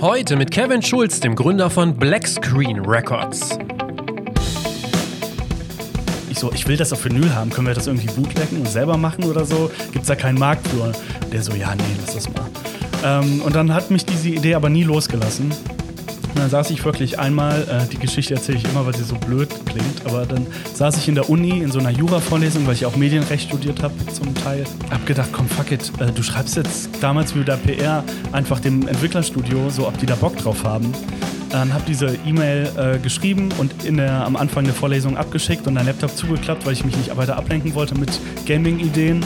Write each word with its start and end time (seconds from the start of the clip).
Heute 0.00 0.34
mit 0.34 0.50
Kevin 0.50 0.82
Schulz, 0.82 1.20
dem 1.20 1.36
Gründer 1.36 1.70
von 1.70 1.94
Black 1.94 2.26
Screen 2.26 2.80
Records. 2.80 3.56
Ich 6.28 6.40
so, 6.40 6.52
ich 6.52 6.66
will 6.66 6.76
das 6.76 6.92
auf 6.92 7.04
Vinyl 7.04 7.32
haben. 7.32 7.50
Können 7.50 7.68
wir 7.68 7.74
das 7.74 7.86
irgendwie 7.86 8.08
bootleggen 8.08 8.58
und 8.58 8.68
selber 8.68 8.96
machen 8.96 9.22
oder 9.22 9.44
so? 9.44 9.70
Gibt 9.92 10.02
es 10.02 10.08
da 10.08 10.16
keinen 10.16 10.40
Markt 10.40 10.66
für? 10.66 10.90
Der 11.30 11.40
so, 11.40 11.52
ja, 11.52 11.72
nee, 11.76 11.82
lass 12.00 12.14
das 12.14 12.28
mal. 12.32 12.48
Ähm, 13.04 13.42
und 13.42 13.54
dann 13.54 13.72
hat 13.72 13.92
mich 13.92 14.04
diese 14.04 14.30
Idee 14.30 14.56
aber 14.56 14.70
nie 14.70 14.82
losgelassen. 14.82 15.52
Und 16.34 16.38
dann 16.38 16.50
saß 16.50 16.70
ich 16.70 16.82
wirklich 16.84 17.18
einmal, 17.18 17.62
äh, 17.62 17.86
die 17.90 17.98
Geschichte 17.98 18.34
erzähle 18.34 18.58
ich 18.58 18.64
immer, 18.64 18.86
weil 18.86 18.96
sie 18.96 19.04
so 19.04 19.16
blöd 19.16 19.50
klingt, 19.66 20.06
aber 20.06 20.24
dann 20.24 20.46
saß 20.74 20.96
ich 20.96 21.08
in 21.08 21.14
der 21.14 21.28
Uni 21.28 21.58
in 21.58 21.70
so 21.70 21.78
einer 21.78 21.90
Jura-Vorlesung, 21.90 22.66
weil 22.66 22.74
ich 22.74 22.86
auch 22.86 22.96
Medienrecht 22.96 23.48
studiert 23.48 23.82
habe 23.82 23.94
zum 24.12 24.34
Teil. 24.34 24.64
Hab 24.90 25.04
gedacht, 25.04 25.28
komm, 25.30 25.46
fuck 25.46 25.70
it, 25.72 25.92
äh, 26.00 26.10
du 26.10 26.22
schreibst 26.22 26.56
jetzt 26.56 26.88
damals 27.00 27.34
wie 27.34 27.44
der 27.44 27.56
PR 27.56 28.02
einfach 28.32 28.60
dem 28.60 28.88
Entwicklerstudio, 28.88 29.68
so 29.68 29.86
ob 29.86 29.98
die 29.98 30.06
da 30.06 30.14
Bock 30.14 30.36
drauf 30.38 30.64
haben. 30.64 30.92
Dann 31.50 31.74
habe 31.74 31.84
diese 31.86 32.16
E-Mail 32.24 32.70
äh, 32.78 32.98
geschrieben 32.98 33.50
und 33.58 33.84
in 33.84 33.98
der, 33.98 34.24
am 34.24 34.36
Anfang 34.36 34.64
der 34.64 34.72
Vorlesung 34.72 35.18
abgeschickt 35.18 35.66
und 35.66 35.74
dein 35.74 35.84
Laptop 35.84 36.16
zugeklappt, 36.16 36.64
weil 36.64 36.72
ich 36.72 36.82
mich 36.82 36.96
nicht 36.96 37.14
weiter 37.14 37.36
ablenken 37.36 37.74
wollte 37.74 37.94
mit 37.94 38.08
Gaming-Ideen. 38.46 39.22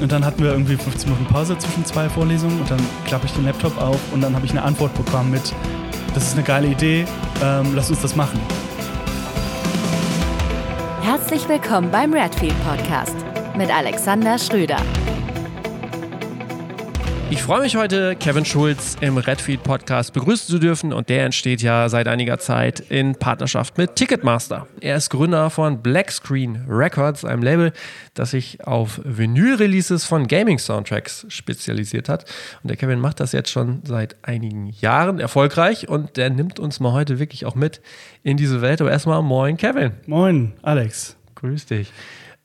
Und 0.00 0.12
dann 0.12 0.24
hatten 0.24 0.44
wir 0.44 0.52
irgendwie 0.52 0.76
15 0.76 1.10
Minuten 1.10 1.26
Pause 1.32 1.58
zwischen 1.58 1.84
zwei 1.84 2.08
Vorlesungen 2.08 2.60
und 2.60 2.70
dann 2.70 2.80
klappe 3.06 3.26
ich 3.26 3.32
den 3.32 3.46
Laptop 3.46 3.76
auf 3.82 3.98
und 4.12 4.20
dann 4.20 4.36
habe 4.36 4.46
ich 4.46 4.52
eine 4.52 4.62
Antwort 4.62 4.94
bekommen 4.94 5.32
mit, 5.32 5.52
das 6.16 6.28
ist 6.28 6.32
eine 6.32 6.44
geile 6.44 6.68
Idee, 6.68 7.04
ähm, 7.44 7.74
lass 7.74 7.90
uns 7.90 8.00
das 8.00 8.16
machen. 8.16 8.40
Herzlich 11.02 11.46
willkommen 11.46 11.90
beim 11.90 12.14
Redfield 12.14 12.54
Podcast 12.64 13.14
mit 13.54 13.70
Alexander 13.70 14.38
Schröder. 14.38 14.78
Ich 17.28 17.42
freue 17.42 17.60
mich 17.60 17.74
heute, 17.76 18.14
Kevin 18.14 18.44
Schulz 18.44 18.96
im 19.00 19.18
Redfeed 19.18 19.64
Podcast 19.64 20.12
begrüßen 20.12 20.46
zu 20.48 20.60
dürfen 20.60 20.92
und 20.92 21.08
der 21.08 21.24
entsteht 21.24 21.60
ja 21.60 21.88
seit 21.88 22.06
einiger 22.06 22.38
Zeit 22.38 22.78
in 22.78 23.16
Partnerschaft 23.16 23.76
mit 23.78 23.96
Ticketmaster. 23.96 24.68
Er 24.80 24.96
ist 24.96 25.10
Gründer 25.10 25.50
von 25.50 25.82
Black 25.82 26.12
Screen 26.12 26.64
Records, 26.68 27.24
einem 27.24 27.42
Label, 27.42 27.72
das 28.14 28.30
sich 28.30 28.64
auf 28.64 29.00
Vinyl-Releases 29.02 30.04
von 30.04 30.28
Gaming-Soundtracks 30.28 31.26
spezialisiert 31.28 32.08
hat. 32.08 32.26
Und 32.62 32.68
der 32.68 32.76
Kevin 32.76 33.00
macht 33.00 33.18
das 33.18 33.32
jetzt 33.32 33.50
schon 33.50 33.82
seit 33.84 34.14
einigen 34.22 34.68
Jahren 34.80 35.18
erfolgreich 35.18 35.88
und 35.88 36.16
der 36.16 36.30
nimmt 36.30 36.60
uns 36.60 36.78
mal 36.78 36.92
heute 36.92 37.18
wirklich 37.18 37.44
auch 37.44 37.56
mit 37.56 37.80
in 38.22 38.36
diese 38.36 38.62
Welt. 38.62 38.80
Aber 38.80 38.92
erstmal 38.92 39.20
moin, 39.22 39.56
Kevin. 39.56 39.94
Moin, 40.06 40.52
Alex. 40.62 41.16
Grüß 41.34 41.66
dich. 41.66 41.92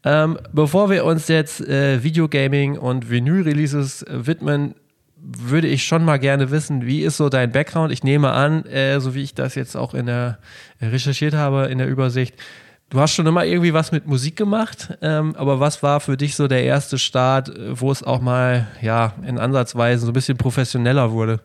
Ähm, 0.04 0.40
bevor 0.52 0.90
wir 0.90 1.06
uns 1.06 1.28
jetzt 1.28 1.62
äh, 1.62 2.04
Videogaming 2.04 2.78
und 2.78 3.10
Vinyl-Releases 3.10 4.04
äh, 4.04 4.26
widmen, 4.26 4.76
würde 5.24 5.68
ich 5.68 5.86
schon 5.86 6.04
mal 6.04 6.18
gerne 6.18 6.50
wissen, 6.50 6.86
wie 6.86 7.02
ist 7.02 7.18
so 7.18 7.30
dein 7.30 7.52
Background? 7.52 7.92
Ich 7.92 8.04
nehme 8.04 8.32
an, 8.32 8.66
äh, 8.66 9.00
so 9.00 9.14
wie 9.14 9.22
ich 9.22 9.36
das 9.36 9.54
jetzt 9.54 9.78
auch 9.78 9.94
in 9.94 10.08
der 10.08 10.40
äh, 10.80 10.88
recherchiert 10.88 11.36
habe 11.36 11.68
in 11.68 11.78
der 11.78 11.88
Übersicht, 11.88 12.36
du 12.90 13.00
hast 13.00 13.14
schon 13.14 13.28
immer 13.28 13.46
irgendwie 13.46 13.74
was 13.74 13.92
mit 13.92 14.08
Musik 14.08 14.36
gemacht, 14.36 14.98
ähm, 15.02 15.36
aber 15.36 15.60
was 15.60 15.84
war 15.84 16.00
für 16.00 16.18
dich 16.18 16.36
so 16.36 16.48
der 16.48 16.64
erste 16.64 16.98
Start, 16.98 17.50
äh, 17.50 17.80
wo 17.80 17.92
es 17.92 18.02
auch 18.02 18.22
mal 18.22 18.68
ja 18.82 19.14
in 19.26 19.38
Ansatzweisen 19.38 20.06
so 20.06 20.12
ein 20.12 20.14
bisschen 20.14 20.38
professioneller 20.38 21.12
wurde? 21.12 21.40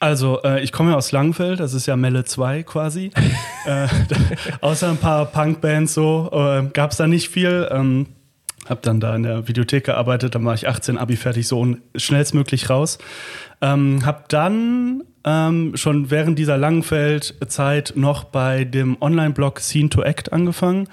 Also, 0.00 0.42
äh, 0.42 0.62
ich 0.62 0.72
komme 0.72 0.90
ja 0.90 0.96
aus 0.96 1.12
Langenfeld, 1.12 1.60
das 1.60 1.72
ist 1.72 1.86
ja 1.86 1.96
Melle 1.96 2.24
2 2.24 2.62
quasi. 2.64 3.10
äh, 3.66 3.88
außer 4.60 4.88
ein 4.88 4.98
paar 4.98 5.26
Punkbands 5.26 5.94
so 5.94 6.30
äh, 6.32 6.64
gab 6.72 6.90
es 6.90 6.98
da 6.98 7.06
nicht 7.06 7.28
viel. 7.28 7.68
Ähm, 7.70 8.06
hab 8.68 8.82
dann 8.82 9.00
da 9.00 9.14
in 9.14 9.22
der 9.22 9.46
Videothek 9.46 9.84
gearbeitet, 9.84 10.34
dann 10.34 10.44
war 10.44 10.54
ich 10.54 10.68
18, 10.68 10.96
Abi 10.96 11.16
fertig, 11.16 11.46
so 11.46 11.60
und 11.60 11.82
schnellstmöglich 11.96 12.70
raus. 12.70 12.98
Ähm, 13.60 14.06
hab 14.06 14.28
dann 14.30 15.02
ähm, 15.24 15.76
schon 15.76 16.10
während 16.10 16.38
dieser 16.38 16.56
Langenfeld-Zeit 16.56 17.94
noch 17.96 18.24
bei 18.24 18.64
dem 18.64 18.96
Online-Blog 19.00 19.60
Scene 19.60 19.88
to 19.88 20.02
Act 20.02 20.32
angefangen. 20.32 20.88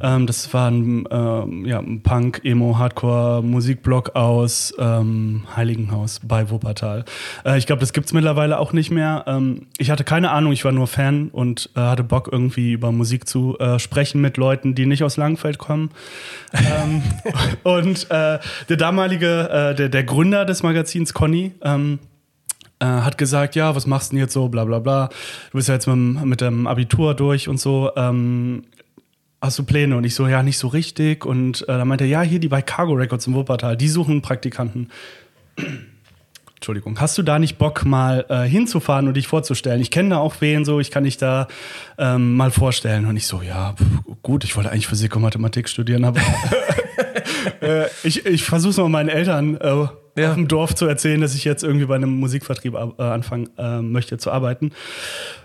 Ähm, 0.00 0.26
das 0.26 0.52
war 0.52 0.70
ein, 0.70 1.06
ähm, 1.10 1.64
ja, 1.64 1.78
ein 1.78 2.02
Punk, 2.02 2.40
Emo, 2.44 2.78
Hardcore-Musikblog 2.78 4.16
aus 4.16 4.74
ähm, 4.78 5.44
Heiligenhaus 5.54 6.20
bei 6.22 6.50
Wuppertal. 6.50 7.04
Äh, 7.44 7.58
ich 7.58 7.66
glaube, 7.66 7.80
das 7.80 7.92
gibt's 7.92 8.12
mittlerweile 8.12 8.58
auch 8.58 8.72
nicht 8.72 8.90
mehr. 8.90 9.24
Ähm, 9.26 9.66
ich 9.78 9.90
hatte 9.90 10.04
keine 10.04 10.30
Ahnung, 10.30 10.52
ich 10.52 10.64
war 10.64 10.72
nur 10.72 10.86
Fan 10.86 11.28
und 11.28 11.70
äh, 11.76 11.80
hatte 11.80 12.02
Bock, 12.02 12.28
irgendwie 12.30 12.72
über 12.72 12.92
Musik 12.92 13.28
zu 13.28 13.56
äh, 13.58 13.78
sprechen 13.78 14.20
mit 14.20 14.36
Leuten, 14.36 14.74
die 14.74 14.86
nicht 14.86 15.04
aus 15.04 15.16
Langenfeld 15.16 15.58
kommen. 15.58 15.90
Ähm, 16.52 17.02
und 17.62 18.10
äh, 18.10 18.38
der 18.68 18.76
damalige, 18.76 19.48
äh, 19.50 19.74
der, 19.74 19.88
der 19.88 20.04
Gründer 20.04 20.44
des 20.44 20.62
Magazins, 20.62 21.14
Conny, 21.14 21.52
äh, 22.78 22.84
hat 22.84 23.18
gesagt, 23.18 23.54
ja, 23.54 23.74
was 23.74 23.86
machst 23.86 24.12
du 24.12 24.16
denn 24.16 24.22
jetzt 24.22 24.32
so, 24.32 24.48
bla 24.48 24.64
bla 24.64 24.78
bla. 24.78 25.08
Du 25.50 25.58
bist 25.58 25.68
ja 25.68 25.74
jetzt 25.74 25.86
mit, 25.86 26.24
mit 26.24 26.40
dem 26.40 26.66
Abitur 26.66 27.14
durch 27.14 27.48
und 27.48 27.58
so. 27.58 27.90
Ähm, 27.96 28.64
hast 29.40 29.58
du 29.58 29.64
Pläne? 29.64 29.96
Und 29.96 30.04
ich 30.04 30.14
so, 30.14 30.26
ja, 30.26 30.42
nicht 30.42 30.58
so 30.58 30.68
richtig. 30.68 31.24
Und 31.24 31.62
äh, 31.62 31.66
dann 31.78 31.88
meinte 31.88 32.04
er, 32.04 32.10
ja, 32.10 32.22
hier 32.22 32.38
die 32.38 32.48
bei 32.48 32.62
Cargo 32.62 32.92
Records 32.92 33.26
im 33.26 33.34
Wuppertal, 33.34 33.76
die 33.76 33.88
suchen 33.88 34.22
Praktikanten. 34.22 34.90
Entschuldigung, 36.56 36.98
hast 37.00 37.16
du 37.18 37.22
da 37.22 37.38
nicht 37.38 37.58
Bock, 37.58 37.84
mal 37.84 38.24
äh, 38.28 38.42
hinzufahren 38.44 39.08
und 39.08 39.14
dich 39.14 39.28
vorzustellen? 39.28 39.80
Ich 39.80 39.90
kenne 39.90 40.10
da 40.10 40.18
auch 40.18 40.36
wen 40.40 40.64
so, 40.64 40.80
ich 40.80 40.90
kann 40.90 41.04
dich 41.04 41.18
da 41.18 41.48
ähm, 41.98 42.34
mal 42.34 42.50
vorstellen. 42.50 43.06
Und 43.06 43.16
ich 43.16 43.26
so, 43.26 43.42
ja, 43.42 43.74
pff, 43.74 44.16
gut, 44.22 44.42
ich 44.42 44.56
wollte 44.56 44.70
eigentlich 44.70 44.86
Physik 44.86 45.14
und 45.16 45.22
Mathematik 45.22 45.68
studieren, 45.68 46.04
aber 46.04 46.20
äh, 47.60 47.86
ich, 48.02 48.24
ich 48.24 48.42
versuche 48.42 48.70
es 48.70 48.76
mal 48.78 48.88
meinen 48.88 49.10
Eltern 49.10 49.56
äh, 49.56 49.86
ja. 50.16 50.30
auf 50.30 50.34
dem 50.34 50.48
Dorf 50.48 50.74
zu 50.74 50.86
erzählen, 50.86 51.20
dass 51.20 51.34
ich 51.34 51.44
jetzt 51.44 51.62
irgendwie 51.62 51.86
bei 51.86 51.94
einem 51.94 52.10
Musikvertrieb 52.10 52.74
äh, 52.74 53.02
anfangen 53.02 53.50
äh, 53.58 53.80
möchte 53.80 54.18
zu 54.18 54.30
arbeiten. 54.30 54.72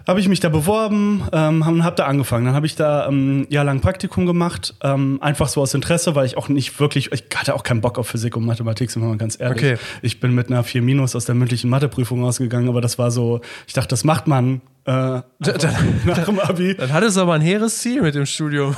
Habe 0.08 0.20
ich 0.20 0.28
mich 0.28 0.40
da 0.40 0.50
beworben 0.50 1.24
ähm, 1.32 1.62
und 1.62 1.84
habe 1.84 1.96
da 1.96 2.06
angefangen. 2.06 2.46
Dann 2.46 2.56
habe 2.56 2.66
ich 2.66 2.76
da 2.76 3.08
ähm, 3.08 3.46
jahrelang 3.50 3.81
Praktikum 3.81 4.26
gemacht, 4.26 4.76
ähm, 4.81 5.20
einfach 5.22 5.48
so 5.48 5.62
aus 5.62 5.74
Interesse, 5.74 6.16
weil 6.16 6.26
ich 6.26 6.38
auch 6.38 6.50
nicht 6.50 6.80
wirklich, 6.80 7.12
ich 7.12 7.26
hatte 7.36 7.54
auch 7.54 7.64
keinen 7.64 7.81
Bock 7.81 8.00
auf 8.00 8.08
Physik 8.08 8.36
und 8.36 8.46
Mathematik, 8.46 8.90
sind 8.90 9.02
wir 9.02 9.10
mal 9.10 9.18
ganz 9.18 9.40
ehrlich. 9.40 9.58
Okay. 9.58 9.78
Ich 10.02 10.20
bin 10.20 10.34
mit 10.34 10.50
einer 10.50 10.64
4 10.64 10.81
Minus 10.81 11.16
aus 11.16 11.26
der 11.26 11.36
mündlichen 11.36 11.70
Matheprüfung 11.70 12.24
ausgegangen, 12.24 12.70
aber 12.70 12.81
das 12.81 12.98
war 12.98 13.12
so, 13.12 13.42
ich 13.68 13.74
dachte, 13.74 13.90
das 13.90 14.04
macht 14.04 14.28
man 14.28 14.62
äh, 14.86 15.22
nach 15.40 16.26
dem 16.26 16.40
Abi. 16.40 16.76
Dann 16.76 16.92
hattest 16.92 17.18
du 17.18 17.22
aber 17.22 17.34
ein 17.34 17.42
hehres 17.42 17.78
Ziel 17.78 18.02
mit 18.02 18.16
dem 18.16 18.26
Studium. 18.26 18.76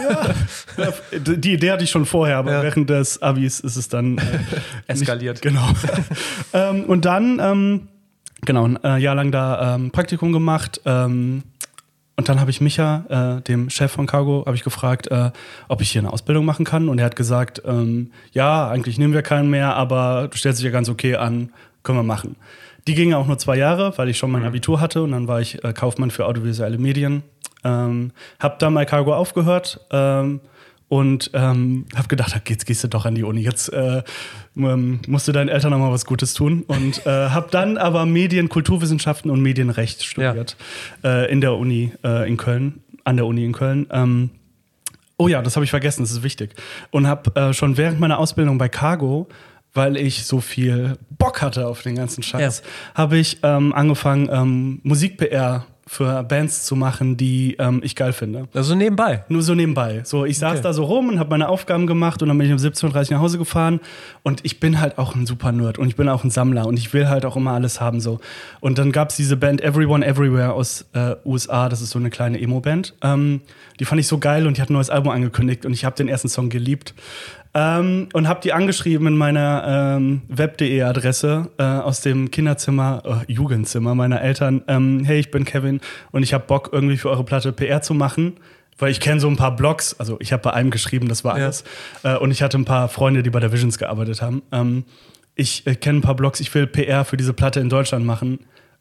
Ja, 0.78 0.94
die 1.20 1.53
Idee 1.53 1.72
hatte 1.72 1.86
ich 1.86 1.92
schon 1.92 2.06
vorher, 2.06 2.38
aber 2.38 2.52
ja. 2.52 2.64
während 2.64 2.90
des 2.90 3.22
Abis 3.22 3.62
ist 3.62 3.78
es 3.78 3.88
dann 3.88 4.18
äh, 4.18 4.22
eskaliert. 4.88 5.44
Nicht, 5.44 5.56
genau. 5.56 5.66
ähm, 6.54 6.84
und 6.86 7.06
dann, 7.06 7.40
ähm, 7.42 7.88
genau, 8.46 8.66
ein 8.68 8.84
äh, 8.84 8.98
Jahr 8.98 9.16
lang 9.16 9.32
da 9.32 9.76
ähm, 9.76 9.92
Praktikum 9.92 10.32
gemacht. 10.32 10.82
Ähm, 10.86 11.44
und 12.16 12.30
dann 12.30 12.40
habe 12.40 12.52
ich 12.52 12.62
Micha, 12.62 13.38
äh, 13.40 13.42
dem 13.42 13.70
Chef 13.70 13.92
von 13.92 14.06
Cargo, 14.06 14.44
habe 14.46 14.56
ich 14.56 14.64
gefragt, 14.64 15.08
äh, 15.08 15.32
ob 15.68 15.82
ich 15.82 15.92
hier 15.92 16.02
eine 16.02 16.14
Ausbildung 16.14 16.46
machen 16.46 16.64
kann. 16.64 16.90
Und 16.90 17.00
er 17.00 17.06
hat 17.06 17.16
gesagt, 17.16 17.62
ähm, 17.66 18.12
ja, 18.32 18.70
eigentlich 18.70 19.00
nehmen 19.00 19.14
wir 19.14 19.24
keinen 19.24 19.50
mehr, 19.50 19.76
aber 19.76 20.28
du 20.30 20.38
stellst 20.38 20.60
dich 20.60 20.66
ja 20.66 20.72
ganz 20.72 20.90
okay 20.90 21.16
an, 21.16 21.52
können 21.82 21.98
wir 21.98 22.04
machen. 22.04 22.36
Die 22.88 22.94
ging 22.96 23.14
auch 23.14 23.26
nur 23.26 23.38
zwei 23.38 23.58
Jahre, 23.58 23.98
weil 23.98 24.10
ich 24.10 24.18
schon 24.18 24.30
mein 24.30 24.42
mhm. 24.42 24.50
Abitur 24.50 24.80
hatte 24.80 25.02
und 25.04 25.12
dann 25.12 25.28
war 25.28 25.42
ich 25.42 25.64
äh, 25.64 25.74
Kaufmann 25.74 26.12
für 26.12 26.26
audiovisuelle 26.26 26.78
Medien. 26.78 27.24
Ähm, 27.64 28.12
hab 28.40 28.60
dann 28.60 28.74
bei 28.74 28.86
Cargo 28.86 29.16
aufgehört 29.16 29.80
ähm, 29.90 30.42
und 30.90 31.32
ähm, 31.34 31.86
hab 31.96 32.10
gedacht, 32.10 32.40
jetzt 32.50 32.66
gehst 32.66 32.84
du 32.84 32.90
doch 32.90 33.06
an 33.06 33.16
die 33.16 33.24
Uni. 33.24 33.42
Jetzt 33.42 33.70
äh, 33.70 34.04
ähm, 34.56 35.00
musst 35.08 35.28
du 35.28 35.31
deinen 35.31 35.50
Eltern 35.50 35.72
noch 35.72 35.80
mal 35.80 35.91
was 35.91 36.06
Gutes 36.06 36.34
tun 36.34 36.64
und 36.68 37.06
äh, 37.06 37.30
hab 37.30 37.52
dann 37.52 37.78
aber 37.78 38.06
Medien, 38.06 38.50
Kulturwissenschaften 38.50 39.31
und 39.31 39.41
Medienrecht 39.41 40.03
studiert 40.03 40.56
ja. 41.03 41.24
äh, 41.24 41.31
in 41.31 41.41
der 41.41 41.53
Uni 41.56 41.91
äh, 42.03 42.28
in 42.28 42.38
Köln, 42.38 42.81
an 43.03 43.18
der 43.18 43.25
Uni 43.25 43.46
in 43.46 43.53
Köln. 43.53 43.88
Ähm, 43.91 44.30
oh 45.18 45.28
ja, 45.28 45.41
das 45.41 45.56
habe 45.56 45.64
ich 45.64 45.72
vergessen, 45.72 46.03
das 46.03 46.12
ist 46.12 46.24
wichtig. 46.24 46.56
Und 46.91 47.08
hab 47.08 47.38
äh, 47.38 47.53
schon 47.53 47.78
während 47.78 48.00
meiner 48.00 48.19
Ausbildung 48.19 48.58
bei 48.58 48.69
Cargo 48.69 49.28
weil 49.74 49.97
ich 49.97 50.25
so 50.25 50.40
viel 50.40 50.97
Bock 51.09 51.41
hatte 51.41 51.67
auf 51.67 51.82
den 51.82 51.96
ganzen 51.96 52.23
Scheiß, 52.23 52.61
ja. 52.64 52.94
habe 52.96 53.17
ich 53.17 53.40
ähm, 53.44 53.73
angefangen, 53.73 54.29
ähm, 54.32 54.79
Musik-PR 54.84 55.66
für 55.93 56.23
Bands 56.23 56.63
zu 56.63 56.75
machen, 56.75 57.17
die 57.17 57.55
ähm, 57.59 57.81
ich 57.84 57.95
geil 57.95 58.13
finde. 58.13 58.47
Also 58.53 58.75
nebenbei? 58.75 59.23
Nur 59.29 59.41
so 59.41 59.55
nebenbei. 59.55 60.01
So, 60.03 60.25
ich 60.25 60.37
saß 60.37 60.53
okay. 60.53 60.63
da 60.63 60.73
so 60.73 60.84
rum 60.84 61.09
und 61.09 61.19
habe 61.19 61.29
meine 61.29 61.49
Aufgaben 61.49 61.87
gemacht 61.87 62.22
und 62.22 62.28
dann 62.28 62.37
bin 62.37 62.47
ich 62.47 62.53
um 62.53 62.59
17.30 62.59 63.07
Uhr 63.07 63.13
nach 63.16 63.22
Hause 63.22 63.37
gefahren 63.37 63.79
und 64.23 64.43
ich 64.43 64.59
bin 64.59 64.79
halt 64.79 64.97
auch 64.97 65.16
ein 65.16 65.25
super 65.25 65.51
Nerd 65.51 65.78
und 65.78 65.87
ich 65.87 65.95
bin 65.95 66.09
auch 66.09 66.23
ein 66.23 66.29
Sammler 66.29 66.66
und 66.66 66.78
ich 66.78 66.93
will 66.93 67.07
halt 67.07 67.25
auch 67.25 67.35
immer 67.35 67.51
alles 67.51 67.79
haben 67.79 67.99
so. 67.99 68.19
Und 68.59 68.78
dann 68.78 68.91
gab 68.91 69.09
es 69.09 69.16
diese 69.16 69.37
Band 69.37 69.61
Everyone 69.61 70.05
Everywhere 70.05 70.53
aus 70.53 70.85
äh, 70.93 71.16
USA, 71.25 71.69
das 71.69 71.81
ist 71.81 71.91
so 71.91 71.99
eine 71.99 72.09
kleine 72.09 72.40
Emo-Band. 72.41 72.95
Ähm, 73.01 73.41
die 73.79 73.85
fand 73.85 73.99
ich 73.99 74.07
so 74.07 74.17
geil 74.17 74.47
und 74.47 74.57
die 74.57 74.61
hat 74.61 74.69
ein 74.69 74.73
neues 74.73 74.90
Album 74.90 75.11
angekündigt 75.11 75.66
und 75.66 75.73
ich 75.73 75.85
habe 75.85 75.95
den 75.95 76.07
ersten 76.07 76.29
Song 76.29 76.49
geliebt. 76.49 76.93
Ähm, 77.55 78.09
und 78.14 78.28
habe 78.28 78.41
die 78.41 78.52
angeschrieben 78.52 79.05
in 79.08 79.16
meiner 79.16 79.96
ähm, 79.97 80.23
web.de-Adresse 80.28 81.52
äh, 81.59 81.64
aus 81.64 82.02
dem 82.02 82.32
Kinderzimmer, 82.32 83.23
äh, 83.28 83.32
Jugendzimmer 83.32 83.94
meiner 83.94 84.22
Eltern. 84.22 84.64
Ähm, 84.67 85.03
hey, 85.05 85.20
ich 85.20 85.29
bin 85.29 85.46
Kevin 85.46 85.79
und 86.11 86.23
ich 86.23 86.34
habe 86.34 86.46
Bock 86.47 86.70
irgendwie 86.72 86.97
für 86.97 87.11
eure 87.11 87.23
Platte 87.23 87.52
PR 87.52 87.82
zu 87.82 87.94
machen. 87.94 88.38
Weil 88.79 88.90
ich 88.90 89.00
kenne 89.00 89.20
so 89.20 89.28
ein 89.28 89.38
paar 89.38 89.55
Blogs, 89.55 89.96
also 90.00 90.17
ich 90.20 90.34
habe 90.34 90.41
bei 90.41 90.53
einem 90.53 90.72
geschrieben, 90.72 91.08
das 91.08 91.23
war 91.23 91.35
alles. 91.35 91.64
Ja. 92.03 92.16
Äh, 92.16 92.17
und 92.17 92.32
ich 92.32 92.41
hatte 92.41 92.58
ein 92.58 92.66
paar 92.66 92.90
Freunde, 92.90 93.22
die 93.22 93.29
bei 93.29 93.40
der 93.40 93.53
Visions 93.53 93.78
gearbeitet 93.78 94.23
haben. 94.23 94.41
Ähm, 94.52 94.85
ich 95.35 95.67
äh, 95.67 95.76
kenne 95.76 96.00
ein 96.00 96.02
paar 96.02 96.16
Blogs, 96.16 96.40
ich 96.40 96.53
will 96.55 96.66
PR 96.66 97.05
für 97.05 97.17
diese 97.17 97.34
Platte 97.34 97.59
in 97.59 97.70
Deutschland 97.70 98.03
machen 98.03 98.40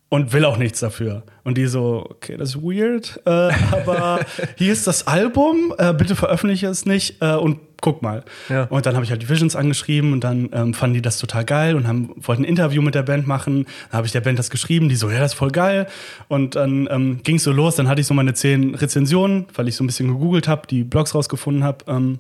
und 0.08 0.32
will 0.32 0.44
auch 0.44 0.56
nichts 0.56 0.80
dafür. 0.80 1.24
Und 1.44 1.58
die 1.58 1.66
so, 1.66 2.06
okay, 2.08 2.36
das 2.36 2.50
ist 2.50 2.62
weird, 2.62 3.20
äh, 3.26 3.30
aber 3.70 4.20
hier 4.56 4.72
ist 4.72 4.86
das 4.86 5.06
Album, 5.06 5.74
äh, 5.76 5.92
bitte 5.92 6.16
veröffentliche 6.16 6.68
es 6.68 6.86
nicht 6.86 7.20
äh, 7.20 7.34
und 7.34 7.58
guck 7.82 8.00
mal. 8.00 8.24
Ja. 8.48 8.64
Und 8.64 8.86
dann 8.86 8.94
habe 8.94 9.04
ich 9.04 9.10
halt 9.10 9.20
die 9.20 9.28
Visions 9.28 9.54
angeschrieben 9.54 10.14
und 10.14 10.24
dann 10.24 10.48
ähm, 10.52 10.72
fanden 10.72 10.94
die 10.94 11.02
das 11.02 11.18
total 11.18 11.44
geil 11.44 11.76
und 11.76 11.86
haben, 11.86 12.14
wollten 12.16 12.44
ein 12.44 12.48
Interview 12.48 12.80
mit 12.80 12.94
der 12.94 13.02
Band 13.02 13.26
machen. 13.26 13.66
Dann 13.90 13.98
habe 13.98 14.06
ich 14.06 14.12
der 14.12 14.22
Band 14.22 14.38
das 14.38 14.48
geschrieben, 14.48 14.88
die 14.88 14.96
so, 14.96 15.10
ja, 15.10 15.18
das 15.18 15.32
ist 15.32 15.38
voll 15.38 15.50
geil. 15.50 15.86
Und 16.28 16.56
dann 16.56 16.88
ähm, 16.90 17.20
ging 17.22 17.36
es 17.36 17.42
so 17.42 17.52
los, 17.52 17.76
dann 17.76 17.88
hatte 17.88 18.00
ich 18.00 18.06
so 18.06 18.14
meine 18.14 18.32
zehn 18.32 18.74
Rezensionen, 18.74 19.46
weil 19.54 19.68
ich 19.68 19.76
so 19.76 19.84
ein 19.84 19.88
bisschen 19.88 20.08
gegoogelt 20.08 20.48
habe, 20.48 20.66
die 20.66 20.84
Blogs 20.84 21.14
rausgefunden 21.14 21.64
habe 21.64 21.84
ähm, 21.88 22.18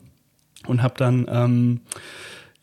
und 0.66 0.82
habe 0.82 0.94
dann 0.98 1.26
ähm, 1.30 1.80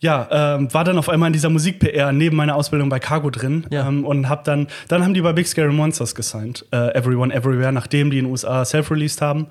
ja, 0.00 0.56
ähm, 0.56 0.72
war 0.72 0.82
dann 0.84 0.96
auf 0.98 1.08
einmal 1.10 1.26
in 1.28 1.32
dieser 1.34 1.50
Musik-PR 1.50 2.10
neben 2.12 2.34
meiner 2.36 2.56
Ausbildung 2.56 2.88
bei 2.88 2.98
Cargo 2.98 3.28
drin 3.30 3.66
Ja. 3.70 3.86
ähm, 3.86 4.04
und 4.06 4.28
hab 4.28 4.44
dann, 4.44 4.66
dann 4.88 5.04
haben 5.04 5.12
die 5.14 5.20
bei 5.20 5.32
Big 5.34 5.46
Scary 5.46 5.72
Monsters 5.72 6.14
gesigned, 6.14 6.64
äh, 6.72 6.94
Everyone 6.98 7.32
Everywhere, 7.34 7.70
nachdem 7.72 8.10
die 8.10 8.18
in 8.18 8.24
den 8.24 8.30
USA 8.32 8.64
self-released 8.64 9.20
haben. 9.20 9.46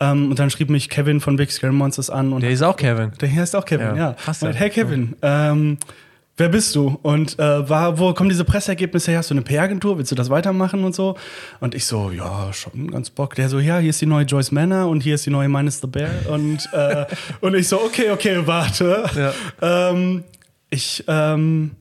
Ähm, 0.00 0.30
und 0.30 0.38
dann 0.38 0.48
schrieb 0.48 0.70
mich 0.70 0.88
Kevin 0.88 1.20
von 1.20 1.36
Big 1.36 1.50
Scary 1.52 1.72
Monsters 1.74 2.08
an 2.08 2.32
und 2.32 2.42
Der 2.42 2.50
ist 2.50 2.62
auch 2.62 2.76
Kevin. 2.76 3.12
der 3.20 3.28
hier 3.28 3.42
heißt 3.42 3.54
auch 3.54 3.66
Kevin, 3.66 3.88
Ja, 3.88 3.96
ja. 3.96 4.12
krass, 4.14 4.42
und, 4.42 4.48
ja. 4.48 4.54
hey 4.56 4.70
Kevin, 4.70 5.14
ähm, 5.20 5.76
wer 6.40 6.48
bist 6.48 6.74
du? 6.74 6.98
Und 7.02 7.38
äh, 7.38 7.68
war, 7.68 7.98
wo 7.98 8.12
kommen 8.14 8.30
diese 8.30 8.44
Presseergebnisse 8.44 9.12
her? 9.12 9.18
Hast 9.18 9.30
du 9.30 9.34
eine 9.34 9.42
PR-Agentur? 9.42 9.98
Willst 9.98 10.10
du 10.10 10.16
das 10.16 10.30
weitermachen 10.30 10.82
und 10.82 10.94
so? 10.94 11.16
Und 11.60 11.74
ich 11.74 11.84
so, 11.84 12.10
ja, 12.10 12.52
schon 12.52 12.90
ganz 12.90 13.10
Bock. 13.10 13.36
Der 13.36 13.48
so, 13.48 13.60
ja, 13.60 13.78
hier 13.78 13.90
ist 13.90 14.00
die 14.00 14.06
neue 14.06 14.24
Joyce 14.24 14.50
Manor 14.50 14.88
und 14.88 15.02
hier 15.02 15.14
ist 15.14 15.26
die 15.26 15.30
neue 15.30 15.48
Minus 15.48 15.80
the 15.80 15.86
Bear. 15.86 16.10
Und, 16.28 16.68
äh, 16.72 17.04
und 17.40 17.54
ich 17.54 17.68
so, 17.68 17.80
okay, 17.80 18.10
okay, 18.10 18.40
warte. 18.44 19.34
Ähm, 19.60 20.24
ich 20.70 21.04
ähm, 21.06 21.72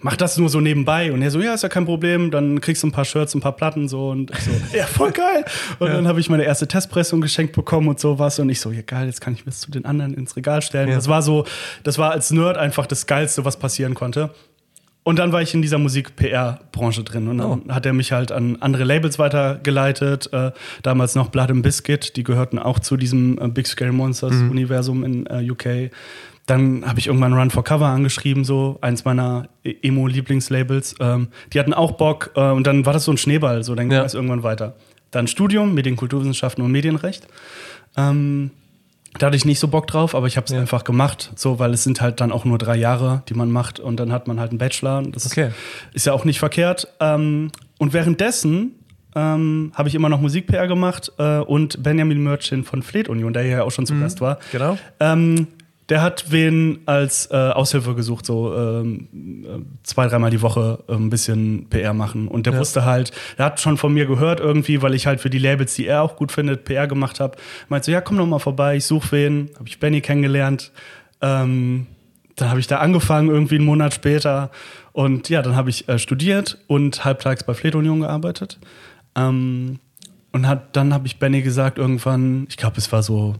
mach 0.00 0.16
das 0.16 0.38
nur 0.38 0.48
so 0.48 0.60
nebenbei. 0.60 1.12
Und 1.12 1.22
er 1.22 1.30
so, 1.30 1.40
ja, 1.40 1.54
ist 1.54 1.62
ja 1.62 1.68
kein 1.68 1.84
Problem. 1.84 2.30
Dann 2.30 2.60
kriegst 2.60 2.82
du 2.82 2.86
ein 2.88 2.92
paar 2.92 3.04
Shirts, 3.04 3.34
ein 3.34 3.40
paar 3.40 3.52
Platten 3.52 3.88
so. 3.88 4.08
Und 4.10 4.30
ich 4.30 4.38
so, 4.38 4.50
ja, 4.76 4.86
voll 4.86 5.12
geil. 5.12 5.44
Und 5.78 5.88
dann 5.88 6.08
habe 6.08 6.18
ich 6.20 6.28
meine 6.30 6.44
erste 6.44 6.66
Testpressung 6.66 7.20
geschenkt 7.20 7.54
bekommen 7.54 7.88
und 7.88 8.00
sowas. 8.00 8.38
Und 8.38 8.48
ich 8.48 8.60
so, 8.60 8.70
ja, 8.72 8.82
geil, 8.82 9.06
jetzt 9.06 9.20
kann 9.20 9.34
ich 9.34 9.44
mir 9.44 9.50
das 9.52 9.60
zu 9.60 9.70
den 9.70 9.84
anderen 9.84 10.14
ins 10.14 10.34
Regal 10.36 10.62
stellen. 10.62 10.88
Ja. 10.88 10.94
Das 10.96 11.08
war 11.08 11.22
so, 11.22 11.44
das 11.82 11.98
war 11.98 12.10
als 12.12 12.30
Nerd 12.30 12.56
einfach 12.56 12.86
das 12.86 13.06
Geilste, 13.06 13.44
was 13.44 13.58
passieren 13.58 13.94
konnte. 13.94 14.30
Und 15.04 15.18
dann 15.18 15.32
war 15.32 15.42
ich 15.42 15.52
in 15.52 15.62
dieser 15.62 15.78
Musik-PR-Branche 15.78 17.02
drin. 17.02 17.26
Und 17.26 17.38
dann 17.38 17.62
Oh. 17.68 17.74
hat 17.74 17.84
er 17.86 17.92
mich 17.92 18.12
halt 18.12 18.30
an 18.30 18.56
andere 18.60 18.84
Labels 18.84 19.18
weitergeleitet. 19.18 20.32
Äh, 20.32 20.52
damals 20.84 21.16
noch 21.16 21.28
Blood 21.28 21.50
and 21.50 21.62
Biscuit, 21.64 22.16
die 22.16 22.22
gehörten 22.22 22.58
auch 22.60 22.78
zu 22.78 22.96
diesem 22.96 23.36
äh, 23.42 23.48
Big 23.48 23.66
Scary 23.66 23.90
Monsters-Universum 23.92 25.02
in 25.04 25.26
äh, 25.26 25.50
UK. 25.50 25.90
Dann 26.46 26.84
habe 26.86 26.98
ich 26.98 27.06
irgendwann 27.06 27.32
Run 27.34 27.50
for 27.50 27.62
Cover 27.62 27.86
angeschrieben, 27.86 28.44
so 28.44 28.78
eins 28.80 29.04
meiner 29.04 29.48
E- 29.64 29.76
Emo-Lieblingslabels. 29.82 30.96
Ähm, 31.00 31.28
die 31.52 31.60
hatten 31.60 31.72
auch 31.72 31.92
Bock 31.92 32.30
äh, 32.34 32.50
und 32.50 32.66
dann 32.66 32.84
war 32.84 32.92
das 32.92 33.04
so 33.04 33.12
ein 33.12 33.16
Schneeball, 33.16 33.62
so 33.62 33.74
dann 33.74 33.88
ging 33.88 33.98
Ja. 33.98 34.04
es 34.04 34.14
irgendwann 34.14 34.42
weiter. 34.42 34.74
Dann 35.12 35.26
Studium, 35.28 35.74
Medienkulturwissenschaften 35.74 36.64
und 36.64 36.72
Medienrecht. 36.72 37.28
Ähm, 37.96 38.50
da 39.18 39.26
hatte 39.26 39.36
ich 39.36 39.44
nicht 39.44 39.58
so 39.60 39.68
Bock 39.68 39.86
drauf, 39.86 40.14
aber 40.14 40.26
ich 40.26 40.36
habe 40.38 40.46
es 40.46 40.52
einfach 40.52 40.84
gemacht, 40.84 41.32
so, 41.36 41.58
weil 41.58 41.74
es 41.74 41.84
sind 41.84 42.00
halt 42.00 42.20
dann 42.20 42.32
auch 42.32 42.44
nur 42.46 42.56
drei 42.58 42.76
Jahre, 42.76 43.22
die 43.28 43.34
man 43.34 43.50
macht 43.50 43.78
und 43.78 44.00
dann 44.00 44.10
hat 44.10 44.26
man 44.26 44.40
halt 44.40 44.50
einen 44.50 44.58
Bachelor. 44.58 44.98
und 44.98 45.14
Das 45.14 45.26
Okay. 45.26 45.50
ist 45.92 46.06
ja 46.06 46.12
auch 46.14 46.24
nicht 46.24 46.38
verkehrt. 46.38 46.88
Ähm, 46.98 47.50
und 47.78 47.92
währenddessen 47.92 48.72
ähm, 49.14 49.70
habe 49.74 49.88
ich 49.90 49.94
immer 49.94 50.08
noch 50.08 50.20
Musik-PR 50.22 50.66
gemacht 50.66 51.12
äh, 51.18 51.38
und 51.40 51.82
Benjamin 51.82 52.22
Mörchen 52.22 52.64
von 52.64 52.82
Fleet 52.82 53.10
Union, 53.10 53.34
der 53.34 53.42
hier 53.42 53.52
ja 53.58 53.62
auch 53.64 53.70
schon 53.70 53.84
zu 53.84 53.94
Gast 54.00 54.22
war. 54.22 54.38
Genau. 54.50 54.78
Ähm, 54.98 55.48
der 55.92 56.00
hat 56.00 56.30
wen 56.30 56.78
als 56.86 57.30
äh, 57.30 57.36
Aushilfe 57.36 57.94
gesucht, 57.94 58.24
so 58.24 58.56
ähm, 58.56 59.44
äh, 59.44 59.58
zwei, 59.82 60.06
dreimal 60.06 60.30
die 60.30 60.40
Woche 60.40 60.82
äh, 60.88 60.94
ein 60.94 61.10
bisschen 61.10 61.66
PR 61.68 61.92
machen. 61.92 62.28
Und 62.28 62.46
der 62.46 62.54
Ja. 62.54 62.60
wusste 62.60 62.86
halt, 62.86 63.12
er 63.36 63.44
hat 63.44 63.60
schon 63.60 63.76
von 63.76 63.92
mir 63.92 64.06
gehört 64.06 64.40
irgendwie, 64.40 64.80
weil 64.80 64.94
ich 64.94 65.06
halt 65.06 65.20
für 65.20 65.28
die 65.28 65.36
Labels, 65.36 65.74
die 65.74 65.86
er 65.86 66.00
auch 66.00 66.16
gut 66.16 66.32
findet, 66.32 66.64
PR 66.64 66.86
gemacht 66.86 67.20
habe. 67.20 67.36
Meinte 67.68 67.84
so, 67.86 67.92
ja, 67.92 68.00
komm 68.00 68.16
doch 68.16 68.24
mal 68.26 68.38
vorbei, 68.38 68.76
ich 68.76 68.86
suche 68.86 69.12
wen. 69.12 69.50
Habe 69.58 69.68
ich 69.68 69.80
Benny 69.80 70.00
kennengelernt. 70.00 70.72
Ähm, 71.20 71.86
dann 72.36 72.48
habe 72.48 72.58
ich 72.60 72.66
da 72.68 72.78
angefangen, 72.78 73.28
irgendwie 73.28 73.56
einen 73.56 73.66
Monat 73.66 73.92
später. 73.92 74.50
Und 74.92 75.28
ja, 75.28 75.42
dann 75.42 75.56
habe 75.56 75.68
ich 75.68 75.90
äh, 75.90 75.98
studiert 75.98 76.56
und 76.68 77.04
halbtags 77.04 77.44
bei 77.44 77.52
Fleet 77.52 77.74
Union 77.74 78.00
gearbeitet. 78.00 78.58
Ähm, 79.14 79.78
und 80.32 80.48
hat, 80.48 80.74
dann 80.74 80.94
habe 80.94 81.06
ich 81.06 81.18
Benny 81.18 81.42
gesagt, 81.42 81.76
irgendwann, 81.76 82.46
ich 82.48 82.56
glaube, 82.56 82.78
es 82.78 82.90
war 82.92 83.02
so 83.02 83.34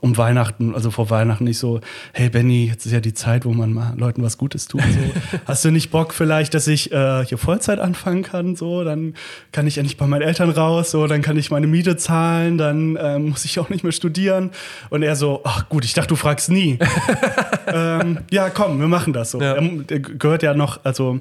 um 0.00 0.16
Weihnachten, 0.16 0.74
also 0.74 0.90
vor 0.90 1.10
Weihnachten, 1.10 1.44
nicht 1.44 1.58
so, 1.58 1.80
hey 2.12 2.28
Benny, 2.28 2.66
jetzt 2.66 2.86
ist 2.86 2.92
ja 2.92 3.00
die 3.00 3.14
Zeit, 3.14 3.44
wo 3.44 3.52
man 3.52 3.72
mal 3.72 3.94
Leuten 3.96 4.22
was 4.22 4.38
Gutes 4.38 4.68
tut. 4.68 4.82
So. 4.82 5.38
Hast 5.46 5.64
du 5.64 5.70
nicht 5.70 5.90
Bock 5.90 6.14
vielleicht, 6.14 6.54
dass 6.54 6.66
ich 6.68 6.92
äh, 6.92 7.24
hier 7.24 7.38
Vollzeit 7.38 7.78
anfangen 7.78 8.22
kann? 8.22 8.56
So, 8.56 8.84
dann 8.84 9.14
kann 9.52 9.66
ich 9.66 9.78
endlich 9.78 9.96
bei 9.96 10.06
meinen 10.06 10.22
Eltern 10.22 10.50
raus, 10.50 10.90
so, 10.90 11.06
dann 11.06 11.22
kann 11.22 11.36
ich 11.36 11.50
meine 11.50 11.66
Miete 11.66 11.96
zahlen, 11.96 12.58
dann 12.58 12.98
ähm, 13.00 13.30
muss 13.30 13.44
ich 13.44 13.58
auch 13.58 13.68
nicht 13.70 13.82
mehr 13.82 13.92
studieren. 13.92 14.50
Und 14.90 15.02
er 15.02 15.16
so, 15.16 15.40
ach 15.44 15.68
gut, 15.68 15.84
ich 15.84 15.94
dachte, 15.94 16.08
du 16.08 16.16
fragst 16.16 16.50
nie. 16.50 16.78
ähm, 17.66 18.18
ja, 18.30 18.50
komm, 18.50 18.80
wir 18.80 18.88
machen 18.88 19.12
das 19.12 19.30
so. 19.30 19.40
Ja. 19.40 19.54
Er, 19.54 19.62
der 19.62 20.00
gehört 20.00 20.42
ja 20.42 20.54
noch, 20.54 20.84
also 20.84 21.20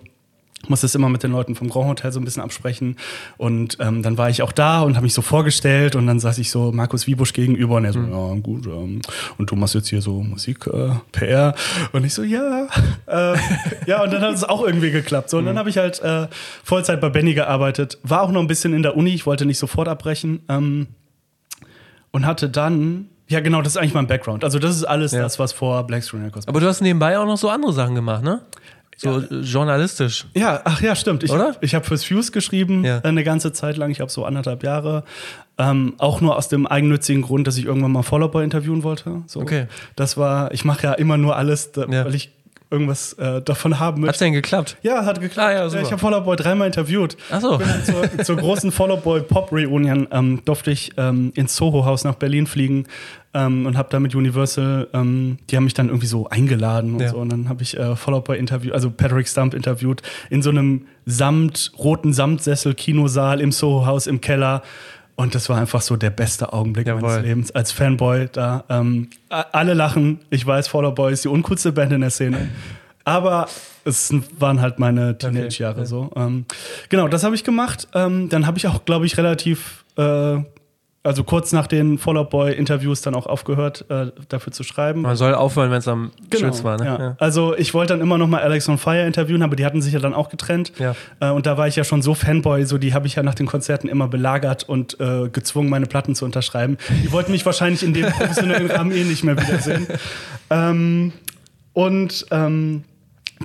muss 0.68 0.82
das 0.82 0.94
immer 0.94 1.08
mit 1.10 1.24
den 1.24 1.32
Leuten 1.32 1.56
vom 1.56 1.70
Grand 1.70 1.88
Hotel 1.88 2.12
so 2.12 2.20
ein 2.20 2.26
bisschen 2.26 2.44
absprechen. 2.44 2.98
Und 3.38 3.78
ähm, 3.80 4.04
dann 4.04 4.18
war 4.18 4.30
ich 4.30 4.42
auch 4.42 4.52
da 4.52 4.82
und 4.82 4.96
habe 4.96 5.04
mich 5.06 5.14
so 5.14 5.22
vorgestellt 5.22 5.96
und 5.96 6.06
dann 6.06 6.20
saß 6.20 6.38
ich 6.38 6.52
so 6.52 6.72
Markus 6.72 7.08
Wiebusch 7.08 7.32
gegenüber 7.34 7.76
und 7.78 7.86
er 7.86 7.94
so, 7.94 8.00
ja 8.02 8.34
gut, 8.42 8.66
ähm, 8.68 9.02
und 9.38 9.50
du 9.50 9.56
machst 9.56 9.74
jetzt 9.76 9.88
hier 9.90 10.02
so 10.02 10.22
Musik, 10.22 10.68
äh, 10.68 10.90
PR. 11.14 11.56
Und 11.94 12.04
ich 12.06 12.14
so, 12.14 12.24
ja. 12.24 12.68
äh, 13.08 13.38
ja, 13.88 14.04
und 14.04 14.12
dann 14.12 14.22
hat 14.22 14.34
es 14.34 14.44
auch 14.44 14.62
irgendwie 14.66 14.92
geklappt. 14.92 15.30
So, 15.30 15.38
und 15.38 15.46
dann 15.46 15.58
habe 15.58 15.70
ich 15.70 15.78
halt 15.78 16.02
äh, 16.02 16.28
Vollzeit 16.64 17.00
bei 17.00 17.10
Benny 17.10 17.34
gearbeitet. 17.34 17.98
War 18.04 18.22
auch 18.24 18.32
noch 18.32 18.42
ein 18.42 18.48
bisschen 18.48 18.74
in 18.74 18.84
der 18.84 18.98
Uni, 18.98 19.12
ich 19.12 19.26
wollte 19.26 19.46
nicht 19.46 19.60
sofort 19.60 19.88
abbrechen. 19.88 20.42
Ähm, 20.50 20.88
und 22.12 22.26
hatte 22.26 22.50
dann, 22.50 23.08
ja 23.28 23.40
genau, 23.40 23.62
das 23.62 23.74
ist 23.74 23.78
eigentlich 23.78 23.94
mein 23.94 24.08
Background. 24.08 24.44
Also 24.44 24.60
das 24.60 24.76
ist 24.76 24.84
alles 24.84 25.12
Ja. 25.12 25.22
das, 25.22 25.38
was 25.40 25.54
vor 25.54 25.86
Black 25.86 26.04
Screen 26.04 26.24
Records 26.26 26.48
Aber 26.48 26.60
du 26.60 26.66
hast 26.68 26.82
nebenbei 26.82 27.18
auch 27.20 27.26
noch 27.26 27.38
so 27.38 27.50
andere 27.50 27.72
Sachen 27.72 27.96
gemacht, 27.96 28.24
ne? 28.24 28.42
So 29.02 29.20
äh, 29.20 29.36
journalistisch. 29.42 30.26
Ja, 30.36 30.62
ach 30.66 30.82
ja, 30.82 30.96
stimmt. 30.96 31.24
Ich, 31.24 31.32
Oder? 31.32 31.56
Ich 31.62 31.74
habe 31.76 31.86
fürs 31.86 32.04
Fuse 32.04 32.32
geschrieben 32.32 32.84
Ja. 32.84 32.98
äh, 32.98 33.08
eine 33.08 33.24
ganze 33.24 33.54
Zeit 33.54 33.78
lang. 33.78 33.92
Ich 33.92 34.02
habe 34.02 34.12
so 34.12 34.26
anderthalb 34.26 34.64
Jahre. 34.64 35.04
Ähm, 35.58 35.94
auch 35.98 36.22
nur 36.22 36.38
aus 36.38 36.48
dem 36.48 36.68
eigennützigen 36.68 37.22
Grund, 37.22 37.46
dass 37.48 37.58
ich 37.58 37.66
irgendwann 37.66 37.92
mal 37.92 38.04
Follow 38.04 38.28
Boy 38.30 38.44
interviewen 38.44 38.84
wollte. 38.84 39.24
So. 39.28 39.42
Okay. 39.42 39.68
Das 39.96 40.16
war, 40.18 40.54
ich 40.54 40.64
mache 40.66 40.84
ja 40.88 40.94
immer 40.94 41.18
nur 41.18 41.36
alles, 41.36 41.72
da, 41.72 41.86
Ja. 41.90 42.06
weil 42.06 42.16
ich 42.16 42.32
irgendwas 42.72 43.14
äh, 43.14 43.42
davon 43.42 43.80
haben 43.80 44.02
möchte. 44.02 44.10
Hat's 44.10 44.20
denn 44.20 44.34
geklappt? 44.34 44.78
Ja, 44.84 45.04
hat 45.06 45.20
geklappt. 45.20 45.50
Ah, 45.50 45.54
ja, 45.54 45.70
super. 45.70 45.82
ich 45.84 45.92
habe 45.92 46.00
Follow 46.00 46.22
Boy 46.22 46.36
dreimal 46.36 46.68
interviewt. 46.68 47.18
Ach 47.32 47.42
so. 47.42 47.60
Zur, 47.84 48.18
zur 48.24 48.36
großen 48.38 48.72
Follow 48.72 48.98
Boy 48.98 49.22
Pop 49.22 49.52
Reunion 49.52 50.08
ähm, 50.12 50.42
durfte 50.46 50.72
ich 50.72 50.92
ähm, 50.98 51.32
ins 51.36 51.56
Soho 51.56 51.86
Haus 51.86 52.04
nach 52.04 52.16
Berlin 52.16 52.46
fliegen 52.46 52.86
ähm, 53.34 53.66
und 53.66 53.78
habe 53.78 53.90
da 53.92 54.00
mit 54.00 54.14
Universal, 54.16 54.88
ähm, 54.94 55.38
die 55.50 55.56
haben 55.56 55.64
mich 55.64 55.74
dann 55.74 55.88
irgendwie 55.88 56.08
so 56.08 56.28
eingeladen 56.30 56.94
und 56.96 57.02
Ja. 57.02 57.10
so 57.10 57.18
und 57.18 57.30
dann 57.32 57.50
habe 57.50 57.64
ich 57.64 57.78
äh, 57.78 57.96
Follow 57.96 58.22
Boy 58.22 58.38
interviewt, 58.38 58.74
also 58.74 58.92
Patrick 58.92 59.28
Stump 59.28 59.54
interviewt 59.54 60.02
in 60.30 60.42
so 60.42 60.50
einem 60.52 60.86
Samt 61.06 61.72
roten 61.80 62.14
Samtsessel 62.14 62.76
Kinosaal 62.76 63.42
im 63.42 63.52
Soho 63.52 63.86
Haus 63.88 64.06
im 64.06 64.22
Keller. 64.22 64.62
Und 65.20 65.36
das 65.36 65.50
war 65.50 65.58
einfach 65.58 65.82
so 65.82 65.98
der 65.98 66.12
beste 66.12 66.54
Augenblick 66.54 66.88
Jawohl. 66.88 67.02
meines 67.02 67.26
Lebens 67.26 67.52
als 67.52 67.74
Fanboy 67.74 68.30
da. 68.32 68.64
Ähm, 68.70 69.10
alle 69.28 69.74
lachen. 69.74 70.22
Ich 70.30 70.48
weiß, 70.48 70.70
Fall 70.70 70.86
Out 70.86 70.96
Boy 70.96 71.12
ist 71.12 71.26
die 71.26 71.28
uncoolste 71.28 71.74
Band 71.74 71.92
in 71.92 72.00
der 72.00 72.10
Szene. 72.10 72.48
Aber 73.04 73.50
es 73.84 74.14
waren 74.40 74.62
halt 74.62 74.80
meine 74.80 75.18
Teenage-Jahre 75.18 75.82
ja. 75.82 75.86
so. 75.86 76.10
Ähm, 76.16 76.46
genau, 76.88 77.10
das 77.10 77.26
habe 77.26 77.36
ich 77.36 77.44
gemacht. 77.44 77.90
Ähm, 77.94 78.30
dann 78.30 78.48
habe 78.48 78.60
ich 78.60 78.68
auch, 78.68 78.86
glaube 78.86 79.08
ich, 79.08 79.18
relativ, 79.18 79.84
äh, 79.98 80.38
also 81.02 81.24
kurz 81.24 81.54
nach 81.54 81.68
den 81.68 81.98
Fall 81.98 82.18
Out 82.18 82.30
Boy-Interviews 82.30 83.02
dann 83.02 83.16
auch 83.16 83.26
aufgehört, 83.26 83.86
äh, 83.90 84.08
dafür 84.28 84.52
zu 84.52 84.64
schreiben. 84.64 85.02
Man 85.02 85.16
soll 85.16 85.34
aufhören, 85.34 85.72
wenn 85.72 85.78
es 85.78 85.88
am 85.88 86.12
schönsten 86.36 86.66
war, 86.66 86.78
ne? 86.78 86.84
Genau, 86.84 87.00
ja. 87.00 87.16
Also 87.20 87.56
ich 87.56 87.74
wollte 87.74 87.94
dann 87.94 88.02
immer 88.02 88.18
noch 88.18 88.28
mal 88.28 88.42
Alex 88.42 88.68
on 88.68 88.78
Fire 88.78 89.06
interviewen, 89.06 89.42
aber 89.42 89.56
die 89.56 89.66
hatten 89.66 89.82
sich 89.82 89.94
ja 89.94 90.00
dann 90.00 90.14
auch 90.14 90.30
getrennt. 90.30 90.74
Ja. 90.78 90.96
Äh, 91.22 91.30
und 91.30 91.46
da 91.46 91.58
war 91.58 91.68
ich 91.68 91.78
ja 91.78 91.86
schon 91.86 92.02
so 92.02 92.14
Fanboy, 92.14 92.66
so 92.66 92.78
die 92.78 92.94
habe 92.94 93.08
ich 93.08 93.16
ja 93.16 93.24
nach 93.24 93.36
den 93.36 93.46
Konzerten 93.46 93.88
immer 93.88 94.10
belagert 94.10 94.68
und 94.68 95.00
äh, 95.00 95.30
gezwungen, 95.30 95.70
meine 95.70 95.86
Platten 95.86 96.16
zu 96.16 96.26
unterschreiben. 96.26 96.78
Die 97.04 97.12
wollten 97.12 97.32
mich 97.32 97.46
wahrscheinlich 97.46 97.84
in 97.84 97.94
dem 97.94 98.06
professionellen 98.12 98.70
Rahmen 98.70 98.92
eh 98.92 99.04
nicht 99.04 99.24
mehr 99.24 99.38
wiedersehen. 99.38 99.88
ähm, 100.50 101.14
und 101.74 102.26
ähm, 102.32 102.84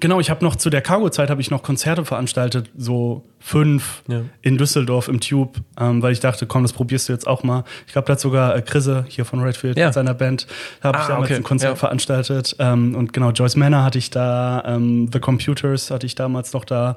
genau, 0.01 0.21
ich 0.21 0.31
habe 0.31 0.45
noch 0.45 0.57
zu 0.57 0.71
der 0.71 0.81
Cargo-Zeit 0.83 1.31
habe 1.31 1.41
ich 1.41 1.51
noch 1.51 1.63
Konzerte 1.63 2.05
veranstaltet, 2.05 2.71
so 2.77 3.25
fünf 3.39 4.03
Ja. 4.09 4.23
in 4.43 4.57
Düsseldorf 4.59 5.09
im 5.09 5.21
Tube, 5.21 5.61
ähm, 5.79 6.03
weil 6.03 6.13
ich 6.13 6.21
dachte, 6.21 6.47
komm, 6.47 6.63
das 6.63 6.73
probierst 6.73 7.09
du 7.09 7.13
jetzt 7.13 7.27
auch 7.27 7.43
mal. 7.43 7.65
Ich 7.87 7.93
glaube, 7.93 8.07
da 8.07 8.13
hat 8.15 8.21
sogar 8.21 8.57
äh, 8.57 8.63
Chrisse 8.63 9.05
hier 9.09 9.25
von 9.25 9.41
Redfield 9.41 9.77
Ja. 9.79 9.87
mit 9.87 9.95
seiner 9.95 10.15
Band, 10.15 10.47
da 10.81 10.89
habe 10.89 10.99
ich 10.99 11.05
Ah, 11.05 11.09
damals 11.09 11.31
okay. 11.31 11.37
ein 11.37 11.43
Konzert 11.43 11.73
Ja. 11.73 11.77
veranstaltet. 11.77 12.57
Ähm, 12.59 12.95
und 12.95 13.13
genau, 13.13 13.31
Joyce 13.31 13.57
Manor 13.57 13.85
hatte 13.85 13.99
ich 13.99 14.11
da, 14.11 14.63
ähm, 14.67 15.09
The 15.13 15.21
Computers 15.21 15.91
hatte 15.91 16.07
ich 16.07 16.15
damals 16.15 16.53
noch 16.53 16.65
da. 16.65 16.97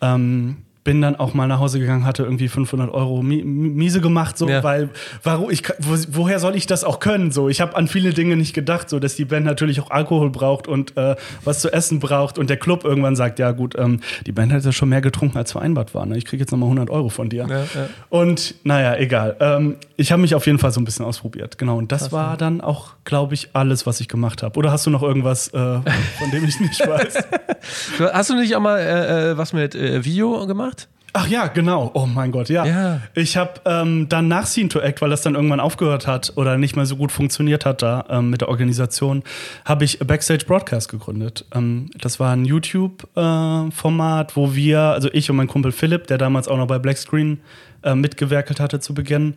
Ähm, 0.00 0.56
bin 0.86 1.02
dann 1.02 1.16
auch 1.16 1.34
mal 1.34 1.48
nach 1.48 1.58
Hause 1.58 1.80
gegangen, 1.80 2.06
hatte 2.06 2.22
irgendwie 2.22 2.46
500 2.46 2.94
Euro 2.94 3.20
miese 3.20 4.00
gemacht, 4.00 4.38
so, 4.38 4.48
Ja. 4.48 4.62
weil, 4.62 4.88
warum, 5.24 5.50
ich, 5.50 5.64
wo, 5.80 5.96
woher 6.12 6.38
soll 6.38 6.54
ich 6.54 6.66
das 6.68 6.84
auch 6.84 7.00
können? 7.00 7.32
So, 7.32 7.48
ich 7.48 7.60
habe 7.60 7.74
an 7.74 7.88
viele 7.88 8.10
Dinge 8.14 8.36
nicht 8.36 8.54
gedacht, 8.54 8.88
so, 8.88 9.00
dass 9.00 9.16
die 9.16 9.24
Band 9.24 9.44
natürlich 9.46 9.80
auch 9.80 9.90
Alkohol 9.90 10.30
braucht 10.30 10.68
und 10.68 10.96
äh, 10.96 11.16
was 11.42 11.58
zu 11.60 11.72
essen 11.72 11.98
braucht 11.98 12.38
und 12.38 12.48
der 12.50 12.56
Club 12.56 12.84
irgendwann 12.84 13.16
sagt, 13.16 13.40
ja 13.40 13.50
gut, 13.50 13.74
ähm, 13.76 13.98
die 14.26 14.32
Band 14.32 14.52
hat 14.52 14.64
ja 14.64 14.70
schon 14.70 14.88
mehr 14.88 15.00
getrunken, 15.00 15.36
als 15.36 15.50
vereinbart 15.50 15.92
war. 15.92 16.06
Ne? 16.06 16.16
Ich 16.18 16.24
kriege 16.24 16.40
jetzt 16.40 16.52
nochmal 16.52 16.68
100 16.68 16.88
Euro 16.88 17.08
von 17.08 17.28
dir. 17.28 17.46
Ja, 17.50 17.58
ja. 17.62 17.88
Und 18.08 18.54
naja, 18.62 18.94
egal. 18.96 19.34
Ähm, 19.40 19.74
ich 19.96 20.12
habe 20.12 20.22
mich 20.22 20.36
auf 20.36 20.46
jeden 20.46 20.60
Fall 20.60 20.70
so 20.70 20.80
ein 20.80 20.84
bisschen 20.84 21.04
ausprobiert. 21.04 21.58
Genau. 21.58 21.78
Und 21.78 21.90
das 21.90 22.12
war 22.12 22.36
dann 22.36 22.60
auch, 22.60 22.90
glaube 23.02 23.34
ich, 23.34 23.48
alles, 23.54 23.86
was 23.86 23.98
ich 24.00 24.06
gemacht 24.06 24.44
habe. 24.44 24.56
Oder 24.56 24.70
hast 24.70 24.86
du 24.86 24.90
noch 24.90 25.02
irgendwas, 25.02 25.48
äh, 25.48 25.52
von 25.52 26.30
dem 26.32 26.44
ich 26.44 26.60
nicht 26.60 26.80
weiß? 26.86 27.14
Hast 28.12 28.30
du 28.30 28.34
nicht 28.36 28.54
auch 28.54 28.60
mal 28.60 28.78
äh, 28.78 29.30
äh, 29.32 29.36
was 29.38 29.52
mit 29.52 29.74
äh, 29.74 30.04
Video 30.04 30.46
gemacht? 30.46 30.75
Ach 31.18 31.26
ja, 31.28 31.46
genau. 31.46 31.90
Oh 31.94 32.04
mein 32.04 32.30
Gott, 32.30 32.50
ja. 32.50 32.66
Ja. 32.66 33.00
Ich 33.14 33.38
habe 33.38 33.52
ähm, 33.64 34.06
dann 34.10 34.28
nach 34.28 34.46
Scene 34.46 34.68
to 34.68 34.80
Act, 34.80 35.00
weil 35.00 35.08
das 35.08 35.22
dann 35.22 35.34
irgendwann 35.34 35.60
aufgehört 35.60 36.06
hat 36.06 36.34
oder 36.36 36.58
nicht 36.58 36.76
mehr 36.76 36.84
so 36.84 36.96
gut 36.96 37.10
funktioniert 37.10 37.64
hat 37.64 37.80
da 37.80 38.04
ähm, 38.10 38.28
mit 38.28 38.42
der 38.42 38.50
Organisation, 38.50 39.22
habe 39.64 39.84
ich 39.84 39.98
Backstage 40.00 40.44
Broadcast 40.46 40.90
gegründet. 40.90 41.46
Ähm, 41.54 41.88
das 41.98 42.20
war 42.20 42.34
ein 42.34 42.44
YouTube-Format, 42.44 44.36
wo 44.36 44.54
wir, 44.54 44.80
also 44.80 45.08
ich 45.10 45.30
und 45.30 45.36
mein 45.36 45.46
Kumpel 45.46 45.72
Philipp, 45.72 46.06
der 46.06 46.18
damals 46.18 46.48
auch 46.48 46.58
noch 46.58 46.66
bei 46.66 46.78
Black 46.78 46.98
Screen 46.98 47.40
äh, 47.82 47.94
mitgewerkelt 47.94 48.60
hatte 48.60 48.80
zu 48.80 48.92
Beginn, 48.92 49.36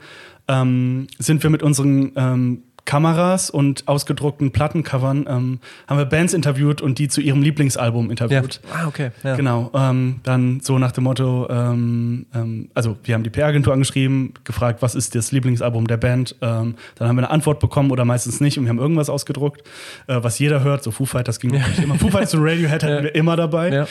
ähm, 0.50 1.08
sind 1.18 1.44
wir 1.44 1.50
mit 1.50 1.64
unseren 1.64 2.12
ähm, 2.18 2.64
Kameras 2.86 3.50
und 3.50 3.88
ausgedruckten 3.88 4.52
Plattencovern 4.52 5.26
ähm, 5.30 5.60
haben 5.88 5.98
wir 5.98 6.06
Bands 6.06 6.34
interviewt 6.34 6.82
und 6.82 6.98
die 7.00 7.08
zu 7.08 7.22
ihrem 7.22 7.42
Lieblingsalbum 7.42 8.10
interviewt. 8.10 8.62
Ah, 8.74 8.88
okay. 8.88 9.12
Ja. 9.24 9.36
Genau, 9.36 9.70
ähm, 9.74 10.20
dann 10.24 10.60
so 10.62 10.80
nach 10.80 10.92
dem 10.92 11.04
Motto, 11.04 11.48
ähm, 11.50 12.26
ähm, 12.34 12.70
also 12.74 12.98
wir 13.04 13.16
haben 13.16 13.24
die 13.24 13.30
PR-Agentur 13.30 13.74
angeschrieben, 13.74 14.34
gefragt, 14.44 14.82
was 14.82 14.96
ist 14.96 15.16
das 15.16 15.32
Lieblingsalbum 15.32 15.88
der 15.88 15.98
Band? 15.98 16.36
Ähm, 16.42 16.76
dann 16.96 17.08
haben 17.08 17.16
wir 17.16 17.24
eine 17.24 17.30
Antwort 17.30 17.60
bekommen 17.60 17.92
oder 17.92 18.06
meistens 18.06 18.40
nicht 18.42 18.58
und 18.58 18.66
wir 18.66 18.70
haben 18.70 18.80
irgendwas 18.80 19.10
ausgedruckt, 19.10 19.62
äh, 20.08 20.18
was 20.22 20.40
jeder 20.40 20.64
hört, 20.64 20.84
so 20.84 20.92
Foo 20.92 21.06
Fighters 21.06 21.40
ging 21.40 21.52
natürlich 21.52 21.84
immer. 21.84 21.96
Foo 21.96 22.10
Fighters 22.10 22.34
und 22.34 22.42
Radiohead 22.44 22.84
hatten 22.84 22.96
Ja. 22.96 23.04
wir 23.04 23.16
immer 23.16 23.36
dabei. 23.36 23.86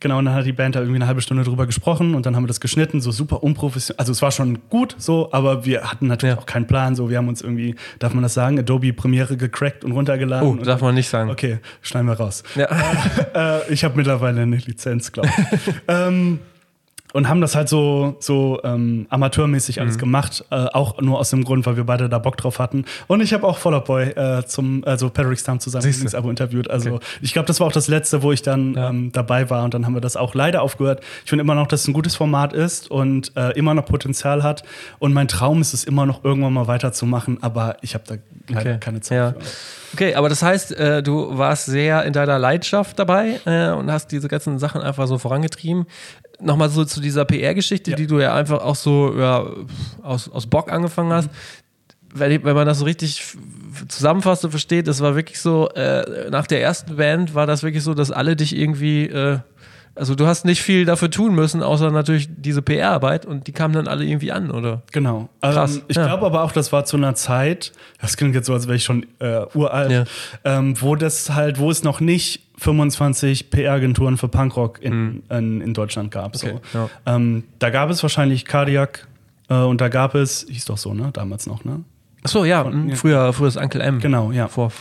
Genau, 0.00 0.18
und 0.18 0.24
dann 0.26 0.34
hat 0.34 0.46
die 0.46 0.52
Band 0.52 0.76
da 0.76 0.80
irgendwie 0.80 0.96
eine 0.98 1.06
halbe 1.06 1.20
Stunde 1.20 1.42
drüber 1.42 1.66
gesprochen 1.66 2.14
und 2.14 2.24
dann 2.26 2.36
haben 2.36 2.44
wir 2.44 2.48
das 2.48 2.60
geschnitten, 2.60 3.00
so 3.00 3.10
super 3.10 3.42
unprofessionell. 3.42 3.98
Also 3.98 4.12
es 4.12 4.22
war 4.22 4.30
schon 4.30 4.58
gut 4.70 4.94
so, 4.98 5.28
aber 5.32 5.64
wir 5.64 5.90
hatten 5.90 6.06
natürlich 6.06 6.34
Ja. 6.36 6.40
auch 6.40 6.46
keinen 6.46 6.66
Plan. 6.66 6.94
So, 6.94 7.10
wir 7.10 7.18
haben 7.18 7.28
uns 7.28 7.42
irgendwie, 7.42 7.74
darf 7.98 8.14
man 8.14 8.22
das 8.22 8.34
sagen, 8.34 8.58
Adobe 8.58 8.92
Premiere 8.92 9.36
gecrackt 9.36 9.84
und 9.84 9.92
runtergeladen. 9.92 10.46
Oh, 10.48 10.52
und 10.52 10.66
darf 10.66 10.80
man 10.80 10.94
nicht 10.94 11.08
sagen. 11.08 11.30
Okay, 11.30 11.58
schneiden 11.82 12.06
wir 12.08 12.14
raus. 12.14 12.42
Ja. 12.54 12.68
Äh, 13.34 13.72
ich 13.72 13.84
habe 13.84 13.96
mittlerweile 13.96 14.40
eine 14.42 14.56
Lizenz, 14.56 15.12
glaube 15.12 15.28
ich. 15.28 15.74
ähm, 15.88 16.38
und 17.14 17.28
haben 17.28 17.40
das 17.40 17.54
halt 17.54 17.68
so, 17.68 18.16
so 18.20 18.60
ähm, 18.64 19.06
amateurmäßig 19.08 19.80
alles 19.80 19.96
gemacht, 19.98 20.44
äh, 20.50 20.56
auch 20.56 21.00
nur 21.00 21.18
aus 21.18 21.30
dem 21.30 21.42
Grund, 21.44 21.64
weil 21.66 21.76
wir 21.76 21.84
beide 21.84 22.08
da 22.08 22.18
Bock 22.18 22.36
drauf 22.36 22.58
hatten. 22.58 22.84
Und 23.06 23.20
ich 23.22 23.32
habe 23.32 23.46
auch 23.46 23.56
Fall 23.58 23.74
Out 23.74 23.86
Boy 23.86 24.04
äh, 24.10 24.44
zum, 24.44 24.82
also 24.84 25.08
Patrick 25.08 25.38
Stump 25.40 25.60
zu 25.62 25.70
seinem. 25.70 25.84
Lieblingsabo 25.84 26.28
interviewt. 26.28 26.68
Also 26.70 26.94
Okay. 26.96 27.04
ich 27.22 27.32
glaube, 27.32 27.46
das 27.46 27.60
war 27.60 27.66
auch 27.66 27.72
das 27.72 27.88
letzte, 27.88 28.22
wo 28.22 28.32
ich 28.32 28.42
dann 28.42 28.74
Ja. 28.74 28.90
ähm, 28.90 29.10
dabei 29.12 29.48
war 29.50 29.64
und 29.64 29.72
dann 29.74 29.86
haben 29.86 29.94
wir 29.94 30.00
das 30.00 30.16
auch 30.16 30.34
leider 30.34 30.62
aufgehört. 30.62 31.00
Ich 31.24 31.30
finde 31.30 31.42
immer 31.42 31.54
noch, 31.54 31.66
dass 31.66 31.80
es 31.82 31.88
ein 31.88 31.92
gutes 31.94 32.14
Format 32.16 32.52
ist 32.52 32.90
und 32.90 33.32
äh, 33.36 33.52
immer 33.58 33.72
noch 33.74 33.86
Potenzial 33.86 34.42
hat. 34.42 34.62
Und 34.98 35.12
mein 35.14 35.28
Traum 35.28 35.60
ist 35.60 35.72
es 35.74 35.84
immer 35.84 36.04
noch 36.06 36.24
irgendwann 36.24 36.52
mal 36.52 36.66
weiterzumachen, 36.66 37.42
aber 37.42 37.76
ich 37.80 37.94
habe 37.94 38.04
da 38.06 38.14
leider 38.48 38.70
Okay. 38.70 38.78
keine 38.80 39.00
Zeit 39.00 39.16
Ja. 39.18 39.30
für. 39.32 39.38
Okay, 39.94 40.14
aber 40.14 40.28
das 40.28 40.42
heißt, 40.42 40.72
äh, 40.72 41.02
du 41.02 41.36
warst 41.38 41.66
sehr 41.66 42.04
in 42.04 42.12
deiner 42.12 42.38
Leidenschaft 42.38 42.98
dabei 42.98 43.40
äh, 43.46 43.70
und 43.70 43.90
hast 43.90 44.12
diese 44.12 44.28
ganzen 44.28 44.58
Sachen 44.58 44.82
einfach 44.82 45.06
so 45.06 45.18
vorangetrieben. 45.18 45.86
Nochmal 46.40 46.68
so 46.68 46.84
zu 46.84 47.00
dieser 47.00 47.24
PR-Geschichte, 47.24 47.90
Ja. 47.92 47.96
die 47.96 48.06
du 48.06 48.20
ja 48.20 48.34
einfach 48.34 48.60
auch 48.60 48.76
so 48.76 49.14
ja, 49.18 49.46
aus, 50.02 50.28
aus 50.30 50.46
Bock 50.46 50.70
angefangen 50.70 51.12
hast. 51.12 51.30
Wenn, 52.14 52.42
wenn 52.44 52.54
man 52.54 52.66
das 52.66 52.78
so 52.78 52.84
richtig 52.84 53.22
zusammenfasst 53.88 54.44
und 54.44 54.50
versteht, 54.50 54.88
das 54.88 55.00
war 55.00 55.14
wirklich 55.14 55.40
so, 55.40 55.68
äh, 55.70 56.30
nach 56.30 56.46
der 56.46 56.62
ersten 56.62 56.96
Band 56.96 57.34
war 57.34 57.46
das 57.46 57.62
wirklich 57.62 57.82
so, 57.82 57.94
dass 57.94 58.10
alle 58.10 58.34
dich 58.36 58.56
irgendwie, 58.56 59.06
äh, 59.06 59.38
also 59.98 60.14
du 60.14 60.26
hast 60.26 60.44
nicht 60.44 60.62
viel 60.62 60.84
dafür 60.84 61.10
tun 61.10 61.34
müssen, 61.34 61.62
außer 61.62 61.90
natürlich 61.90 62.28
diese 62.36 62.62
PR-Arbeit 62.62 63.26
und 63.26 63.46
die 63.46 63.52
kamen 63.52 63.74
dann 63.74 63.88
alle 63.88 64.04
irgendwie 64.04 64.32
an, 64.32 64.50
oder? 64.50 64.82
Genau. 64.92 65.28
Krass, 65.42 65.76
Ähm, 65.76 65.82
ich 65.88 65.96
ja. 65.96 66.06
glaube 66.06 66.24
aber 66.26 66.42
auch, 66.42 66.52
das 66.52 66.72
war 66.72 66.84
zu 66.84 66.96
einer 66.96 67.14
Zeit, 67.14 67.72
das 68.00 68.16
klingt 68.16 68.34
jetzt 68.34 68.46
so, 68.46 68.54
als 68.54 68.66
wäre 68.66 68.76
ich 68.76 68.84
schon 68.84 69.06
äh, 69.18 69.42
uralt, 69.54 69.90
Ja. 69.90 70.04
ähm, 70.58 70.80
wo 70.80 70.94
das 70.96 71.30
halt, 71.34 71.58
wo 71.58 71.70
es 71.70 71.82
noch 71.82 72.00
nicht 72.00 72.42
25 72.58 73.50
PR-Agenturen 73.50 74.16
für 74.16 74.28
Punkrock 74.28 74.82
in, 74.82 75.22
in, 75.30 75.60
in 75.60 75.74
Deutschland 75.74 76.10
gab. 76.10 76.34
Mhm. 76.42 76.48
Okay, 76.50 76.58
so. 76.72 76.78
ja. 76.78 76.90
ähm, 77.14 77.44
da 77.58 77.70
gab 77.70 77.90
es 77.90 78.02
wahrscheinlich 78.02 78.44
Cardiac 78.44 79.06
äh, 79.48 79.54
und 79.54 79.80
da 79.80 79.88
gab 79.88 80.14
es, 80.14 80.46
hieß 80.48 80.64
doch 80.66 80.78
so, 80.78 80.94
ne? 80.94 81.10
Damals 81.12 81.46
noch, 81.46 81.64
ne? 81.64 81.84
Achso, 82.24 82.44
ja, 82.44 82.64
mh, 82.64 82.90
ja. 82.90 82.96
früher, 82.96 83.32
früher 83.32 83.48
ist 83.48 83.56
Uncle 83.56 83.80
M. 83.80 84.00
Genau, 84.00 84.32
ja. 84.32 84.48
Vor, 84.48 84.72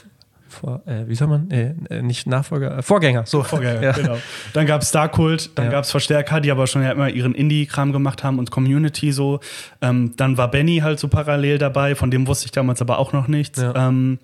vor 0.58 0.82
äh, 0.86 1.08
wie 1.08 1.16
soll 1.16 1.28
man? 1.28 1.50
Äh, 1.52 1.74
nicht 2.02 2.28
Nachfolger, 2.28 2.78
äh, 2.80 2.82
Vorgänger. 2.82 3.26
So. 3.26 3.44
Vorgänger, 3.44 3.82
ja. 3.82 3.92
genau. 3.94 4.18
Dann 4.54 4.66
gab 4.66 4.82
es 4.82 4.90
Starkult, 4.90 5.52
dann 5.56 5.66
Ja. 5.66 5.72
gab 5.72 5.84
es 5.84 5.92
Verstärker, 5.92 6.42
die 6.42 6.52
aber 6.52 6.68
schon 6.68 6.84
ja 6.84 6.92
immer 6.92 7.10
ihren 7.10 7.34
Indie-Kram 7.36 7.92
gemacht 7.94 8.24
haben 8.24 8.40
und 8.40 8.52
Community 8.52 9.12
so. 9.12 9.40
Ähm, 9.82 10.14
dann 10.18 10.38
war 10.38 10.50
Benny 10.52 10.80
halt 10.80 11.00
so 11.00 11.08
parallel 11.08 11.58
dabei, 11.58 11.96
von 11.96 12.12
dem 12.12 12.28
wusste 12.28 12.46
ich 12.46 12.52
damals 12.52 12.82
aber 12.82 13.00
auch 13.00 13.14
noch 13.14 13.28
nichts. 13.28 13.62
Ja. 13.62 13.88
Ähm, 13.88 14.20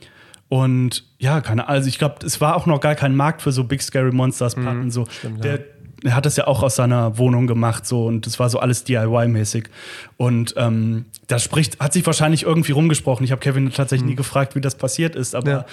und 0.49 1.03
ja, 1.17 1.41
keine 1.41 1.63
Ahnung, 1.63 1.75
also 1.75 1.87
ich 1.89 1.97
glaube, 1.97 2.25
es 2.25 2.39
war 2.41 2.55
auch 2.55 2.65
noch 2.67 2.79
gar 2.79 2.95
kein 2.95 3.15
Markt 3.15 3.41
für 3.41 3.51
so 3.51 3.63
Big 3.63 3.81
Scary 3.81 4.11
Monsters 4.11 4.55
Platten. 4.55 4.91
so. 4.91 5.01
Mhm, 5.01 5.07
stimmt, 5.09 5.43
Der, 5.43 5.59
er 6.03 6.15
hat 6.15 6.25
das 6.25 6.35
ja 6.37 6.47
auch 6.47 6.63
aus 6.63 6.75
seiner 6.75 7.17
Wohnung 7.17 7.47
gemacht 7.47 7.85
so 7.87 8.05
und 8.05 8.25
das 8.25 8.39
war 8.39 8.49
so 8.49 8.59
alles 8.59 8.83
DIY-mäßig. 8.85 9.69
Und 10.17 10.53
ähm, 10.57 11.05
das 11.27 11.43
spricht, 11.43 11.79
hat 11.79 11.93
sich 11.93 12.05
wahrscheinlich 12.05 12.43
irgendwie 12.43 12.71
rumgesprochen. 12.73 13.23
Ich 13.23 13.31
habe 13.31 13.39
Kevin 13.39 13.71
tatsächlich 13.71 14.07
nie 14.09 14.15
gefragt, 14.15 14.55
wie 14.55 14.61
das 14.61 14.75
passiert 14.75 15.15
ist, 15.15 15.33
aber 15.35 15.43
Mhm. 15.45 15.63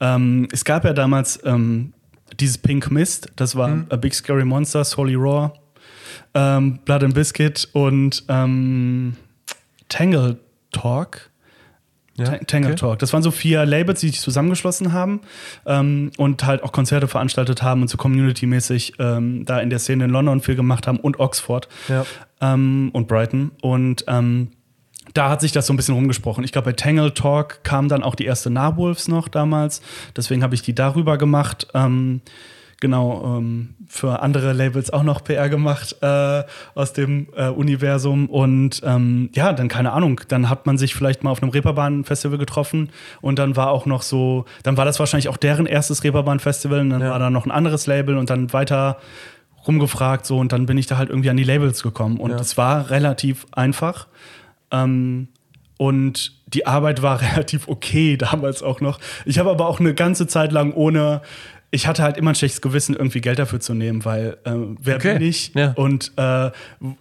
Ja. 0.00 0.14
ähm, 0.16 0.48
es 0.52 0.64
gab 0.64 0.84
ja 0.84 0.92
damals 0.92 1.40
ähm, 1.44 1.92
dieses 2.40 2.58
Pink 2.58 2.90
Mist, 2.90 3.30
das 3.36 3.56
war 3.56 3.68
Mhm. 3.68 3.86
A 3.88 3.96
Big 3.96 4.14
Scary 4.14 4.44
Monsters, 4.44 4.96
Holy 4.96 5.14
Raw, 5.14 5.50
ähm, 6.34 6.78
Blood 6.84 7.04
and 7.04 7.14
Biscuit 7.14 7.68
und 7.72 8.24
ähm, 8.28 9.16
Tangle 9.88 10.38
Talk. 10.72 11.27
Ja, 12.18 12.24
Ta- 12.24 12.38
Tangle 12.46 12.72
okay. 12.72 12.80
Talk. 12.80 12.98
Das 12.98 13.12
waren 13.12 13.22
so 13.22 13.30
vier 13.30 13.64
Labels, 13.64 14.00
die 14.00 14.08
sich 14.08 14.20
zusammengeschlossen 14.20 14.92
haben 14.92 15.20
ähm, 15.66 16.10
und 16.18 16.44
halt 16.44 16.62
auch 16.62 16.72
Konzerte 16.72 17.08
veranstaltet 17.08 17.62
haben 17.62 17.80
und 17.82 17.88
so 17.88 17.96
community-mäßig 17.96 18.94
ähm, 18.98 19.44
da 19.46 19.60
in 19.60 19.70
der 19.70 19.78
Szene 19.78 20.04
in 20.04 20.10
London 20.10 20.40
viel 20.40 20.56
gemacht 20.56 20.86
haben 20.86 20.98
und 20.98 21.18
Oxford 21.20 21.68
Ja. 21.88 22.04
ähm, 22.40 22.90
und 22.92 23.08
Brighton. 23.08 23.52
Und 23.62 24.04
ähm, 24.08 24.48
da 25.14 25.30
hat 25.30 25.40
sich 25.40 25.52
das 25.52 25.66
so 25.66 25.72
ein 25.72 25.76
bisschen 25.76 25.94
rumgesprochen. 25.94 26.44
Ich 26.44 26.52
glaube, 26.52 26.66
bei 26.66 26.72
Tangle 26.74 27.14
Talk 27.14 27.64
kam 27.64 27.88
dann 27.88 28.02
auch 28.02 28.14
die 28.14 28.26
erste 28.26 28.50
Narwolves 28.50 29.08
noch 29.08 29.28
damals. 29.28 29.80
Deswegen 30.16 30.42
habe 30.42 30.54
ich 30.54 30.60
die 30.62 30.74
darüber 30.74 31.16
gemacht. 31.16 31.66
Genau, 32.80 33.38
ähm, 33.38 33.74
für 33.88 34.22
andere 34.22 34.52
Labels 34.52 34.92
auch 34.92 35.02
noch 35.02 35.24
PR 35.24 35.48
gemacht 35.48 35.96
äh, 36.00 36.44
aus 36.76 36.92
dem 36.92 37.26
äh, 37.36 37.48
Universum. 37.48 38.26
Und 38.30 38.82
ähm, 38.84 39.30
ja, 39.34 39.52
dann 39.52 39.66
keine 39.66 39.92
Ahnung, 39.92 40.20
dann 40.28 40.48
hat 40.48 40.64
man 40.66 40.78
sich 40.78 40.94
vielleicht 40.94 41.24
mal 41.24 41.30
auf 41.32 41.42
einem 41.42 41.50
Reeperbahn-Festival 41.50 42.38
getroffen 42.38 42.90
und 43.20 43.40
dann 43.40 43.56
war 43.56 43.70
auch 43.72 43.84
noch 43.84 44.02
so, 44.02 44.44
dann 44.62 44.76
war 44.76 44.84
das 44.84 45.00
wahrscheinlich 45.00 45.28
auch 45.28 45.36
deren 45.36 45.66
erstes 45.66 46.04
Reeperbahn-Festival 46.04 46.78
und 46.80 46.90
dann 46.90 47.00
Ja. 47.00 47.10
war 47.10 47.18
da 47.18 47.30
noch 47.30 47.46
ein 47.46 47.50
anderes 47.50 47.88
Label 47.88 48.16
und 48.16 48.30
dann 48.30 48.52
weiter 48.52 48.98
rumgefragt 49.66 50.24
so 50.24 50.38
und 50.38 50.52
dann 50.52 50.66
bin 50.66 50.78
ich 50.78 50.86
da 50.86 50.98
halt 50.98 51.08
irgendwie 51.10 51.30
an 51.30 51.36
die 51.36 51.42
Labels 51.44 51.82
gekommen 51.82 52.18
und 52.18 52.30
Ja. 52.30 52.36
es 52.36 52.56
war 52.56 52.90
relativ 52.90 53.44
einfach 53.50 54.06
ähm, 54.70 55.26
und 55.78 56.32
die 56.46 56.66
Arbeit 56.68 57.02
war 57.02 57.20
relativ 57.22 57.66
okay 57.66 58.16
damals 58.16 58.62
auch 58.62 58.80
noch. 58.80 59.00
Ich 59.24 59.40
habe 59.40 59.50
aber 59.50 59.66
auch 59.66 59.80
eine 59.80 59.94
ganze 59.94 60.28
Zeit 60.28 60.52
lang 60.52 60.72
ohne 60.74 61.22
ich 61.70 61.86
hatte 61.86 62.02
halt 62.02 62.16
immer 62.16 62.30
ein 62.30 62.34
schlechtes 62.34 62.62
Gewissen, 62.62 62.96
irgendwie 62.96 63.20
Geld 63.20 63.38
dafür 63.38 63.60
zu 63.60 63.74
nehmen, 63.74 64.04
weil 64.06 64.38
äh, 64.44 64.52
wer 64.80 64.96
Okay, 64.96 65.18
bin 65.18 65.28
ich? 65.28 65.52
ja. 65.54 65.72
Und 65.72 66.12
äh, 66.16 66.50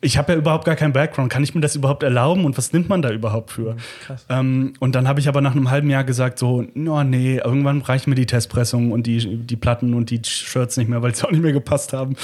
ich 0.01 0.17
habe 0.17 0.33
ja 0.33 0.37
überhaupt 0.37 0.65
gar 0.65 0.75
keinen 0.75 0.91
Background. 0.91 1.31
Kann 1.31 1.41
ich 1.41 1.55
mir 1.55 1.61
das 1.61 1.75
überhaupt 1.77 2.03
erlauben 2.03 2.43
und 2.43 2.57
was 2.57 2.73
nimmt 2.73 2.89
man 2.89 3.01
da 3.01 3.09
überhaupt 3.11 3.51
für? 3.51 3.73
Mhm, 3.75 3.77
krass. 4.05 4.25
Ähm, 4.27 4.73
und 4.79 4.93
dann 4.95 5.07
habe 5.07 5.21
ich 5.21 5.29
aber 5.29 5.39
nach 5.39 5.55
einem 5.55 5.71
halben 5.71 5.89
Jahr 5.89 6.03
gesagt, 6.03 6.37
so, 6.37 6.65
no, 6.73 7.01
nee, 7.05 7.37
irgendwann 7.37 7.81
reichen 7.81 8.09
mir 8.09 8.17
die 8.17 8.25
Testpressungen 8.25 8.91
und 8.91 9.07
die, 9.07 9.37
die 9.37 9.55
Platten 9.55 9.93
und 9.93 10.09
die 10.09 10.19
Shirts 10.25 10.75
nicht 10.75 10.89
mehr, 10.89 11.01
weil 11.01 11.15
sie 11.15 11.25
auch 11.25 11.31
nicht 11.31 11.43
mehr 11.43 11.53
gepasst 11.53 11.93
haben. 11.93 12.17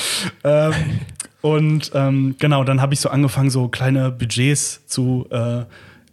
Ähm, 0.44 0.74
und 1.42 1.92
ähm, 1.94 2.36
genau, 2.40 2.66
dann 2.66 2.82
habe 2.82 2.94
ich 2.94 3.00
so 3.00 3.08
angefangen, 3.10 3.52
so 3.52 3.70
kleine 3.70 4.12
Budgets 4.12 4.86
zu 4.86 5.28
äh, 5.30 5.64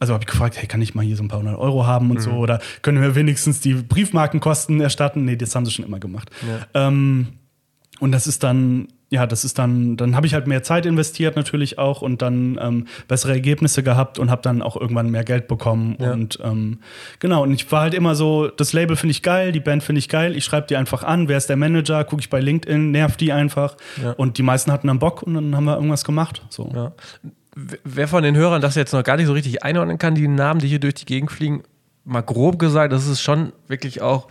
also 0.00 0.14
habe 0.14 0.22
ich 0.22 0.26
gefragt, 0.26 0.56
hey, 0.58 0.66
kann 0.66 0.82
ich 0.82 0.94
mal 0.94 1.04
hier 1.04 1.16
so 1.16 1.22
ein 1.22 1.28
paar 1.28 1.38
hundert 1.38 1.58
Euro 1.58 1.86
haben 1.86 2.10
und 2.10 2.20
so? 2.20 2.32
Oder 2.32 2.60
können 2.82 3.00
wir 3.00 3.14
wenigstens 3.14 3.60
die 3.60 3.74
Briefmarkenkosten 3.74 4.80
erstatten? 4.80 5.24
Nee, 5.24 5.36
das 5.36 5.54
haben 5.54 5.64
sie 5.64 5.70
schon 5.70 5.84
immer 5.84 6.00
gemacht. 6.00 6.30
Ähm, 6.74 7.28
und 8.00 8.12
das 8.12 8.26
ist 8.26 8.42
dann 8.42 8.88
ja, 9.12 9.26
das 9.26 9.44
ist 9.44 9.58
dann, 9.58 9.96
dann 9.96 10.14
habe 10.14 10.28
ich 10.28 10.34
halt 10.34 10.46
mehr 10.46 10.62
Zeit 10.62 10.86
investiert 10.86 11.34
natürlich 11.34 11.78
auch 11.78 12.00
und 12.00 12.22
dann 12.22 12.58
ähm, 12.62 12.86
bessere 13.08 13.32
Ergebnisse 13.32 13.82
gehabt 13.82 14.20
und 14.20 14.30
habe 14.30 14.40
dann 14.42 14.62
auch 14.62 14.76
irgendwann 14.76 15.10
mehr 15.10 15.24
Geld 15.24 15.48
bekommen. 15.48 15.96
Ja. 15.98 16.12
Und 16.12 16.38
ähm, 16.44 16.78
genau, 17.18 17.42
und 17.42 17.52
ich 17.52 17.70
war 17.72 17.82
halt 17.82 17.94
immer 17.94 18.14
so, 18.14 18.46
das 18.46 18.72
Label 18.72 18.94
finde 18.94 19.10
ich 19.10 19.22
geil, 19.22 19.50
die 19.50 19.58
Band 19.58 19.82
finde 19.82 19.98
ich 19.98 20.08
geil, 20.08 20.36
ich 20.36 20.44
schreibe 20.44 20.68
die 20.68 20.76
einfach 20.76 21.02
an, 21.02 21.26
wer 21.26 21.38
ist 21.38 21.48
der 21.48 21.56
Manager, 21.56 22.04
gucke 22.04 22.20
ich 22.20 22.30
bei 22.30 22.40
LinkedIn, 22.40 22.92
nerv 22.92 23.16
die 23.16 23.32
einfach. 23.32 23.76
Ja. 24.00 24.12
Und 24.12 24.38
die 24.38 24.44
meisten 24.44 24.70
hatten 24.70 24.86
dann 24.86 25.00
Bock 25.00 25.24
und 25.24 25.34
dann 25.34 25.56
haben 25.56 25.64
wir 25.64 25.74
irgendwas 25.74 26.04
gemacht. 26.04 26.42
So. 26.48 26.70
Ja. 26.72 26.92
Wer 27.54 28.06
von 28.08 28.22
den 28.22 28.36
Hörern 28.36 28.62
das 28.62 28.74
jetzt 28.76 28.92
noch 28.92 29.02
gar 29.02 29.16
nicht 29.16 29.26
so 29.26 29.32
richtig 29.32 29.62
einordnen 29.64 29.98
kann, 29.98 30.14
die 30.14 30.28
Namen, 30.28 30.60
die 30.60 30.68
hier 30.68 30.78
durch 30.78 30.94
die 30.94 31.04
Gegend 31.06 31.30
fliegen, 31.32 31.62
mal 32.04 32.20
grob 32.22 32.58
gesagt, 32.58 32.92
das 32.92 33.06
ist 33.06 33.20
schon 33.22 33.52
wirklich 33.68 34.00
auch 34.02 34.28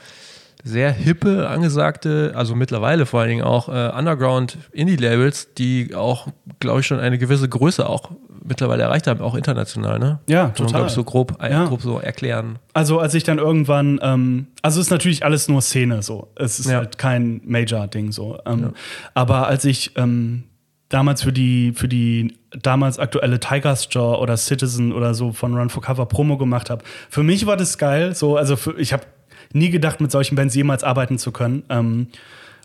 sehr 0.64 0.92
hippe, 0.92 1.48
angesagte, 1.48 2.34
also 2.36 2.54
mittlerweile 2.56 3.06
vor 3.06 3.22
allen 3.22 3.30
Dingen 3.30 3.44
auch 3.44 3.70
äh, 3.70 3.92
Underground-Indie-Labels, 3.98 5.54
die 5.58 5.96
auch, 5.96 6.28
glaube 6.60 6.82
ich, 6.82 6.88
schon 6.88 7.00
eine 7.00 7.18
gewisse 7.18 7.48
Größe 7.48 7.88
auch 7.88 8.12
mittlerweile 8.44 8.84
erreicht 8.84 9.08
haben, 9.08 9.22
auch 9.22 9.36
international, 9.36 10.00
ne? 10.00 10.20
Ja, 10.28 10.50
Kann 10.50 10.66
man, 10.66 10.74
total. 10.74 10.88
ich, 10.88 10.92
so 10.94 11.04
grob, 11.04 11.42
äh, 11.42 11.52
Ja. 11.52 11.66
grob 11.66 11.82
so 11.82 12.00
erklären. 12.00 12.60
Also 12.74 13.00
als 13.00 13.14
ich 13.14 13.24
dann 13.24 13.38
irgendwann, 13.38 14.00
ähm, 14.02 14.48
also 14.62 14.80
es 14.80 14.88
ist 14.88 14.92
natürlich 14.92 15.24
alles 15.24 15.48
nur 15.48 15.62
Szene 15.62 16.02
so. 16.04 16.30
Es 16.36 16.60
ist 16.60 16.70
Ja. 16.70 16.78
halt 16.78 16.98
kein 16.98 17.42
Major-Ding 17.46 18.12
so. 18.12 18.38
Ähm, 18.46 18.74
Aber 19.14 19.48
als 19.48 19.66
ich 19.66 19.92
ähm, 19.98 20.44
damals 20.90 21.24
für 21.24 21.32
die, 21.32 21.74
für 21.76 21.88
die 21.88 22.36
damals 22.52 23.00
aktuelle 23.00 23.40
Tiger's 23.40 23.88
Jaw 23.92 24.20
oder 24.22 24.36
Citizen 24.38 24.92
oder 24.92 25.14
so 25.14 25.32
von 25.32 25.56
Run 25.56 25.70
for 25.70 25.82
Cover 25.82 26.08
Promo 26.08 26.38
gemacht 26.38 26.70
habe, 26.70 26.84
für 27.10 27.24
mich 27.24 27.46
war 27.46 27.58
das 27.58 27.78
geil. 27.78 28.16
So, 28.16 28.36
also 28.36 28.56
für, 28.56 28.78
ich 28.80 28.92
habe 28.92 29.04
nie 29.54 29.70
gedacht, 29.70 30.02
mit 30.02 30.12
solchen 30.12 30.36
Bands 30.36 30.56
jemals 30.56 30.84
arbeiten 30.84 31.18
zu 31.18 31.32
können. 31.32 31.64
Ähm, 31.70 32.08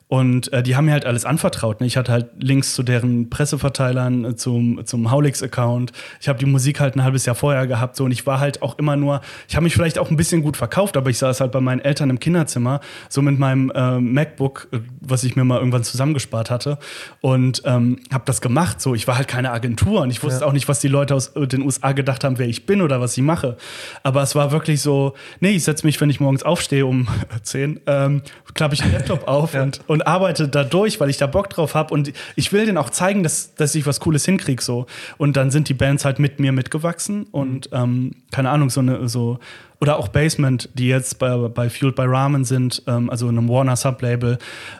und 0.06 0.52
äh, 0.52 0.62
die 0.62 0.76
haben 0.76 0.84
mir 0.84 0.92
halt 0.92 1.06
alles 1.06 1.24
anvertraut. 1.24 1.80
Ne? 1.80 1.86
Ich 1.86 1.96
hatte 1.96 2.12
halt 2.12 2.26
Links 2.38 2.74
zu 2.74 2.82
deren 2.82 3.30
Presseverteilern, 3.30 4.24
äh, 4.24 4.36
zum, 4.36 4.84
zum 4.84 5.10
Haulix-Account. 5.10 5.92
Ich 6.20 6.28
habe 6.28 6.38
die 6.38 6.46
Musik 6.46 6.78
halt 6.80 6.94
ein 6.94 7.02
halbes 7.02 7.24
Jahr 7.26 7.34
vorher 7.34 7.66
gehabt. 7.66 7.96
So, 7.96 8.04
und 8.04 8.10
ich 8.12 8.26
war 8.26 8.38
halt 8.38 8.62
auch 8.62 8.78
immer 8.78 8.96
nur, 8.96 9.22
ich 9.48 9.56
habe 9.56 9.64
mich 9.64 9.74
vielleicht 9.74 9.98
auch 9.98 10.10
ein 10.10 10.16
bisschen 10.16 10.42
gut 10.42 10.56
verkauft, 10.56 10.96
aber 10.96 11.08
ich 11.10 11.18
saß 11.18 11.40
halt 11.40 11.52
bei 11.52 11.60
meinen 11.60 11.80
Eltern 11.80 12.10
im 12.10 12.20
Kinderzimmer, 12.20 12.80
so 13.08 13.22
mit 13.22 13.38
meinem 13.38 13.70
äh, 13.74 13.98
MacBook, 13.98 14.68
äh, 14.72 14.78
was 15.00 15.24
ich 15.24 15.36
mir 15.36 15.44
mal 15.44 15.58
irgendwann 15.58 15.84
zusammengespart 15.84 16.50
hatte. 16.50 16.78
Und 17.20 17.62
ähm, 17.64 17.98
habe 18.12 18.24
das 18.26 18.40
gemacht. 18.40 18.80
So, 18.80 18.94
ich 18.94 19.08
war 19.08 19.16
halt 19.16 19.26
keine 19.28 19.52
Agentur 19.52 20.02
und 20.02 20.10
ich 20.10 20.22
wusste 20.22 20.42
Ja. 20.42 20.46
auch 20.46 20.52
nicht, 20.52 20.68
was 20.68 20.80
die 20.80 20.88
Leute 20.88 21.14
aus 21.14 21.28
äh, 21.28 21.46
den 21.46 21.62
USA 21.62 21.92
gedacht 21.92 22.24
haben, 22.24 22.38
wer 22.38 22.46
ich 22.46 22.66
bin 22.66 22.82
oder 22.82 23.00
was 23.00 23.16
ich 23.16 23.22
mache. 23.22 23.56
Aber 24.02 24.22
es 24.22 24.34
war 24.34 24.52
wirklich 24.52 24.82
so, 24.82 25.14
nee, 25.40 25.50
ich 25.52 25.64
setze 25.64 25.86
mich, 25.86 26.00
wenn 26.00 26.10
ich 26.10 26.20
morgens 26.20 26.42
aufstehe 26.42 26.84
um 26.86 27.08
10, 27.42 27.80
ähm, 27.86 28.22
klappe 28.52 28.74
ich 28.74 28.82
den 28.82 28.92
Laptop 28.92 29.26
auf 29.26 29.54
Ja. 29.54 29.62
und, 29.62 29.80
und 29.88 29.93
arbeite 30.02 30.48
da 30.48 30.64
durch, 30.64 31.00
weil 31.00 31.10
ich 31.10 31.16
da 31.16 31.26
Bock 31.26 31.50
drauf 31.50 31.74
habe. 31.74 31.92
Und 31.92 32.12
ich 32.36 32.52
will 32.52 32.66
denen 32.66 32.78
auch 32.78 32.90
zeigen, 32.90 33.22
dass, 33.22 33.54
dass 33.54 33.74
ich 33.74 33.86
was 33.86 34.00
Cooles 34.00 34.24
hinkriege. 34.24 34.62
So. 34.62 34.86
Und 35.18 35.36
dann 35.36 35.50
sind 35.50 35.68
die 35.68 35.74
Bands 35.74 36.04
halt 36.04 36.18
mit 36.18 36.40
mir 36.40 36.52
mitgewachsen 36.52 37.24
und 37.30 37.68
ähm, 37.72 38.12
keine 38.30 38.50
Ahnung, 38.50 38.70
so 38.70 38.80
eine, 38.80 39.08
so. 39.08 39.38
Oder 39.80 39.98
auch 39.98 40.08
Basement, 40.08 40.70
die 40.74 40.88
jetzt 40.88 41.18
bei, 41.18 41.36
bei 41.48 41.68
Fueled 41.68 41.96
by 41.96 42.04
Ramen 42.04 42.44
sind, 42.44 42.82
ähm, 42.86 43.10
also 43.10 43.28
einem 43.28 43.48
Warner 43.48 43.76
Sublabel, 43.76 44.38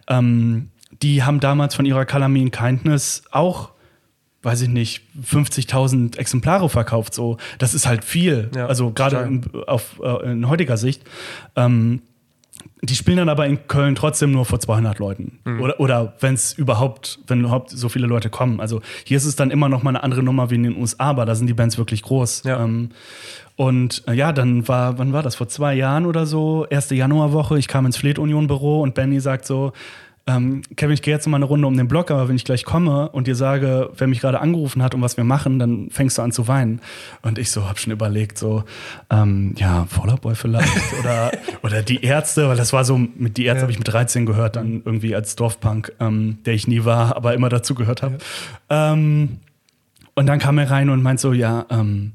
ähm, 0.09 0.71
die 1.03 1.23
haben 1.23 1.41
damals 1.41 1.75
von 1.75 1.85
ihrer 1.85 2.05
Calamine 2.05 2.51
Kindness 2.51 3.23
auch 3.31 3.75
weiß 4.45 4.61
ich 4.61 4.69
nicht, 4.69 5.03
50.000 5.23 6.19
Exemplare 6.19 6.69
verkauft. 6.69 7.15
So, 7.15 7.39
das 7.59 7.75
ist 7.75 7.87
halt 7.87 8.05
viel. 8.05 8.51
Ja, 8.55 8.67
also 8.67 8.91
gerade 8.91 9.17
in, 9.21 9.43
auf, 9.67 10.01
äh, 10.03 10.33
in 10.33 10.49
heutiger 10.49 10.77
Sicht. 10.77 11.03
Ähm, 11.57 12.03
die 12.87 12.95
spielen 12.95 13.19
dann 13.19 13.29
aber 13.29 13.47
in 13.47 13.67
Köln 13.67 13.95
trotzdem 13.95 14.33
nur 14.33 14.45
vor 14.45 14.61
200 14.61 14.99
Leuten. 14.99 15.39
Mhm. 15.45 15.61
Oder, 15.61 15.81
oder 15.81 16.15
wenn 16.21 16.35
es 16.35 16.53
überhaupt, 16.53 17.19
wenn 17.27 17.41
überhaupt 17.41 17.71
so 17.71 17.89
viele 17.89 18.07
Leute 18.07 18.31
kommen. 18.31 18.61
Also 18.61 18.81
hier 19.05 19.17
ist 19.17 19.25
es 19.25 19.37
dann 19.37 19.51
immer 19.51 19.69
noch 19.69 19.83
mal 19.83 19.91
eine 19.91 20.03
andere 20.03 20.23
Nummer 20.23 20.51
wie 20.51 20.57
in 20.57 20.65
den 20.65 20.77
USA, 20.77 21.05
aber 21.05 21.25
da 21.27 21.35
sind 21.35 21.47
die 21.47 21.55
Bands 21.55 21.79
wirklich 21.79 22.03
groß. 22.03 22.43
Ja. 22.45 22.63
Ähm, 22.63 22.91
und 23.57 24.03
äh, 24.09 24.15
ja, 24.15 24.33
dann 24.33 24.67
war, 24.67 24.99
wann 24.99 25.13
war 25.13 25.23
das? 25.23 25.37
Vor 25.37 25.49
zwei 25.49 25.75
Jahren 25.75 26.07
oder 26.07 26.27
so, 26.27 26.67
erste 26.69 26.95
Januarwoche, 26.95 27.59
ich 27.59 27.69
kam 27.69 27.87
ins 27.87 27.97
Fleet 27.97 28.19
Union 28.19 28.49
Büro 28.49 28.83
und 28.83 28.95
Benny 28.95 29.21
sagt 29.21 29.47
so, 29.47 29.73
ähm, 30.27 30.63
Kevin, 30.77 30.95
ich 30.95 31.03
gehe 31.03 31.13
jetzt 31.13 31.27
noch 31.27 31.33
mal 31.33 31.37
eine 31.37 31.45
Runde 31.45 31.67
um 31.67 31.77
den 31.77 31.87
Block, 31.87 32.11
aber 32.11 32.29
wenn 32.29 32.37
ich 32.37 32.45
gleich 32.45 32.65
komme 32.65 33.11
und 33.11 33.27
dir 33.27 33.35
sage, 33.35 33.91
wer 33.97 34.07
mich 34.07 34.21
gerade 34.21 34.41
angerufen 34.41 34.83
hat 34.83 34.95
und 34.95 35.03
was 35.03 35.17
wir 35.19 35.25
machen, 35.25 35.59
dann 35.59 35.91
fängst 35.91 36.17
du 36.17 36.23
an 36.23 36.33
zu 36.33 36.49
weinen. 36.49 36.81
Und 37.23 37.39
ich 37.39 37.51
so, 37.51 37.69
hab 37.69 37.79
schon 37.79 37.93
überlegt, 37.93 38.39
so, 38.39 38.65
ähm, 39.11 39.55
ja, 39.59 39.87
Fallout 39.89 40.23
Boy 40.23 40.35
vielleicht 40.35 40.73
oder, 41.01 41.31
oder 41.63 41.83
die 41.83 42.03
Ärzte, 42.03 42.49
weil 42.49 42.57
das 42.57 42.73
war 42.73 42.85
so, 42.87 42.97
mit 42.97 43.37
die 43.37 43.45
Ärzte 43.45 43.59
Ja. 43.59 43.63
habe 43.63 43.73
ich 43.73 43.79
mit 43.79 43.93
13 43.93 44.25
gehört, 44.25 44.57
dann 44.57 44.83
irgendwie 44.85 45.15
als 45.15 45.37
Dorfpunk, 45.37 45.93
ähm, 46.01 46.39
der 46.47 46.55
ich 46.55 46.67
nie 46.69 46.85
war, 46.87 47.17
aber 47.17 47.35
immer 47.35 47.51
dazu 47.51 47.75
gehört 47.75 48.03
habe. 48.03 48.17
Ähm, 48.71 49.41
und 50.15 50.27
dann 50.27 50.39
kam 50.39 50.57
er 50.59 50.71
rein 50.71 50.89
und 50.91 51.03
meint 51.03 51.21
so, 51.21 51.33
ja, 51.33 51.67
ähm, 51.71 52.13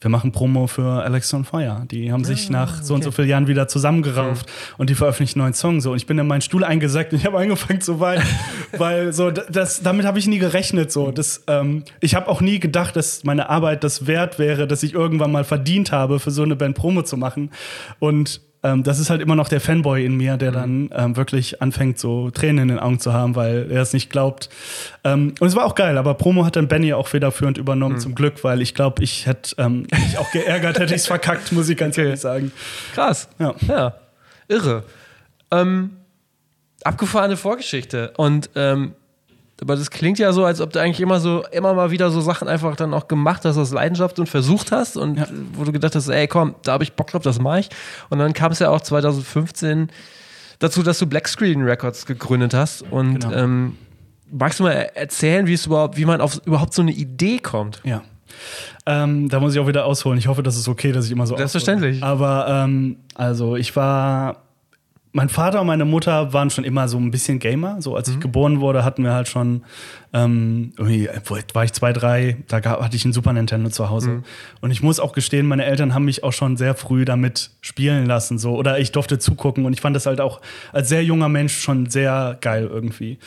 wir 0.00 0.10
machen 0.10 0.30
Promo 0.30 0.66
für 0.66 1.02
Alex 1.02 1.32
on 1.32 1.44
Fire. 1.44 1.84
Die 1.90 2.12
haben 2.12 2.22
sich 2.22 2.50
nach 2.50 2.82
so 2.82 2.94
und 2.94 3.02
so 3.02 3.10
vielen 3.10 3.28
Jahren 3.28 3.46
wieder 3.46 3.66
zusammengerauft 3.66 4.46
und 4.76 4.90
die 4.90 4.94
veröffentlichen 4.94 5.40
einen 5.40 5.46
neuen 5.46 5.54
Song. 5.54 5.80
So. 5.80 5.92
Und 5.92 5.96
ich 5.96 6.06
bin 6.06 6.18
in 6.18 6.26
meinen 6.26 6.42
Stuhl 6.42 6.64
eingesackt 6.64 7.12
und 7.12 7.18
ich 7.18 7.24
habe 7.24 7.38
angefangen 7.38 7.80
zu 7.80 7.98
weinen, 7.98 8.22
weil 8.76 9.14
so 9.14 9.30
das, 9.30 9.82
damit 9.82 10.04
habe 10.04 10.18
ich 10.18 10.26
nie 10.26 10.38
gerechnet. 10.38 10.92
So. 10.92 11.12
Das, 11.12 11.44
ähm, 11.46 11.84
ich 12.00 12.14
habe 12.14 12.28
auch 12.28 12.42
nie 12.42 12.60
gedacht, 12.60 12.94
dass 12.94 13.24
meine 13.24 13.48
Arbeit 13.48 13.84
das 13.84 14.06
wert 14.06 14.38
wäre, 14.38 14.66
dass 14.66 14.82
ich 14.82 14.92
irgendwann 14.92 15.32
mal 15.32 15.44
verdient 15.44 15.92
habe, 15.92 16.20
für 16.20 16.30
so 16.30 16.42
eine 16.42 16.56
Band 16.56 16.76
Promo 16.76 17.02
zu 17.02 17.16
machen. 17.16 17.50
Und 17.98 18.42
ähm, 18.66 18.82
das 18.82 18.98
ist 18.98 19.10
halt 19.10 19.22
immer 19.22 19.36
noch 19.36 19.48
der 19.48 19.60
Fanboy 19.60 20.04
in 20.04 20.16
mir, 20.16 20.36
der 20.36 20.50
dann 20.50 20.90
ähm, 20.92 21.16
wirklich 21.16 21.62
anfängt, 21.62 22.00
so 22.00 22.30
Tränen 22.30 22.64
in 22.64 22.68
den 22.68 22.78
Augen 22.80 22.98
zu 22.98 23.12
haben, 23.12 23.36
weil 23.36 23.70
er 23.70 23.82
es 23.82 23.92
nicht 23.92 24.10
glaubt. 24.10 24.48
Ähm, 25.04 25.34
und 25.38 25.46
es 25.46 25.54
war 25.54 25.64
auch 25.64 25.76
geil, 25.76 25.96
aber 25.96 26.14
Promo 26.14 26.44
hat 26.44 26.56
dann 26.56 26.66
Benny 26.66 26.92
auch 26.92 27.06
federführend 27.06 27.58
übernommen, 27.58 28.00
zum 28.00 28.16
Glück, 28.16 28.42
weil 28.42 28.60
ich 28.60 28.74
glaube, 28.74 29.04
ich 29.04 29.26
hätte 29.26 29.54
ähm, 29.58 29.86
mich 29.92 30.18
auch 30.18 30.30
geärgert, 30.32 30.80
hätte 30.80 30.94
ich 30.94 31.02
es 31.02 31.06
verkackt, 31.06 31.52
muss 31.52 31.68
ich 31.68 31.76
ganz 31.76 31.96
ehrlich 31.96 32.20
sagen. 32.20 32.50
Krass. 32.92 33.28
Ja. 33.38 33.54
ja. 33.68 33.94
Irre. 34.48 34.82
Ähm, 35.52 35.90
abgefahrene 36.82 37.36
Vorgeschichte. 37.36 38.12
Und 38.16 38.50
ähm, 38.56 38.94
aber 39.60 39.74
das 39.76 39.90
klingt 39.90 40.18
ja 40.18 40.32
so, 40.32 40.44
als 40.44 40.60
ob 40.60 40.72
du 40.72 40.80
eigentlich 40.80 41.00
immer 41.00 41.18
so, 41.20 41.44
immer 41.50 41.72
mal 41.74 41.90
wieder 41.90 42.10
so 42.10 42.20
Sachen 42.20 42.46
einfach 42.48 42.76
dann 42.76 42.92
auch 42.94 43.08
gemacht 43.08 43.44
hast 43.44 43.56
aus 43.56 43.72
Leidenschaft 43.72 44.18
und 44.18 44.28
versucht 44.28 44.70
hast 44.72 44.96
und 44.96 45.16
Ja. 45.18 45.26
wo 45.54 45.64
du 45.64 45.72
gedacht 45.72 45.94
hast, 45.94 46.08
ey 46.08 46.26
komm, 46.28 46.54
da 46.62 46.72
habe 46.72 46.84
ich 46.84 46.92
Bock 46.92 47.06
drauf, 47.10 47.22
das 47.22 47.38
mache 47.40 47.60
ich. 47.60 47.68
Und 48.10 48.18
dann 48.18 48.32
kam 48.34 48.52
es 48.52 48.58
ja 48.58 48.68
auch 48.70 48.80
2015 48.82 49.88
dazu, 50.58 50.82
dass 50.82 50.98
du 50.98 51.06
Black 51.06 51.28
Screen 51.28 51.62
Records 51.62 52.06
gegründet 52.06 52.54
hast. 52.54 52.82
Und 52.82 53.20
Genau. 53.20 53.32
ähm, 53.34 53.76
magst 54.30 54.58
du 54.60 54.64
mal 54.64 54.72
er- 54.72 54.96
erzählen, 54.96 55.46
wie 55.46 55.54
es 55.54 55.66
überhaupt, 55.66 55.96
wie 55.96 56.04
man 56.04 56.20
auf 56.20 56.40
überhaupt 56.46 56.74
so 56.74 56.82
eine 56.82 56.92
Idee 56.92 57.38
kommt? 57.38 57.80
Ja. 57.84 58.02
Ähm, 58.84 59.28
da 59.28 59.40
muss 59.40 59.54
ich 59.54 59.60
auch 59.60 59.66
wieder 59.66 59.84
ausholen. 59.86 60.18
Ich 60.18 60.26
hoffe, 60.28 60.42
das 60.42 60.56
ist 60.56 60.68
okay, 60.68 60.92
dass 60.92 61.06
ich 61.06 61.12
immer 61.12 61.26
so. 61.26 61.36
Selbstverständlich. 61.36 62.02
aushole. 62.02 62.10
Aber 62.12 62.64
ähm, 62.64 62.96
also 63.14 63.56
ich 63.56 63.74
war. 63.76 64.42
Mein 65.16 65.30
Vater 65.30 65.62
und 65.62 65.66
meine 65.66 65.86
Mutter 65.86 66.34
waren 66.34 66.50
schon 66.50 66.64
immer 66.64 66.88
so 66.88 66.98
ein 66.98 67.10
bisschen 67.10 67.38
Gamer. 67.38 67.80
So 67.80 67.96
als 67.96 68.06
ich 68.08 68.20
geboren 68.20 68.60
wurde, 68.60 68.84
hatten 68.84 69.02
wir 69.02 69.14
halt 69.14 69.28
schon 69.28 69.64
ähm, 70.16 70.72
irgendwie, 70.78 71.08
war 71.52 71.64
ich 71.64 71.72
zwei, 71.74 71.92
drei, 71.92 72.38
da 72.48 72.60
gab, 72.60 72.80
hatte 72.80 72.96
ich 72.96 73.04
einen 73.04 73.12
Super 73.12 73.34
Nintendo 73.34 73.68
zu 73.68 73.90
Hause. 73.90 74.22
Und 74.62 74.70
ich 74.70 74.82
muss 74.82 74.98
auch 74.98 75.12
gestehen, 75.12 75.46
meine 75.46 75.66
Eltern 75.66 75.92
haben 75.92 76.06
mich 76.06 76.24
auch 76.24 76.32
schon 76.32 76.56
sehr 76.56 76.74
früh 76.74 77.04
damit 77.04 77.50
spielen 77.60 78.06
lassen. 78.06 78.38
So. 78.38 78.56
Oder 78.56 78.78
ich 78.78 78.92
durfte 78.92 79.18
zugucken 79.18 79.66
und 79.66 79.74
ich 79.74 79.82
fand 79.82 79.94
das 79.94 80.06
halt 80.06 80.22
auch 80.22 80.40
als 80.72 80.88
sehr 80.88 81.04
junger 81.04 81.28
Mensch 81.28 81.58
schon 81.60 81.90
sehr 81.90 82.38
geil 82.40 82.66
irgendwie. 82.72 83.18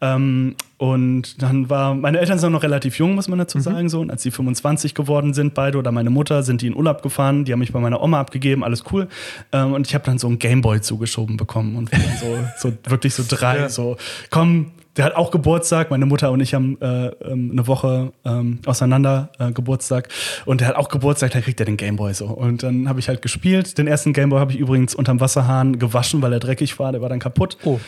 Ähm, 0.00 0.54
und 0.78 1.42
dann 1.42 1.68
war, 1.68 1.94
meine 1.94 2.18
Eltern 2.18 2.38
sind 2.38 2.52
noch 2.52 2.62
relativ 2.62 2.98
jung, 2.98 3.14
muss 3.14 3.28
man 3.28 3.38
dazu 3.38 3.60
sagen, 3.60 3.90
so. 3.90 4.00
Und 4.00 4.10
als 4.10 4.22
sie 4.22 4.30
25 4.30 4.94
geworden 4.94 5.34
sind, 5.34 5.52
beide 5.52 5.76
oder 5.76 5.92
meine 5.92 6.08
Mutter, 6.08 6.42
sind 6.42 6.62
die 6.62 6.68
in 6.68 6.76
Urlaub 6.76 7.02
gefahren, 7.02 7.44
die 7.44 7.52
haben 7.52 7.58
mich 7.58 7.72
bei 7.72 7.80
meiner 7.80 8.00
Oma 8.00 8.20
abgegeben, 8.20 8.64
alles 8.64 8.84
cool. 8.90 9.08
Ähm, 9.52 9.74
und 9.74 9.86
ich 9.86 9.94
habe 9.94 10.04
dann 10.04 10.18
so 10.18 10.28
einen 10.28 10.38
Gameboy 10.38 10.80
zugeschoben 10.80 11.36
bekommen 11.36 11.76
und 11.76 11.92
wir 11.92 11.98
waren 11.98 12.16
so, 12.56 12.70
so 12.70 12.90
wirklich 12.90 13.12
so 13.12 13.24
drei, 13.28 13.58
Ja. 13.58 13.68
so, 13.68 13.96
komm, 14.30 14.70
der 14.98 15.04
hat 15.04 15.14
auch 15.16 15.30
Geburtstag, 15.30 15.90
meine 15.90 16.06
Mutter 16.06 16.30
und 16.32 16.40
ich 16.40 16.54
haben 16.54 16.76
äh, 16.82 17.06
ähm, 17.24 17.50
eine 17.52 17.66
Woche 17.66 18.12
ähm, 18.24 18.58
auseinander 18.66 19.30
äh, 19.38 19.52
Geburtstag 19.52 20.08
und 20.44 20.60
der 20.60 20.68
hat 20.68 20.76
auch 20.76 20.88
Geburtstag, 20.88 21.30
da 21.30 21.40
kriegt 21.40 21.60
er 21.60 21.66
den 21.66 21.76
Gameboy 21.76 22.12
so. 22.12 22.26
Und 22.26 22.62
dann 22.64 22.88
habe 22.88 22.98
ich 23.00 23.08
halt 23.08 23.22
gespielt. 23.22 23.78
Den 23.78 23.86
ersten 23.86 24.12
Gameboy 24.12 24.40
habe 24.40 24.52
ich 24.52 24.58
übrigens 24.58 24.94
unterm 24.94 25.20
Wasserhahn 25.20 25.78
gewaschen, 25.78 26.20
weil 26.20 26.32
er 26.32 26.40
dreckig 26.40 26.78
war, 26.78 26.92
der 26.92 27.00
war 27.00 27.08
dann 27.08 27.20
kaputt. 27.20 27.56
Oh. 27.64 27.78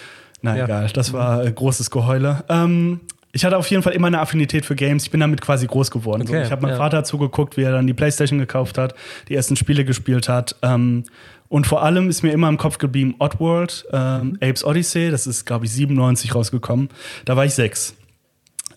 Na 0.40 0.56
Ja. 0.56 0.64
egal, 0.64 0.88
das 0.94 1.12
war 1.12 1.44
äh, 1.44 1.52
großes 1.52 1.90
Geheule. 1.90 2.44
Ähm, 2.48 3.00
ich 3.32 3.44
hatte 3.44 3.56
auf 3.58 3.68
jeden 3.70 3.82
Fall 3.82 3.92
immer 3.92 4.06
eine 4.08 4.20
Affinität 4.20 4.64
für 4.64 4.74
Games. 4.74 5.04
Ich 5.04 5.10
bin 5.10 5.20
damit 5.20 5.40
quasi 5.40 5.66
groß 5.66 5.90
geworden. 5.90 6.26
so. 6.26 6.32
Okay, 6.32 6.42
Ich 6.44 6.50
habe 6.50 6.62
meinem 6.62 6.72
ja. 6.72 6.76
Vater 6.78 7.04
zugeguckt, 7.04 7.56
wie 7.56 7.62
er 7.62 7.72
dann 7.72 7.86
die 7.86 7.94
Playstation 7.94 8.38
gekauft 8.38 8.78
hat, 8.78 8.94
die 9.28 9.34
ersten 9.34 9.56
Spiele 9.56 9.84
gespielt 9.84 10.28
hat. 10.28 10.56
Ähm, 10.62 11.04
und 11.50 11.66
vor 11.66 11.82
allem 11.82 12.08
ist 12.08 12.22
mir 12.22 12.30
immer 12.30 12.48
im 12.48 12.56
Kopf 12.56 12.78
geblieben 12.78 13.16
Oddworld, 13.18 13.84
ähm, 13.92 14.38
Apes 14.40 14.64
Odyssey. 14.64 15.10
Das 15.10 15.26
ist, 15.26 15.44
glaube 15.44 15.66
ich, 15.66 15.72
97 15.72 16.32
rausgekommen. 16.32 16.88
Da 17.24 17.36
war 17.36 17.44
ich 17.44 17.54
sechs. 17.54 17.96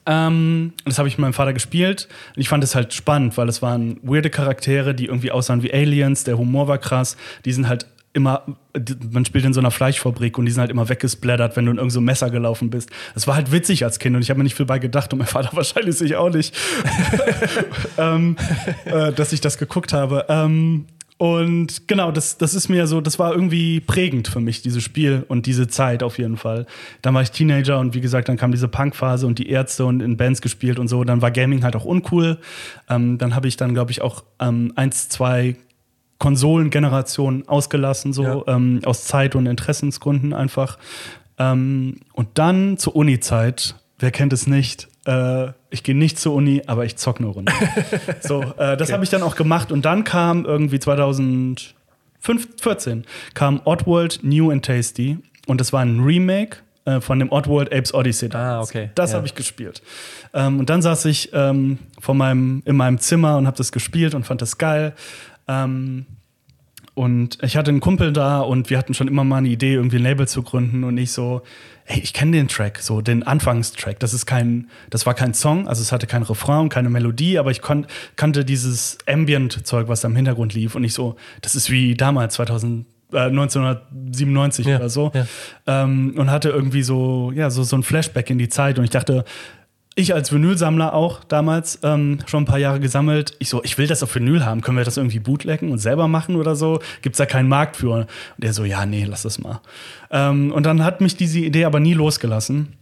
Ähm, 0.07 0.73
das 0.83 0.97
habe 0.97 1.07
ich 1.07 1.17
mit 1.17 1.21
meinem 1.21 1.33
Vater 1.33 1.53
gespielt 1.53 2.09
und 2.36 2.41
ich 2.41 2.49
fand 2.49 2.63
es 2.63 2.73
halt 2.73 2.93
spannend, 2.93 3.38
weil 3.38 3.47
es 3.47 3.62
waren 3.62 3.99
weirde 4.01 4.31
Charaktere, 4.31 4.95
die 4.95 5.05
irgendwie 5.05 5.31
aussahen 5.31 5.62
wie 5.62 5.71
Aliens, 5.71 6.25
der 6.25 6.38
Humor 6.38 6.67
war 6.67 6.79
krass, 6.79 7.15
die 7.45 7.53
sind 7.53 7.69
halt 7.69 7.86
immer, 8.12 8.43
man 9.12 9.23
spielt 9.23 9.45
in 9.45 9.53
so 9.53 9.62
einer 9.62 9.71
Fleischfabrik 9.71 10.38
und 10.38 10.45
die 10.45 10.51
sind 10.51 10.59
halt 10.59 10.71
immer 10.71 10.89
weggesplattert, 10.89 11.55
wenn 11.55 11.65
du 11.65 11.71
in 11.71 11.77
irgendein 11.77 11.93
so 11.93 12.01
Messer 12.01 12.31
gelaufen 12.31 12.69
bist. 12.69 12.89
Das 13.13 13.27
war 13.27 13.36
halt 13.36 13.51
witzig 13.51 13.86
als 13.86 13.97
Kind 13.97 14.15
und 14.15 14.23
ich 14.23 14.29
habe 14.29 14.39
mir 14.39 14.43
nicht 14.43 14.55
viel 14.55 14.65
bei 14.65 14.77
gedacht 14.77 15.13
und 15.13 15.19
mein 15.19 15.27
Vater 15.27 15.51
wahrscheinlich 15.55 15.95
sich 15.95 16.15
auch 16.15 16.31
nicht, 16.31 16.53
ähm, 17.97 18.36
äh, 18.86 19.13
dass 19.13 19.31
ich 19.31 19.41
das 19.41 19.57
geguckt 19.57 19.93
habe. 19.93 20.25
Ähm, 20.27 20.86
und 21.23 21.88
genau, 21.88 22.12
das, 22.12 22.38
das 22.38 22.53
ist 22.53 22.67
mir 22.67 22.86
so, 22.86 22.99
das 22.99 23.17
war 23.17 23.31
irgendwie 23.31 23.79
prägend 23.79 24.27
für 24.27 24.41
mich, 24.41 24.62
dieses 24.62 24.83
Spiel 24.83 25.23
und 25.29 25.45
diese 25.45 25.69
Zeit 25.69 26.03
auf 26.03 26.17
jeden 26.17 26.36
Fall. 26.36 26.65
Dann 27.01 27.13
war 27.13 27.21
ich 27.21 27.31
Teenager 27.31 27.79
und 27.79 27.93
wie 27.93 28.01
gesagt, 28.01 28.27
dann 28.27 28.36
kam 28.36 28.51
diese 28.51 28.67
Punkphase 28.67 29.25
und 29.25 29.39
die 29.39 29.47
Ärzte 29.47 29.86
und 29.86 30.01
in 30.01 30.17
Bands 30.17 30.41
gespielt 30.41 30.79
und 30.79 30.89
so. 30.89 31.05
Dann 31.05 31.21
war 31.21 31.31
Gaming 31.31 31.63
halt 31.63 31.77
auch 31.77 31.86
uncool. 31.86 32.39
Ähm, 32.89 33.19
dann 33.19 33.36
habe 33.36 33.47
ich 33.47 33.55
dann, 33.55 33.73
glaube 33.73 33.91
ich, 33.91 34.01
auch 34.01 34.25
ähm, 34.41 34.73
eins, 34.75 35.07
zwei 35.07 35.55
Konsolengenerationen 36.17 37.47
ausgelassen, 37.47 38.12
so 38.12 38.23
ja. 38.23 38.43
ähm, 38.47 38.81
aus 38.83 39.05
Zeit- 39.05 39.36
und 39.36 39.45
Interessensgründen 39.45 40.33
einfach. 40.33 40.77
Ähm, 41.38 42.01
und 42.12 42.27
dann 42.33 42.77
zur 42.77 42.97
Uni-Zeit, 42.97 43.75
wer 43.97 44.12
kennt 44.12 44.33
es 44.33 44.45
nicht, 44.45 44.89
äh, 45.05 45.47
ich 45.69 45.83
gehe 45.83 45.95
nicht 45.95 46.19
zur 46.19 46.33
Uni, 46.33 46.63
aber 46.67 46.85
ich 46.85 46.97
zocke 46.97 47.19
eine 47.19 47.27
Runde. 47.27 47.53
so, 48.21 48.41
äh, 48.41 48.77
das 48.77 48.89
okay. 48.89 48.93
habe 48.93 49.03
ich 49.03 49.09
dann 49.09 49.23
auch 49.23 49.35
gemacht 49.35 49.71
und 49.71 49.85
dann 49.85 50.03
kam 50.03 50.45
irgendwie 50.45 50.79
2014 50.79 53.05
kam 53.33 53.61
Oddworld 53.65 54.19
New 54.23 54.51
and 54.51 54.65
Tasty 54.65 55.17
und 55.47 55.59
das 55.59 55.73
war 55.73 55.81
ein 55.81 55.99
Remake 55.99 56.57
äh, 56.85 57.01
von 57.01 57.19
dem 57.19 57.31
Oddworld 57.31 57.73
Apes 57.73 57.93
Odyssey. 57.93 58.29
Ah, 58.33 58.61
okay. 58.61 58.91
Das 58.95 59.11
ja. 59.11 59.17
habe 59.17 59.27
ich 59.27 59.35
gespielt. 59.35 59.81
Ähm, 60.33 60.59
und 60.59 60.69
dann 60.69 60.81
saß 60.81 61.05
ich 61.05 61.29
ähm, 61.33 61.79
vor 61.99 62.15
meinem, 62.15 62.61
in 62.65 62.75
meinem 62.75 62.99
Zimmer 62.99 63.37
und 63.37 63.47
habe 63.47 63.57
das 63.57 63.71
gespielt 63.71 64.15
und 64.15 64.25
fand 64.25 64.41
das 64.41 64.57
geil. 64.57 64.93
Ähm, 65.47 66.05
und 66.95 67.39
ich 67.41 67.58
hatte 67.58 67.71
einen 67.71 67.79
Kumpel 67.79 68.13
da 68.13 68.41
und 68.41 68.69
wir 68.69 68.77
hatten 68.77 68.93
schon 68.93 69.08
immer 69.08 69.23
mal 69.23 69.38
eine 69.38 69.49
Idee, 69.49 69.73
irgendwie 69.73 69.97
ein 69.97 70.03
Label 70.03 70.27
zu 70.27 70.43
gründen 70.43 70.84
und 70.84 70.97
ich 70.97 71.12
so, 71.12 71.41
hey, 71.86 71.99
ich 72.01 72.13
kenne 72.13 72.34
den 72.34 72.47
Track, 72.47 72.79
so 72.79 73.01
den 73.01 73.23
Anfangstrack. 73.23 73.99
Das 73.99 74.13
ist 74.13 74.25
kein, 74.25 74.69
das 74.91 75.06
war 75.06 75.15
kein 75.15 75.34
Song, 75.34 75.67
also 75.67 75.82
es 75.82 75.91
hatte 75.91 76.06
kein 76.06 76.23
Refrain 76.23 76.69
keine 76.69 76.89
Melodie, 76.89 77.39
aber 77.39 77.49
ich 77.49 77.62
kon 77.62 77.88
kannte 78.15 78.45
dieses 78.45 78.99
Ambient-Zeug, 79.08 79.88
was 79.88 80.01
da 80.01 80.08
im 80.08 80.15
Hintergrund 80.15 80.53
lief 80.53 80.75
und 80.75 80.84
ich 80.84 80.93
so, 80.93 81.15
das 81.41 81.56
ist 81.56 81.69
wie 81.69 81.95
damals 81.95 82.36
2000 82.36 82.86
1997 83.12 84.65
ja, 84.65 84.77
oder 84.77 84.89
so 84.89 85.12
ja. 85.13 85.27
ähm, 85.67 86.15
und 86.17 86.32
hatte 86.32 86.49
irgendwie 86.49 86.82
so 86.82 87.32
ja 87.36 87.51
so 87.51 87.62
so 87.62 87.75
ein 87.75 87.84
Flashback 87.84 88.32
in 88.32 88.39
die 88.39 88.49
Zeit 88.49 88.79
und 88.79 88.86
ich 88.86 88.89
dachte 88.89 89.23
ich 89.95 90.13
als 90.13 90.32
Vinylsammler 90.32 90.93
auch 90.93 91.23
damals 91.23 91.79
ähm, 91.84 92.19
schon 92.25 92.43
ein 92.43 92.45
paar 92.45 92.58
Jahre 92.58 92.79
gesammelt. 92.79 93.36
Ich 93.39 93.49
so, 93.49 93.63
ich 93.63 93.77
will 93.77 93.88
das 93.88 94.01
auf 94.01 94.13
Vinyl 94.15 94.45
haben. 94.45 94.62
Können 94.62 94.77
wir 94.77 94.86
das 94.86 94.97
irgendwie 94.97 95.19
bootleggen 95.19 95.71
und 95.71 95.77
selber 95.77 96.08
machen 96.08 96.36
oder 96.36 96.56
so? 96.56 96.79
Gibt's 97.01 97.17
da 97.17 97.25
keinen 97.25 97.47
Markt 97.47 97.77
für? 97.77 97.91
Und 97.91 98.08
der 98.38 98.53
so, 98.53 98.65
ja, 98.65 98.86
nee, 98.86 99.06
lass 99.06 99.23
das 99.23 99.39
mal. 99.39 99.62
Ähm, 100.10 100.51
und 100.51 100.65
dann 100.65 100.84
hat 100.84 101.01
mich 101.01 101.15
diese 101.15 101.39
Idee 101.39 101.65
aber 101.65 101.79
nie 101.79 101.93
losgelassen. 101.93 102.73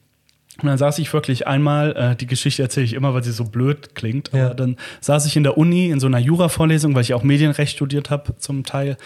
Und 0.62 0.68
dann 0.68 0.78
saß 0.78 1.00
ich 1.00 1.12
wirklich 1.12 1.48
einmal, 1.48 1.96
äh, 1.96 2.16
die 2.16 2.28
Geschichte 2.28 2.62
erzähle 2.62 2.86
ich 2.86 2.94
immer, 2.94 3.14
weil 3.14 3.24
sie 3.24 3.32
so 3.32 3.46
blöd 3.46 3.96
klingt, 3.96 4.32
ja. 4.34 4.48
aber 4.48 4.56
dann 4.56 4.76
saß 5.00 5.26
ich 5.26 5.36
in 5.36 5.44
der 5.44 5.58
Uni 5.58 5.90
in 5.90 6.00
so 6.00 6.08
einer 6.08 6.20
Jura-Vorlesung, 6.20 6.94
weil 6.94 7.02
ich 7.02 7.14
auch 7.14 7.24
Medienrecht 7.24 7.76
studiert 7.76 8.10
habe 8.10 8.38
zum 8.38 8.64
Teil. 8.64 8.98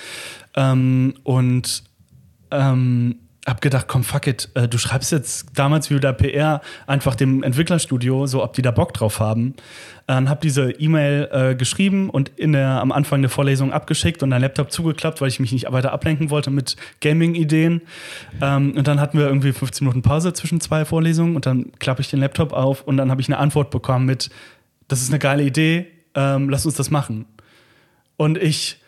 Ähm, 0.55 1.13
und 1.23 1.83
ähm, 2.51 3.15
hab 3.45 3.61
gedacht, 3.61 3.87
komm, 3.87 4.03
fuck 4.03 4.25
it, 4.25 4.49
äh, 4.55 4.67
du 4.67 4.77
schreibst 4.77 5.11
jetzt 5.11 5.47
damals 5.53 5.91
wie 5.91 5.99
der 5.99 6.13
PR 6.13 6.61
einfach 6.87 7.13
dem 7.13 7.43
Entwicklerstudio, 7.43 8.25
so 8.25 8.43
ob 8.43 8.53
die 8.53 8.63
da 8.63 8.71
Bock 8.71 8.93
drauf 8.93 9.19
haben. 9.19 9.53
Dann 10.07 10.29
hab 10.29 10.41
diese 10.41 10.71
E-Mail 10.71 11.29
äh, 11.31 11.55
geschrieben 11.55 12.09
und 12.09 12.29
in 12.29 12.53
der, 12.53 12.81
am 12.81 12.91
Anfang 12.91 13.21
der 13.21 13.29
Vorlesung 13.29 13.71
abgeschickt 13.71 14.23
und 14.23 14.31
dein 14.31 14.41
Laptop 14.41 14.71
zugeklappt, 14.71 15.21
weil 15.21 15.27
ich 15.27 15.39
mich 15.39 15.51
nicht 15.51 15.71
weiter 15.71 15.91
ablenken 15.91 16.31
wollte 16.31 16.49
mit 16.49 16.75
Gaming-Ideen. 17.01 17.81
Ähm, 18.41 18.73
und 18.75 18.87
dann 18.87 18.99
hatten 18.99 19.17
wir 19.17 19.27
irgendwie 19.27 19.51
15 19.51 19.85
Minuten 19.85 20.01
Pause 20.01 20.33
zwischen 20.33 20.59
zwei 20.59 20.83
Vorlesungen 20.83 21.35
und 21.35 21.45
dann 21.45 21.71
klappe 21.77 22.01
ich 22.01 22.09
den 22.09 22.19
Laptop 22.19 22.51
auf 22.51 22.81
und 22.81 22.97
dann 22.97 23.11
habe 23.11 23.21
ich 23.21 23.27
eine 23.27 23.37
Antwort 23.37 23.69
bekommen 23.69 24.05
mit, 24.05 24.29
das 24.87 25.01
ist 25.01 25.09
eine 25.09 25.19
geile 25.19 25.43
Idee, 25.43 25.87
ähm, 26.15 26.49
lass 26.49 26.65
uns 26.65 26.75
das 26.75 26.89
machen. 26.89 27.25
Und 28.17 28.37
ich, 28.37 28.81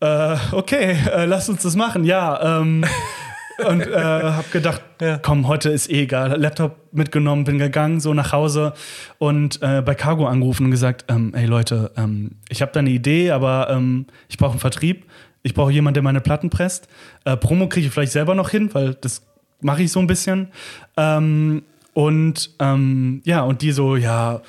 äh, 0.00 0.36
okay, 0.52 0.96
äh, 1.12 1.26
lass 1.26 1.48
uns 1.48 1.62
das 1.62 1.76
machen, 1.76 2.04
ja. 2.04 2.60
Ähm, 2.60 2.84
und 3.66 3.86
äh, 3.86 3.94
habe 3.94 4.48
gedacht, 4.50 4.82
ja. 5.00 5.18
komm, 5.18 5.46
heute 5.48 5.70
ist 5.70 5.90
eh 5.90 6.02
egal. 6.02 6.40
Laptop 6.40 6.76
mitgenommen, 6.92 7.44
bin 7.44 7.58
gegangen, 7.58 8.00
so 8.00 8.14
nach 8.14 8.32
Hause 8.32 8.72
und 9.18 9.60
äh, 9.62 9.82
bei 9.82 9.94
Cargo 9.94 10.26
angerufen 10.26 10.66
und 10.66 10.70
gesagt, 10.70 11.04
ähm, 11.08 11.32
hey 11.34 11.46
Leute, 11.46 11.90
ähm, 11.96 12.32
ich 12.48 12.62
habe 12.62 12.72
da 12.72 12.80
eine 12.80 12.90
Idee, 12.90 13.30
aber 13.30 13.68
ähm, 13.70 14.06
ich 14.28 14.38
brauche 14.38 14.52
einen 14.52 14.60
Vertrieb. 14.60 15.06
Ich 15.42 15.52
brauche 15.52 15.70
jemanden, 15.70 15.94
der 15.94 16.02
meine 16.02 16.20
Platten 16.20 16.48
presst. 16.48 16.88
Äh, 17.24 17.36
Promo 17.36 17.68
kriege 17.68 17.86
ich 17.86 17.92
vielleicht 17.92 18.12
selber 18.12 18.34
noch 18.34 18.48
hin, 18.48 18.70
weil 18.72 18.94
das 18.94 19.22
mache 19.60 19.82
ich 19.82 19.92
so 19.92 20.00
ein 20.00 20.06
bisschen. 20.06 20.48
Ähm, 20.96 21.62
und 21.92 22.50
ähm, 22.58 23.22
ja, 23.24 23.42
und 23.42 23.62
die 23.62 23.72
so, 23.72 23.96
ja, 23.96 24.40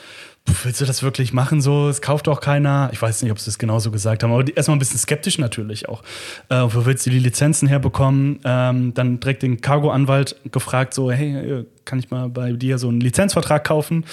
willst 0.63 0.81
du 0.81 0.85
das 0.85 1.03
wirklich 1.03 1.33
machen 1.33 1.61
so? 1.61 1.89
Es 1.89 2.01
kauft 2.01 2.27
auch 2.27 2.41
keiner. 2.41 2.89
Ich 2.91 3.01
weiß 3.01 3.21
nicht, 3.21 3.31
ob 3.31 3.39
sie 3.39 3.45
das 3.45 3.57
genauso 3.57 3.91
gesagt 3.91 4.23
haben, 4.23 4.31
aber 4.31 4.45
erstmal 4.55 4.75
ein 4.75 4.79
bisschen 4.79 4.99
skeptisch 4.99 5.37
natürlich 5.37 5.89
auch. 5.89 6.03
Äh, 6.49 6.63
wo 6.67 6.85
willst 6.85 7.05
du 7.05 7.09
die 7.09 7.19
Lizenzen 7.19 7.67
herbekommen? 7.67 8.39
Ähm, 8.43 8.93
dann 8.93 9.19
direkt 9.19 9.43
den 9.43 9.61
Cargo-Anwalt 9.61 10.35
gefragt, 10.51 10.93
so, 10.93 11.11
hey, 11.11 11.35
äh, 11.35 11.65
kann 11.85 11.99
ich 11.99 12.09
mal 12.09 12.29
bei 12.29 12.51
dir 12.51 12.77
so 12.77 12.89
einen 12.89 12.99
Lizenzvertrag 12.99 13.63
kaufen? 13.63 14.05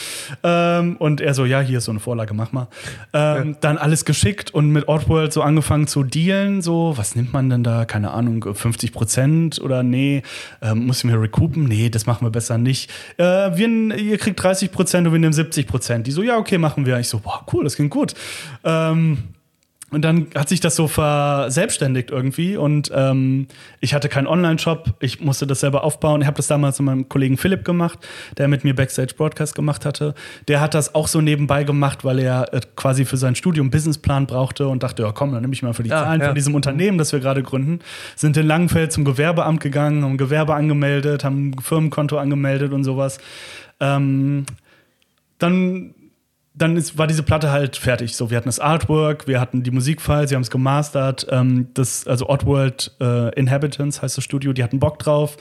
Ähm, 0.42 0.96
und 0.98 1.20
er 1.20 1.34
so, 1.34 1.44
ja, 1.44 1.60
hier 1.60 1.78
ist 1.78 1.86
so 1.86 1.92
eine 1.92 2.00
Vorlage, 2.00 2.34
mach 2.34 2.52
mal. 2.52 2.68
Ähm, 3.12 3.50
ja. 3.50 3.56
Dann 3.60 3.78
alles 3.78 4.04
geschickt 4.04 4.52
und 4.52 4.70
mit 4.70 4.88
Oddworld 4.88 5.32
so 5.32 5.42
angefangen 5.42 5.86
zu 5.86 6.02
dealen, 6.04 6.62
so, 6.62 6.94
was 6.96 7.16
nimmt 7.16 7.32
man 7.32 7.50
denn 7.50 7.64
da? 7.64 7.84
Keine 7.84 8.12
Ahnung, 8.12 8.54
50 8.54 8.92
Prozent 8.92 9.60
oder 9.60 9.82
nee, 9.82 10.22
ähm, 10.60 10.86
muss 10.86 10.98
ich 10.98 11.04
mir 11.04 11.20
recoupen? 11.20 11.64
Nee, 11.64 11.88
das 11.88 12.06
machen 12.06 12.26
wir 12.26 12.30
besser 12.30 12.58
nicht. 12.58 12.90
Äh, 13.16 13.24
wir, 13.24 13.68
ihr 13.96 14.18
kriegt 14.18 14.42
30 14.42 14.70
Prozent 14.70 15.06
und 15.06 15.12
wir 15.12 15.20
nehmen 15.20 15.32
70 15.32 15.66
Prozent. 15.66 16.06
Die 16.06 16.12
so, 16.12 16.22
ja, 16.22 16.36
okay, 16.36 16.58
machen 16.58 16.86
wir. 16.86 16.98
Ich 16.98 17.08
so, 17.08 17.18
boah, 17.18 17.44
cool, 17.52 17.64
das 17.64 17.76
klingt 17.76 17.90
gut. 17.90 18.14
Ähm, 18.64 19.18
und 19.92 20.02
dann 20.02 20.28
hat 20.34 20.48
sich 20.48 20.60
das 20.60 20.74
so 20.74 20.88
verselbstständigt 20.88 22.10
irgendwie 22.10 22.56
und 22.56 22.90
ähm, 22.94 23.46
ich 23.80 23.92
hatte 23.92 24.08
keinen 24.08 24.26
Online-Shop, 24.26 24.94
ich 25.00 25.20
musste 25.20 25.46
das 25.46 25.60
selber 25.60 25.84
aufbauen. 25.84 26.22
Ich 26.22 26.26
habe 26.26 26.36
das 26.36 26.46
damals 26.46 26.78
mit 26.78 26.86
meinem 26.86 27.08
Kollegen 27.10 27.36
Philipp 27.36 27.64
gemacht, 27.64 27.98
der 28.38 28.48
mit 28.48 28.64
mir 28.64 28.74
Backstage 28.74 29.14
Broadcast 29.14 29.54
gemacht 29.54 29.84
hatte. 29.84 30.14
Der 30.48 30.62
hat 30.62 30.72
das 30.72 30.94
auch 30.94 31.08
so 31.08 31.20
nebenbei 31.20 31.64
gemacht, 31.64 32.04
weil 32.04 32.18
er 32.20 32.52
äh, 32.54 32.60
quasi 32.74 33.04
für 33.04 33.18
sein 33.18 33.34
Studium 33.34 33.70
Businessplan 33.70 34.26
brauchte 34.26 34.66
und 34.66 34.82
dachte, 34.82 35.02
ja 35.02 35.12
komm, 35.12 35.32
dann 35.32 35.42
nehme 35.42 35.52
ich 35.52 35.62
mal 35.62 35.74
für 35.74 35.82
die 35.82 35.90
ja, 35.90 36.02
Zahlen 36.02 36.20
ja. 36.20 36.26
von 36.28 36.34
diesem 36.34 36.54
Unternehmen, 36.54 36.96
das 36.96 37.12
wir 37.12 37.20
gerade 37.20 37.42
gründen. 37.42 37.80
Sind 38.16 38.36
in 38.38 38.46
Langenfeld 38.46 38.92
zum 38.92 39.04
Gewerbeamt 39.04 39.60
gegangen, 39.60 40.04
haben 40.04 40.16
Gewerbe 40.16 40.54
angemeldet, 40.54 41.22
haben 41.22 41.50
ein 41.50 41.58
Firmenkonto 41.60 42.16
angemeldet 42.16 42.72
und 42.72 42.84
sowas. 42.84 43.18
Ähm, 43.78 44.46
dann 45.38 45.94
dann 46.54 46.76
ist, 46.76 46.98
war 46.98 47.06
diese 47.06 47.22
Platte 47.22 47.50
halt 47.50 47.76
fertig. 47.76 48.14
So, 48.14 48.30
wir 48.30 48.36
hatten 48.36 48.48
das 48.48 48.60
Artwork, 48.60 49.26
wir 49.26 49.40
hatten 49.40 49.62
die 49.62 49.70
Musikfiles, 49.70 50.28
sie 50.28 50.34
haben 50.34 50.42
es 50.42 50.50
gemastert. 50.50 51.26
Ähm, 51.30 51.68
das, 51.72 52.06
also 52.06 52.28
Oddworld 52.28 52.92
äh, 53.00 53.34
Inhabitants 53.38 54.02
heißt 54.02 54.18
das 54.18 54.24
Studio, 54.24 54.52
die 54.52 54.62
hatten 54.62 54.78
Bock 54.78 54.98
drauf. 54.98 55.38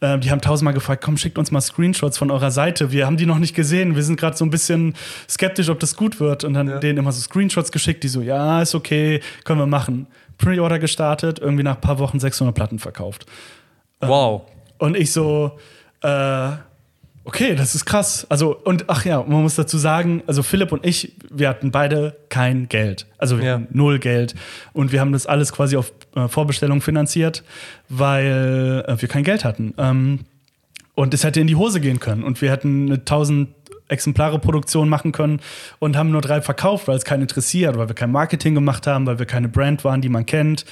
Äh, 0.00 0.18
die 0.18 0.32
haben 0.32 0.40
tausendmal 0.40 0.74
gefragt, 0.74 1.04
komm, 1.04 1.16
schickt 1.16 1.38
uns 1.38 1.52
mal 1.52 1.60
Screenshots 1.60 2.18
von 2.18 2.32
eurer 2.32 2.50
Seite. 2.50 2.90
Wir 2.90 3.06
haben 3.06 3.16
die 3.16 3.26
noch 3.26 3.38
nicht 3.38 3.54
gesehen. 3.54 3.94
Wir 3.94 4.02
sind 4.02 4.18
gerade 4.18 4.36
so 4.36 4.44
ein 4.44 4.50
bisschen 4.50 4.94
skeptisch, 5.28 5.68
ob 5.68 5.78
das 5.78 5.94
gut 5.94 6.18
wird. 6.18 6.42
Und 6.42 6.54
dann 6.54 6.68
ja. 6.68 6.78
denen 6.80 6.98
immer 6.98 7.12
so 7.12 7.20
Screenshots 7.20 7.70
geschickt, 7.70 8.02
die 8.02 8.08
so, 8.08 8.20
ja, 8.20 8.60
ist 8.60 8.74
okay, 8.74 9.20
können 9.44 9.60
wir 9.60 9.66
machen. 9.66 10.08
Pre-Order 10.38 10.80
gestartet, 10.80 11.38
irgendwie 11.38 11.62
nach 11.62 11.76
ein 11.76 11.80
paar 11.80 12.00
Wochen 12.00 12.18
600 12.18 12.54
Platten 12.54 12.80
verkauft. 12.80 13.26
Wow. 14.00 14.42
Ähm, 14.42 14.54
und 14.78 14.96
ich 14.96 15.12
so, 15.12 15.58
äh, 16.02 16.50
Okay, 17.28 17.54
das 17.54 17.74
ist 17.74 17.84
krass. 17.84 18.26
Also, 18.30 18.56
und 18.56 18.88
ach 18.88 19.04
ja, 19.04 19.22
man 19.22 19.42
muss 19.42 19.54
dazu 19.54 19.76
sagen, 19.76 20.22
also 20.26 20.42
Philipp 20.42 20.72
und 20.72 20.86
ich, 20.86 21.12
wir 21.30 21.50
hatten 21.50 21.70
beide 21.70 22.16
kein 22.30 22.70
Geld. 22.70 23.06
Also 23.18 23.36
wir 23.36 23.44
ja. 23.44 23.52
hatten 23.56 23.68
null 23.70 23.98
Geld. 23.98 24.34
Und 24.72 24.92
wir 24.92 25.00
haben 25.02 25.12
das 25.12 25.26
alles 25.26 25.52
quasi 25.52 25.76
auf 25.76 25.92
äh, 26.16 26.26
Vorbestellung 26.26 26.80
finanziert, 26.80 27.44
weil 27.90 28.82
äh, 28.88 28.98
wir 28.98 29.10
kein 29.10 29.24
Geld 29.24 29.44
hatten. 29.44 29.74
Ähm, 29.76 30.20
und 30.94 31.12
es 31.12 31.22
hätte 31.22 31.38
in 31.38 31.46
die 31.46 31.56
Hose 31.56 31.82
gehen 31.82 32.00
können. 32.00 32.22
Und 32.24 32.40
wir 32.40 32.50
hätten 32.50 32.86
eine 32.86 32.94
1000 32.94 33.50
Exemplare 33.88 34.38
Produktion 34.38 34.88
machen 34.88 35.12
können 35.12 35.40
und 35.80 35.98
haben 35.98 36.10
nur 36.10 36.22
drei 36.22 36.40
verkauft, 36.40 36.88
weil 36.88 36.96
es 36.96 37.04
keinen 37.04 37.22
interessiert, 37.22 37.76
weil 37.76 37.88
wir 37.88 37.94
kein 37.94 38.10
Marketing 38.10 38.54
gemacht 38.54 38.86
haben, 38.86 39.04
weil 39.04 39.18
wir 39.18 39.26
keine 39.26 39.50
Brand 39.50 39.84
waren, 39.84 40.00
die 40.00 40.08
man 40.08 40.24
kennt. 40.24 40.64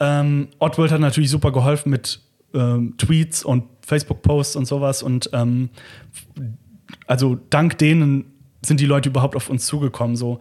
Ähm, 0.00 0.48
Oddworld 0.58 0.90
hat 0.90 1.00
natürlich 1.00 1.30
super 1.30 1.52
geholfen 1.52 1.90
mit 1.90 2.18
ähm, 2.54 2.94
Tweets 2.98 3.44
und 3.44 3.64
Facebook-Posts 3.86 4.56
und 4.56 4.66
sowas. 4.66 5.02
Und 5.02 5.30
ähm, 5.32 5.70
also 7.06 7.38
dank 7.50 7.78
denen 7.78 8.26
sind 8.64 8.80
die 8.80 8.86
Leute 8.86 9.08
überhaupt 9.08 9.36
auf 9.36 9.50
uns 9.50 9.66
zugekommen. 9.66 10.16
So. 10.16 10.38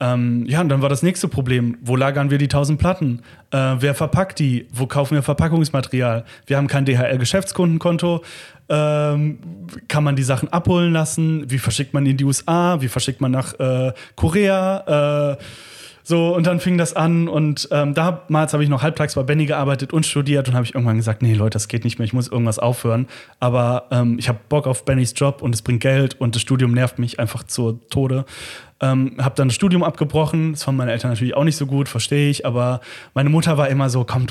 Ähm, 0.00 0.44
ja, 0.46 0.60
und 0.60 0.68
dann 0.68 0.82
war 0.82 0.88
das 0.88 1.04
nächste 1.04 1.28
Problem. 1.28 1.78
Wo 1.80 1.94
lagern 1.94 2.30
wir 2.30 2.38
die 2.38 2.46
1000 2.46 2.78
Platten? 2.78 3.22
Äh, 3.52 3.76
wer 3.78 3.94
verpackt 3.94 4.40
die? 4.40 4.66
Wo 4.72 4.86
kaufen 4.86 5.14
wir 5.14 5.22
Verpackungsmaterial? 5.22 6.24
Wir 6.46 6.56
haben 6.56 6.66
kein 6.66 6.84
DHL-Geschäftskundenkonto. 6.84 8.24
Ähm, 8.68 9.38
kann 9.86 10.02
man 10.02 10.16
die 10.16 10.24
Sachen 10.24 10.48
abholen 10.48 10.92
lassen? 10.92 11.48
Wie 11.50 11.58
verschickt 11.58 11.94
man 11.94 12.04
in 12.06 12.16
die 12.16 12.24
USA? 12.24 12.80
Wie 12.80 12.88
verschickt 12.88 13.20
man 13.20 13.30
nach 13.30 13.58
äh, 13.60 13.92
Korea? 14.16 15.34
Äh, 15.34 15.36
So, 16.04 16.34
und 16.34 16.46
dann 16.46 16.60
fing 16.60 16.78
das 16.78 16.94
an 16.94 17.28
und 17.28 17.68
ähm, 17.70 17.94
damals 17.94 18.52
habe 18.52 18.64
ich 18.64 18.68
noch 18.68 18.82
halbtags 18.82 19.14
bei 19.14 19.22
Benny 19.22 19.46
gearbeitet 19.46 19.92
und 19.92 20.04
studiert 20.04 20.48
und 20.48 20.54
habe 20.54 20.64
ich 20.64 20.74
irgendwann 20.74 20.96
gesagt, 20.96 21.22
nee, 21.22 21.34
Leute, 21.34 21.50
das 21.50 21.68
geht 21.68 21.84
nicht 21.84 21.98
mehr, 21.98 22.04
ich 22.04 22.12
muss 22.12 22.28
irgendwas 22.28 22.58
aufhören. 22.58 23.06
Aber 23.38 23.86
ähm, 23.90 24.18
ich 24.18 24.28
habe 24.28 24.38
Bock 24.48 24.66
auf 24.66 24.84
Bennys 24.84 25.14
Job 25.16 25.42
und 25.42 25.54
es 25.54 25.62
bringt 25.62 25.80
Geld 25.80 26.20
und 26.20 26.34
das 26.34 26.42
Studium 26.42 26.72
nervt 26.72 26.98
mich 26.98 27.20
einfach 27.20 27.44
zur 27.44 27.86
Tode. 27.88 28.24
Ähm, 28.80 29.16
habe 29.20 29.36
dann 29.36 29.48
das 29.48 29.54
Studium 29.54 29.84
abgebrochen, 29.84 30.52
das 30.52 30.64
fanden 30.64 30.78
meine 30.78 30.90
Eltern 30.90 31.10
natürlich 31.10 31.36
auch 31.36 31.44
nicht 31.44 31.56
so 31.56 31.66
gut, 31.66 31.88
verstehe 31.88 32.30
ich, 32.30 32.44
aber 32.44 32.80
meine 33.14 33.30
Mutter 33.30 33.56
war 33.56 33.68
immer 33.68 33.88
so, 33.88 34.04
komm, 34.04 34.26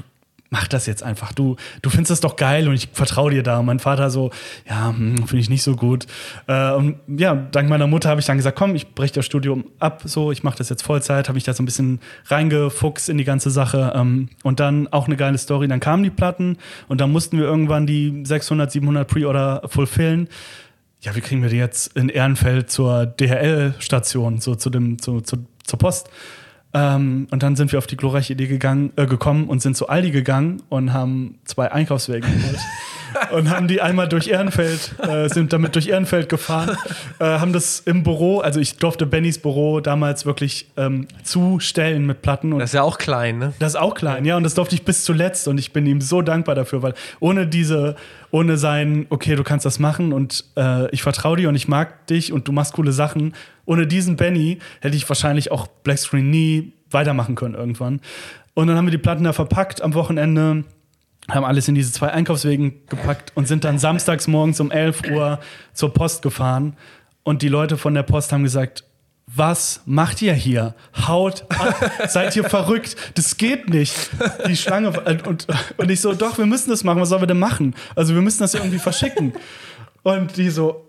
mach 0.52 0.68
das 0.68 0.86
jetzt 0.86 1.02
einfach. 1.02 1.32
Du, 1.32 1.56
du 1.82 1.90
findest 1.90 2.12
das 2.12 2.20
doch 2.20 2.36
geil 2.36 2.68
und 2.68 2.76
ich 2.76 2.90
vertraue 2.92 3.32
dir 3.32 3.42
da. 3.42 3.60
Und 3.60 3.66
mein 3.66 3.80
Vater 3.80 4.10
so, 4.10 4.32
ja, 4.70 4.90
hm, 4.90 5.26
finde 5.26 5.38
ich 5.38 5.50
nicht 5.50 5.64
so 5.64 5.76
gut. 5.76 6.06
Äh, 6.46 6.74
und 6.74 6.98
ja, 7.08 7.34
dank 7.34 7.70
meiner 7.70 7.88
Mutter 7.88 8.10
habe 8.10 8.20
ich 8.20 8.28
dann 8.28 8.36
gesagt, 8.36 8.58
komm, 8.58 8.76
ich 8.76 8.94
breche 8.94 9.14
das 9.14 9.26
Studium 9.26 9.66
ab, 9.80 10.04
so, 10.06 10.32
ich 10.32 10.44
mache 10.44 10.58
das 10.58 10.70
jetzt 10.70 10.84
Vollzeit, 10.84 11.30
habe 11.30 11.38
ich 11.38 11.46
da 11.46 11.54
so 11.54 11.64
ein 11.64 11.66
bisschen 11.66 12.02
reingefuchst 12.26 13.08
in 13.08 13.18
die 13.18 13.24
ganze 13.24 13.50
Sache. 13.50 13.94
Ähm, 13.96 14.28
und 14.44 14.60
dann 14.60 14.90
auch 14.90 15.08
eine 15.08 15.16
geile 15.16 15.38
Story. 15.38 15.70
Dann 15.70 15.80
kamen 15.80 16.04
die 16.04 16.10
Platten 16.10 16.58
und 16.90 17.00
dann 17.00 17.12
mussten 17.12 17.38
wir 17.38 17.46
irgendwann 17.46 17.88
die 17.88 18.22
600, 18.26 18.70
700 18.74 19.08
Pre-Order 19.08 19.62
fulfillen. 19.68 20.28
Ja, 21.00 21.16
wie 21.16 21.22
kriegen 21.22 21.42
wir 21.42 21.50
die 21.50 21.58
jetzt 21.58 21.96
in 21.96 22.10
Ehrenfeld 22.10 22.70
zur 22.70 23.06
DHL-Station, 23.06 24.42
so 24.42 24.56
zu 24.56 24.70
dem, 24.70 25.00
zu, 25.00 25.22
zu, 25.22 25.46
zur 25.64 25.80
Post? 25.80 26.10
Ähm, 26.74 27.28
und 27.32 27.44
dann 27.44 27.56
sind 27.56 27.72
wir 27.72 27.80
auf 27.80 27.88
die 27.88 27.98
glorreiche 27.98 28.34
Idee 28.34 28.48
gegangen, 28.48 28.94
äh, 28.96 29.06
gekommen 29.06 29.48
und 29.50 29.62
sind 29.62 29.76
zu 29.76 29.90
Aldi 29.90 30.12
gegangen 30.12 30.62
und 30.70 30.94
haben 30.94 31.40
zwei 31.46 31.72
Einkaufswege 31.72 32.28
geholt. 32.28 32.60
und 33.32 33.50
haben 33.50 33.68
die 33.68 33.82
einmal 33.82 34.08
durch 34.08 34.28
Ehrenfeld, 34.28 34.96
äh, 35.00 35.30
sind 35.30 35.54
damit 35.54 35.76
durch 35.76 35.88
Ehrenfeld 35.88 36.30
gefahren, 36.30 36.76
äh, 37.20 37.26
haben 37.26 37.54
das 37.54 37.80
im 37.82 38.04
Büro, 38.04 38.40
also 38.40 38.60
ich 38.60 38.78
durfte 38.78 39.06
Bennys 39.06 39.40
Büro 39.40 39.80
damals 39.80 40.26
wirklich 40.26 40.72
ähm, 40.78 41.08
zustellen 41.24 42.06
mit 42.06 42.22
Platten. 42.22 42.54
Und 42.54 42.60
das 42.60 42.72
ist 42.72 42.76
ja 42.76 42.84
auch 42.84 42.98
klein, 42.98 43.38
ne? 43.38 43.54
Das 43.60 43.74
ist 43.74 43.80
auch 43.80 43.96
klein, 43.96 44.26
ja, 44.26 44.38
und 44.38 44.44
das 44.44 44.54
durfte 44.54 44.76
ich 44.76 44.84
bis 44.84 45.04
zuletzt 45.04 45.48
und 45.48 45.58
ich 45.58 45.74
bin 45.74 45.86
ihm 45.86 46.02
so 46.02 46.22
dankbar 46.22 46.56
dafür, 46.56 46.82
weil 46.82 46.94
ohne 47.20 47.48
diese, 47.48 47.96
ohne 48.32 48.58
sein, 48.58 49.06
okay, 49.10 49.36
du 49.36 49.44
kannst 49.44 49.66
das 49.66 49.80
machen 49.80 50.14
und 50.14 50.46
äh, 50.58 50.90
ich 50.92 51.04
vertraue 51.04 51.38
dir 51.38 51.50
und 51.50 51.56
ich 51.56 51.68
mag 51.68 52.08
dich 52.08 52.34
und 52.34 52.48
du 52.48 52.52
machst 52.52 52.74
coole 52.74 52.92
Sachen, 52.92 53.34
ohne 53.66 53.88
diesen 53.88 54.16
Benny 54.16 54.60
hätte 54.82 54.96
ich 54.96 55.08
wahrscheinlich 55.08 55.52
auch 55.52 55.68
Blackscreen 55.68 56.30
nie 56.30 56.74
weitermachen 56.90 57.36
können 57.36 57.56
irgendwann. 57.56 58.02
Und 58.54 58.68
dann 58.68 58.76
haben 58.76 58.86
wir 58.86 58.92
die 58.92 58.98
Platten 58.98 59.24
da 59.24 59.34
verpackt 59.34 59.82
am 59.82 59.94
Wochenende, 59.94 60.66
haben 61.34 61.46
alles 61.46 61.68
in 61.68 61.76
diese 61.76 61.92
zwei 61.92 62.10
Einkaufswegen 62.10 62.86
gepackt 62.88 63.32
und 63.36 63.48
sind 63.48 63.64
dann 63.64 63.80
samstags 63.80 64.28
morgens 64.28 64.60
um 64.60 64.72
11 64.72 65.10
Uhr 65.12 65.40
zur 65.74 65.94
Post 65.94 66.22
gefahren. 66.22 66.76
Und 67.24 67.42
die 67.42 67.48
Leute 67.48 67.78
von 67.78 67.94
der 67.94 68.04
Post 68.04 68.32
haben 68.32 68.44
gesagt, 68.44 68.84
was 69.34 69.82
macht 69.86 70.22
ihr 70.22 70.34
hier? 70.34 70.76
Haut 71.08 71.46
ab, 71.50 71.92
seid 72.08 72.36
ihr 72.36 72.44
verrückt? 72.44 72.96
Das 73.16 73.38
geht 73.38 73.70
nicht. 73.70 74.10
Die 74.48 74.58
Schlange 74.58 74.92
und, 75.00 75.48
und 75.78 75.92
ich 75.92 76.02
so, 76.02 76.14
doch, 76.14 76.38
wir 76.38 76.46
müssen 76.46 76.70
das 76.70 76.84
machen. 76.84 77.00
Was 77.00 77.10
sollen 77.10 77.22
wir 77.22 77.28
denn 77.28 77.40
machen? 77.40 77.74
Also 77.96 78.14
wir 78.14 78.22
müssen 78.22 78.40
das 78.40 78.54
irgendwie 78.54 78.80
verschicken. 78.80 79.34
Und 80.04 80.36
die 80.36 80.50
so, 80.50 80.86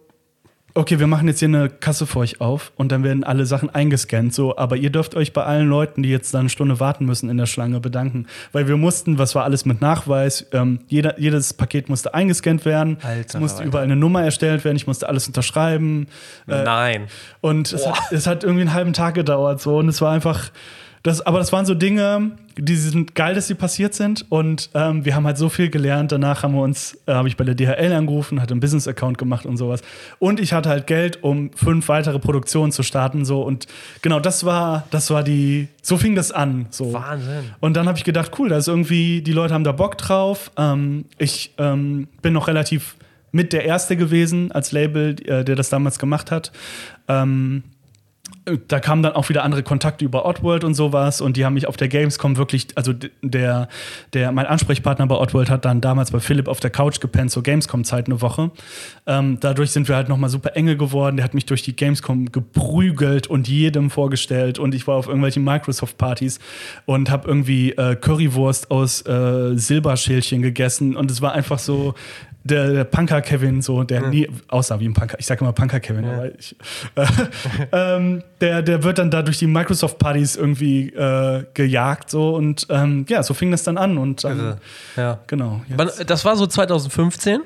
okay, 0.75 0.99
wir 0.99 1.07
machen 1.07 1.29
jetzt 1.29 1.41
hier 1.41 1.49
eine 1.49 1.69
Kasse 1.69 2.07
für 2.07 2.21
euch 2.21 2.41
auf 2.41 2.73
und 2.77 2.93
dann 2.93 3.05
werden 3.05 3.25
alle 3.25 3.47
Sachen 3.47 3.71
eingescannt, 3.71 4.35
so, 4.35 4.57
aber 4.57 4.77
ihr 4.77 4.91
dürft 4.91 5.15
euch 5.15 5.33
bei 5.33 5.45
allen 5.45 5.69
Leuten, 5.69 6.03
die 6.03 6.11
jetzt 6.11 6.33
da 6.35 6.41
eine 6.41 6.49
Stunde 6.49 6.81
warten 6.81 7.05
müssen 7.05 7.29
in 7.29 7.37
der 7.37 7.47
Schlange, 7.47 7.81
bedanken, 7.81 8.27
weil 8.53 8.69
wir 8.69 8.77
mussten, 8.77 9.19
was 9.19 9.35
war 9.35 9.45
alles 9.45 9.65
mit 9.65 9.81
Nachweis, 9.81 10.47
ähm, 10.53 10.81
jeder, 10.89 11.19
jedes 11.21 11.53
Paket 11.55 11.89
musste 11.89 12.15
eingescannt 12.15 12.65
werden, 12.65 12.99
Alter, 13.03 13.37
es 13.37 13.41
musste 13.41 13.59
Alter. 13.59 13.69
überall 13.69 13.85
eine 13.85 13.97
Nummer 13.97 14.23
erstellt 14.23 14.65
werden, 14.65 14.77
ich 14.77 14.87
musste 14.87 15.09
alles 15.09 15.27
unterschreiben. 15.27 16.07
Äh, 16.49 16.63
Nein. 16.65 17.07
Und 17.41 17.73
es 17.73 17.87
hat, 17.87 18.13
es 18.13 18.27
hat 18.27 18.45
irgendwie 18.45 18.63
einen 18.63 18.75
halben 18.75 18.93
Tag 18.93 19.15
gedauert, 19.15 19.61
so, 19.61 19.79
und 19.79 19.89
es 19.89 20.01
war 20.01 20.13
einfach, 20.13 20.51
das, 21.03 21.21
aber 21.21 21.38
das 21.38 21.53
waren 21.53 21.67
so 21.67 21.75
Dinge, 21.75 22.33
die 22.57 22.77
sind 22.77 23.17
geil, 23.17 23.35
dass 23.35 23.49
sie 23.49 23.55
passiert 23.55 23.93
sind. 23.93 24.25
Und 24.29 24.71
ähm, 24.75 25.05
wir 25.05 25.17
haben 25.17 25.27
halt 25.27 25.37
so 25.37 25.49
viel 25.49 25.69
gelernt. 25.69 26.12
Danach 26.12 26.45
haben 26.45 26.55
wir 26.55 26.62
uns, 26.62 26.97
äh, 27.07 27.12
habe 27.12 27.27
ich 27.27 27.37
bei 27.37 27.45
der 27.45 27.57
DHL 27.57 27.93
angerufen, 27.93 28.41
hatte 28.41 28.53
einen 28.53 28.61
Business-Account 28.61 29.19
gemacht 29.19 29.45
und 29.45 29.57
sowas. 29.57 29.81
Und 30.21 30.38
ich 30.38 30.53
hatte 30.53 30.69
halt 30.69 30.87
Geld, 30.87 31.25
um 31.25 31.51
fünf 31.55 31.88
weitere 31.88 32.21
Produktionen 32.21 32.71
zu 32.71 32.85
starten. 32.85 33.25
So. 33.25 33.43
Und 33.43 33.67
genau, 34.01 34.21
das 34.21 34.45
war, 34.45 34.87
das 34.91 35.11
war 35.11 35.25
die, 35.25 35.69
so 35.83 35.97
fing 35.97 36.15
das 36.15 36.31
an. 36.31 36.67
So. 36.71 36.93
Wahnsinn. 36.93 37.51
Und 37.59 37.77
dann 37.77 37.88
habe 37.88 37.99
ich 37.99 38.05
gedacht, 38.05 38.33
cool, 38.38 38.49
da 38.49 38.59
ist 38.59 38.69
irgendwie, 38.69 39.23
die 39.23 39.33
Leute 39.33 39.55
haben 39.55 39.65
da 39.65 39.73
Bock 39.73 39.99
drauf. 39.99 40.53
Ähm, 40.57 41.07
ich 41.19 41.53
ähm, 41.59 42.07
bin 42.21 42.33
noch 42.33 42.47
relativ 42.47 42.95
mit 43.33 43.53
der 43.53 43.65
Erste 43.65 43.97
gewesen 43.97 44.53
als 44.53 44.71
Label, 44.71 45.17
äh, 45.27 45.43
der 45.43 45.57
das 45.57 45.69
damals 45.69 45.99
gemacht 45.99 46.31
hat. 46.31 46.53
Ähm, 47.09 47.65
da 48.66 48.81
kamen 48.81 49.02
dann 49.02 49.12
auch 49.12 49.28
wieder 49.28 49.44
andere 49.44 49.62
Kontakte 49.62 50.05
über 50.05 50.26
Oddworld 50.26 50.64
und 50.64 50.74
sowas 50.74 51.20
und 51.20 51.37
die 51.37 51.44
haben 51.44 51.55
mich 51.55 51.68
auf 51.68 51.76
der 51.76 51.87
Gamescom 51.88 52.37
wirklich, 52.37 52.66
also 52.74 52.92
der, 53.22 53.68
der, 54.12 54.33
mein 54.33 54.46
Ansprechpartner 54.46 55.07
bei 55.07 55.14
Oddworld 55.16 55.48
hat 55.48 55.64
dann 55.64 55.81
damals 55.81 56.11
bei 56.11 56.18
Philipp 56.18 56.48
auf 56.48 56.59
der 56.59 56.70
Couch 56.70 57.00
gepennt 57.00 57.31
zur 57.31 57.44
Gamescom-Zeit 57.44 58.07
eine 58.07 58.20
Woche. 58.20 58.50
Ähm, 59.07 59.38
dadurch 59.40 59.70
sind 59.70 59.87
wir 59.88 59.94
halt 59.94 60.09
nochmal 60.09 60.28
super 60.28 60.57
enge 60.57 60.76
geworden. 60.76 61.16
Der 61.16 61.24
hat 61.24 61.35
mich 61.35 61.46
durch 61.46 61.62
die 61.62 61.76
Gamescom 61.76 62.33
geprügelt 62.33 63.28
und 63.28 63.46
jedem 63.46 63.90
vorgestellt 63.90 64.59
und 64.59 64.74
ich 64.74 64.88
war 64.88 64.96
auf 64.96 65.07
irgendwelchen 65.07 65.44
Microsoft-Partys 65.44 66.40
und 66.85 67.11
habe 67.11 67.28
irgendwie 67.28 67.72
äh, 67.72 67.94
Currywurst 67.94 68.72
aus 68.72 69.07
äh, 69.07 69.57
Silberschälchen 69.57 70.42
gegessen 70.42 70.96
und 70.96 71.11
es 71.12 71.22
war 71.22 71.33
einfach 71.33 71.61
so, 71.61 71.94
der, 72.44 72.72
der 72.72 72.85
Punker 72.85 73.22
Kevin, 73.22 73.62
so, 73.62 73.85
der 73.85 74.02
ja. 74.02 74.09
nie 74.09 74.28
aussah 74.48 74.81
wie 74.81 74.88
ein 74.88 74.94
Punker. 74.94 75.18
Ich 75.18 75.26
sage 75.26 75.42
immer 75.42 75.52
Punker 75.52 75.81
Kevin, 75.81 76.05
ja. 76.05 76.12
aber 76.12 76.38
ich, 76.38 76.57
äh, 76.96 77.07
ähm, 77.72 78.22
der, 78.40 78.62
der 78.62 78.83
wird 78.83 78.98
dann 78.98 79.11
da 79.11 79.22
durch 79.22 79.38
die 79.38 79.46
Microsoft-Partys 79.46 80.37
irgendwie 80.37 80.88
äh, 80.88 81.44
gejagt, 81.55 82.11
so 82.11 82.35
und 82.35 82.66
ähm, 82.70 83.07
ja, 83.09 83.22
so 83.22 83.35
fing 83.35 83.50
das 83.50 83.62
dann 83.62 83.78
an 83.78 83.98
und 83.98 84.24
also, 84.24 84.55
ja. 84.96 85.20
genau. 85.26 85.62
Jetzt. 85.68 86.11
Das 86.11 86.24
war 86.24 86.37
so 86.37 86.46
2015. 86.46 87.42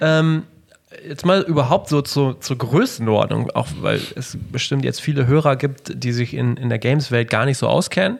Ähm, 0.00 0.44
jetzt 1.06 1.26
mal 1.26 1.42
überhaupt 1.42 1.88
so 1.88 2.02
zu, 2.02 2.34
zur 2.34 2.58
Größenordnung, 2.58 3.50
auch 3.50 3.68
weil 3.80 4.00
es 4.14 4.38
bestimmt 4.52 4.84
jetzt 4.84 5.00
viele 5.00 5.26
Hörer 5.26 5.56
gibt, 5.56 6.02
die 6.02 6.12
sich 6.12 6.34
in, 6.34 6.56
in 6.56 6.68
der 6.68 6.78
Games-Welt 6.78 7.28
gar 7.28 7.44
nicht 7.44 7.58
so 7.58 7.66
auskennen. 7.66 8.18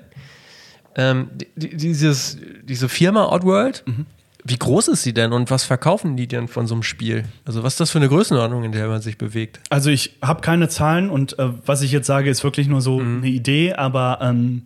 Ähm, 0.96 1.28
dieses, 1.54 2.38
diese 2.62 2.88
Firma 2.88 3.26
Oddworld, 3.30 3.84
mhm 3.86 4.06
wie 4.48 4.58
groß 4.58 4.88
ist 4.88 5.02
sie 5.02 5.12
denn 5.12 5.32
und 5.32 5.50
was 5.50 5.64
verkaufen 5.64 6.16
die 6.16 6.28
denn 6.28 6.46
von 6.46 6.66
so 6.66 6.74
einem 6.74 6.82
Spiel? 6.82 7.24
Also 7.44 7.62
was 7.62 7.74
ist 7.74 7.80
das 7.80 7.90
für 7.90 7.98
eine 7.98 8.08
Größenordnung, 8.08 8.64
in 8.64 8.72
der 8.72 8.86
man 8.88 9.00
sich 9.00 9.18
bewegt? 9.18 9.60
Also 9.70 9.90
ich 9.90 10.18
habe 10.22 10.40
keine 10.40 10.68
Zahlen 10.68 11.10
und 11.10 11.38
äh, 11.38 11.48
was 11.64 11.82
ich 11.82 11.90
jetzt 11.90 12.06
sage, 12.06 12.30
ist 12.30 12.44
wirklich 12.44 12.68
nur 12.68 12.80
so 12.80 13.00
mhm. 13.00 13.18
eine 13.18 13.28
Idee, 13.28 13.74
aber 13.74 14.18
ähm, 14.22 14.62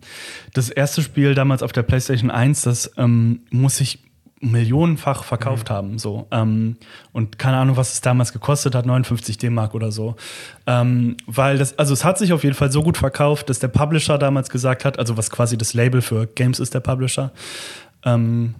das 0.53 0.69
erste 0.69 1.01
Spiel 1.01 1.33
damals 1.33 1.63
auf 1.63 1.71
der 1.71 1.83
PlayStation 1.83 2.29
1, 2.29 2.61
das 2.61 2.91
ähm, 2.97 3.41
muss 3.49 3.77
sich 3.77 3.99
millionenfach 4.41 5.23
verkauft 5.23 5.69
mhm. 5.69 5.73
haben. 5.73 5.99
So. 5.99 6.27
Ähm, 6.31 6.77
und 7.11 7.39
keine 7.39 7.57
Ahnung, 7.57 7.77
was 7.77 7.93
es 7.93 8.01
damals 8.01 8.33
gekostet 8.33 8.75
hat, 8.75 8.85
59 8.85 9.37
D-Mark 9.37 9.73
oder 9.73 9.91
so. 9.91 10.15
Ähm, 10.67 11.17
weil 11.27 11.57
das, 11.57 11.77
also 11.79 11.93
es 11.93 12.03
hat 12.03 12.17
sich 12.17 12.33
auf 12.33 12.43
jeden 12.43 12.55
Fall 12.55 12.71
so 12.71 12.83
gut 12.83 12.97
verkauft, 12.97 13.49
dass 13.49 13.59
der 13.59 13.67
Publisher 13.67 14.17
damals 14.17 14.49
gesagt 14.49 14.83
hat, 14.85 14.99
also 14.99 15.17
was 15.17 15.29
quasi 15.29 15.57
das 15.57 15.73
Label 15.73 16.01
für 16.01 16.27
Games 16.27 16.59
ist, 16.59 16.73
der 16.73 16.79
Publisher, 16.79 17.31
ähm, 18.03 18.55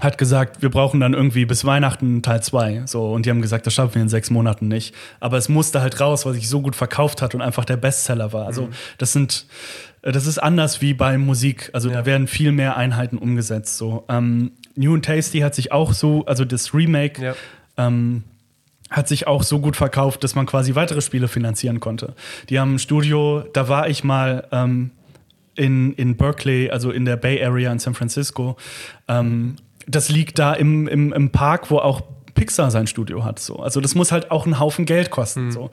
hat 0.00 0.18
gesagt, 0.18 0.60
wir 0.60 0.70
brauchen 0.70 0.98
dann 0.98 1.14
irgendwie 1.14 1.44
bis 1.44 1.64
Weihnachten 1.64 2.22
Teil 2.22 2.42
2. 2.42 2.82
So, 2.86 3.12
und 3.12 3.26
die 3.26 3.30
haben 3.30 3.42
gesagt, 3.42 3.66
das 3.66 3.74
schaffen 3.74 3.94
wir 3.94 4.02
in 4.02 4.08
sechs 4.08 4.28
Monaten 4.28 4.66
nicht. 4.66 4.94
Aber 5.20 5.36
es 5.36 5.48
musste 5.48 5.80
halt 5.80 6.00
raus, 6.00 6.26
weil 6.26 6.34
sich 6.34 6.48
so 6.48 6.60
gut 6.60 6.74
verkauft 6.74 7.22
hat 7.22 7.34
und 7.34 7.42
einfach 7.42 7.64
der 7.64 7.76
Bestseller 7.76 8.32
war. 8.32 8.46
Also, 8.46 8.62
mhm. 8.62 8.72
das 8.98 9.12
sind, 9.12 9.46
das 10.02 10.26
ist 10.26 10.38
anders 10.38 10.80
wie 10.80 10.94
bei 10.94 11.16
Musik. 11.16 11.70
Also, 11.72 11.90
ja. 11.90 11.98
da 11.98 12.06
werden 12.06 12.26
viel 12.26 12.50
mehr 12.50 12.76
Einheiten 12.76 13.18
umgesetzt. 13.18 13.76
So, 13.76 14.04
ähm, 14.08 14.52
New 14.74 14.94
and 14.94 15.04
Tasty 15.04 15.40
hat 15.40 15.54
sich 15.54 15.70
auch 15.70 15.92
so, 15.92 16.24
also 16.26 16.44
das 16.44 16.74
Remake, 16.74 17.22
ja. 17.22 17.34
ähm, 17.76 18.24
hat 18.90 19.08
sich 19.08 19.26
auch 19.26 19.42
so 19.42 19.60
gut 19.60 19.76
verkauft, 19.76 20.24
dass 20.24 20.34
man 20.34 20.46
quasi 20.46 20.74
weitere 20.74 21.00
Spiele 21.00 21.28
finanzieren 21.28 21.80
konnte. 21.80 22.14
Die 22.48 22.58
haben 22.58 22.74
ein 22.74 22.78
Studio, 22.78 23.44
da 23.52 23.68
war 23.68 23.88
ich 23.88 24.04
mal 24.04 24.46
ähm, 24.52 24.90
in, 25.56 25.92
in 25.94 26.16
Berkeley, 26.16 26.70
also 26.70 26.90
in 26.90 27.04
der 27.04 27.16
Bay 27.16 27.42
Area 27.42 27.72
in 27.72 27.78
San 27.78 27.94
Francisco. 27.94 28.56
Ähm, 29.08 29.56
das 29.86 30.08
liegt 30.08 30.38
da 30.38 30.54
im, 30.54 30.88
im, 30.88 31.12
im 31.12 31.30
Park, 31.30 31.70
wo 31.70 31.78
auch 31.78 32.02
Pixar 32.34 32.70
sein 32.70 32.86
Studio 32.86 33.24
hat. 33.24 33.38
So. 33.38 33.56
Also 33.56 33.80
das 33.80 33.94
muss 33.94 34.12
halt 34.12 34.30
auch 34.30 34.44
einen 34.44 34.58
Haufen 34.58 34.86
Geld 34.86 35.10
kosten. 35.10 35.46
Mhm. 35.46 35.52
So. 35.52 35.70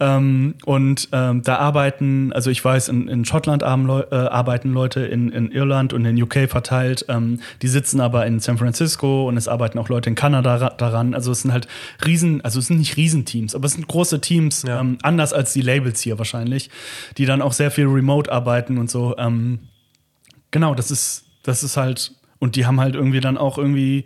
Ähm, 0.00 0.54
und 0.64 1.08
ähm, 1.12 1.42
da 1.42 1.56
arbeiten, 1.56 2.32
also 2.32 2.50
ich 2.50 2.64
weiß, 2.64 2.88
in, 2.88 3.08
in 3.08 3.24
Schottland 3.24 3.62
äh, 3.62 3.66
arbeiten 3.66 4.72
Leute, 4.72 5.00
in, 5.00 5.30
in 5.30 5.50
Irland 5.50 5.92
und 5.92 6.04
in 6.04 6.20
UK 6.20 6.50
verteilt. 6.50 7.06
Ähm, 7.08 7.40
die 7.62 7.68
sitzen 7.68 8.00
aber 8.00 8.26
in 8.26 8.40
San 8.40 8.58
Francisco 8.58 9.28
und 9.28 9.36
es 9.36 9.48
arbeiten 9.48 9.78
auch 9.78 9.88
Leute 9.88 10.10
in 10.10 10.16
Kanada 10.16 10.70
daran. 10.70 11.14
Also 11.14 11.32
es 11.32 11.42
sind 11.42 11.52
halt 11.52 11.68
Riesen, 12.04 12.40
also 12.44 12.58
es 12.58 12.66
sind 12.66 12.78
nicht 12.78 12.96
Riesenteams, 12.96 13.54
aber 13.54 13.66
es 13.66 13.72
sind 13.72 13.86
große 13.86 14.20
Teams, 14.20 14.64
ja. 14.66 14.80
Ähm, 14.80 14.98
anders 15.02 15.32
als 15.32 15.52
die 15.52 15.62
Labels 15.62 16.00
hier 16.00 16.18
wahrscheinlich, 16.18 16.70
die 17.18 17.26
dann 17.26 17.40
auch 17.40 17.52
sehr 17.52 17.70
viel 17.70 17.86
remote 17.86 18.30
arbeiten 18.30 18.78
und 18.78 18.90
so. 18.90 19.16
Ähm, 19.16 19.60
genau, 20.50 20.74
das 20.74 20.90
ist, 20.90 21.24
das 21.44 21.62
ist 21.62 21.76
halt 21.76 22.12
und 22.40 22.56
die 22.56 22.66
haben 22.66 22.80
halt 22.80 22.96
irgendwie 22.96 23.20
dann 23.20 23.38
auch 23.38 23.56
irgendwie 23.56 24.04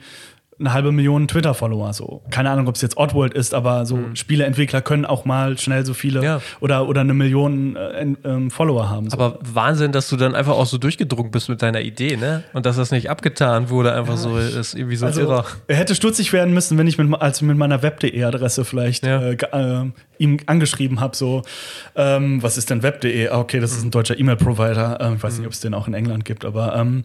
eine 0.59 0.73
halbe 0.73 0.93
Million 0.93 1.27
Twitter-Follower. 1.27 1.93
So. 1.93 2.23
Keine 2.31 2.51
Ahnung, 2.51 2.69
ob 2.69 2.77
es 2.77 2.83
jetzt 2.83 2.97
Oddworld 2.97 3.35
ist, 3.35 3.55
aber 3.55 3.87
so 3.87 3.97
mhm. 3.97 4.17
Spieleentwickler 4.17 4.83
können 4.83 5.05
auch 5.05 5.25
mal 5.25 5.59
schnell 5.59 5.85
so 5.85 5.95
viele 5.95 6.23
ja. 6.23 6.41
oder, 6.61 6.89
oder 6.89 7.01
eine 7.01 7.15
Million 7.15 7.77
äh, 7.77 8.03
äh, 8.03 8.51
Follower 8.51 8.89
haben. 8.89 9.11
So. 9.11 9.19
Aber 9.19 9.39
Wahnsinn, 9.43 9.93
dass 9.93 10.09
du 10.09 10.17
dann 10.17 10.35
einfach 10.35 10.55
auch 10.55 10.67
so 10.67 10.79
durchgedrungen 10.79 11.31
bist 11.31 11.49
mit 11.49 11.63
deiner 11.63 11.81
Idee, 11.81 12.17
ne? 12.17 12.45
Und 12.53 12.67
dass 12.67 12.77
das 12.77 12.91
nicht 12.93 13.11
abgetan 13.11 13.69
wurde, 13.69 13.95
einfach 13.95 14.15
ja, 14.15 14.19
so 14.19 14.39
ist 14.39 14.75
irgendwie 14.75 14.97
so 14.97 15.07
also, 15.07 15.23
irrer. 15.23 15.45
Er 15.67 15.77
hätte 15.77 15.95
stutzig 15.95 16.33
werden 16.33 16.55
müssen, 16.55 16.79
wenn 16.79 16.87
ich 16.87 16.99
mit, 16.99 17.21
als 17.21 17.43
mit 17.43 17.57
meiner 17.57 17.83
Web.de-Adresse 17.83 18.65
vielleicht 18.65 19.05
ja. 19.05 19.21
äh, 19.21 19.35
äh, 19.35 19.91
ihm 20.19 20.39
angeschrieben 20.47 21.01
habe, 21.01 21.17
so, 21.17 21.43
ähm, 21.97 22.43
was 22.43 22.57
ist 22.57 22.71
denn 22.71 22.83
Web.de? 22.83 23.29
Ah, 23.29 23.41
okay, 23.41 23.59
das 23.59 23.73
ist 23.73 23.83
ein 23.83 23.91
deutscher 23.91 24.19
E-Mail-Provider. 24.19 24.99
Ähm, 25.01 25.15
ich 25.17 25.23
weiß 25.23 25.35
mhm. 25.35 25.39
nicht, 25.41 25.47
ob 25.49 25.53
es 25.53 25.61
den 25.61 25.75
auch 25.75 25.89
in 25.89 25.95
England 25.95 26.25
gibt, 26.25 26.45
aber 26.45 26.77
ähm, 26.77 27.05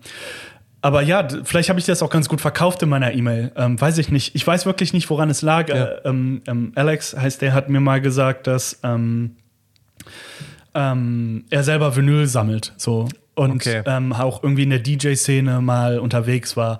aber 0.81 1.01
ja, 1.01 1.27
vielleicht 1.43 1.69
habe 1.69 1.79
ich 1.79 1.85
das 1.85 2.01
auch 2.01 2.09
ganz 2.09 2.29
gut 2.29 2.39
verkauft 2.39 2.81
in 2.83 2.89
meiner 2.89 3.13
E-Mail. 3.13 3.51
Ähm, 3.55 3.79
weiß 3.79 3.97
ich 3.97 4.11
nicht. 4.11 4.33
Ich 4.35 4.45
weiß 4.45 4.65
wirklich 4.65 4.93
nicht, 4.93 5.09
woran 5.09 5.29
es 5.29 5.41
lag. 5.41 5.67
Ja. 5.69 5.75
Äh, 5.75 6.01
ähm, 6.05 6.41
ähm, 6.47 6.71
Alex 6.75 7.15
heißt, 7.15 7.41
der 7.41 7.53
hat 7.53 7.69
mir 7.69 7.81
mal 7.81 7.99
gesagt, 7.99 8.47
dass 8.47 8.79
ähm, 8.83 9.35
ähm, 10.73 11.45
er 11.49 11.63
selber 11.63 11.95
Vinyl 11.95 12.27
sammelt. 12.27 12.73
So. 12.77 13.09
Und 13.35 13.55
okay. 13.55 13.83
Ähm, 13.85 14.13
auch 14.13 14.43
irgendwie 14.43 14.63
in 14.63 14.69
der 14.69 14.79
DJ-Szene 14.79 15.61
mal 15.61 15.99
unterwegs 15.99 16.55
war. 16.57 16.79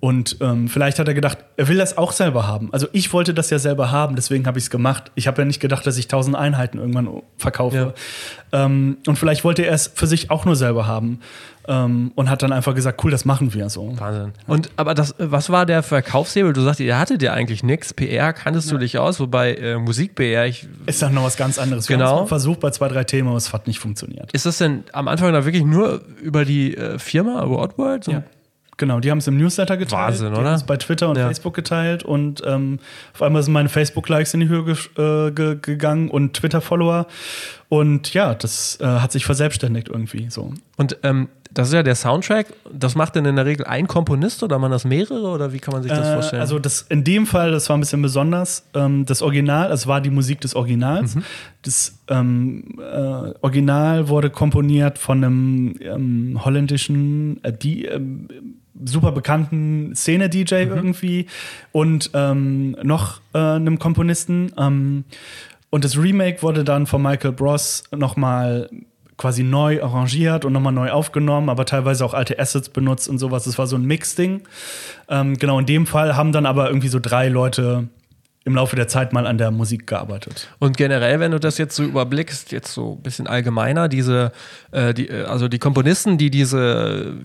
Und 0.00 0.38
ähm, 0.40 0.68
vielleicht 0.68 0.98
hat 0.98 1.08
er 1.08 1.14
gedacht, 1.14 1.38
er 1.58 1.68
will 1.68 1.76
das 1.76 1.98
auch 1.98 2.12
selber 2.12 2.46
haben. 2.46 2.70
Also 2.72 2.88
ich 2.92 3.12
wollte 3.12 3.34
das 3.34 3.50
ja 3.50 3.58
selber 3.58 3.90
haben, 3.90 4.16
deswegen 4.16 4.46
habe 4.46 4.58
ich 4.58 4.64
es 4.64 4.70
gemacht. 4.70 5.12
Ich 5.14 5.26
habe 5.26 5.42
ja 5.42 5.46
nicht 5.46 5.60
gedacht, 5.60 5.86
dass 5.86 5.98
ich 5.98 6.08
tausend 6.08 6.36
Einheiten 6.36 6.78
irgendwann 6.78 7.22
verkaufe. 7.36 7.94
Ja. 8.52 8.64
Ähm, 8.64 8.96
und 9.06 9.18
vielleicht 9.18 9.44
wollte 9.44 9.66
er 9.66 9.74
es 9.74 9.92
für 9.94 10.06
sich 10.06 10.30
auch 10.30 10.46
nur 10.46 10.56
selber 10.56 10.86
haben. 10.86 11.20
Ähm, 11.68 12.12
und 12.14 12.30
hat 12.30 12.42
dann 12.42 12.52
einfach 12.52 12.74
gesagt, 12.74 13.04
cool, 13.04 13.10
das 13.10 13.26
machen 13.26 13.52
wir 13.52 13.68
so. 13.68 13.92
Wahnsinn. 14.00 14.32
Und 14.46 14.70
aber 14.76 14.94
das, 14.94 15.14
was 15.18 15.50
war 15.50 15.66
der 15.66 15.82
Verkaufshebel? 15.82 16.54
Du 16.54 16.62
sagst, 16.62 16.80
ihr 16.80 16.98
hattet 16.98 17.22
ja 17.22 17.34
eigentlich 17.34 17.62
nichts. 17.62 17.92
PR 17.92 18.32
kanntest 18.32 18.68
ja. 18.68 18.72
du 18.72 18.78
dich 18.78 18.96
aus, 18.96 19.20
wobei 19.20 19.54
äh, 19.54 19.76
Musik-PR 19.76 20.46
ich. 20.46 20.66
Ist 20.86 21.02
dann 21.02 21.12
noch 21.12 21.24
was 21.24 21.36
ganz 21.36 21.58
anderes. 21.58 21.86
Genau. 21.86 22.24
versucht 22.24 22.60
bei 22.60 22.70
zwei, 22.70 22.88
drei 22.88 23.04
Themen, 23.04 23.28
aber 23.28 23.36
es 23.36 23.52
hat 23.52 23.66
nicht 23.66 23.78
funktioniert. 23.78 24.32
Ist 24.32 24.46
das 24.46 24.56
denn 24.56 24.84
am 24.94 25.08
Anfang 25.08 25.34
da 25.34 25.44
wirklich 25.44 25.64
nur 25.64 26.00
über 26.22 26.46
die 26.46 26.74
äh, 26.74 26.98
Firma, 26.98 27.44
über 27.44 27.60
Oddworld? 27.60 28.06
Ja. 28.06 28.22
Genau, 28.80 28.98
die 28.98 29.10
haben 29.10 29.18
es 29.18 29.26
im 29.26 29.36
Newsletter 29.36 29.76
geteilt. 29.76 30.12
Wahnsinn, 30.12 30.32
oder? 30.32 30.48
Die 30.48 30.56
es 30.56 30.62
bei 30.62 30.78
Twitter 30.78 31.10
und 31.10 31.18
ja. 31.18 31.26
Facebook 31.26 31.52
geteilt 31.52 32.02
und 32.02 32.42
ähm, 32.46 32.78
auf 33.12 33.20
einmal 33.20 33.42
sind 33.42 33.52
meine 33.52 33.68
Facebook-Likes 33.68 34.32
in 34.32 34.40
die 34.40 34.48
Höhe 34.48 34.70
äh, 34.96 35.30
ge 35.32 35.58
gegangen 35.60 36.08
und 36.08 36.32
Twitter-Follower. 36.32 37.06
Und 37.68 38.14
ja, 38.14 38.34
das 38.34 38.78
äh, 38.80 38.86
hat 38.86 39.12
sich 39.12 39.26
verselbstständigt 39.26 39.90
irgendwie 39.90 40.30
so. 40.30 40.54
Und 40.78 40.96
ähm, 41.02 41.28
das 41.52 41.68
ist 41.68 41.74
ja 41.74 41.82
der 41.82 41.94
Soundtrack. 41.94 42.46
Das 42.72 42.94
macht 42.94 43.16
denn 43.16 43.24
in 43.24 43.36
der 43.36 43.44
Regel 43.44 43.66
ein 43.66 43.86
Komponist 43.86 44.42
oder 44.42 44.58
man 44.58 44.70
das 44.70 44.84
mehrere 44.84 45.28
oder 45.28 45.52
wie 45.52 45.58
kann 45.58 45.72
man 45.72 45.82
sich 45.82 45.90
das 45.90 46.06
äh, 46.06 46.12
vorstellen? 46.14 46.42
Also 46.42 46.58
das 46.58 46.82
in 46.88 47.02
dem 47.02 47.26
Fall, 47.26 47.50
das 47.50 47.68
war 47.68 47.76
ein 47.76 47.80
bisschen 47.80 48.02
besonders. 48.02 48.64
Ähm, 48.74 49.04
das 49.06 49.20
Original, 49.22 49.72
es 49.72 49.86
war 49.86 50.00
die 50.00 50.10
Musik 50.10 50.40
des 50.40 50.54
Originals. 50.54 51.16
Mhm. 51.16 51.24
Das 51.62 51.98
ähm, 52.08 52.78
äh, 52.78 53.32
Original 53.40 54.08
wurde 54.08 54.30
komponiert 54.30 54.98
von 54.98 55.24
einem 55.24 55.74
ähm, 55.80 56.44
holländischen 56.44 57.42
äh, 57.42 57.52
die, 57.52 57.84
ähm, 57.86 58.28
super 58.84 59.12
bekannten 59.12 59.94
Szene-DJ 59.94 60.66
mhm. 60.66 60.72
irgendwie 60.72 61.26
und 61.72 62.10
ähm, 62.14 62.76
noch 62.82 63.20
äh, 63.34 63.38
einem 63.38 63.78
Komponisten. 63.78 64.52
Ähm, 64.56 65.04
und 65.70 65.84
das 65.84 65.96
Remake 65.96 66.42
wurde 66.42 66.64
dann 66.64 66.86
von 66.86 67.02
Michael 67.02 67.32
Bross 67.32 67.84
nochmal 67.92 68.68
quasi 69.20 69.42
neu 69.42 69.82
arrangiert 69.82 70.46
und 70.46 70.54
nochmal 70.54 70.72
neu 70.72 70.90
aufgenommen, 70.90 71.50
aber 71.50 71.66
teilweise 71.66 72.06
auch 72.06 72.14
alte 72.14 72.38
Assets 72.38 72.70
benutzt 72.70 73.06
und 73.06 73.18
sowas. 73.18 73.44
Das 73.44 73.58
war 73.58 73.66
so 73.66 73.76
ein 73.76 73.84
Mix-Ding. 73.84 74.40
Ähm, 75.10 75.36
genau, 75.36 75.58
in 75.58 75.66
dem 75.66 75.86
Fall 75.86 76.16
haben 76.16 76.32
dann 76.32 76.46
aber 76.46 76.68
irgendwie 76.68 76.88
so 76.88 76.98
drei 77.00 77.28
Leute 77.28 77.88
im 78.44 78.54
Laufe 78.54 78.74
der 78.74 78.88
Zeit 78.88 79.12
mal 79.12 79.26
an 79.26 79.36
der 79.36 79.50
Musik 79.50 79.86
gearbeitet. 79.86 80.48
Und 80.58 80.78
generell, 80.78 81.20
wenn 81.20 81.30
du 81.30 81.38
das 81.38 81.58
jetzt 81.58 81.76
so 81.76 81.84
überblickst, 81.84 82.52
jetzt 82.52 82.72
so 82.72 82.94
ein 82.94 83.02
bisschen 83.02 83.26
allgemeiner, 83.26 83.86
diese, 83.86 84.32
äh, 84.72 84.94
die, 84.94 85.10
äh, 85.10 85.24
also 85.24 85.46
die 85.46 85.58
Komponisten, 85.58 86.16
die 86.16 86.30
diese 86.30 87.16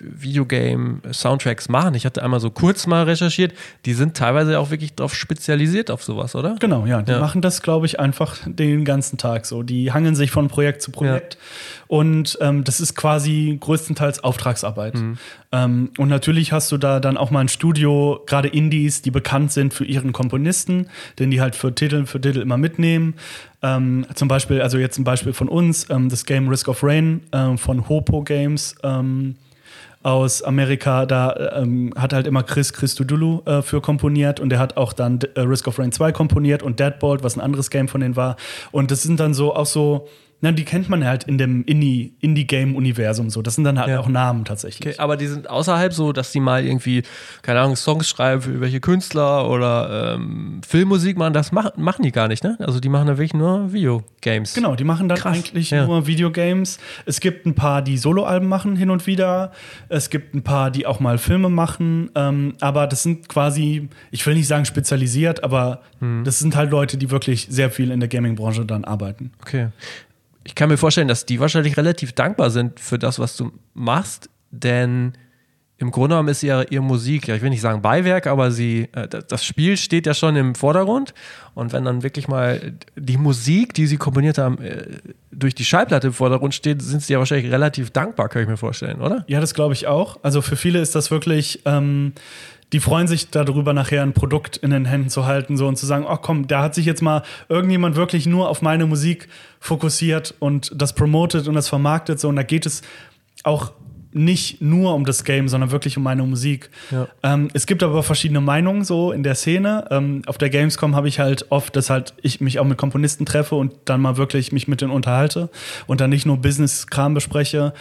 Videogame-Soundtracks 0.00 1.68
machen, 1.68 1.94
ich 1.94 2.06
hatte 2.06 2.22
einmal 2.22 2.40
so 2.40 2.50
kurz 2.50 2.86
mal 2.86 3.04
recherchiert, 3.04 3.52
die 3.84 3.92
sind 3.92 4.16
teilweise 4.16 4.58
auch 4.58 4.70
wirklich 4.70 4.94
darauf 4.94 5.14
spezialisiert 5.14 5.90
auf 5.90 6.02
sowas, 6.02 6.34
oder? 6.34 6.56
Genau, 6.60 6.86
ja. 6.86 7.02
Die 7.02 7.12
ja. 7.12 7.20
machen 7.20 7.42
das, 7.42 7.60
glaube 7.60 7.84
ich, 7.84 8.00
einfach 8.00 8.38
den 8.46 8.86
ganzen 8.86 9.18
Tag 9.18 9.44
so. 9.44 9.62
Die 9.62 9.92
hangeln 9.92 10.14
sich 10.14 10.30
von 10.30 10.48
Projekt 10.48 10.80
zu 10.80 10.90
Projekt. 10.90 11.34
Ja. 11.34 11.40
Und 11.94 12.38
ähm, 12.40 12.64
das 12.64 12.80
ist 12.80 12.96
quasi 12.96 13.56
größtenteils 13.60 14.24
Auftragsarbeit. 14.24 14.96
Mhm. 14.96 15.16
Ähm, 15.52 15.90
und 15.96 16.08
natürlich 16.08 16.50
hast 16.50 16.72
du 16.72 16.76
da 16.76 16.98
dann 16.98 17.16
auch 17.16 17.30
mal 17.30 17.38
ein 17.38 17.46
Studio, 17.46 18.20
gerade 18.26 18.48
Indies, 18.48 19.00
die 19.00 19.12
bekannt 19.12 19.52
sind 19.52 19.72
für 19.72 19.84
ihren 19.84 20.12
Komponisten, 20.12 20.88
den 21.20 21.30
die 21.30 21.40
halt 21.40 21.54
für 21.54 21.72
Titel 21.72 22.06
für 22.06 22.20
Titel 22.20 22.40
immer 22.40 22.56
mitnehmen. 22.56 23.14
Ähm, 23.62 24.06
zum 24.12 24.26
Beispiel, 24.26 24.60
also 24.60 24.76
jetzt 24.76 24.98
ein 24.98 25.04
Beispiel 25.04 25.34
von 25.34 25.48
uns, 25.48 25.88
ähm, 25.88 26.08
das 26.08 26.26
Game 26.26 26.48
Risk 26.48 26.66
of 26.66 26.82
Rain 26.82 27.20
ähm, 27.30 27.58
von 27.58 27.88
Hopo 27.88 28.24
Games 28.24 28.74
ähm, 28.82 29.36
aus 30.02 30.42
Amerika, 30.42 31.06
da 31.06 31.52
ähm, 31.54 31.92
hat 31.96 32.12
halt 32.12 32.26
immer 32.26 32.42
Chris 32.42 32.72
Christodoulou 32.72 33.42
äh, 33.46 33.62
für 33.62 33.80
komponiert 33.80 34.40
und 34.40 34.48
der 34.48 34.58
hat 34.58 34.76
auch 34.76 34.94
dann 34.94 35.20
äh, 35.36 35.42
Risk 35.42 35.68
of 35.68 35.78
Rain 35.78 35.92
2 35.92 36.10
komponiert 36.10 36.64
und 36.64 36.80
Deadbolt, 36.80 37.22
was 37.22 37.36
ein 37.36 37.40
anderes 37.40 37.70
Game 37.70 37.86
von 37.86 38.00
denen 38.00 38.16
war. 38.16 38.34
Und 38.72 38.90
das 38.90 39.04
sind 39.04 39.20
dann 39.20 39.32
so 39.32 39.54
auch 39.54 39.66
so 39.66 40.08
na, 40.44 40.52
die 40.52 40.66
kennt 40.66 40.90
man 40.90 41.06
halt 41.06 41.24
in 41.24 41.38
dem 41.38 41.64
Indie-Game-Universum 41.64 43.30
so. 43.30 43.40
Das 43.40 43.54
sind 43.54 43.64
dann 43.64 43.78
halt 43.78 43.88
ja. 43.88 43.98
auch 43.98 44.08
Namen 44.08 44.44
tatsächlich. 44.44 44.94
Okay, 44.94 45.02
aber 45.02 45.16
die 45.16 45.26
sind 45.26 45.48
außerhalb 45.48 45.94
so, 45.94 46.12
dass 46.12 46.32
die 46.32 46.40
mal 46.40 46.62
irgendwie, 46.62 47.02
keine 47.40 47.60
Ahnung, 47.60 47.76
Songs 47.76 48.06
schreiben 48.06 48.42
für 48.42 48.50
irgendwelche 48.50 48.80
Künstler 48.80 49.48
oder 49.48 50.16
ähm, 50.16 50.60
Filmmusik 50.68 51.16
machen. 51.16 51.32
Das 51.32 51.50
mach, 51.50 51.74
machen 51.78 52.02
die 52.02 52.12
gar 52.12 52.28
nicht, 52.28 52.44
ne? 52.44 52.58
Also 52.60 52.78
die 52.78 52.90
machen 52.90 53.06
da 53.06 53.14
wirklich 53.14 53.32
nur 53.32 53.72
Videogames. 53.72 54.52
Genau, 54.52 54.74
die 54.74 54.84
machen 54.84 55.08
dann 55.08 55.16
Krass. 55.16 55.34
eigentlich 55.34 55.70
ja. 55.70 55.86
nur 55.86 56.06
Videogames. 56.06 56.78
Es 57.06 57.20
gibt 57.20 57.46
ein 57.46 57.54
paar, 57.54 57.80
die 57.80 57.96
Soloalben 57.96 58.46
machen 58.46 58.76
hin 58.76 58.90
und 58.90 59.06
wieder. 59.06 59.50
Es 59.88 60.10
gibt 60.10 60.34
ein 60.34 60.42
paar, 60.42 60.70
die 60.70 60.84
auch 60.84 61.00
mal 61.00 61.16
Filme 61.16 61.48
machen. 61.48 62.10
Ähm, 62.14 62.52
aber 62.60 62.86
das 62.86 63.02
sind 63.02 63.30
quasi, 63.30 63.88
ich 64.10 64.26
will 64.26 64.34
nicht 64.34 64.48
sagen 64.48 64.66
spezialisiert, 64.66 65.42
aber 65.42 65.80
hm. 66.00 66.22
das 66.24 66.38
sind 66.38 66.54
halt 66.54 66.70
Leute, 66.70 66.98
die 66.98 67.10
wirklich 67.10 67.46
sehr 67.48 67.70
viel 67.70 67.90
in 67.90 68.00
der 68.00 68.10
Gaming-Branche 68.10 68.66
dann 68.66 68.84
arbeiten. 68.84 69.32
Okay 69.40 69.68
ich 70.44 70.54
kann 70.54 70.68
mir 70.68 70.76
vorstellen, 70.76 71.08
dass 71.08 71.26
die 71.26 71.40
wahrscheinlich 71.40 71.76
relativ 71.76 72.12
dankbar 72.12 72.50
sind 72.50 72.78
für 72.78 72.98
das, 72.98 73.18
was 73.18 73.36
du 73.36 73.52
machst, 73.72 74.28
denn 74.50 75.14
im 75.78 75.90
Grunde 75.90 76.14
genommen 76.14 76.28
ist 76.28 76.42
ja 76.42 76.62
ihre 76.62 76.82
Musik, 76.82 77.26
ja, 77.26 77.34
ich 77.34 77.42
will 77.42 77.50
nicht 77.50 77.60
sagen 77.60 77.82
Beiwerk, 77.82 78.28
aber 78.28 78.52
sie, 78.52 78.88
äh, 78.92 79.08
das 79.08 79.44
Spiel 79.44 79.76
steht 79.76 80.06
ja 80.06 80.14
schon 80.14 80.36
im 80.36 80.54
Vordergrund. 80.54 81.14
Und 81.54 81.72
wenn 81.72 81.84
dann 81.84 82.02
wirklich 82.02 82.28
mal 82.28 82.74
die 82.96 83.16
Musik, 83.16 83.74
die 83.74 83.86
sie 83.86 83.96
komponiert 83.96 84.38
haben, 84.38 84.58
äh, 84.58 84.84
durch 85.32 85.54
die 85.54 85.64
Schallplatte 85.64 86.08
im 86.08 86.12
Vordergrund 86.12 86.54
steht, 86.54 86.80
sind 86.80 87.02
sie 87.02 87.12
ja 87.12 87.18
wahrscheinlich 87.18 87.50
relativ 87.50 87.90
dankbar, 87.90 88.28
kann 88.28 88.42
ich 88.42 88.48
mir 88.48 88.56
vorstellen, 88.56 89.00
oder? 89.00 89.24
Ja, 89.26 89.40
das 89.40 89.52
glaube 89.52 89.74
ich 89.74 89.88
auch. 89.88 90.18
Also 90.22 90.42
für 90.42 90.56
viele 90.56 90.78
ist 90.78 90.94
das 90.94 91.10
wirklich. 91.10 91.62
Ähm 91.64 92.12
die 92.74 92.80
freuen 92.80 93.06
sich 93.06 93.30
darüber, 93.30 93.72
nachher 93.72 94.02
ein 94.02 94.14
Produkt 94.14 94.56
in 94.56 94.70
den 94.70 94.84
Händen 94.84 95.08
zu 95.08 95.26
halten 95.26 95.56
so 95.56 95.68
und 95.68 95.76
zu 95.76 95.86
sagen, 95.86 96.06
ach 96.08 96.18
komm, 96.22 96.48
da 96.48 96.60
hat 96.60 96.74
sich 96.74 96.86
jetzt 96.86 97.02
mal 97.02 97.22
irgendjemand 97.48 97.94
wirklich 97.94 98.26
nur 98.26 98.48
auf 98.48 98.62
meine 98.62 98.84
Musik 98.84 99.28
fokussiert 99.60 100.34
und 100.40 100.72
das 100.74 100.92
promotet 100.92 101.46
und 101.46 101.54
das 101.54 101.68
vermarktet 101.68 102.18
so 102.18 102.28
und 102.28 102.34
da 102.34 102.42
geht 102.42 102.66
es 102.66 102.82
auch 103.44 103.70
nicht 104.14 104.60
nur 104.60 104.94
um 104.94 105.04
das 105.04 105.24
Game, 105.24 105.48
sondern 105.48 105.70
wirklich 105.70 105.96
um 105.96 106.02
meine 106.02 106.22
Musik. 106.22 106.70
Ja. 106.90 107.08
Ähm, 107.22 107.48
es 107.52 107.66
gibt 107.66 107.82
aber 107.82 108.02
verschiedene 108.02 108.40
Meinungen 108.40 108.84
so 108.84 109.12
in 109.12 109.22
der 109.22 109.34
Szene. 109.34 109.86
Ähm, 109.90 110.22
auf 110.26 110.38
der 110.38 110.50
Gamescom 110.50 110.94
habe 110.94 111.08
ich 111.08 111.18
halt 111.18 111.50
oft, 111.50 111.74
dass 111.76 111.90
halt 111.90 112.14
ich 112.22 112.40
mich 112.40 112.58
auch 112.58 112.64
mit 112.64 112.78
Komponisten 112.78 113.26
treffe 113.26 113.56
und 113.56 113.72
dann 113.84 114.00
mal 114.00 114.16
wirklich 114.16 114.52
mich 114.52 114.68
mit 114.68 114.80
denen 114.80 114.92
unterhalte 114.92 115.50
und 115.86 116.00
dann 116.00 116.10
nicht 116.10 116.26
nur 116.26 116.36
Business-Kram 116.38 117.14
bespreche. 117.14 117.74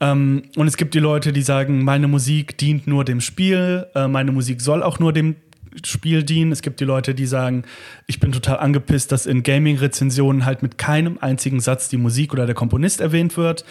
Ähm, 0.00 0.42
und 0.56 0.66
es 0.66 0.76
gibt 0.76 0.94
die 0.94 0.98
Leute, 0.98 1.32
die 1.32 1.42
sagen, 1.42 1.84
meine 1.84 2.08
Musik 2.08 2.58
dient 2.58 2.86
nur 2.86 3.04
dem 3.04 3.20
Spiel, 3.20 3.86
äh, 3.94 4.08
meine 4.08 4.32
Musik 4.32 4.60
soll 4.60 4.82
auch 4.82 4.98
nur 4.98 5.12
dem 5.12 5.36
Spiel 5.84 6.22
dienen. 6.22 6.52
Es 6.52 6.62
gibt 6.62 6.80
die 6.80 6.84
Leute, 6.84 7.14
die 7.14 7.26
sagen, 7.26 7.64
ich 8.06 8.20
bin 8.20 8.32
total 8.32 8.58
angepisst, 8.58 9.12
dass 9.12 9.26
in 9.26 9.42
Gaming-Rezensionen 9.42 10.44
halt 10.44 10.62
mit 10.62 10.78
keinem 10.78 11.18
einzigen 11.20 11.60
Satz 11.60 11.88
die 11.88 11.96
Musik 11.96 12.32
oder 12.32 12.46
der 12.46 12.54
Komponist 12.54 13.00
erwähnt 13.00 13.36
wird. 13.36 13.64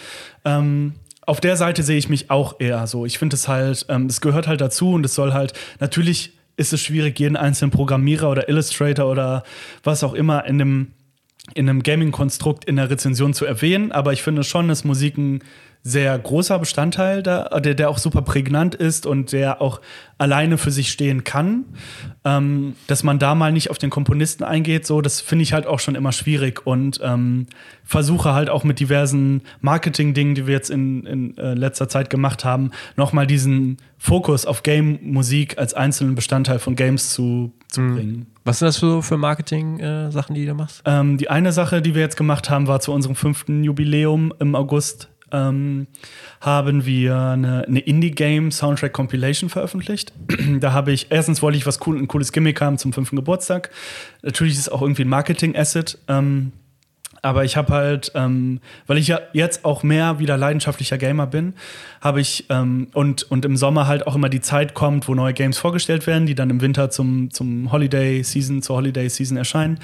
Ähm, 0.44 0.94
auf 1.26 1.40
der 1.40 1.56
Seite 1.56 1.82
sehe 1.82 1.98
ich 1.98 2.08
mich 2.08 2.30
auch 2.30 2.60
eher 2.60 2.86
so. 2.86 3.04
Ich 3.04 3.18
finde 3.18 3.34
es 3.34 3.48
halt, 3.48 3.84
ähm, 3.88 4.06
es 4.06 4.20
gehört 4.20 4.46
halt 4.46 4.60
dazu 4.60 4.92
und 4.92 5.04
es 5.04 5.14
soll 5.14 5.32
halt, 5.32 5.52
natürlich 5.80 6.32
ist 6.56 6.72
es 6.72 6.80
schwierig, 6.80 7.18
jeden 7.18 7.36
einzelnen 7.36 7.70
Programmierer 7.70 8.30
oder 8.30 8.48
Illustrator 8.48 9.10
oder 9.10 9.42
was 9.82 10.04
auch 10.04 10.14
immer 10.14 10.46
in 10.46 10.60
einem, 10.60 10.92
in 11.54 11.68
einem 11.68 11.82
Gaming-Konstrukt 11.82 12.64
in 12.64 12.76
der 12.76 12.90
Rezension 12.90 13.34
zu 13.34 13.44
erwähnen, 13.44 13.92
aber 13.92 14.12
ich 14.12 14.22
finde 14.22 14.44
schon, 14.44 14.68
dass 14.68 14.84
Musik 14.84 15.18
ein 15.18 15.42
sehr 15.86 16.18
großer 16.18 16.58
Bestandteil, 16.58 17.22
da, 17.22 17.60
der, 17.60 17.74
der 17.74 17.88
auch 17.88 17.98
super 17.98 18.22
prägnant 18.22 18.74
ist 18.74 19.06
und 19.06 19.30
der 19.30 19.60
auch 19.60 19.80
alleine 20.18 20.58
für 20.58 20.72
sich 20.72 20.90
stehen 20.90 21.22
kann. 21.22 21.64
Ähm, 22.24 22.74
dass 22.88 23.04
man 23.04 23.20
da 23.20 23.36
mal 23.36 23.52
nicht 23.52 23.70
auf 23.70 23.78
den 23.78 23.90
Komponisten 23.90 24.42
eingeht, 24.42 24.84
so, 24.84 25.00
das 25.00 25.20
finde 25.20 25.44
ich 25.44 25.52
halt 25.52 25.68
auch 25.68 25.78
schon 25.78 25.94
immer 25.94 26.10
schwierig 26.10 26.66
und 26.66 27.00
ähm, 27.04 27.46
versuche 27.84 28.34
halt 28.34 28.50
auch 28.50 28.64
mit 28.64 28.80
diversen 28.80 29.42
Marketing-Dingen, 29.60 30.34
die 30.34 30.48
wir 30.48 30.54
jetzt 30.54 30.70
in, 30.70 31.06
in 31.06 31.38
äh, 31.38 31.54
letzter 31.54 31.88
Zeit 31.88 32.10
gemacht 32.10 32.44
haben, 32.44 32.72
nochmal 32.96 33.28
diesen 33.28 33.76
Fokus 33.96 34.44
auf 34.44 34.64
Game-Musik 34.64 35.56
als 35.56 35.72
einzelnen 35.72 36.16
Bestandteil 36.16 36.58
von 36.58 36.74
Games 36.74 37.10
zu, 37.10 37.52
zu 37.68 37.80
mhm. 37.80 37.94
bringen. 37.94 38.26
Was 38.44 38.58
sind 38.58 38.66
das 38.66 38.78
für, 38.78 39.04
für 39.04 39.18
Marketing-Sachen, 39.18 40.34
äh, 40.34 40.38
die 40.38 40.46
du 40.46 40.54
machst? 40.54 40.82
Ähm, 40.84 41.16
die 41.16 41.30
eine 41.30 41.52
Sache, 41.52 41.80
die 41.80 41.94
wir 41.94 42.02
jetzt 42.02 42.16
gemacht 42.16 42.50
haben, 42.50 42.66
war 42.66 42.80
zu 42.80 42.92
unserem 42.92 43.14
fünften 43.14 43.62
Jubiläum 43.62 44.34
im 44.40 44.56
August 44.56 45.10
ähm, 45.32 45.86
haben 46.40 46.86
wir 46.86 47.16
eine, 47.16 47.64
eine 47.66 47.80
Indie-Game 47.80 48.50
Soundtrack 48.50 48.92
Compilation 48.92 49.50
veröffentlicht. 49.50 50.12
da 50.60 50.72
habe 50.72 50.92
ich, 50.92 51.08
erstens 51.10 51.42
wollte 51.42 51.58
ich 51.58 51.66
was 51.66 51.84
cool, 51.86 51.98
ein 51.98 52.08
cooles 52.08 52.32
Gimmick 52.32 52.60
haben 52.60 52.78
zum 52.78 52.92
fünften 52.92 53.16
Geburtstag. 53.16 53.70
Natürlich 54.22 54.54
ist 54.54 54.60
es 54.60 54.68
auch 54.68 54.82
irgendwie 54.82 55.02
ein 55.02 55.08
Marketing-Asset. 55.08 55.98
Ähm, 56.08 56.52
aber 57.26 57.44
ich 57.44 57.56
habe 57.56 57.72
halt, 57.72 58.12
ähm, 58.14 58.60
weil 58.86 58.98
ich 58.98 59.08
ja 59.08 59.18
jetzt 59.32 59.64
auch 59.64 59.82
mehr 59.82 60.20
wieder 60.20 60.36
leidenschaftlicher 60.36 60.96
Gamer 60.96 61.26
bin, 61.26 61.54
habe 62.00 62.20
ich 62.20 62.46
ähm, 62.50 62.86
und, 62.92 63.24
und 63.24 63.44
im 63.44 63.56
Sommer 63.56 63.88
halt 63.88 64.06
auch 64.06 64.14
immer 64.14 64.28
die 64.28 64.40
Zeit 64.40 64.74
kommt, 64.74 65.08
wo 65.08 65.14
neue 65.16 65.32
Games 65.32 65.58
vorgestellt 65.58 66.06
werden, 66.06 66.26
die 66.26 66.36
dann 66.36 66.50
im 66.50 66.60
Winter 66.60 66.88
zum, 66.88 67.32
zum 67.32 67.72
Holiday 67.72 68.22
Season, 68.22 68.62
zur 68.62 68.76
Holiday 68.76 69.08
Season 69.08 69.36
erscheinen, 69.36 69.80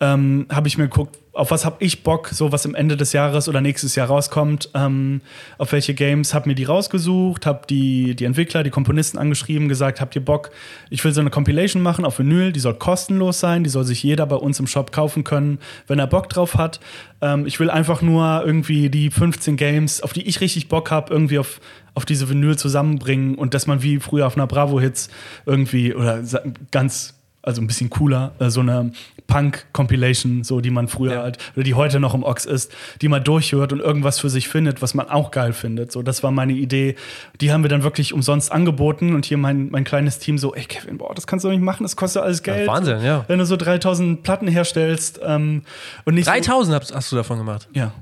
ähm, 0.00 0.46
habe 0.52 0.68
ich 0.68 0.76
mir 0.76 0.84
geguckt, 0.84 1.18
auf 1.34 1.50
was 1.50 1.64
habe 1.64 1.76
ich 1.78 2.02
Bock, 2.02 2.28
so 2.28 2.52
was 2.52 2.66
im 2.66 2.74
Ende 2.74 2.96
des 2.96 3.14
Jahres 3.14 3.48
oder 3.48 3.62
nächstes 3.62 3.94
Jahr 3.94 4.08
rauskommt, 4.08 4.68
ähm, 4.74 5.22
auf 5.56 5.72
welche 5.72 5.94
Games, 5.94 6.34
habe 6.34 6.50
mir 6.50 6.54
die 6.54 6.64
rausgesucht, 6.64 7.46
habe 7.46 7.62
die, 7.68 8.14
die 8.14 8.26
Entwickler, 8.26 8.62
die 8.62 8.70
Komponisten 8.70 9.16
angeschrieben, 9.16 9.68
gesagt, 9.68 10.02
habt 10.02 10.14
ihr 10.14 10.24
Bock, 10.24 10.50
ich 10.90 11.02
will 11.04 11.14
so 11.14 11.22
eine 11.22 11.30
Compilation 11.30 11.82
machen 11.82 12.04
auf 12.04 12.18
Vinyl, 12.18 12.52
die 12.52 12.60
soll 12.60 12.74
kostenlos 12.74 13.40
sein, 13.40 13.64
die 13.64 13.70
soll 13.70 13.84
sich 13.84 14.02
jeder 14.02 14.26
bei 14.26 14.36
uns 14.36 14.60
im 14.60 14.66
Shop 14.66 14.92
kaufen 14.92 15.24
können, 15.24 15.58
wenn 15.86 15.98
er 15.98 16.06
Bock 16.06 16.28
drauf 16.28 16.56
hat. 16.56 16.80
Ähm, 17.22 17.46
ich 17.46 17.58
will 17.58 17.70
einfach 17.70 18.02
nur 18.02 18.42
irgendwie 18.44 18.90
die 18.90 19.10
15 19.10 19.56
Games, 19.56 20.02
auf 20.02 20.12
die 20.12 20.28
ich 20.28 20.42
richtig 20.42 20.68
Bock 20.68 20.90
habe, 20.90 21.12
irgendwie 21.12 21.38
auf, 21.38 21.60
auf 21.94 22.04
diese 22.04 22.28
Vinyl 22.28 22.58
zusammenbringen 22.58 23.36
und 23.36 23.54
dass 23.54 23.66
man 23.66 23.82
wie 23.82 24.00
früher 24.00 24.26
auf 24.26 24.36
einer 24.36 24.46
Bravo-Hits 24.46 25.08
irgendwie 25.46 25.94
oder 25.94 26.22
ganz 26.70 27.14
also 27.42 27.60
ein 27.60 27.66
bisschen 27.66 27.90
cooler, 27.90 28.32
äh, 28.38 28.50
so 28.50 28.60
eine 28.60 28.92
Punk-Compilation, 29.26 30.44
so 30.44 30.60
die 30.60 30.70
man 30.70 30.88
früher 30.88 31.14
ja. 31.14 31.22
halt, 31.22 31.38
oder 31.54 31.64
die 31.64 31.74
heute 31.74 32.00
noch 32.00 32.14
im 32.14 32.22
Ox 32.22 32.44
ist, 32.44 32.72
die 33.00 33.08
man 33.08 33.24
durchhört 33.24 33.72
und 33.72 33.80
irgendwas 33.80 34.20
für 34.20 34.30
sich 34.30 34.48
findet, 34.48 34.80
was 34.80 34.94
man 34.94 35.08
auch 35.08 35.30
geil 35.30 35.52
findet. 35.52 35.90
So, 35.90 36.02
das 36.02 36.22
war 36.22 36.30
meine 36.30 36.52
Idee. 36.52 36.94
Die 37.40 37.52
haben 37.52 37.62
wir 37.62 37.68
dann 37.68 37.82
wirklich 37.82 38.12
umsonst 38.12 38.52
angeboten 38.52 39.14
und 39.14 39.24
hier 39.24 39.38
mein, 39.38 39.70
mein 39.70 39.84
kleines 39.84 40.18
Team 40.18 40.38
so, 40.38 40.54
ey 40.54 40.64
Kevin, 40.64 40.98
boah, 40.98 41.14
das 41.14 41.26
kannst 41.26 41.44
du 41.44 41.48
doch 41.48 41.54
nicht 41.54 41.64
machen, 41.64 41.82
das 41.82 41.96
kostet 41.96 42.22
alles 42.22 42.42
Geld. 42.42 42.66
Ja, 42.66 42.72
Wahnsinn, 42.72 43.02
ja. 43.02 43.24
Wenn 43.26 43.38
du 43.38 43.46
so 43.46 43.56
3000 43.56 44.22
Platten 44.22 44.46
herstellst 44.46 45.20
ähm, 45.24 45.62
und 46.04 46.14
nicht 46.14 46.28
3000 46.28 46.84
so, 46.84 46.94
hast 46.94 47.10
du 47.10 47.16
davon 47.16 47.38
gemacht? 47.38 47.68
Ja. 47.74 47.92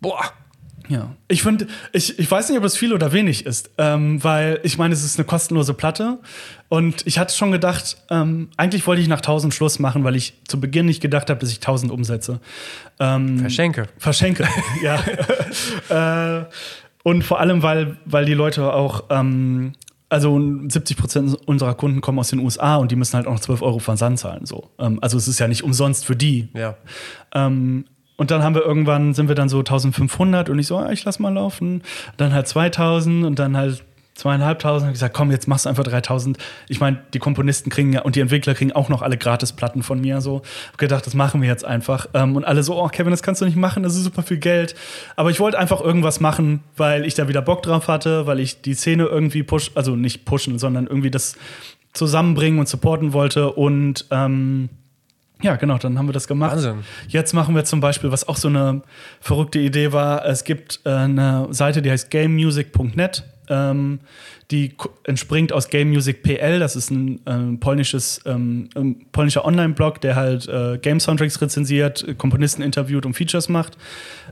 Boah. 0.00 0.32
Ja. 0.90 1.14
Ich 1.28 1.42
finde, 1.42 1.68
ich, 1.92 2.18
ich 2.18 2.28
weiß 2.28 2.48
nicht, 2.48 2.58
ob 2.58 2.64
es 2.64 2.76
viel 2.76 2.92
oder 2.92 3.12
wenig 3.12 3.46
ist, 3.46 3.70
ähm, 3.78 4.22
weil 4.24 4.58
ich 4.64 4.76
meine, 4.76 4.92
es 4.92 5.04
ist 5.04 5.18
eine 5.18 5.24
kostenlose 5.24 5.72
Platte 5.72 6.18
und 6.68 7.06
ich 7.06 7.18
hatte 7.18 7.34
schon 7.34 7.52
gedacht, 7.52 7.96
ähm, 8.10 8.48
eigentlich 8.56 8.86
wollte 8.88 9.00
ich 9.00 9.06
nach 9.06 9.20
1000 9.20 9.54
Schluss 9.54 9.78
machen, 9.78 10.02
weil 10.02 10.16
ich 10.16 10.34
zu 10.48 10.58
Beginn 10.58 10.86
nicht 10.86 11.00
gedacht 11.00 11.30
habe, 11.30 11.38
dass 11.38 11.50
ich 11.50 11.58
1000 11.58 11.92
umsetze. 11.92 12.40
Ähm, 12.98 13.38
verschenke. 13.38 13.86
Verschenke, 13.98 14.48
ja. 14.82 15.00
äh, 16.40 16.44
und 17.04 17.22
vor 17.22 17.38
allem, 17.38 17.62
weil, 17.62 17.96
weil 18.04 18.24
die 18.24 18.34
Leute 18.34 18.72
auch 18.72 19.04
ähm, 19.10 19.74
also 20.08 20.40
70 20.68 20.96
Prozent 20.96 21.38
unserer 21.46 21.74
Kunden 21.74 22.00
kommen 22.00 22.18
aus 22.18 22.30
den 22.30 22.40
USA 22.40 22.76
und 22.76 22.90
die 22.90 22.96
müssen 22.96 23.14
halt 23.14 23.28
auch 23.28 23.34
noch 23.34 23.40
12 23.40 23.62
Euro 23.62 23.78
Versand 23.78 24.18
zahlen. 24.18 24.44
So. 24.44 24.70
Ähm, 24.80 24.98
also 25.00 25.16
es 25.16 25.28
ist 25.28 25.38
ja 25.38 25.46
nicht 25.46 25.62
umsonst 25.62 26.04
für 26.04 26.16
die. 26.16 26.48
Ja. 26.52 26.76
Und 28.20 28.30
dann 28.30 28.42
haben 28.42 28.54
wir 28.54 28.60
irgendwann, 28.60 29.14
sind 29.14 29.28
wir 29.28 29.34
dann 29.34 29.48
so 29.48 29.60
1500 29.60 30.50
und 30.50 30.58
ich 30.58 30.66
so, 30.66 30.76
ah, 30.76 30.92
ich 30.92 31.02
lass 31.06 31.20
mal 31.20 31.32
laufen. 31.32 31.82
Dann 32.18 32.34
halt 32.34 32.46
2000 32.48 33.24
und 33.24 33.38
dann 33.38 33.56
halt 33.56 33.82
zweieinhalbtausend. 34.12 34.88
Hab 34.88 34.90
ich 34.90 34.96
gesagt, 34.96 35.14
komm, 35.14 35.30
jetzt 35.30 35.48
machst 35.48 35.64
du 35.64 35.70
einfach 35.70 35.84
3000. 35.84 36.36
Ich 36.68 36.80
meine, 36.80 36.98
die 37.14 37.18
Komponisten 37.18 37.70
kriegen 37.70 37.94
ja 37.94 38.02
und 38.02 38.16
die 38.16 38.20
Entwickler 38.20 38.52
kriegen 38.52 38.72
auch 38.72 38.90
noch 38.90 39.00
alle 39.00 39.16
Gratisplatten 39.16 39.82
von 39.82 40.02
mir. 40.02 40.20
So, 40.20 40.42
hab 40.68 40.76
gedacht, 40.76 41.06
das 41.06 41.14
machen 41.14 41.40
wir 41.40 41.48
jetzt 41.48 41.64
einfach. 41.64 42.08
Ähm, 42.12 42.36
und 42.36 42.44
alle 42.44 42.62
so, 42.62 42.78
oh, 42.78 42.88
Kevin, 42.88 43.10
das 43.10 43.22
kannst 43.22 43.40
du 43.40 43.46
nicht 43.46 43.56
machen, 43.56 43.82
das 43.82 43.96
ist 43.96 44.04
super 44.04 44.22
viel 44.22 44.36
Geld. 44.36 44.74
Aber 45.16 45.30
ich 45.30 45.40
wollte 45.40 45.58
einfach 45.58 45.80
irgendwas 45.80 46.20
machen, 46.20 46.60
weil 46.76 47.06
ich 47.06 47.14
da 47.14 47.26
wieder 47.26 47.40
Bock 47.40 47.62
drauf 47.62 47.88
hatte, 47.88 48.26
weil 48.26 48.38
ich 48.38 48.60
die 48.60 48.74
Szene 48.74 49.04
irgendwie 49.04 49.42
push, 49.42 49.70
also 49.76 49.96
nicht 49.96 50.26
pushen, 50.26 50.58
sondern 50.58 50.88
irgendwie 50.88 51.10
das 51.10 51.36
zusammenbringen 51.94 52.60
und 52.60 52.68
supporten 52.68 53.14
wollte 53.14 53.50
und 53.50 54.04
ähm, 54.10 54.68
ja, 55.42 55.56
genau, 55.56 55.78
dann 55.78 55.98
haben 55.98 56.08
wir 56.08 56.12
das 56.12 56.28
gemacht. 56.28 56.52
Wahnsinn. 56.52 56.84
Jetzt 57.08 57.32
machen 57.32 57.54
wir 57.54 57.64
zum 57.64 57.80
Beispiel, 57.80 58.10
was 58.10 58.28
auch 58.28 58.36
so 58.36 58.48
eine 58.48 58.82
verrückte 59.20 59.58
Idee 59.58 59.92
war, 59.92 60.24
es 60.26 60.44
gibt 60.44 60.80
äh, 60.84 60.90
eine 60.90 61.48
Seite, 61.50 61.82
die 61.82 61.90
heißt 61.90 62.10
gamemusic.net. 62.10 63.24
Ähm, 63.48 64.00
die 64.50 64.74
entspringt 65.04 65.52
aus 65.52 65.68
Game 65.68 65.90
Music 65.90 66.22
PL. 66.22 66.58
Das 66.58 66.74
ist 66.74 66.90
ein 66.90 67.20
äh, 67.26 67.56
polnisches, 67.58 68.20
ähm, 68.26 68.68
polnischer 69.12 69.44
Online-Blog, 69.44 70.00
der 70.00 70.16
halt 70.16 70.48
äh, 70.48 70.78
Game-Soundtracks 70.78 71.40
rezensiert, 71.40 72.18
Komponisten 72.18 72.62
interviewt 72.62 73.06
und 73.06 73.14
Features 73.14 73.48
macht. 73.48 73.76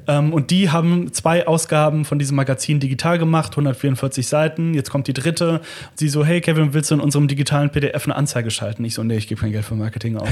Ähm, 0.08 0.32
und 0.32 0.50
die 0.50 0.70
haben 0.70 1.12
zwei 1.12 1.46
Ausgaben 1.46 2.04
von 2.04 2.18
diesem 2.18 2.36
Magazin 2.36 2.80
digital 2.80 3.18
gemacht, 3.18 3.52
144 3.52 4.26
Seiten. 4.26 4.74
Jetzt 4.74 4.90
kommt 4.90 5.06
die 5.06 5.12
dritte. 5.12 5.60
Sie 5.94 6.08
so, 6.08 6.24
hey 6.24 6.40
Kevin, 6.40 6.74
willst 6.74 6.90
du 6.90 6.94
in 6.94 7.00
unserem 7.00 7.28
digitalen 7.28 7.70
PDF 7.70 8.04
eine 8.04 8.16
Anzeige 8.16 8.50
schalten? 8.50 8.84
Ich 8.84 8.94
so, 8.94 9.04
nee, 9.04 9.16
ich 9.16 9.28
gebe 9.28 9.40
kein 9.40 9.52
Geld 9.52 9.64
für 9.64 9.74
Marketing 9.74 10.16
aus. 10.16 10.28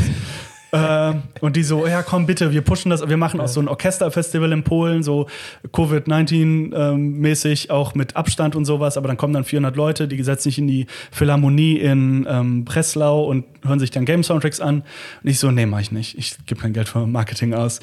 Äh, 0.72 1.14
und 1.40 1.56
die 1.56 1.62
so, 1.62 1.86
ja, 1.86 2.02
komm 2.02 2.26
bitte, 2.26 2.52
wir 2.52 2.62
pushen 2.62 2.90
das, 2.90 3.08
wir 3.08 3.16
machen 3.16 3.40
auch 3.40 3.48
so 3.48 3.60
ein 3.60 3.68
Orchesterfestival 3.68 4.52
in 4.52 4.64
Polen, 4.64 5.02
so 5.02 5.26
Covid-19-mäßig, 5.72 7.66
ähm, 7.66 7.70
auch 7.70 7.94
mit 7.94 8.16
Abstand 8.16 8.56
und 8.56 8.64
sowas, 8.64 8.96
aber 8.96 9.08
dann 9.08 9.16
kommen 9.16 9.32
dann 9.32 9.44
400 9.44 9.76
Leute, 9.76 10.08
die 10.08 10.22
setzen 10.22 10.44
sich 10.44 10.58
in 10.58 10.66
die 10.66 10.86
Philharmonie 11.12 11.76
in 11.78 12.26
ähm, 12.28 12.64
Breslau 12.64 13.24
und 13.24 13.44
hören 13.64 13.78
sich 13.78 13.90
dann 13.90 14.04
Game-Soundtracks 14.04 14.60
an. 14.60 14.82
Und 15.22 15.30
ich 15.30 15.38
so, 15.38 15.50
nee, 15.50 15.66
mach 15.66 15.80
ich 15.80 15.92
nicht, 15.92 16.18
ich 16.18 16.36
gebe 16.46 16.60
kein 16.60 16.72
Geld 16.72 16.88
für 16.88 17.06
Marketing 17.06 17.54
aus. 17.54 17.80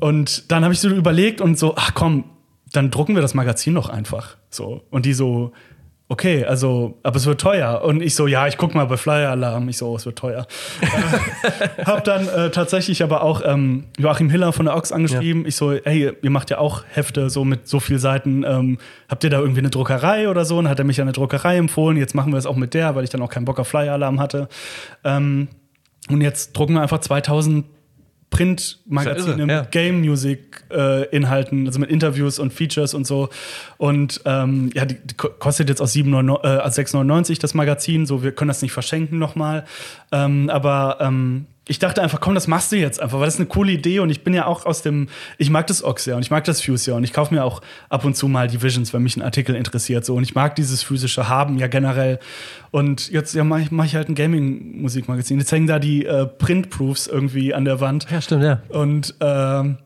Und 0.00 0.50
dann 0.50 0.64
habe 0.64 0.72
ich 0.72 0.80
so 0.80 0.88
überlegt 0.88 1.40
und 1.40 1.58
so, 1.58 1.74
ach 1.76 1.92
komm, 1.94 2.24
dann 2.72 2.90
drucken 2.90 3.14
wir 3.14 3.22
das 3.22 3.34
Magazin 3.34 3.74
doch 3.74 3.88
einfach. 3.88 4.36
So. 4.50 4.82
Und 4.90 5.06
die 5.06 5.12
so, 5.12 5.52
okay, 6.08 6.44
also, 6.44 6.98
aber 7.02 7.16
es 7.16 7.26
wird 7.26 7.40
teuer. 7.40 7.82
Und 7.82 8.02
ich 8.02 8.14
so, 8.14 8.26
ja, 8.26 8.46
ich 8.46 8.56
guck 8.56 8.74
mal 8.74 8.86
bei 8.86 8.96
Flyer 8.96 9.30
Alarm. 9.30 9.68
Ich 9.68 9.76
so, 9.78 9.88
oh, 9.90 9.96
es 9.96 10.06
wird 10.06 10.16
teuer. 10.16 10.46
äh, 10.80 11.84
hab 11.84 12.04
dann 12.04 12.28
äh, 12.28 12.50
tatsächlich 12.50 13.02
aber 13.02 13.22
auch 13.22 13.42
ähm, 13.44 13.84
Joachim 13.98 14.30
Hiller 14.30 14.52
von 14.52 14.66
der 14.66 14.76
Ox 14.76 14.90
angeschrieben. 14.90 15.42
Ja. 15.42 15.48
Ich 15.48 15.56
so, 15.56 15.72
hey, 15.72 16.12
ihr 16.20 16.30
macht 16.30 16.50
ja 16.50 16.58
auch 16.58 16.84
Hefte 16.90 17.30
so 17.30 17.44
mit 17.44 17.68
so 17.68 17.80
viel 17.80 17.98
Seiten. 17.98 18.44
Ähm, 18.44 18.78
habt 19.08 19.22
ihr 19.24 19.30
da 19.30 19.38
irgendwie 19.38 19.60
eine 19.60 19.70
Druckerei 19.70 20.28
oder 20.28 20.44
so? 20.44 20.58
Und 20.58 20.68
hat 20.68 20.78
er 20.78 20.84
mich 20.84 21.00
an 21.00 21.08
eine 21.08 21.12
Druckerei 21.12 21.56
empfohlen. 21.56 21.96
Jetzt 21.96 22.14
machen 22.14 22.32
wir 22.32 22.38
es 22.38 22.46
auch 22.46 22.56
mit 22.56 22.74
der, 22.74 22.94
weil 22.94 23.04
ich 23.04 23.10
dann 23.10 23.22
auch 23.22 23.30
keinen 23.30 23.44
Bock 23.44 23.58
auf 23.58 23.68
Flyer 23.68 23.92
Alarm 23.92 24.20
hatte. 24.20 24.48
Ähm, 25.04 25.48
und 26.08 26.22
jetzt 26.22 26.56
drucken 26.56 26.74
wir 26.74 26.82
einfach 26.82 27.00
2000 27.00 27.66
Printmagazine 28.30 29.46
mit 29.46 29.50
ja. 29.50 29.62
Game 29.62 30.00
Music 30.00 30.64
äh, 30.70 31.04
Inhalten, 31.14 31.66
also 31.66 31.80
mit 31.80 31.90
Interviews 31.90 32.38
und 32.38 32.52
Features 32.52 32.94
und 32.94 33.06
so. 33.06 33.30
Und 33.78 34.20
ähm, 34.26 34.70
ja, 34.74 34.84
die, 34.84 34.96
die 34.96 35.14
kostet 35.14 35.68
jetzt 35.68 35.80
aus 35.80 35.92
äh, 35.96 36.00
6,99 36.00 37.40
das 37.40 37.54
Magazin. 37.54 38.06
So, 38.06 38.22
wir 38.22 38.32
können 38.32 38.48
das 38.48 38.62
nicht 38.62 38.72
verschenken 38.72 39.18
nochmal. 39.18 39.64
Ähm, 40.12 40.50
aber 40.50 40.98
ähm, 41.00 41.46
ich 41.68 41.78
dachte 41.78 42.02
einfach, 42.02 42.20
komm, 42.20 42.34
das 42.34 42.48
machst 42.48 42.72
du 42.72 42.76
jetzt 42.76 43.00
einfach, 43.00 43.18
weil 43.18 43.26
das 43.26 43.34
ist 43.34 43.40
eine 43.40 43.48
coole 43.48 43.72
Idee 43.72 44.00
und 44.00 44.10
ich 44.10 44.24
bin 44.24 44.34
ja 44.34 44.46
auch 44.46 44.66
aus 44.66 44.82
dem, 44.82 45.08
ich 45.36 45.50
mag 45.50 45.66
das 45.66 45.84
Ox 45.84 46.06
ja 46.06 46.16
und 46.16 46.22
ich 46.22 46.30
mag 46.30 46.44
das 46.44 46.62
Fuse 46.62 46.90
ja 46.90 46.96
und 46.96 47.04
ich 47.04 47.12
kaufe 47.12 47.32
mir 47.32 47.44
auch 47.44 47.60
ab 47.88 48.04
und 48.04 48.16
zu 48.16 48.26
mal 48.26 48.48
die 48.48 48.60
Visions, 48.62 48.92
wenn 48.92 49.02
mich 49.02 49.16
ein 49.16 49.22
Artikel 49.22 49.54
interessiert 49.54 50.04
so 50.04 50.16
und 50.16 50.22
ich 50.22 50.34
mag 50.34 50.56
dieses 50.56 50.82
physische 50.82 51.28
Haben 51.28 51.58
ja 51.58 51.66
generell 51.68 52.18
und 52.70 53.10
jetzt 53.10 53.34
ja, 53.34 53.44
mache 53.44 53.60
ich, 53.60 53.70
mach 53.70 53.84
ich 53.84 53.94
halt 53.94 54.08
ein 54.08 54.14
Gaming-Musikmagazin. 54.14 55.38
Jetzt 55.38 55.52
hängen 55.52 55.66
da 55.66 55.78
die 55.78 56.04
äh, 56.04 56.26
Print-Proofs 56.26 57.06
irgendwie 57.06 57.54
an 57.54 57.64
der 57.64 57.80
Wand. 57.80 58.06
Ja, 58.10 58.20
stimmt, 58.20 58.44
ja. 58.44 58.60
Und 58.68 59.14
ähm, 59.20 59.78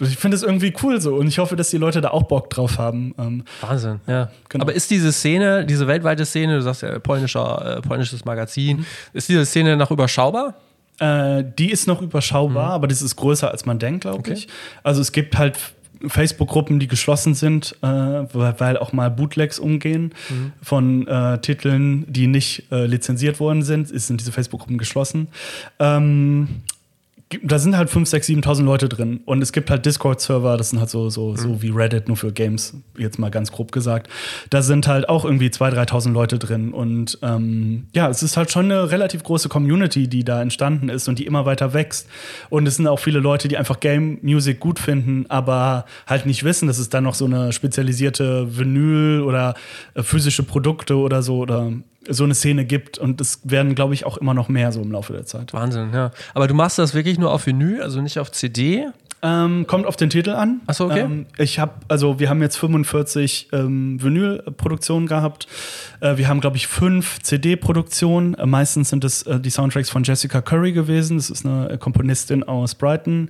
ich 0.00 0.16
finde 0.16 0.34
es 0.36 0.42
irgendwie 0.42 0.72
cool 0.82 1.00
so 1.00 1.16
und 1.16 1.28
ich 1.28 1.38
hoffe, 1.38 1.56
dass 1.56 1.70
die 1.70 1.76
Leute 1.76 2.00
da 2.00 2.08
auch 2.08 2.22
Bock 2.22 2.48
drauf 2.50 2.78
haben. 2.78 3.14
Ähm, 3.18 3.44
Wahnsinn, 3.60 4.00
ja. 4.06 4.30
Genau. 4.48 4.62
Aber 4.62 4.72
ist 4.72 4.90
diese 4.90 5.12
Szene, 5.12 5.66
diese 5.66 5.86
weltweite 5.86 6.24
Szene, 6.24 6.56
du 6.56 6.62
sagst 6.62 6.82
ja 6.82 6.98
polnischer, 6.98 7.78
äh, 7.78 7.80
polnisches 7.82 8.24
Magazin, 8.24 8.78
mhm. 8.78 8.86
ist 9.12 9.28
diese 9.28 9.44
Szene 9.44 9.76
noch 9.76 9.90
überschaubar? 9.90 10.54
Äh, 11.00 11.44
die 11.58 11.70
ist 11.70 11.86
noch 11.86 12.02
überschaubar, 12.02 12.68
mhm. 12.68 12.72
aber 12.74 12.86
das 12.86 13.02
ist 13.02 13.16
größer, 13.16 13.50
als 13.50 13.66
man 13.66 13.78
denkt, 13.78 14.02
glaube 14.02 14.18
okay. 14.18 14.34
ich. 14.34 14.48
Also 14.82 15.00
es 15.00 15.12
gibt 15.12 15.36
halt 15.38 15.58
Facebook-Gruppen, 16.06 16.78
die 16.78 16.88
geschlossen 16.88 17.34
sind, 17.34 17.76
äh, 17.82 17.86
weil 17.86 18.76
auch 18.78 18.92
mal 18.92 19.10
Bootlegs 19.10 19.58
umgehen 19.58 20.14
mhm. 20.28 20.52
von 20.62 21.06
äh, 21.06 21.38
Titeln, 21.38 22.04
die 22.10 22.26
nicht 22.26 22.70
äh, 22.70 22.86
lizenziert 22.86 23.40
worden 23.40 23.62
sind, 23.62 23.90
ist, 23.90 24.06
sind 24.06 24.20
diese 24.20 24.32
Facebook-Gruppen 24.32 24.78
geschlossen. 24.78 25.28
Ähm, 25.78 26.62
da 27.44 27.60
sind 27.60 27.76
halt 27.76 27.90
5, 27.90 28.08
6, 28.08 28.28
7.000 28.28 28.64
Leute 28.64 28.88
drin. 28.88 29.20
Und 29.24 29.40
es 29.40 29.52
gibt 29.52 29.70
halt 29.70 29.86
Discord-Server, 29.86 30.56
das 30.56 30.70
sind 30.70 30.80
halt 30.80 30.90
so, 30.90 31.10
so, 31.10 31.36
so 31.36 31.48
Mhm. 31.50 31.62
wie 31.62 31.70
Reddit, 31.70 32.08
nur 32.08 32.16
für 32.16 32.32
Games, 32.32 32.74
jetzt 32.98 33.20
mal 33.20 33.30
ganz 33.30 33.52
grob 33.52 33.70
gesagt. 33.70 34.08
Da 34.50 34.62
sind 34.62 34.88
halt 34.88 35.08
auch 35.08 35.24
irgendwie 35.24 35.48
2.000, 35.48 35.74
3.000 35.74 36.12
Leute 36.12 36.38
drin. 36.40 36.72
Und 36.72 37.18
ähm, 37.22 37.86
ja, 37.94 38.08
es 38.08 38.24
ist 38.24 38.36
halt 38.36 38.50
schon 38.50 38.64
eine 38.64 38.90
relativ 38.90 39.22
große 39.22 39.48
Community, 39.48 40.08
die 40.08 40.24
da 40.24 40.42
entstanden 40.42 40.88
ist 40.88 41.08
und 41.08 41.20
die 41.20 41.26
immer 41.26 41.46
weiter 41.46 41.72
wächst. 41.72 42.08
Und 42.48 42.66
es 42.66 42.76
sind 42.76 42.88
auch 42.88 42.98
viele 42.98 43.20
Leute, 43.20 43.46
die 43.46 43.56
einfach 43.56 43.78
Game-Music 43.78 44.58
gut 44.58 44.80
finden, 44.80 45.26
aber 45.28 45.84
halt 46.08 46.26
nicht 46.26 46.42
wissen, 46.42 46.66
dass 46.66 46.78
es 46.78 46.88
da 46.88 47.00
noch 47.00 47.14
so 47.14 47.26
eine 47.26 47.52
spezialisierte 47.52 48.58
Vinyl 48.58 49.22
oder 49.22 49.54
äh, 49.94 50.02
physische 50.02 50.42
Produkte 50.42 50.96
oder 50.96 51.22
so 51.22 51.38
oder 51.38 51.72
so 52.08 52.24
eine 52.24 52.34
Szene 52.34 52.64
gibt. 52.64 52.98
Und 52.98 53.20
es 53.20 53.40
werden, 53.44 53.74
glaube 53.74 53.94
ich, 53.94 54.06
auch 54.06 54.16
immer 54.16 54.34
noch 54.34 54.48
mehr 54.48 54.72
so 54.72 54.80
im 54.80 54.92
Laufe 54.92 55.12
der 55.12 55.26
Zeit. 55.26 55.52
Wahnsinn, 55.52 55.90
ja. 55.92 56.10
Aber 56.34 56.48
du 56.48 56.54
machst 56.54 56.78
das 56.78 56.94
wirklich 56.94 57.18
nur 57.18 57.32
auf 57.32 57.46
Vinyl, 57.46 57.82
also 57.82 58.00
nicht 58.00 58.18
auf 58.18 58.30
CD? 58.32 58.86
Ähm, 59.22 59.66
kommt 59.66 59.84
auf 59.84 59.96
den 59.96 60.08
Titel 60.08 60.30
an. 60.30 60.62
Ach 60.66 60.72
so, 60.72 60.86
okay. 60.86 61.00
Ähm, 61.00 61.26
ich 61.36 61.58
habe, 61.58 61.74
also 61.88 62.18
wir 62.18 62.30
haben 62.30 62.40
jetzt 62.40 62.56
45 62.56 63.50
ähm, 63.52 64.02
Vinyl-Produktionen 64.02 65.06
gehabt. 65.06 65.46
Äh, 66.00 66.16
wir 66.16 66.26
haben, 66.26 66.40
glaube 66.40 66.56
ich, 66.56 66.66
fünf 66.66 67.20
CD-Produktionen. 67.20 68.32
Äh, 68.34 68.46
meistens 68.46 68.88
sind 68.88 69.04
es 69.04 69.22
äh, 69.24 69.38
die 69.38 69.50
Soundtracks 69.50 69.90
von 69.90 70.04
Jessica 70.04 70.40
Curry 70.40 70.72
gewesen. 70.72 71.18
Das 71.18 71.28
ist 71.28 71.44
eine 71.44 71.68
äh, 71.68 71.76
Komponistin 71.76 72.44
aus 72.44 72.74
Brighton, 72.74 73.28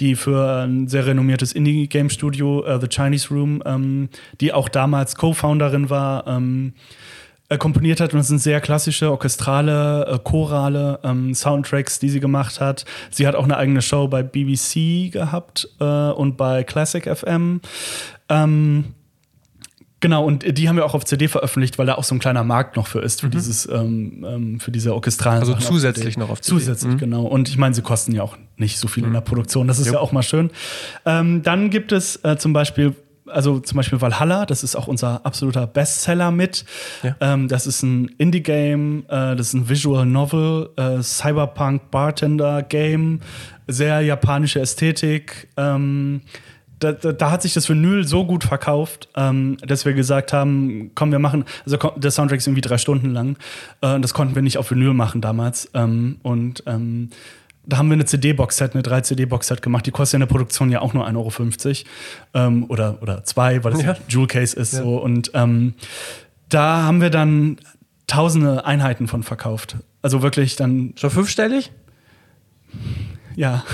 die 0.00 0.16
für 0.16 0.64
ein 0.64 0.88
sehr 0.88 1.06
renommiertes 1.06 1.52
Indie-Game-Studio, 1.52 2.64
äh, 2.64 2.80
The 2.80 2.88
Chinese 2.88 3.28
Room, 3.28 3.62
ähm, 3.64 4.08
die 4.40 4.52
auch 4.52 4.68
damals 4.68 5.14
Co-Founderin 5.14 5.88
war, 5.88 6.26
ähm, 6.26 6.72
äh, 7.48 7.58
komponiert 7.58 8.00
hat 8.00 8.12
und 8.12 8.18
das 8.18 8.28
sind 8.28 8.40
sehr 8.40 8.60
klassische 8.60 9.10
orchestrale, 9.10 10.06
äh, 10.06 10.18
chorale 10.18 11.00
ähm, 11.02 11.34
Soundtracks, 11.34 11.98
die 11.98 12.10
sie 12.10 12.20
gemacht 12.20 12.60
hat. 12.60 12.84
Sie 13.10 13.26
hat 13.26 13.34
auch 13.34 13.44
eine 13.44 13.56
eigene 13.56 13.82
Show 13.82 14.08
bei 14.08 14.22
BBC 14.22 15.10
gehabt 15.12 15.68
äh, 15.80 15.84
und 15.84 16.36
bei 16.36 16.64
Classic 16.64 17.04
FM. 17.04 17.60
Ähm, 18.28 18.84
Genau, 20.00 20.24
und 20.24 20.56
die 20.56 20.68
haben 20.68 20.76
wir 20.76 20.84
auch 20.84 20.94
auf 20.94 21.04
CD 21.04 21.26
veröffentlicht, 21.26 21.76
weil 21.76 21.86
da 21.86 21.96
auch 21.96 22.04
so 22.04 22.14
ein 22.14 22.20
kleiner 22.20 22.44
Markt 22.44 22.76
noch 22.76 22.86
für 22.86 23.00
ist, 23.00 23.20
für 23.20 23.28
dieses, 23.28 23.68
ähm, 23.68 24.24
ähm, 24.28 24.60
für 24.60 24.70
diese 24.70 24.94
orchestralen 24.94 25.38
Mhm. 25.38 25.40
Also 25.40 25.52
Sachen 25.54 25.64
auf 25.64 25.68
zusätzlich 25.70 26.14
CD. 26.14 26.20
noch 26.20 26.30
auf 26.30 26.40
CD. 26.40 26.54
Mhm. 26.54 26.58
Zusätzlich, 26.60 26.96
genau. 26.98 27.24
Und 27.24 27.48
ich 27.48 27.58
meine, 27.58 27.74
sie 27.74 27.82
kosten 27.82 28.12
ja 28.14 28.22
auch 28.22 28.36
nicht 28.56 28.78
so 28.78 28.86
viel 28.86 29.02
in 29.02 29.12
der 29.12 29.22
Produktion. 29.22 29.66
Das 29.66 29.80
ist 29.80 29.90
ja 29.90 29.98
auch 29.98 30.12
mal 30.12 30.22
schön. 30.22 30.50
Ähm, 31.04 31.42
dann 31.42 31.70
gibt 31.70 31.90
es 31.90 32.14
äh, 32.22 32.36
zum 32.38 32.52
Beispiel 32.52 32.94
also 33.30 33.60
zum 33.60 33.76
Beispiel 33.76 34.00
Valhalla, 34.00 34.46
das 34.46 34.62
ist 34.62 34.76
auch 34.76 34.86
unser 34.86 35.24
absoluter 35.24 35.66
Bestseller 35.66 36.30
mit. 36.30 36.64
Ja. 37.02 37.16
Ähm, 37.20 37.48
das 37.48 37.66
ist 37.66 37.82
ein 37.82 38.08
Indie-Game, 38.18 39.04
äh, 39.08 39.36
das 39.36 39.48
ist 39.48 39.54
ein 39.54 39.68
Visual 39.68 40.06
Novel, 40.06 40.70
äh, 40.76 41.02
Cyberpunk 41.02 41.90
Bartender 41.90 42.62
Game, 42.62 43.20
sehr 43.66 44.00
japanische 44.00 44.60
Ästhetik. 44.60 45.48
Ähm, 45.56 46.22
da, 46.80 46.92
da, 46.92 47.12
da 47.12 47.30
hat 47.30 47.42
sich 47.42 47.54
das 47.54 47.68
Vinyl 47.68 48.06
so 48.06 48.24
gut 48.24 48.44
verkauft, 48.44 49.08
ähm, 49.16 49.56
dass 49.66 49.84
wir 49.84 49.94
gesagt 49.94 50.32
haben, 50.32 50.92
komm, 50.94 51.10
wir 51.10 51.18
machen, 51.18 51.44
also 51.64 51.76
der 51.96 52.10
Soundtrack 52.10 52.38
ist 52.38 52.46
irgendwie 52.46 52.60
drei 52.60 52.78
Stunden 52.78 53.10
lang. 53.10 53.36
Äh, 53.80 53.94
und 53.94 54.02
das 54.02 54.14
konnten 54.14 54.34
wir 54.34 54.42
nicht 54.42 54.58
auf 54.58 54.70
Vinyl 54.70 54.94
machen 54.94 55.20
damals. 55.20 55.70
Ähm, 55.74 56.18
und 56.22 56.62
ähm, 56.66 57.10
da 57.68 57.76
haben 57.78 57.88
wir 57.88 57.94
eine 57.94 58.06
CD-Box-Set, 58.06 58.72
eine 58.74 58.82
3-CD-Box-Set 58.82 59.60
gemacht. 59.62 59.86
Die 59.86 59.90
kostet 59.90 60.14
ja 60.14 60.16
in 60.16 60.20
der 60.20 60.26
Produktion 60.26 60.70
ja 60.70 60.80
auch 60.80 60.94
nur 60.94 61.06
1,50 61.06 61.84
Euro. 62.34 62.46
Ähm, 62.46 62.64
oder, 62.68 62.98
oder 63.02 63.22
zwei, 63.24 63.62
weil 63.62 63.72
das 63.72 63.82
Ja. 63.82 63.92
ja. 63.92 63.98
Jewel 64.08 64.26
Case 64.26 64.56
ist 64.56 64.72
Ja. 64.72 64.82
so. 64.82 64.96
Und 64.96 65.30
ähm, 65.34 65.74
da 66.48 66.82
haben 66.82 67.00
wir 67.00 67.10
dann 67.10 67.58
tausende 68.06 68.64
Einheiten 68.64 69.06
von 69.06 69.22
verkauft. 69.22 69.76
Also 70.02 70.22
wirklich 70.22 70.56
dann, 70.56 70.94
Schon 70.96 71.10
fünfstellig? 71.10 71.70
ja. 73.36 73.64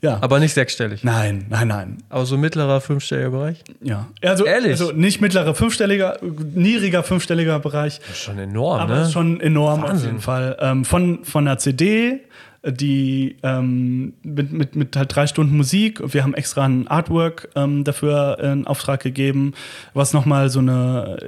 Ja. 0.00 0.18
Aber 0.20 0.38
nicht 0.38 0.54
sechsstellig. 0.54 1.02
nein, 1.02 1.46
nein, 1.48 1.66
nein. 1.66 1.96
Aber 2.08 2.24
so 2.24 2.38
mittlerer 2.38 2.80
fünfstelliger 2.80 3.30
Bereich? 3.30 3.64
Ja. 3.82 4.06
Also, 4.22 4.44
Ehrlich? 4.46 4.70
also 4.70 4.92
nicht 4.92 5.20
mittlerer 5.20 5.56
fünfstelliger, 5.56 6.18
niedriger 6.54 7.02
fünfstelliger 7.02 7.58
Bereich. 7.58 7.98
Das 7.98 8.10
ist 8.10 8.18
schon 8.22 8.38
enorm, 8.38 8.78
Aber 8.80 8.94
ne? 8.94 9.02
ist 9.02 9.12
schon 9.12 9.40
enorm 9.40 9.82
auf 9.82 9.90
Wahnsinn. 9.90 10.06
jeden 10.10 10.20
Fall. 10.20 10.56
Ähm, 10.60 10.84
von, 10.84 11.24
von 11.24 11.48
einer 11.48 11.58
CD, 11.58 12.20
die 12.64 13.36
ähm, 13.42 14.14
mit, 14.22 14.52
mit, 14.52 14.74
mit 14.74 14.96
halt 14.96 15.14
drei 15.14 15.26
Stunden 15.26 15.56
Musik. 15.56 16.02
Wir 16.12 16.24
haben 16.24 16.34
extra 16.34 16.64
ein 16.64 16.88
Artwork 16.88 17.48
ähm, 17.54 17.84
dafür 17.84 18.38
in 18.40 18.66
Auftrag 18.66 19.00
gegeben, 19.00 19.54
was 19.94 20.12
nochmal 20.12 20.50
so 20.50 20.58
eine, 20.58 21.18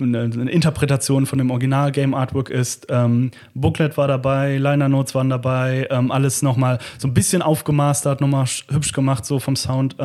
eine, 0.00 0.50
Interpretation 0.50 1.26
von 1.26 1.38
dem 1.38 1.50
Original-Game-Artwork 1.50 2.50
ist. 2.50 2.86
Ähm, 2.88 3.32
Booklet 3.54 3.96
war 3.96 4.06
dabei, 4.06 4.58
Liner 4.58 4.88
Notes 4.88 5.14
waren 5.14 5.28
dabei, 5.28 5.88
ähm, 5.90 6.12
alles 6.12 6.42
nochmal 6.42 6.78
so 6.98 7.08
ein 7.08 7.14
bisschen 7.14 7.42
aufgemastert, 7.42 8.20
nochmal 8.20 8.44
sch- 8.44 8.72
hübsch 8.72 8.92
gemacht, 8.92 9.24
so 9.24 9.40
vom 9.40 9.56
Sound. 9.56 9.96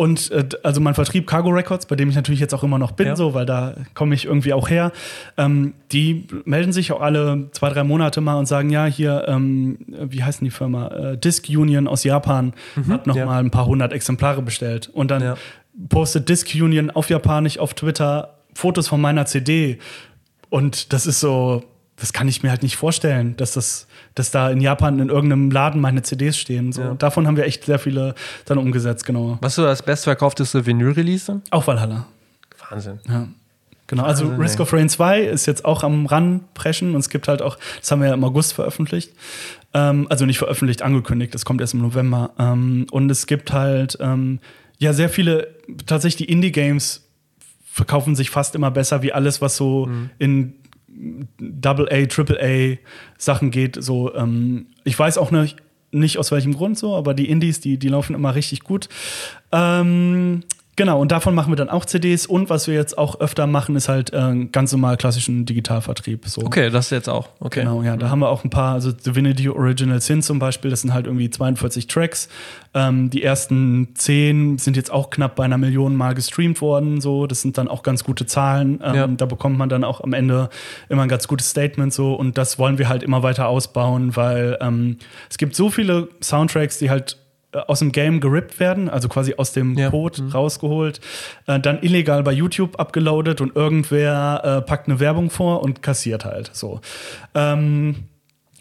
Und 0.00 0.30
äh, 0.30 0.48
also 0.62 0.80
mein 0.80 0.94
Vertrieb 0.94 1.26
Cargo 1.26 1.50
Records, 1.50 1.84
bei 1.84 1.94
dem 1.94 2.08
ich 2.08 2.16
natürlich 2.16 2.40
jetzt 2.40 2.54
auch 2.54 2.62
immer 2.64 2.78
noch 2.78 2.92
bin, 2.92 3.08
Ja. 3.08 3.16
so, 3.16 3.34
weil 3.34 3.44
da 3.44 3.74
komme 3.92 4.14
ich 4.14 4.24
irgendwie 4.24 4.54
auch 4.54 4.70
her, 4.70 4.92
ähm, 5.36 5.74
die 5.92 6.26
melden 6.46 6.72
sich 6.72 6.90
auch 6.92 7.02
alle 7.02 7.48
zwei, 7.52 7.68
drei 7.68 7.84
Monate 7.84 8.22
mal 8.22 8.36
und 8.36 8.46
sagen, 8.46 8.70
ja, 8.70 8.86
hier, 8.86 9.26
ähm, 9.28 9.76
wie 9.88 10.24
heißt 10.24 10.40
denn 10.40 10.46
die 10.46 10.50
Firma? 10.50 10.88
Äh, 10.88 11.18
Disc 11.18 11.46
Union 11.50 11.86
aus 11.86 12.02
Japan 12.04 12.54
hat 12.88 13.06
noch 13.06 13.14
ja. 13.14 13.26
mal 13.26 13.40
ein 13.44 13.50
paar 13.50 13.66
hundert 13.66 13.92
Exemplare 13.92 14.40
bestellt. 14.40 14.88
Und 14.90 15.10
dann 15.10 15.22
Ja. 15.22 15.36
postet 15.90 16.30
Disc 16.30 16.48
Union 16.54 16.90
auf 16.90 17.10
Japanisch 17.10 17.58
auf 17.58 17.74
Twitter 17.74 18.38
Fotos 18.54 18.88
von 18.88 19.02
meiner 19.02 19.26
CD. 19.26 19.78
Und 20.48 20.94
das 20.94 21.06
ist 21.06 21.20
so, 21.20 21.62
das 22.00 22.14
kann 22.14 22.28
ich 22.28 22.42
mir 22.42 22.50
halt 22.50 22.62
nicht 22.62 22.76
vorstellen, 22.76 23.36
dass 23.36 23.52
das, 23.52 23.86
dass 24.14 24.30
da 24.30 24.50
in 24.50 24.60
Japan 24.60 24.98
in 24.98 25.10
irgendeinem 25.10 25.50
Laden 25.50 25.80
meine 25.80 26.02
CDs 26.02 26.38
stehen. 26.38 26.72
So. 26.72 26.80
Ja. 26.80 26.94
Davon 26.94 27.26
haben 27.26 27.36
wir 27.36 27.44
echt 27.44 27.64
sehr 27.64 27.78
viele 27.78 28.14
dann 28.46 28.56
umgesetzt, 28.56 29.04
genau. 29.04 29.36
Was 29.42 29.52
ist 29.52 29.56
so 29.56 29.64
das 29.64 29.82
bestverkaufteste 29.82 30.64
Vinyl-Release? 30.64 31.42
Auch 31.50 31.66
Valhalla. 31.66 32.06
Wahnsinn. 32.70 33.00
Ja. 33.06 33.28
Genau, 33.86 34.04
also 34.04 34.24
Wahnsinn, 34.24 34.40
Risk 34.40 34.58
ey. 34.58 34.62
of 34.62 34.72
Rain 34.72 34.88
2 34.88 35.20
ist 35.20 35.46
jetzt 35.46 35.64
auch 35.64 35.82
am 35.82 36.06
Ranpreschen 36.06 36.94
und 36.94 37.00
es 37.00 37.10
gibt 37.10 37.28
halt 37.28 37.42
auch, 37.42 37.58
das 37.80 37.90
haben 37.90 38.00
wir 38.00 38.08
ja 38.08 38.14
im 38.14 38.24
August 38.24 38.54
veröffentlicht. 38.54 39.12
Ähm, 39.74 40.06
also 40.08 40.24
nicht 40.24 40.38
veröffentlicht, 40.38 40.80
angekündigt, 40.80 41.34
das 41.34 41.44
kommt 41.44 41.60
erst 41.60 41.74
im 41.74 41.82
November. 41.82 42.30
Ähm, 42.38 42.86
und 42.90 43.10
es 43.10 43.26
gibt 43.26 43.52
halt 43.52 43.98
ähm, 44.00 44.40
ja 44.78 44.94
sehr 44.94 45.10
viele, 45.10 45.48
tatsächlich 45.84 46.26
die 46.26 46.32
Indie-Games 46.32 47.06
verkaufen 47.72 48.16
sich 48.16 48.30
fast 48.30 48.54
immer 48.54 48.70
besser 48.70 49.02
wie 49.02 49.12
alles, 49.12 49.40
was 49.40 49.56
so 49.56 49.88
in 50.18 50.54
Double 51.38 51.88
A, 51.90 52.06
Triple 52.06 52.38
A 52.40 52.78
Sachen 53.18 53.50
geht. 53.50 53.82
So, 53.82 54.14
ähm, 54.14 54.66
ich 54.84 54.98
weiß 54.98 55.18
auch 55.18 55.30
nicht, 55.30 55.56
nicht 55.92 56.18
aus 56.18 56.30
welchem 56.30 56.54
Grund 56.54 56.78
so, 56.78 56.94
aber 56.94 57.14
die 57.14 57.28
Indies, 57.28 57.60
die, 57.60 57.78
die 57.78 57.88
laufen 57.88 58.14
immer 58.14 58.34
richtig 58.34 58.62
gut. 58.62 58.88
Ähm, 59.52 60.42
genau, 60.80 61.00
und 61.00 61.12
davon 61.12 61.34
machen 61.34 61.52
wir 61.52 61.56
dann 61.56 61.68
auch 61.68 61.84
CDs. 61.84 62.26
Und 62.26 62.48
was 62.48 62.66
wir 62.66 62.74
jetzt 62.74 62.96
auch 62.96 63.20
öfter 63.20 63.46
machen, 63.46 63.76
ist 63.76 63.88
halt 63.88 64.12
äh, 64.12 64.46
ganz 64.46 64.72
normal 64.72 64.96
klassischen 64.96 65.44
Digitalvertrieb. 65.44 66.26
So. 66.26 66.42
Okay, 66.42 66.70
das 66.70 66.88
jetzt 66.90 67.08
auch. 67.08 67.28
Okay. 67.38 67.60
Genau, 67.60 67.82
ja, 67.82 67.96
da 67.96 68.08
haben 68.08 68.20
wir 68.20 68.28
auch 68.30 68.44
ein 68.44 68.50
paar, 68.50 68.72
also 68.72 68.90
Divinity 68.90 69.48
Original 69.48 70.00
Sin 70.00 70.22
zum 70.22 70.38
Beispiel, 70.38 70.70
das 70.70 70.80
sind 70.80 70.94
halt 70.94 71.06
irgendwie 71.06 71.28
42 71.28 71.86
Tracks. 71.86 72.28
Ähm, 72.72 73.10
die 73.10 73.22
ersten 73.22 73.94
10 73.94 74.58
sind 74.58 74.76
jetzt 74.76 74.90
auch 74.90 75.10
knapp 75.10 75.36
bei 75.36 75.44
einer 75.44 75.58
Million 75.58 75.96
Mal 75.96 76.14
gestreamt 76.14 76.60
worden, 76.62 77.00
so. 77.00 77.26
Das 77.26 77.42
sind 77.42 77.58
dann 77.58 77.68
auch 77.68 77.82
ganz 77.82 78.02
gute 78.02 78.24
Zahlen. 78.26 78.80
Ähm, 78.82 78.94
Ja. 78.94 79.06
Da 79.06 79.26
bekommt 79.26 79.58
man 79.58 79.68
dann 79.68 79.84
auch 79.84 80.00
am 80.00 80.14
Ende 80.14 80.48
immer 80.88 81.02
ein 81.02 81.08
ganz 81.08 81.28
gutes 81.28 81.50
Statement, 81.50 81.92
so. 81.92 82.14
Und 82.14 82.38
das 82.38 82.58
wollen 82.58 82.78
wir 82.78 82.88
halt 82.88 83.02
immer 83.02 83.22
weiter 83.22 83.48
ausbauen, 83.48 84.16
weil 84.16 84.56
ähm, 84.60 84.96
es 85.28 85.36
gibt 85.36 85.54
so 85.54 85.68
viele 85.68 86.08
Soundtracks, 86.22 86.78
die 86.78 86.88
halt 86.90 87.18
aus 87.52 87.80
dem 87.80 87.92
Game 87.92 88.20
gerippt 88.20 88.60
werden, 88.60 88.88
also 88.88 89.08
quasi 89.08 89.34
aus 89.36 89.52
dem 89.52 89.76
Ja. 89.76 89.90
Code 89.90 90.32
rausgeholt, 90.32 91.00
äh, 91.46 91.58
dann 91.58 91.82
illegal 91.82 92.22
bei 92.22 92.32
YouTube 92.32 92.78
abgeloadet 92.78 93.40
und 93.40 93.56
irgendwer 93.56 94.42
äh, 94.44 94.62
packt 94.62 94.88
eine 94.88 95.00
Werbung 95.00 95.30
vor 95.30 95.62
und 95.62 95.82
kassiert 95.82 96.24
halt 96.24 96.50
so. 96.52 96.80
Ähm, 97.34 98.04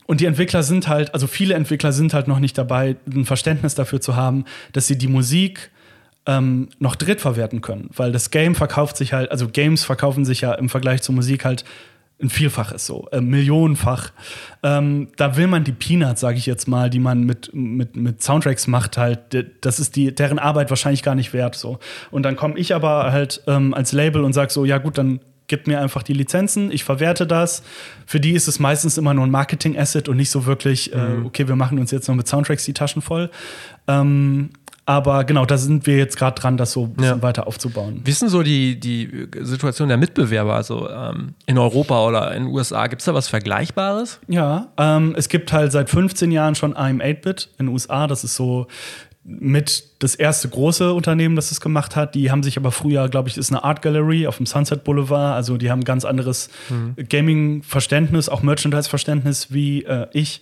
und 0.08 0.22
die 0.22 0.26
Entwickler 0.26 0.64
sind 0.64 0.88
halt, 0.88 1.14
also 1.14 1.28
viele 1.28 1.54
Entwickler 1.54 1.92
sind 1.92 2.16
halt 2.16 2.28
noch 2.28 2.40
nicht 2.40 2.58
dabei, 2.58 2.96
ein 3.14 3.26
Verständnis 3.26 3.76
dafür 3.76 4.02
zu 4.02 4.16
haben, 4.16 4.46
dass 4.74 4.88
sie 4.88 4.98
die 4.98 5.08
Musik 5.08 5.70
ähm, 6.26 6.70
noch 6.80 6.96
drittverwerten 6.96 7.62
können. 7.62 7.92
Weil 7.96 8.12
das 8.12 8.32
Game 8.32 8.56
verkauft 8.56 8.98
sich 8.98 9.14
halt, 9.14 9.32
also 9.32 9.48
Games 9.48 9.84
verkaufen 9.84 10.26
sich 10.26 10.42
ja 10.42 10.54
im 10.54 10.68
Vergleich 10.68 11.04
zur 11.04 11.14
Musik 11.14 11.46
halt 11.46 11.64
ein 12.22 12.30
Vielfaches 12.30 12.86
so, 12.86 13.08
äh, 13.12 13.22
Millionenfach. 13.22 14.12
Ähm, 14.62 15.08
da 15.16 15.38
will 15.38 15.48
man 15.48 15.64
die 15.64 15.72
Peanuts, 15.72 16.22
sage 16.22 16.38
ich 16.38 16.46
jetzt 16.46 16.68
mal, 16.68 16.90
die 16.90 17.00
man 17.00 17.24
mit, 17.24 17.52
mit, 17.54 17.96
mit 17.96 18.22
Soundtracks 18.22 18.68
macht, 18.68 18.98
halt, 18.98 19.20
das 19.62 19.80
ist 19.80 19.96
die, 19.96 20.14
deren 20.14 20.40
Arbeit 20.40 20.70
wahrscheinlich 20.70 21.04
gar 21.04 21.16
nicht 21.16 21.34
wert. 21.34 21.56
So. 21.56 21.80
Und 22.12 22.24
dann 22.24 22.36
komme 22.36 22.58
ich 22.58 22.76
aber 22.76 23.12
halt 23.12 23.42
ähm, 23.48 23.74
als 23.74 23.94
Label 23.94 24.24
und 24.24 24.34
sage 24.34 24.52
so, 24.52 24.66
ja 24.66 24.78
gut, 24.78 24.98
dann 24.98 25.22
gibt 25.50 25.68
mir 25.68 25.82
einfach 25.82 26.04
die 26.04 26.14
Lizenzen, 26.14 26.72
ich 26.72 26.86
verwerte 26.86 27.28
das. 27.28 27.64
Für 28.06 28.20
die 28.20 28.32
ist 28.32 28.48
es 28.48 28.60
meistens 28.60 28.98
immer 28.98 29.14
nur 29.14 29.26
ein 29.26 29.32
Marketing-Asset 29.32 30.08
und 30.08 30.16
nicht 30.16 30.30
so 30.30 30.46
wirklich, 30.46 30.94
äh, 30.94 31.18
okay, 31.26 31.48
wir 31.48 31.56
machen 31.56 31.80
uns 31.80 31.92
jetzt 31.92 32.08
noch 32.08 32.16
mit 32.16 32.28
Soundtracks 32.28 32.64
die 32.66 32.74
Taschen 32.74 33.02
voll. 33.02 33.30
Ähm, 33.88 34.52
Aber 34.90 35.24
genau, 35.24 35.46
da 35.46 35.56
sind 35.60 35.86
wir 35.86 35.98
jetzt 35.98 36.18
gerade 36.18 36.42
dran, 36.42 36.58
das 36.58 36.72
so 36.72 36.86
ein 36.86 36.94
bisschen 36.94 37.18
Ja. 37.18 37.22
weiter 37.22 37.46
aufzubauen. 37.46 38.02
Denn 38.04 38.28
so 38.28 38.42
die, 38.42 38.80
die 38.80 39.28
Situation 39.42 39.88
der 39.88 39.98
Mitbewerber? 39.98 40.56
Also 40.56 40.90
ähm, 40.90 41.36
in 41.46 41.60
Europa 41.60 42.08
oder 42.08 42.34
in 42.34 42.46
den 42.46 42.52
USA, 42.52 42.88
gibt 42.88 43.04
es 43.04 43.06
da 43.06 43.14
was 43.14 43.28
Vergleichbares? 43.28 44.20
Ja, 44.28 44.70
ähm, 44.80 45.14
es 45.16 45.30
gibt 45.30 45.54
halt 45.54 45.72
seit 45.72 45.92
15 45.92 46.32
Jahren 46.32 46.56
schon 46.56 46.74
I'm 46.74 47.04
8-Bit 47.04 47.50
in 47.60 47.68
den 47.68 47.74
USA. 47.74 48.08
Das 48.08 48.24
ist 48.24 48.36
so 48.36 48.66
mit 49.24 49.84
das 50.00 50.16
erste 50.16 50.50
große 50.50 50.92
Unternehmen, 50.92 51.36
das 51.36 51.52
es 51.52 51.62
gemacht 51.62 51.96
hat. 51.96 52.16
Die 52.16 52.32
haben 52.32 52.42
sich 52.42 52.58
aber 52.58 52.72
früher, 52.72 53.10
glaube 53.10 53.30
ich, 53.30 53.38
ist 53.38 53.52
eine 53.52 53.64
Art 53.64 53.84
Gallery 53.84 54.26
auf 54.26 54.38
dem 54.38 54.48
Sunset 54.48 54.84
Boulevard. 54.84 55.36
Also 55.36 55.58
die 55.58 55.70
haben 55.70 55.82
ein 55.82 55.86
ganz 55.86 56.04
anderes 56.04 56.50
Gaming-Verständnis, 57.10 58.28
auch 58.28 58.42
Merchandise-Verständnis 58.42 59.54
wie 59.54 59.84
äh, 59.84 60.08
ich. 60.14 60.42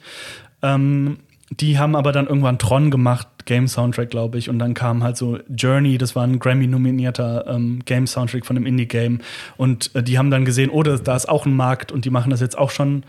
Ähm, 0.61 1.17
die 1.49 1.79
haben 1.79 1.95
aber 1.95 2.11
dann 2.11 2.27
irgendwann 2.27 2.59
Tron 2.59 2.91
gemacht, 2.91 3.27
Game-Soundtrack, 3.45 4.09
glaube 4.09 4.37
ich. 4.37 4.49
Und 4.49 4.59
dann 4.59 4.73
kam 4.73 5.03
halt 5.03 5.15
so 5.15 5.39
Journey, 5.49 5.97
das 5.97 6.15
war 6.15 6.23
ein 6.23 6.39
Grammy-nominierter 6.39 7.45
ähm, 7.47 7.79
Game-Soundtrack 7.85 8.45
von 8.45 8.57
einem 8.57 8.65
Indie-Game. 8.65 9.19
Und 9.55 9.95
äh, 9.95 10.03
die 10.03 10.17
haben 10.17 10.31
dann 10.31 10.43
gesehen, 10.43 10.69
oh, 10.69 10.83
da, 10.83 10.97
da 10.97 11.15
ist 11.15 11.29
auch 11.29 11.45
ein 11.45 11.55
Markt 11.55 11.91
und 11.91 12.05
die 12.05 12.09
machen 12.09 12.29
das 12.31 12.41
jetzt 12.41 12.57
auch 12.57 12.71
schon 12.71 13.03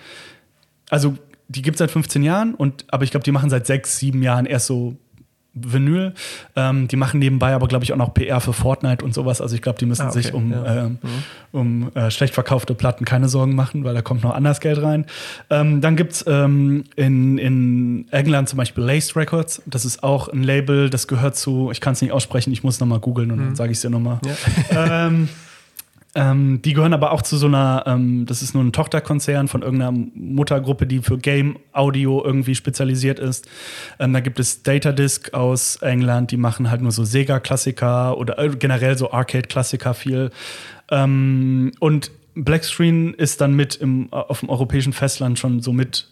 also 0.91 1.17
die 1.49 1.63
gibt 1.63 1.77
es 1.77 1.79
seit 1.79 1.91
15 1.91 2.23
Jahren, 2.23 2.55
und, 2.55 2.85
aber 2.89 3.05
ich 3.05 3.11
glaube, 3.11 3.25
die 3.25 3.33
machen 3.33 3.49
seit 3.49 3.67
sechs, 3.67 3.99
sieben 3.99 4.23
Jahren 4.23 4.45
erst 4.45 4.67
so 4.67 4.97
Vinyl. 5.67 6.13
Ähm, 6.57 6.89
die 6.89 6.97
machen 6.97 7.19
nebenbei 7.21 7.55
aber, 7.55 7.69
glaube 7.69 7.85
ich, 7.85 7.93
auch 7.93 7.97
noch 7.97 8.15
PR 8.15 8.41
für 8.41 8.53
Fortnite 8.53 9.05
und 9.05 9.15
sowas. 9.15 9.41
Also 9.41 9.55
ich 9.55 9.63
glaube, 9.63 9.79
die 9.79 9.87
müssen 9.87 10.03
Ah, 10.03 10.09
okay, 10.11 10.23
sich 10.23 10.35
um, 10.35 10.53
ja. 10.53 10.85
ähm, 10.87 10.99
um 11.53 11.91
äh, 11.95 12.11
schlecht 12.11 12.35
verkaufte 12.35 12.75
Platten 12.75 13.05
keine 13.05 13.29
Sorgen 13.29 13.55
machen, 13.55 13.85
weil 13.85 13.95
da 13.95 14.03
kommt 14.03 14.23
noch 14.23 14.35
anders 14.35 14.61
Geld 14.61 14.83
rein. 14.83 15.07
Ähm, 15.51 15.81
dann 15.81 15.97
gibt 15.97 16.13
es 16.13 16.25
ähm, 16.27 16.85
in, 16.97 17.39
in 17.39 18.07
England 18.11 18.49
zum 18.49 18.57
Beispiel 18.57 18.85
Laced 18.85 19.17
Records. 19.17 19.63
Das 19.67 19.85
ist 19.85 20.03
auch 20.03 20.29
ein 20.29 20.43
Label, 20.43 20.91
das 20.91 21.07
gehört 21.09 21.37
zu, 21.37 21.71
ich 21.71 21.81
kann 21.81 21.93
es 21.95 22.03
nicht 22.03 22.13
aussprechen, 22.13 22.53
ich 22.53 22.63
muss 22.63 22.81
nochmal 22.81 23.01
googeln 23.01 23.31
und 23.31 23.39
dann 23.39 23.55
sage 23.57 23.73
ich 23.73 23.79
es 23.79 23.83
dir 23.83 23.91
nochmal. 23.91 24.21
ähm, 24.71 25.29
ähm, 26.15 26.63
die 26.63 26.73
gehören 26.73 26.95
aber 26.95 27.13
auch 27.13 27.23
zu 27.23 27.37
so 27.37 27.47
einer, 27.47 27.85
ähm, 27.87 28.25
das 28.25 28.41
ist 28.41 28.55
nur 28.55 28.65
ein 28.65 28.73
Tochterkonzern 28.73 29.47
von 29.47 29.63
irgendeiner 29.63 29.93
Muttergruppe, 30.15 30.87
die 30.87 31.01
für 31.01 31.19
Game 31.19 31.59
Audio 31.73 32.25
irgendwie 32.25 32.55
spezialisiert 32.55 33.19
ist. 33.19 33.47
Ähm, 33.99 34.13
da 34.15 34.21
gibt 34.21 34.41
es 34.41 34.63
Datadisk 34.63 35.35
aus 35.35 35.77
England, 35.77 36.31
die 36.31 36.39
machen 36.39 36.71
halt 36.71 36.81
nur 36.81 36.93
so 36.93 37.05
Sega-Klassiker 37.05 38.17
oder 38.17 38.39
äh, 38.39 38.49
generell 38.49 38.97
so 38.97 39.13
Arcade-Klassiker 39.13 39.93
viel. 39.93 40.31
Ähm, 40.91 41.73
und 41.79 42.11
Blackscreen 42.35 43.15
ist 43.15 43.41
dann 43.41 43.53
mit 43.55 43.77
im, 43.77 44.13
auf 44.13 44.41
dem 44.41 44.49
europäischen 44.49 44.93
Festland 44.93 45.39
schon 45.39 45.61
so 45.61 45.73
mit 45.73 46.09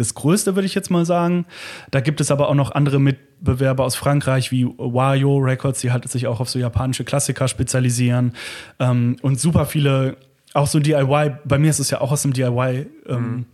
das 0.00 0.14
Größte, 0.14 0.54
würde 0.54 0.66
ich 0.66 0.74
jetzt 0.74 0.90
mal 0.90 1.04
sagen. 1.04 1.46
Da 1.90 2.00
gibt 2.00 2.20
es 2.20 2.30
aber 2.30 2.48
auch 2.48 2.54
noch 2.54 2.72
andere 2.72 2.98
Mitbewerber 2.98 3.84
aus 3.84 3.96
Frankreich 3.96 4.50
wie 4.52 4.66
Wayo 4.66 5.38
Records, 5.38 5.80
die 5.80 5.92
halt 5.92 6.08
sich 6.08 6.26
auch 6.26 6.40
auf 6.40 6.48
so 6.48 6.58
japanische 6.58 7.04
Klassiker 7.04 7.48
spezialisieren. 7.48 8.32
Ähm, 8.78 9.16
und 9.22 9.40
super 9.40 9.66
viele, 9.66 10.16
auch 10.54 10.66
so 10.66 10.78
DIY, 10.80 11.32
bei 11.44 11.58
mir 11.58 11.70
ist 11.70 11.78
es 11.78 11.90
ja 11.90 12.00
auch 12.00 12.12
aus 12.12 12.22
dem 12.22 12.32
DIY. 12.32 12.86
Ähm, 13.06 13.46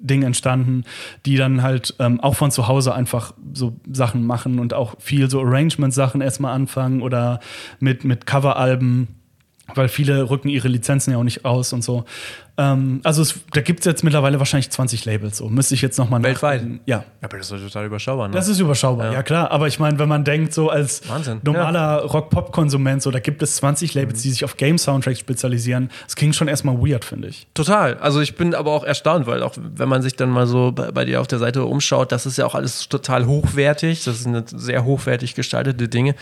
Ding 0.00 0.22
entstanden, 0.22 0.84
die 1.26 1.36
dann 1.36 1.62
halt 1.62 1.94
ähm, 1.98 2.20
auch 2.20 2.34
von 2.34 2.50
zu 2.50 2.66
Hause 2.66 2.94
einfach 2.94 3.34
so 3.52 3.76
Sachen 3.92 4.26
machen 4.26 4.58
und 4.58 4.74
auch 4.74 4.94
viel 4.98 5.30
so 5.30 5.40
Arrangement-Sachen 5.42 6.20
erstmal 6.20 6.54
anfangen 6.54 7.02
oder 7.02 7.40
mit, 7.78 8.04
mit 8.04 8.26
Coveralben, 8.26 9.08
weil 9.74 9.88
viele 9.88 10.30
rücken 10.30 10.48
ihre 10.48 10.68
Lizenzen 10.68 11.12
ja 11.12 11.18
auch 11.18 11.24
nicht 11.24 11.44
aus 11.44 11.72
und 11.72 11.84
so. 11.84 12.04
Ähm, 12.56 13.00
also 13.04 13.22
es, 13.22 13.34
da 13.52 13.60
gibt 13.60 13.80
es 13.80 13.86
jetzt 13.86 14.04
mittlerweile 14.04 14.38
wahrscheinlich 14.38 14.70
20 14.70 15.04
Labels, 15.04 15.38
so 15.38 15.48
müsste 15.48 15.74
ich 15.74 15.82
jetzt 15.82 15.98
nochmal 15.98 16.22
Weltweit? 16.22 16.64
Ja. 16.86 17.04
Aber 17.22 17.36
das 17.38 17.50
ist 17.50 17.52
doch 17.52 17.58
total 17.66 17.86
überschaubar. 17.86 18.28
Ne? 18.28 18.34
Das 18.34 18.48
ist 18.48 18.58
überschaubar, 18.60 19.12
ja, 19.12 19.22
klar. 19.22 19.50
Aber 19.50 19.66
ich 19.68 19.78
meine, 19.78 19.98
wenn 19.98 20.08
man 20.08 20.24
denkt, 20.24 20.52
so 20.52 20.68
als 20.68 21.08
Wahnsinn, 21.08 21.40
normaler 21.44 22.02
Rock-Pop-Konsument, 22.04 23.02
so 23.02 23.10
da 23.10 23.20
gibt 23.20 23.42
es 23.42 23.56
20 23.56 23.94
Labels, 23.94 24.22
die 24.22 24.30
sich 24.30 24.44
auf 24.44 24.56
Game-Soundtracks 24.56 25.18
spezialisieren. 25.18 25.90
Das 26.04 26.16
klingt 26.16 26.34
schon 26.36 26.48
erstmal 26.48 26.76
weird, 26.78 27.04
finde 27.04 27.28
ich. 27.28 27.46
Total. 27.54 27.94
Also 27.98 28.20
ich 28.20 28.36
bin 28.36 28.54
aber 28.54 28.72
auch 28.72 28.84
erstaunt, 28.84 29.26
weil 29.26 29.42
auch 29.42 29.54
wenn 29.56 29.88
man 29.88 30.02
sich 30.02 30.16
dann 30.16 30.30
mal 30.30 30.46
so 30.46 30.72
bei, 30.72 30.90
bei 30.92 31.04
dir 31.04 31.20
auf 31.20 31.26
der 31.26 31.38
Seite 31.38 31.64
umschaut, 31.64 32.12
das 32.12 32.26
ist 32.26 32.36
ja 32.38 32.46
auch 32.46 32.54
alles 32.54 32.88
total 32.88 33.26
hochwertig. 33.26 34.04
Das 34.04 34.22
sind 34.22 34.48
sehr 34.58 34.84
hochwertig 34.84 35.34
gestaltete 35.34 35.88
Dinge. 35.88 36.14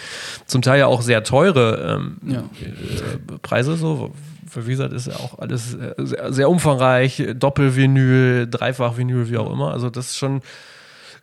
Zum 0.47 0.63
Teil 0.63 0.79
ja 0.81 0.87
auch 0.87 1.03
sehr 1.03 1.23
teure 1.25 1.97
ähm, 1.99 2.17
Ja. 2.27 2.39
äh, 2.41 3.39
Preise 3.43 3.77
so. 3.77 4.13
Wie 4.55 4.71
gesagt, 4.71 4.93
ist 4.93 5.07
ja 5.09 5.15
auch 5.17 5.39
alles 5.39 5.75
äh, 5.75 5.95
sehr, 5.99 6.33
sehr 6.33 6.51
umfangreich. 6.51 7.23
Doppelvinyl, 7.37 8.47
Dreifachvinyl, 8.51 9.29
wie 9.31 9.37
auch 9.39 9.53
immer. 9.53 9.73
Also 9.73 9.91
das 9.91 10.09
ist 10.09 10.17
schon 10.19 10.41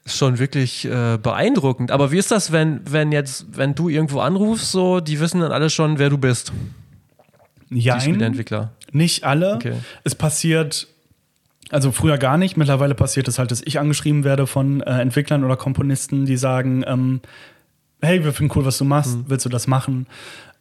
ist 0.05 0.17
schon 0.17 0.37
wirklich 0.37 0.85
äh, 0.85 1.17
beeindruckend. 1.17 1.89
Aber 1.91 2.11
wie 2.11 2.17
ist 2.19 2.29
das, 2.29 2.51
wenn, 2.51 2.81
wenn 2.87 3.11
jetzt, 3.11 3.57
wenn 3.57 3.73
du 3.73 3.89
irgendwo 3.89 4.19
anrufst, 4.19 4.71
so, 4.71 4.99
die 4.99 5.19
wissen 5.19 5.41
dann 5.41 5.51
alle 5.51 5.71
schon, 5.71 5.97
wer 5.97 6.11
du 6.11 6.19
bist, 6.19 6.53
die 7.71 7.79
Ja, 7.79 7.95
nicht 8.91 9.23
alle. 9.23 9.55
Okay. 9.55 9.73
Es 10.03 10.13
passiert, 10.13 10.87
also 11.71 11.91
früher 11.91 12.19
gar 12.19 12.37
nicht. 12.37 12.55
Mittlerweile 12.55 12.93
passiert 12.93 13.27
es 13.27 13.39
halt, 13.39 13.49
dass 13.49 13.61
ich 13.63 13.79
angeschrieben 13.79 14.23
werde 14.23 14.45
von 14.45 14.81
äh, 14.81 15.01
Entwicklern 15.01 15.43
oder 15.43 15.57
Komponisten, 15.57 16.25
die 16.27 16.37
sagen, 16.37 16.83
ähm, 16.85 17.21
hey, 18.01 18.23
wir 18.23 18.31
finden 18.31 18.53
cool, 18.55 18.63
was 18.65 18.77
du 18.77 18.85
machst, 18.85 19.17
Mhm. 19.17 19.25
willst 19.27 19.45
du 19.45 19.49
das 19.49 19.65
machen? 19.65 20.05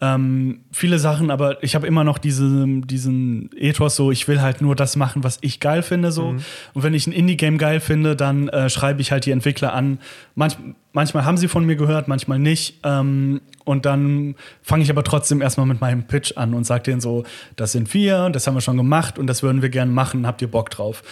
Ähm, 0.05 0.61
viele 0.71 0.99
Sachen, 0.99 1.31
aber 1.31 1.63
ich 1.63 1.75
habe 1.75 1.87
immer 1.87 2.05
noch 2.05 2.19
diese, 2.19 2.67
diesen 2.67 3.49
Ethos, 3.57 3.97
so 3.97 4.11
ich 4.11 4.29
will 4.29 4.43
halt 4.43 4.61
nur 4.61 4.77
das 4.77 4.97
machen, 4.97 5.25
was 5.25 5.39
ich 5.41 5.61
geil 5.61 5.83
finde. 5.83 6.13
So. 6.13 6.33
Mhm. 6.33 6.41
Und 6.75 6.83
wenn 6.83 6.93
ich 6.93 7.07
ein 7.07 7.13
Indie-Game 7.13 7.57
geil 7.57 7.81
finde, 7.81 8.15
dann 8.15 8.49
äh, 8.49 8.69
schreibe 8.69 9.01
ich 9.01 9.13
halt 9.13 9.25
die 9.25 9.31
Entwickler 9.31 9.73
an. 9.73 9.99
Manch, 10.35 10.59
manchmal 10.93 11.25
haben 11.25 11.39
sie 11.39 11.49
von 11.49 11.65
mir 11.65 11.77
gehört, 11.77 12.07
manchmal 12.07 12.39
nicht. 12.39 12.81
Ähm, 12.83 13.41
und 13.65 13.87
dann 13.87 14.35
fange 14.63 14.83
ich 14.83 14.91
aber 14.91 15.05
trotzdem 15.05 15.41
erstmal 15.41 15.67
mit 15.67 15.81
meinem 15.81 16.07
Pitch 16.07 16.37
an 16.37 16.53
und 16.53 16.65
sage 16.65 16.83
denen 16.83 17.01
so, 17.01 17.25
das 17.57 17.73
sind 17.73 17.95
wir, 17.95 18.29
das 18.29 18.47
haben 18.47 18.55
wir 18.55 18.61
schon 18.61 18.77
gemacht 18.77 19.19
und 19.19 19.27
das 19.27 19.43
würden 19.43 19.63
wir 19.63 19.71
gerne 19.71 19.91
machen, 19.91 20.27
habt 20.27 20.43
ihr 20.43 20.49
Bock 20.49 20.69
drauf? 20.69 21.03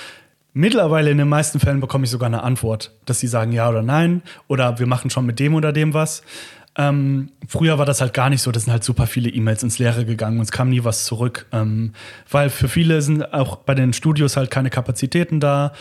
Mittlerweile 0.52 1.10
in 1.10 1.16
den 1.16 1.30
meisten 1.30 1.60
Fällen 1.60 1.80
bekomme 1.80 2.04
ich 2.04 2.10
sogar 2.10 2.26
eine 2.26 2.42
Antwort, 2.42 2.92
dass 3.06 3.20
sie 3.20 3.26
sagen 3.26 3.52
ja 3.52 3.70
oder 3.70 3.80
nein 3.80 4.20
oder 4.48 4.78
wir 4.78 4.86
machen 4.86 5.08
schon 5.08 5.24
mit 5.24 5.38
dem 5.38 5.54
oder 5.54 5.72
dem 5.72 5.94
was. 5.94 6.22
Ähm, 6.76 7.30
früher 7.46 7.78
war 7.78 7.84
das 7.84 8.00
halt 8.00 8.14
gar 8.14 8.30
nicht 8.30 8.40
so, 8.40 8.50
das 8.50 8.64
sind 8.64 8.72
halt 8.72 8.82
super 8.82 9.06
viele 9.06 9.28
E-Mails 9.28 9.62
ins 9.62 9.78
Leere 9.78 10.06
gegangen 10.06 10.38
und 10.38 10.44
es 10.44 10.52
kam 10.52 10.70
nie 10.70 10.84
was 10.84 11.04
zurück, 11.04 11.46
ähm, 11.52 11.92
weil 12.30 12.48
für 12.48 12.68
viele 12.68 13.02
sind 13.02 13.34
auch 13.34 13.56
bei 13.56 13.74
den 13.74 13.92
Studios 13.92 14.38
halt 14.38 14.50
keine 14.50 14.70
Kapazitäten 14.70 15.38
da, 15.38 15.72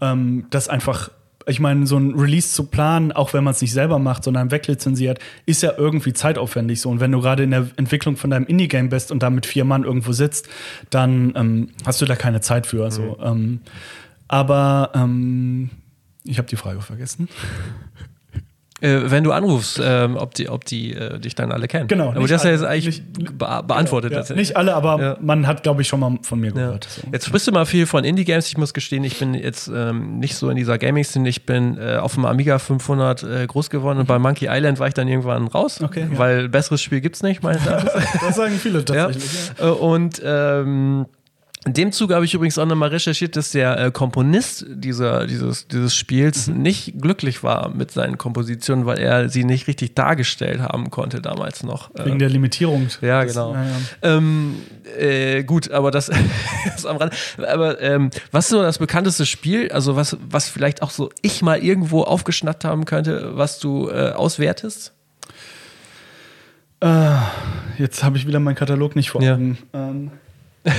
ähm, 0.00 0.46
das 0.50 0.68
einfach 0.68 1.10
ich 1.48 1.60
meine, 1.60 1.86
so 1.86 1.96
ein 1.96 2.14
Release 2.14 2.52
zu 2.52 2.64
planen, 2.64 3.10
auch 3.10 3.32
wenn 3.32 3.42
man 3.42 3.52
es 3.52 3.62
nicht 3.62 3.72
selber 3.72 3.98
macht, 3.98 4.22
sondern 4.22 4.50
weglizenziert, 4.50 5.18
ist 5.46 5.62
ja 5.62 5.72
irgendwie 5.76 6.12
zeitaufwendig 6.12 6.80
so. 6.80 6.90
Und 6.90 7.00
wenn 7.00 7.10
du 7.10 7.20
gerade 7.20 7.42
in 7.42 7.52
der 7.52 7.68
Entwicklung 7.76 8.16
von 8.16 8.30
deinem 8.30 8.46
Indie-Game 8.46 8.90
bist 8.90 9.10
und 9.10 9.22
da 9.22 9.30
mit 9.30 9.46
vier 9.46 9.64
Mann 9.64 9.84
irgendwo 9.84 10.12
sitzt, 10.12 10.48
dann 10.90 11.32
ähm, 11.36 11.70
hast 11.86 12.02
du 12.02 12.04
da 12.04 12.16
keine 12.16 12.42
Zeit 12.42 12.66
für. 12.66 12.90
So. 12.90 13.18
Ähm, 13.22 13.60
aber 14.28 14.90
ähm, 14.94 15.70
ich 16.24 16.36
habe 16.36 16.48
die 16.48 16.56
Frage 16.56 16.82
vergessen. 16.82 17.28
Äh, 18.80 19.10
wenn 19.10 19.24
du 19.24 19.32
anrufst, 19.32 19.80
ähm, 19.82 20.16
ob 20.16 20.34
die, 20.34 20.48
ob 20.48 20.64
die 20.64 20.94
äh, 20.94 21.18
dich 21.18 21.34
dann 21.34 21.50
alle 21.50 21.66
kennen. 21.66 21.88
Genau, 21.88 22.10
Aber 22.10 22.20
das 22.28 22.30
ist 22.30 22.44
ja 22.44 22.50
jetzt 22.52 22.62
eigentlich 22.64 23.02
nicht- 23.16 23.36
be 23.36 23.62
beantwortet. 23.66 24.12
Ja, 24.12 24.18
letztendlich. 24.18 24.48
nicht 24.50 24.56
alle, 24.56 24.74
aber 24.74 25.00
Ja. 25.02 25.16
man 25.20 25.46
hat, 25.48 25.64
glaube 25.64 25.82
ich, 25.82 25.88
schon 25.88 25.98
mal 25.98 26.16
von 26.22 26.38
mir 26.38 26.48
Ja. 26.48 26.52
gehört. 26.54 26.84
So. 26.88 27.02
Jetzt 27.12 27.26
sprichst 27.26 27.48
du 27.48 27.52
mal 27.52 27.66
viel 27.66 27.86
von 27.86 28.04
Indie-Games. 28.04 28.46
Ich 28.46 28.56
muss 28.56 28.72
gestehen, 28.72 29.02
ich 29.02 29.18
bin 29.18 29.34
jetzt 29.34 29.68
ähm, 29.74 30.18
nicht 30.20 30.36
so 30.36 30.48
in 30.48 30.56
dieser 30.56 30.78
Gaming-Szene. 30.78 31.28
Ich 31.28 31.44
bin 31.44 31.76
äh, 31.76 31.96
auf 31.96 32.14
dem 32.14 32.24
Amiga 32.24 32.58
500 32.60 33.22
äh, 33.24 33.46
groß 33.48 33.68
geworden 33.70 33.98
und 33.98 34.06
bei 34.06 34.18
Monkey 34.20 34.46
Island 34.48 34.78
war 34.78 34.86
ich 34.86 34.94
dann 34.94 35.08
irgendwann 35.08 35.48
raus, 35.48 35.80
Okay, 35.82 36.06
ja. 36.12 36.18
weil 36.18 36.48
besseres 36.48 36.80
Spiel 36.80 37.00
gibt's 37.00 37.22
nicht, 37.24 37.42
meines 37.42 37.66
Erachtens. 37.66 37.92
Das 38.20 38.36
sagen 38.36 38.54
viele 38.62 38.78
ja. 38.78 38.84
tatsächlich. 38.84 39.50
Ja. 39.58 39.66
Äh, 39.66 39.70
Und 39.72 40.22
ähm, 40.24 41.06
in 41.66 41.72
dem 41.74 41.92
Zuge 41.92 42.14
habe 42.14 42.24
ich 42.24 42.34
übrigens 42.34 42.56
auch 42.56 42.66
nochmal 42.66 42.90
recherchiert, 42.90 43.34
dass 43.36 43.50
der 43.50 43.78
äh, 43.78 43.90
Komponist 43.90 44.64
dieser, 44.68 45.26
dieses, 45.26 45.66
dieses 45.68 45.94
Spiels 45.94 46.46
Mhm. 46.46 46.62
nicht 46.62 47.00
glücklich 47.00 47.42
war 47.42 47.68
mit 47.70 47.90
seinen 47.90 48.16
Kompositionen, 48.16 48.86
weil 48.86 48.98
er 48.98 49.28
sie 49.28 49.44
nicht 49.44 49.66
richtig 49.66 49.94
dargestellt 49.94 50.60
haben 50.60 50.90
konnte 50.90 51.20
damals 51.20 51.62
noch. 51.64 51.94
Äh, 51.96 52.06
Wegen 52.06 52.18
der 52.20 52.28
Limitierung. 52.28 52.88
ja, 53.00 53.24
genau. 53.24 53.54
ja, 53.54 53.64
ja. 53.64 53.70
Ähm, 54.02 54.54
äh, 54.98 55.42
gut, 55.42 55.70
aber 55.70 55.90
das 55.90 56.08
ist 56.76 56.86
am 56.86 56.96
Rand. 56.96 57.12
Aber 57.46 57.80
ähm, 57.82 58.10
was 58.30 58.44
ist 58.46 58.50
so 58.50 58.62
das 58.62 58.78
bekannteste 58.78 59.26
Spiel, 59.26 59.70
also 59.72 59.96
was, 59.96 60.16
was 60.30 60.48
vielleicht 60.48 60.80
auch 60.82 60.90
so 60.90 61.10
ich 61.22 61.42
mal 61.42 61.58
irgendwo 61.62 62.02
aufgeschnappt 62.02 62.64
haben 62.64 62.84
könnte, 62.84 63.36
was 63.36 63.58
du 63.58 63.88
äh, 63.90 64.10
auswertest? 64.12 64.92
Äh, 66.80 67.16
jetzt 67.78 68.04
habe 68.04 68.16
ich 68.16 68.26
wieder 68.28 68.38
meinen 68.38 68.54
Katalog 68.54 68.94
nicht 68.94 69.10
vor 69.10 69.20
Ja. 69.22 69.34
Augen. 69.34 69.58
Ähm, 69.74 70.10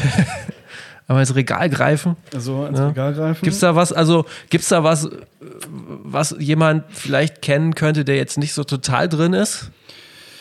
Aber 1.10 1.20
ins 1.20 1.36
Regal 1.36 1.70
greifen. 1.72 2.16
also 2.34 2.66
ins 2.68 2.78
Ja. 2.78 2.90
Regal 2.90 3.14
greifen. 3.16 3.44
Gibt's 3.44 3.60
da 3.60 3.76
was, 3.76 3.92
also 3.92 4.26
gibt's 4.52 4.70
da 4.70 4.84
was, 4.84 5.10
was 5.40 6.36
jemand 6.38 6.84
vielleicht 6.90 7.42
kennen 7.42 7.74
könnte, 7.74 8.06
der 8.06 8.16
jetzt 8.16 8.38
nicht 8.38 8.54
so 8.54 8.64
total 8.64 9.10
drin 9.10 9.34
ist? 9.34 9.72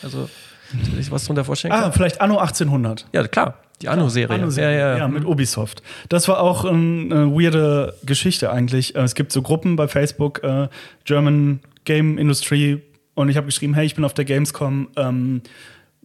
Also, 0.03 0.29
sich 0.95 1.11
was 1.11 1.25
drunter 1.25 1.45
vorstellen 1.45 1.73
ah, 1.73 1.81
kann? 1.85 1.93
vielleicht 1.95 2.21
Anno 2.21 2.37
1800. 2.37 3.07
Ja, 3.15 3.27
klar. 3.27 3.55
Die 3.81 3.89
Anno-Serie. 3.89 4.37
Anno-Serie, 4.37 4.79
ja, 4.79 4.99
ja. 4.99 5.09
mit 5.09 5.25
Ubisoft. 5.25 5.83
Das 6.11 6.29
war 6.29 6.41
auch 6.41 6.67
eine 6.67 7.33
weirde 7.33 7.95
Geschichte 8.05 8.53
eigentlich. 8.53 8.95
Äh, 8.95 9.01
Es 9.01 9.15
gibt 9.15 9.33
so 9.33 9.41
Gruppen 9.41 9.77
bei 9.77 9.89
Facebook, 9.89 10.43
äh, 10.45 10.69
German 11.05 11.61
Game 11.85 12.19
Industry 12.19 12.83
und 13.15 13.31
ich 13.31 13.37
habe 13.39 13.47
geschrieben, 13.47 13.73
hey, 13.73 13.87
ich 13.87 13.95
bin 13.95 14.05
auf 14.05 14.13
der 14.13 14.27
Gamescom, 14.27 14.89
ähm, 14.97 15.41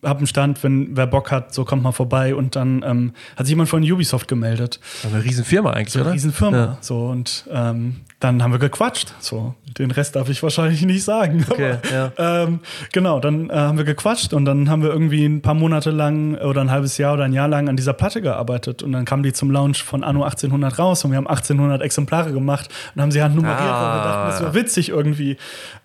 hab 0.04 0.18
einen 0.18 0.28
Stand, 0.28 0.64
wenn 0.64 0.96
wer 0.96 1.08
Bock 1.08 1.32
hat, 1.32 1.54
so 1.54 1.66
kommt 1.66 1.84
mal 1.84 1.92
vorbei. 1.92 2.36
Und 2.36 2.56
dann 2.56 2.84
ähm, 2.86 3.14
hat 3.36 3.46
sich 3.46 3.52
jemand 3.52 3.70
von 3.70 3.84
Ubisoft 3.90 4.28
gemeldet. 4.28 4.80
Eine 5.04 5.24
Riesenfirma 5.24 5.72
eigentlich, 5.72 5.94
So 5.94 6.00
eine 6.00 6.08
oder? 6.08 6.14
Riesenfirma. 6.16 6.58
Ja. 6.58 6.78
So, 6.82 7.08
und 7.08 7.46
ähm, 7.52 8.02
dann 8.24 8.42
haben 8.42 8.52
wir 8.52 8.60
gequatscht. 8.60 9.14
So, 9.20 9.54
den 9.78 9.92
Rest 9.92 10.16
darf 10.16 10.30
ich 10.30 10.42
wahrscheinlich 10.44 10.82
nicht 10.86 11.04
sagen. 11.04 11.46
Okay, 11.50 11.78
ja. 11.92 12.12
ähm, 12.18 12.60
genau, 12.92 13.20
dann 13.20 13.50
äh, 13.50 13.54
haben 13.54 13.78
wir 13.78 13.84
gequatscht 13.86 14.34
und 14.34 14.46
dann 14.46 14.70
haben 14.70 14.82
wir 14.82 14.90
irgendwie 14.92 15.26
ein 15.26 15.42
paar 15.42 15.54
Monate 15.56 15.92
lang 15.92 16.36
oder 16.36 16.62
ein 16.62 16.72
halbes 16.72 16.98
Jahr 16.98 17.14
oder 17.16 17.26
ein 17.26 17.34
Jahr 17.34 17.48
lang 17.48 17.68
an 17.70 17.76
dieser 17.76 17.94
Platte 17.94 18.22
gearbeitet. 18.22 18.82
Und 18.84 18.94
dann 18.94 19.04
kam 19.06 19.24
die 19.24 19.34
zum 19.34 19.52
Launch 19.52 19.84
von 19.84 20.04
Anno 20.04 20.24
1800 20.24 20.80
raus 20.80 21.04
und 21.04 21.12
wir 21.12 21.18
haben 21.18 21.28
1800 21.28 21.82
Exemplare 21.82 22.32
gemacht 22.32 22.70
und 22.96 23.02
haben 23.02 23.12
sie 23.12 23.22
halt 23.22 23.36
nummeriert, 23.36 23.60
weil 23.60 23.66
wir 23.68 23.74
Ah. 23.74 24.04
dachten, 24.04 24.30
das 24.32 24.42
wäre 24.42 24.54
witzig 24.54 24.90
irgendwie. 24.90 25.38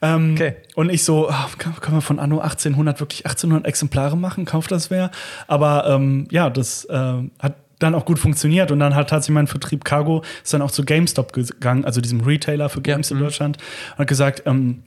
Ähm, 0.02 0.32
Okay. 0.34 0.54
Und 0.76 0.90
ich 0.90 1.02
so, 1.04 1.28
ah, 1.28 1.48
kann- 1.58 1.74
können 1.80 1.96
wir 1.96 2.02
von 2.02 2.18
Anno 2.18 2.38
1800 2.40 3.00
wirklich 3.00 3.26
1800 3.26 3.66
Exemplare 3.66 4.16
machen? 4.16 4.44
Kauft 4.44 4.70
das 4.70 4.90
wer? 4.90 5.10
Aber 5.48 5.86
ähm, 5.88 6.28
ja, 6.30 6.50
das 6.50 6.84
äh, 6.84 6.94
hat 7.40 7.54
dann 7.78 7.94
auch 7.94 8.04
gut 8.04 8.18
funktioniert 8.18 8.70
und 8.70 8.80
dann 8.80 8.94
hat 8.94 9.10
tatsächlich 9.10 9.34
mein 9.34 9.46
Vertrieb 9.46 9.84
Cargo 9.84 10.22
ist 10.42 10.52
dann 10.52 10.62
auch 10.62 10.70
zu 10.70 10.84
GameStop 10.84 11.32
gegangen, 11.32 11.84
also 11.84 12.00
diesem 12.00 12.20
Retailer 12.20 12.68
für 12.68 12.80
Games 12.80 13.10
Ja, 13.10 13.14
in 13.14 13.20
mhm. 13.20 13.26
Deutschland 13.26 13.58
und 13.92 13.98
hat 13.98 14.08
gesagt, 14.08 14.42
ähm, 14.46 14.82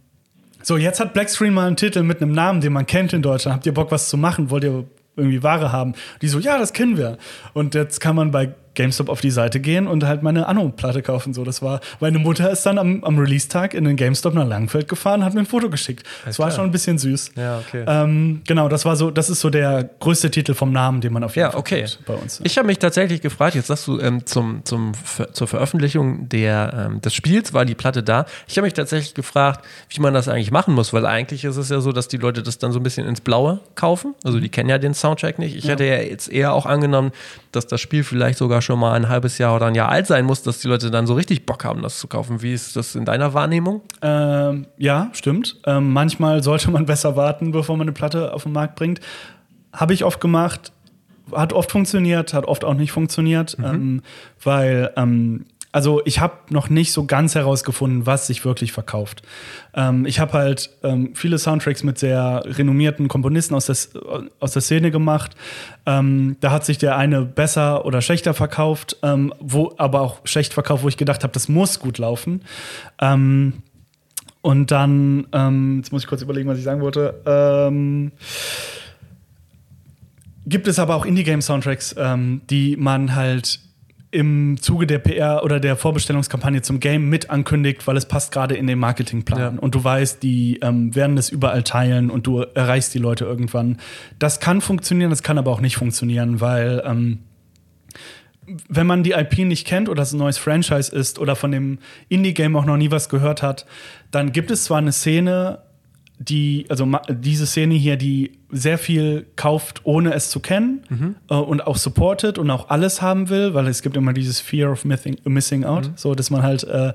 so 0.64 0.78
jetzt 0.78 1.00
hat 1.00 1.14
Blackscreen 1.14 1.54
mal 1.54 1.68
einen 1.68 1.76
Titel 1.76 2.04
mit 2.04 2.22
einem 2.22 2.34
Namen, 2.34 2.62
den 2.62 2.74
man 2.74 2.86
kennt 2.86 3.14
in 3.14 3.22
Deutschland. 3.22 3.56
Habt 3.56 3.66
ihr 3.66 3.74
Bock 3.74 3.92
was 3.92 4.10
zu 4.10 4.18
machen? 4.18 4.50
Wollt 4.50 4.64
ihr 4.64 4.86
irgendwie 5.16 5.44
Ware 5.44 5.72
haben? 5.72 5.94
Die 6.22 6.28
so, 6.28 6.40
ja, 6.40 6.58
das 6.58 6.74
kennen 6.74 6.98
wir. 6.98 7.18
Und 7.54 7.74
jetzt 7.74 8.00
kann 8.00 8.16
man 8.16 8.32
bei 8.32 8.54
GameStop 8.76 9.10
auf 9.10 9.22
die 9.22 9.32
Seite 9.32 9.60
gehen 9.60 9.88
und 9.88 10.04
halt 10.06 10.24
meine 10.24 10.48
Anno-Platte 10.48 11.02
kaufen. 11.02 11.34
So, 11.34 11.44
das 11.44 11.62
war, 11.62 11.82
meine 12.00 12.20
Mutter 12.20 12.50
ist 12.50 12.66
dann 12.66 12.78
am, 12.78 13.04
am 13.04 13.18
Release-Tag 13.18 13.74
in 13.74 13.84
den 13.84 13.96
GameStop 13.96 14.34
nach 14.34 14.48
Langenfeld 14.48 14.88
gefahren, 14.88 15.22
und 15.22 15.26
hat 15.26 15.34
mir 15.34 15.42
ein 15.42 15.46
Foto 15.46 15.70
geschickt. 15.70 16.06
Das 16.26 16.40
war 16.40 16.48
klar. 16.48 16.58
schon 16.58 16.66
ein 16.66 16.72
bisschen 16.72 16.98
süß. 16.98 17.32
Ja, 17.36 17.60
okay. 17.60 17.84
Ähm, 17.88 18.42
genau, 18.48 18.70
das 18.70 18.86
war 18.86 18.96
so, 18.96 19.12
das 19.12 19.30
ist 19.30 19.42
so 19.42 19.50
der 19.50 19.90
größte 20.00 20.32
Titel 20.32 20.54
vom 20.54 20.72
Namen, 20.72 21.02
den 21.02 21.14
man 21.14 21.24
auf 21.24 21.36
jeden 21.36 21.46
Ja, 21.46 21.52
Fall 21.52 21.60
okay. 21.60 21.86
bei 22.06 22.14
uns. 22.14 22.42
Ich 22.44 22.58
habe 22.58 22.68
mich 22.68 22.80
tatsächlich 22.80 23.22
gefragt, 23.22 23.56
jetzt 23.56 23.68
sagst 23.68 23.88
du, 23.88 24.00
ähm, 24.00 24.26
zum, 24.26 24.64
zum, 24.64 24.94
zur 25.34 25.48
Veröffentlichung 25.48 26.30
der, 26.30 26.88
ähm, 26.92 27.02
des 27.02 27.14
Spiels 27.14 27.54
war 27.54 27.66
die 27.66 27.76
Platte 27.76 28.04
da. 28.04 28.26
Ich 28.48 28.58
habe 28.58 28.66
mich 28.66 28.74
tatsächlich 28.74 29.14
gefragt, 29.14 29.66
wie 29.90 30.00
man 30.00 30.14
das 30.14 30.28
eigentlich 30.28 30.52
machen 30.52 30.74
muss, 30.74 30.94
weil 30.94 31.06
eigentlich 31.06 31.44
ist 31.44 31.58
es 31.58 31.70
ja 31.70 31.82
so, 31.82 31.92
dass 31.92 32.08
die 32.08 32.18
Leute 32.18 32.44
das 32.44 32.58
dann 32.58 32.72
so 32.72 32.80
ein 32.80 32.84
bisschen 32.84 33.08
ins 33.08 33.22
Blaue 33.22 33.60
kaufen. 33.76 34.16
Also 34.24 34.40
die 34.40 34.50
kennen 34.50 34.70
ja 34.70 34.78
den 34.78 34.94
Soundtrack 34.94 35.40
nicht. 35.40 35.56
Ich 35.56 35.68
hätte 35.68 35.86
ja 35.86 35.98
jetzt 35.98 36.32
eher 36.32 36.54
auch 36.54 36.66
angenommen, 36.66 37.12
dass 37.52 37.68
das 37.68 37.82
Spiel 37.82 38.04
vielleicht 38.04 38.38
sogar 38.38 38.61
schon 38.62 38.80
mal 38.80 38.94
ein 38.94 39.10
halbes 39.10 39.38
Jahr 39.38 39.56
oder 39.56 39.68
ein 39.68 39.76
Jahr 39.76 39.90
alt 39.90 40.08
sein 40.08 40.26
muss, 40.26 40.44
dass 40.44 40.60
die 40.60 40.68
Leute 40.68 40.92
dann 40.92 41.08
so 41.08 41.14
richtig 41.14 41.46
Bock 41.46 41.66
haben, 41.66 41.82
das 41.82 42.00
zu 42.00 42.08
kaufen. 42.08 42.42
Wie 42.42 42.54
ist 42.54 42.76
das 42.76 42.96
in 42.96 43.06
deiner 43.06 43.34
Wahrnehmung? 43.34 43.82
Ähm, 44.02 44.68
ja, 44.78 45.10
stimmt. 45.14 45.58
Ähm, 45.66 45.92
manchmal 45.94 46.44
sollte 46.44 46.72
man 46.72 46.86
besser 46.88 47.16
warten, 47.16 47.52
bevor 47.52 47.78
man 47.78 47.86
eine 47.86 47.94
Platte 47.94 48.34
auf 48.34 48.44
den 48.44 48.52
Markt 48.52 48.76
bringt. 48.76 49.00
Habe 49.74 49.94
ich 49.94 50.04
oft 50.04 50.20
gemacht, 50.20 50.72
hat 51.32 51.54
oft 51.54 51.72
funktioniert, 51.72 52.34
hat 52.34 52.46
oft 52.46 52.64
auch 52.66 52.74
nicht 52.74 52.92
funktioniert, 52.92 53.58
ähm, 53.64 54.02
weil 54.44 54.92
ähm, 54.98 55.46
also 55.72 56.02
ich 56.06 56.20
habe 56.20 56.34
noch 56.50 56.70
nicht 56.70 56.92
so 56.92 57.06
ganz 57.06 57.36
herausgefunden, 57.36 58.06
was 58.06 58.28
sich 58.28 58.44
wirklich 58.44 58.74
verkauft. 58.74 59.22
Ähm, 59.74 60.06
ich 60.06 60.20
habe 60.20 60.34
halt 60.34 60.70
ähm, 60.84 61.12
viele 61.16 61.38
Soundtracks 61.38 61.84
mit 61.84 61.98
sehr 61.98 62.44
renommierten 62.46 63.08
Komponisten 63.08 63.56
aus 63.56 63.68
der, 63.68 63.78
aus 64.40 64.52
der 64.52 64.62
Szene 64.62 64.92
gemacht. 64.92 65.36
Ähm, 65.86 66.36
da 66.42 66.52
hat 66.52 66.66
sich 66.66 66.78
der 66.78 66.98
eine 66.98 67.24
besser 67.24 67.86
oder 67.86 68.02
schlechter 68.02 68.34
verkauft, 68.34 68.98
ähm, 69.02 69.34
wo 69.40 69.74
aber 69.78 70.02
auch 70.02 70.20
schlecht 70.26 70.54
verkauft, 70.54 70.84
wo 70.84 70.90
ich 70.90 70.98
gedacht 70.98 71.24
habe, 71.24 71.34
das 71.34 71.48
muss 71.48 71.80
gut 71.80 71.98
laufen. 71.98 72.42
Ähm, 73.00 73.64
und 74.42 74.72
dann, 74.72 75.28
ähm, 75.32 75.78
jetzt 75.78 75.92
muss 75.92 76.04
ich 76.04 76.08
kurz 76.08 76.22
überlegen, 76.22 76.50
was 76.50 76.58
ich 76.58 76.64
sagen 76.64 76.82
wollte. 76.82 78.12
Gibt 80.48 80.68
es 80.68 80.80
aber 80.80 80.96
auch 80.96 81.06
Indie-Game-Soundtracks, 81.06 81.96
die 82.50 82.76
man 82.76 83.16
halt 83.16 83.60
im 84.12 84.58
Zuge 84.62 84.88
der 84.88 85.00
PR 85.00 85.44
oder 85.44 85.60
der 85.62 85.78
Vorbestellungskampagne 85.78 86.62
zum 86.62 86.82
Game 86.82 87.08
mit 87.08 87.30
ankündigt, 87.30 87.88
weil 87.88 87.96
es 87.96 88.06
passt 88.06 88.34
gerade 88.34 88.56
in 88.56 88.68
den 88.68 88.78
Marketingplan. 88.78 89.56
Ja. 89.56 89.62
Und 89.62 89.74
du 89.74 89.84
weißt, 89.84 90.22
die 90.22 90.60
ähm, 90.62 90.94
werden 90.94 91.18
es 91.18 91.30
überall 91.30 91.64
teilen 91.64 92.10
und 92.10 92.28
du 92.28 92.42
erreichst 92.42 92.94
die 92.94 93.00
Leute 93.00 93.24
irgendwann. 93.24 93.78
Das 94.20 94.42
kann 94.42 94.60
funktionieren, 94.60 95.10
das 95.10 95.24
kann 95.24 95.38
aber 95.38 95.52
auch 95.52 95.62
nicht 95.62 95.78
funktionieren, 95.78 96.42
weil 96.42 96.84
ähm, 96.86 97.20
wenn 98.68 98.86
man 98.88 99.04
die 99.04 99.12
IP 99.12 99.40
nicht 99.40 99.66
kennt 99.66 99.88
oder 99.88 100.04
es 100.04 100.12
ein 100.12 100.18
neues 100.18 100.38
Franchise 100.38 100.94
ist 100.94 101.18
oder 101.18 101.38
von 101.38 101.52
dem 101.52 101.80
Indie-Game 102.10 102.56
auch 102.58 102.66
noch 102.66 102.78
nie 102.78 102.92
was 102.92 103.08
gehört 103.08 103.42
hat, 103.42 103.66
dann 104.12 104.34
gibt 104.34 104.52
es 104.52 104.66
zwar 104.66 104.80
eine 104.80 104.92
Szene, 104.92 105.60
die, 106.22 106.66
also 106.70 106.88
diese 107.10 107.48
Szene 107.48 107.74
hier, 107.74 107.98
die 107.98 108.38
sehr 108.52 108.78
viel 108.78 109.26
kauft, 109.36 109.82
ohne 109.86 110.14
es 110.14 110.30
zu 110.30 110.40
kennen 110.40 110.84
äh, 111.30 111.34
und 111.34 111.66
auch 111.66 111.78
supportet 111.78 112.38
und 112.38 112.50
auch 112.52 112.70
alles 112.70 113.02
haben 113.02 113.30
will, 113.30 113.54
weil 113.56 113.66
es 113.68 113.82
gibt 113.82 113.98
immer 113.98 114.14
dieses 114.14 114.40
Fear 114.40 114.72
of 114.72 114.86
missing, 114.86 115.18
missing 115.24 115.64
out, 115.64 115.90
so 115.96 116.14
dass 116.14 116.30
man 116.30 116.44
halt 116.44 116.64
äh, 116.66 116.94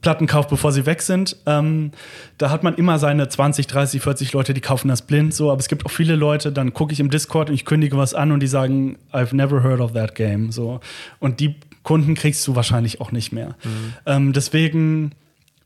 Platten 0.00 0.26
kauft, 0.26 0.48
bevor 0.48 0.72
sie 0.72 0.86
weg 0.86 1.02
sind. 1.02 1.36
Ähm, 1.44 1.90
da 2.38 2.50
hat 2.50 2.62
man 2.62 2.74
immer 2.76 2.98
seine 2.98 3.28
20, 3.28 3.66
30, 3.66 4.00
40 4.00 4.32
Leute, 4.32 4.54
die 4.54 4.60
kaufen 4.62 4.88
das 4.88 5.02
blind 5.02 5.34
so, 5.34 5.50
aber 5.50 5.60
es 5.60 5.68
gibt 5.68 5.84
auch 5.84 5.90
viele 5.90 6.16
Leute, 6.16 6.50
dann 6.50 6.72
gucke 6.72 6.94
ich 6.94 7.00
im 7.00 7.10
Discord 7.10 7.50
und 7.50 7.54
ich 7.54 7.66
kündige 7.66 7.98
was 7.98 8.14
an 8.14 8.32
und 8.32 8.40
die 8.40 8.46
sagen, 8.46 8.96
I've 9.12 9.34
never 9.34 9.62
heard 9.62 9.80
of 9.80 9.92
that 9.92 10.14
game. 10.14 10.50
So. 10.50 10.80
Und 11.18 11.40
die 11.40 11.56
Kunden 11.82 12.14
kriegst 12.14 12.46
du 12.46 12.56
wahrscheinlich 12.56 13.00
auch 13.00 13.12
nicht 13.12 13.32
mehr. 13.32 13.56
Ähm, 14.06 14.32
deswegen 14.32 15.12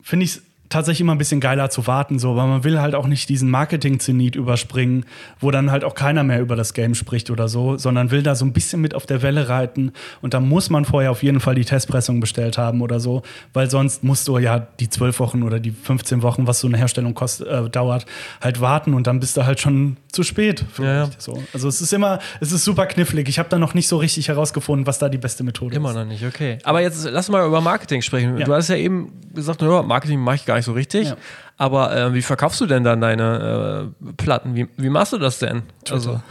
finde 0.03 0.25
ich 0.25 0.33
es 0.33 0.43
tatsächlich 0.71 1.01
immer 1.03 1.15
ein 1.15 1.19
bisschen 1.19 1.41
geiler 1.41 1.69
zu 1.69 1.87
warten, 1.87 2.19
so, 2.19 2.37
weil 2.37 2.47
man 2.47 2.65
will 2.65 2.81
halt 2.81 2.95
auch 2.95 3.07
nicht 3.07 3.29
diesen 3.29 3.51
Marketing-Zenit 3.51 4.37
überspringen, 4.37 5.05
wo 5.41 5.51
dann 5.51 5.71
halt 5.71 5.85
auch 5.85 5.95
keiner 5.95 6.23
mehr 6.23 6.41
über 6.41 6.57
das 6.57 6.73
Game 6.75 6.95
spricht 6.95 7.29
oder 7.29 7.49
so, 7.49 7.77
sondern 7.77 8.11
will 8.11 8.23
da 8.23 8.35
so 8.35 8.45
ein 8.45 8.53
bisschen 8.53 8.81
mit 8.81 8.95
auf 8.95 9.05
der 9.05 9.21
Welle 9.23 9.49
reiten 9.49 9.93
und 10.23 10.33
da 10.33 10.41
muss 10.41 10.71
man 10.71 10.85
vorher 10.85 11.11
auf 11.11 11.23
jeden 11.23 11.41
Fall 11.41 11.57
die 11.57 11.65
Testpressung 11.65 12.21
bestellt 12.21 12.57
haben 12.57 12.81
oder 12.83 13.01
so, 13.01 13.23
weil 13.53 13.69
sonst 13.69 14.05
musst 14.05 14.29
du 14.29 14.39
ja 14.39 14.59
die 14.59 14.89
zwölf 14.89 15.19
Wochen 15.19 15.43
oder 15.43 15.59
die 15.59 15.73
15 15.73 16.23
Wochen, 16.23 16.47
was 16.47 16.61
so 16.61 16.69
eine 16.69 16.79
Herstellung 16.79 17.15
kostet, 17.15 17.49
äh, 17.49 17.69
dauert, 17.69 18.07
halt 18.41 18.61
warten 18.61 18.95
und 18.95 19.07
dann 19.07 19.19
bist 19.21 19.37
du 19.37 19.45
halt 19.45 19.61
schon 19.61 19.97
zu 20.13 20.23
spät. 20.23 20.65
Ja, 20.79 20.85
ja. 20.85 21.11
So. 21.19 21.43
Also 21.53 21.69
es 21.69 21.81
ist 21.81 21.93
immer, 21.93 22.21
es 22.41 22.53
ist 22.53 22.65
super 22.65 22.87
knifflig. 22.87 23.29
Ich 23.29 23.39
habe 23.39 23.49
da 23.49 23.59
noch 23.59 23.75
nicht 23.75 23.89
so 23.89 23.97
richtig 23.97 24.29
herausgefunden, 24.29 24.87
was 24.87 24.99
da 24.99 25.09
die 25.09 25.19
beste 25.19 25.45
Methode 25.45 25.75
Immer 25.75 25.91
ist. 25.91 25.97
noch 25.97 26.05
nicht, 26.05 26.25
okay. 26.25 26.59
Aber 26.65 26.81
jetzt 26.81 27.05
lass 27.11 27.29
mal 27.29 27.47
über 27.47 27.61
Marketing 27.61 28.03
sprechen. 28.03 28.39
Ja. 28.39 28.47
Du 28.47 28.55
hast 28.55 28.69
ja 28.69 28.77
eben 28.77 29.13
gesagt, 29.35 29.63
Marketing 29.63 30.21
mache 30.21 30.37
ich 30.37 30.47
gar 30.47 30.57
nicht 30.57 30.60
so 30.65 30.73
richtig. 30.73 31.09
Ja. 31.09 31.17
Aber 31.57 31.95
äh, 31.97 32.15
wie 32.15 32.23
verkaufst 32.23 32.61
du 32.61 32.67
denn 32.67 32.85
dann 32.85 33.01
deine 33.01 33.93
äh, 34.09 34.13
Platten? 34.17 34.55
Wie, 34.55 34.69
wie 34.77 34.89
machst 34.91 35.13
du 35.13 35.19
das 35.19 35.39
denn? 35.39 35.63
Also 35.91 36.21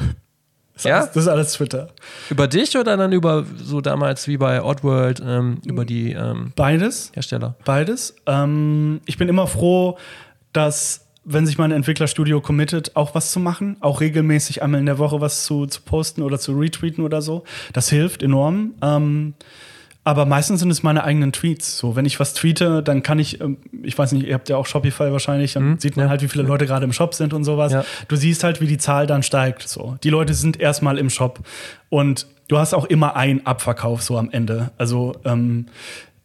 Das 0.74 0.86
ist, 0.86 0.90
Ja? 0.90 0.98
alles, 1.00 1.08
das 1.12 1.24
ist 1.24 1.28
alles 1.28 1.52
Twitter. 1.54 1.88
über 2.30 2.48
dich 2.48 2.78
oder 2.78 2.96
dann 2.96 3.12
über 3.12 3.46
so 3.58 3.82
damals 3.82 4.30
wie 4.30 4.38
bei 4.38 4.64
Oddworld, 4.64 5.22
ähm, 5.26 5.58
über 5.66 5.84
die 5.84 6.14
ähm, 6.14 6.54
Beides. 6.56 7.12
Hersteller? 7.14 7.56
Beides. 7.66 8.16
Ähm, 8.28 9.02
ich 9.06 9.18
bin 9.18 9.28
immer 9.28 9.46
froh, 9.48 9.98
dass, 10.54 11.06
wenn 11.26 11.46
sich 11.46 11.58
mein 11.58 11.72
Entwicklerstudio 11.72 12.40
committet, 12.40 12.96
auch 12.96 13.14
was 13.14 13.34
zu 13.34 13.42
machen, 13.42 13.76
auch 13.82 14.00
regelmäßig 14.00 14.64
einmal 14.64 14.80
in 14.80 14.86
der 14.86 15.00
Woche 15.00 15.20
was 15.20 15.44
zu, 15.44 15.66
zu 15.66 15.82
posten 15.82 16.22
oder 16.22 16.40
zu 16.40 16.58
retweeten 16.58 17.04
oder 17.04 17.22
so. 17.22 17.44
Das 17.74 17.90
hilft 17.90 18.24
enorm. 18.24 18.74
Ähm, 18.82 19.34
aber 20.10 20.26
meistens 20.26 20.60
sind 20.62 20.72
es 20.72 20.82
meine 20.82 21.04
eigenen 21.04 21.32
Tweets. 21.32 21.78
So, 21.78 21.96
wenn 21.96 22.06
ich 22.06 22.20
was 22.20 22.34
tweete, 22.34 22.82
dann 22.82 23.04
kann 23.04 23.20
ich, 23.20 23.40
ähm, 23.42 23.58
ich 23.84 23.98
weiß 23.98 24.12
nicht, 24.14 24.26
ihr 24.26 24.34
habt 24.34 24.50
ja 24.50 24.58
auch 24.58 24.66
Shopify 24.66 25.12
wahrscheinlich, 25.12 25.54
dann 25.54 25.78
sieht 25.78 25.98
man 25.98 26.08
ja. 26.08 26.10
halt, 26.10 26.24
wie 26.24 26.28
viele 26.28 26.44
Leute 26.44 26.66
gerade 26.66 26.84
im 26.84 26.94
Shop 26.94 27.14
sind 27.14 27.34
und 27.34 27.44
sowas. 27.44 27.72
Ja. 27.72 27.86
Du 28.08 28.16
siehst 28.16 28.44
halt, 28.44 28.60
wie 28.60 28.68
die 28.68 28.80
Zahl 28.80 29.06
dann 29.06 29.22
steigt. 29.22 29.68
So, 29.68 29.98
die 30.04 30.10
Leute 30.10 30.34
sind 30.34 30.60
erstmal 30.60 30.98
im 30.98 31.10
Shop 31.12 31.40
und 31.90 32.26
du 32.48 32.58
hast 32.58 32.74
auch 32.74 32.86
immer 32.86 33.16
einen 33.16 33.46
Abverkauf 33.46 34.02
so 34.02 34.18
am 34.18 34.32
Ende. 34.32 34.72
Also 34.78 35.14
ähm, 35.26 35.68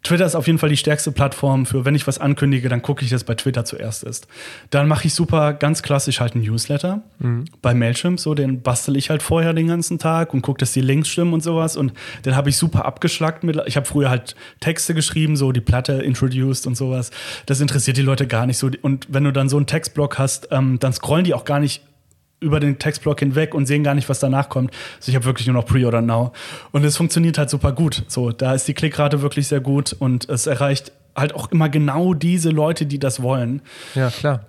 Twitter 0.05 0.27
ist 0.27 0.35
auf 0.35 0.47
jeden 0.47 0.59
Fall 0.59 0.69
die 0.69 0.77
stärkste 0.77 1.11
Plattform 1.13 1.65
für, 1.65 1.85
wenn 1.85 1.95
ich 1.95 2.07
was 2.07 2.19
ankündige, 2.19 2.69
dann 2.69 2.83
gucke 2.83 3.05
ich, 3.05 3.11
dass 3.11 3.25
bei 3.25 3.35
Twitter 3.35 3.65
zuerst 3.65 4.05
ist. 4.05 4.29
Dann 4.71 4.87
mache 4.87 5.07
ich 5.07 5.15
super 5.15 5.55
ganz 5.55 5.83
klassisch 5.83 6.21
halt 6.21 6.35
einen 6.35 6.45
Newsletter 6.45 7.03
bei 7.63 7.75
Mailchimp, 7.75 8.21
so 8.21 8.35
den 8.35 8.61
bastel 8.61 8.97
ich 8.97 9.09
halt 9.09 9.23
vorher 9.23 9.55
den 9.55 9.67
ganzen 9.67 9.99
Tag 9.99 10.35
und 10.35 10.43
gucke, 10.43 10.59
dass 10.59 10.73
die 10.73 10.83
Links 10.83 11.09
stimmen 11.09 11.33
und 11.33 11.43
sowas 11.43 11.77
und 11.77 11.95
den 12.25 12.37
habe 12.37 12.51
ich 12.51 12.57
super 12.59 12.85
abgeschlackt 12.85 13.45
mit. 13.45 13.61
Ich 13.67 13.77
habe 13.77 13.87
früher 13.87 14.11
halt 14.11 14.37
Texte 14.61 14.95
geschrieben, 14.95 15.37
so 15.37 15.53
die 15.53 15.63
Platte 15.63 15.95
introduced 15.95 16.67
und 16.67 16.77
sowas. 16.77 17.11
Das 17.47 17.61
interessiert 17.61 17.97
die 17.97 18.03
Leute 18.03 18.27
gar 18.27 18.47
nicht 18.47 18.59
so. 18.59 18.71
Und 18.83 19.07
wenn 19.11 19.25
du 19.25 19.33
dann 19.33 19.49
so 19.49 19.57
einen 19.57 19.67
Textblock 19.67 20.19
hast, 20.19 20.49
ähm, 20.51 20.79
dann 20.81 20.93
scrollen 20.93 21.25
die 21.25 21.33
auch 21.33 21.47
gar 21.47 21.61
nicht 21.61 21.83
über 22.45 22.61
den 22.61 22.79
Textblock 22.79 23.21
hinweg 23.21 23.55
und 23.55 23.67
sehen 23.67 23.83
gar 23.83 23.95
nicht, 23.95 24.09
was 24.09 24.21
danach 24.21 24.49
kommt. 24.49 24.71
Also 24.97 25.11
ich 25.11 25.17
habe 25.17 25.25
wirklich 25.25 25.47
nur 25.47 25.55
noch 25.55 25.67
Pre 25.67 25.87
oder 25.87 26.01
Now. 26.01 26.33
Und 26.73 26.85
es 26.85 26.97
funktioniert 26.97 27.39
halt 27.39 27.51
super 27.51 27.73
gut. 27.73 28.05
So, 28.09 28.31
da 28.31 28.55
ist 28.55 28.69
die 28.69 28.75
Klickrate 28.75 29.23
wirklich 29.23 29.49
sehr 29.49 29.61
gut 29.61 29.95
und 29.99 30.29
es 30.29 30.47
erreicht 30.47 30.93
halt 31.17 31.35
auch 31.35 31.51
immer 31.51 31.69
genau 31.69 32.15
diese 32.15 32.51
Leute, 32.51 32.87
die 32.87 32.99
das 32.99 33.23
wollen. 33.23 33.63
Ja, 33.95 34.11
klar. 34.11 34.47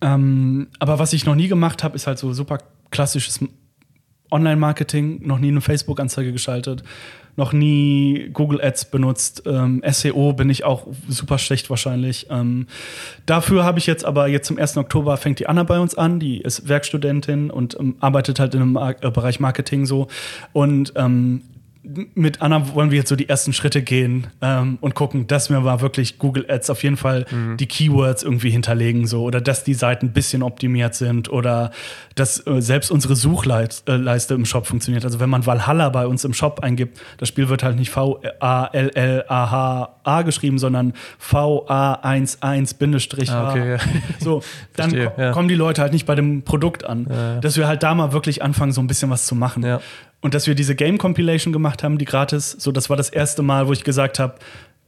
Ähm, 0.00 0.68
aber 0.78 0.98
was 0.98 1.12
ich 1.12 1.24
noch 1.24 1.34
nie 1.34 1.48
gemacht 1.48 1.82
habe, 1.82 1.96
ist 1.96 2.06
halt 2.06 2.18
so 2.18 2.32
super 2.32 2.58
klassisches 2.90 3.40
Online-Marketing, 4.30 5.26
noch 5.26 5.38
nie 5.38 5.48
eine 5.48 5.60
Facebook-Anzeige 5.60 6.32
geschaltet, 6.32 6.82
noch 7.36 7.52
nie 7.52 8.30
Google 8.32 8.60
Ads 8.62 8.86
benutzt. 8.86 9.42
Ähm, 9.46 9.82
SEO 9.86 10.32
bin 10.32 10.50
ich 10.50 10.64
auch 10.64 10.86
super 11.08 11.38
schlecht 11.38 11.70
wahrscheinlich. 11.70 12.26
Ähm, 12.30 12.66
dafür 13.26 13.64
habe 13.64 13.78
ich 13.78 13.86
jetzt 13.86 14.04
aber 14.04 14.26
jetzt 14.28 14.48
zum 14.48 14.58
1. 14.58 14.76
Oktober 14.78 15.16
fängt 15.16 15.38
die 15.38 15.46
Anna 15.46 15.62
bei 15.62 15.78
uns 15.78 15.94
an, 15.94 16.18
die 16.18 16.40
ist 16.40 16.68
Werkstudentin 16.68 17.50
und 17.50 17.78
ähm, 17.78 17.96
arbeitet 18.00 18.40
halt 18.40 18.54
einem 18.54 18.72
Mar 18.72 18.96
äh, 19.02 19.10
Bereich 19.10 19.40
Marketing 19.40 19.86
so. 19.86 20.08
Und 20.52 20.94
ähm, 20.96 21.42
mit 22.14 22.42
Anna 22.42 22.74
wollen 22.74 22.90
wir 22.90 22.98
jetzt 22.98 23.08
so 23.08 23.16
die 23.16 23.28
ersten 23.28 23.52
Schritte 23.52 23.82
gehen 23.82 24.28
ähm, 24.40 24.78
und 24.80 24.94
gucken, 24.94 25.26
dass 25.26 25.50
wir 25.50 25.60
mal 25.60 25.80
wirklich 25.80 26.18
Google 26.18 26.46
Ads 26.48 26.70
auf 26.70 26.82
jeden 26.82 26.96
Fall 26.96 27.26
mhm. 27.30 27.56
die 27.56 27.66
Keywords 27.66 28.22
irgendwie 28.22 28.50
hinterlegen, 28.50 29.06
so 29.06 29.22
oder 29.22 29.40
dass 29.40 29.64
die 29.64 29.74
Seiten 29.74 30.06
ein 30.06 30.12
bisschen 30.12 30.42
optimiert 30.42 30.94
sind 30.94 31.30
oder 31.30 31.70
dass 32.14 32.46
äh, 32.46 32.60
selbst 32.60 32.90
unsere 32.90 33.14
Suchleiste 33.14 33.92
äh, 33.92 34.34
im 34.34 34.44
Shop 34.44 34.66
funktioniert. 34.66 35.04
Also 35.04 35.20
wenn 35.20 35.30
man 35.30 35.46
Valhalla 35.46 35.88
bei 35.90 36.06
uns 36.06 36.24
im 36.24 36.34
Shop 36.34 36.60
eingibt, 36.60 37.00
das 37.18 37.28
Spiel 37.28 37.48
wird 37.48 37.62
halt 37.62 37.76
nicht 37.76 37.90
V-A-L-L-A-H-A 37.90 38.22
geschrieben, 40.22 40.58
sondern 40.58 40.94
V-A-1-1-H. 41.18 43.32
Ah, 43.32 43.50
okay, 43.50 43.72
ja. 43.72 43.78
So, 44.18 44.42
dann 44.74 44.90
Verstehe, 44.90 45.12
ja. 45.16 45.32
kommen 45.32 45.48
die 45.48 45.54
Leute 45.54 45.82
halt 45.82 45.92
nicht 45.92 46.06
bei 46.06 46.14
dem 46.14 46.42
Produkt 46.42 46.84
an. 46.84 47.06
Ja. 47.08 47.40
Dass 47.40 47.56
wir 47.56 47.68
halt 47.68 47.82
da 47.82 47.94
mal 47.94 48.12
wirklich 48.12 48.42
anfangen, 48.42 48.72
so 48.72 48.80
ein 48.80 48.86
bisschen 48.86 49.10
was 49.10 49.26
zu 49.26 49.34
machen. 49.34 49.62
Und 50.26 50.34
dass 50.34 50.48
wir 50.48 50.56
diese 50.56 50.74
Game 50.74 50.98
Compilation 50.98 51.52
gemacht 51.52 51.84
haben, 51.84 51.98
die 51.98 52.04
gratis, 52.04 52.50
so 52.50 52.72
das 52.72 52.90
war 52.90 52.96
das 52.96 53.10
erste 53.10 53.42
Mal, 53.42 53.68
wo 53.68 53.72
ich 53.72 53.84
gesagt 53.84 54.18
habe, 54.18 54.34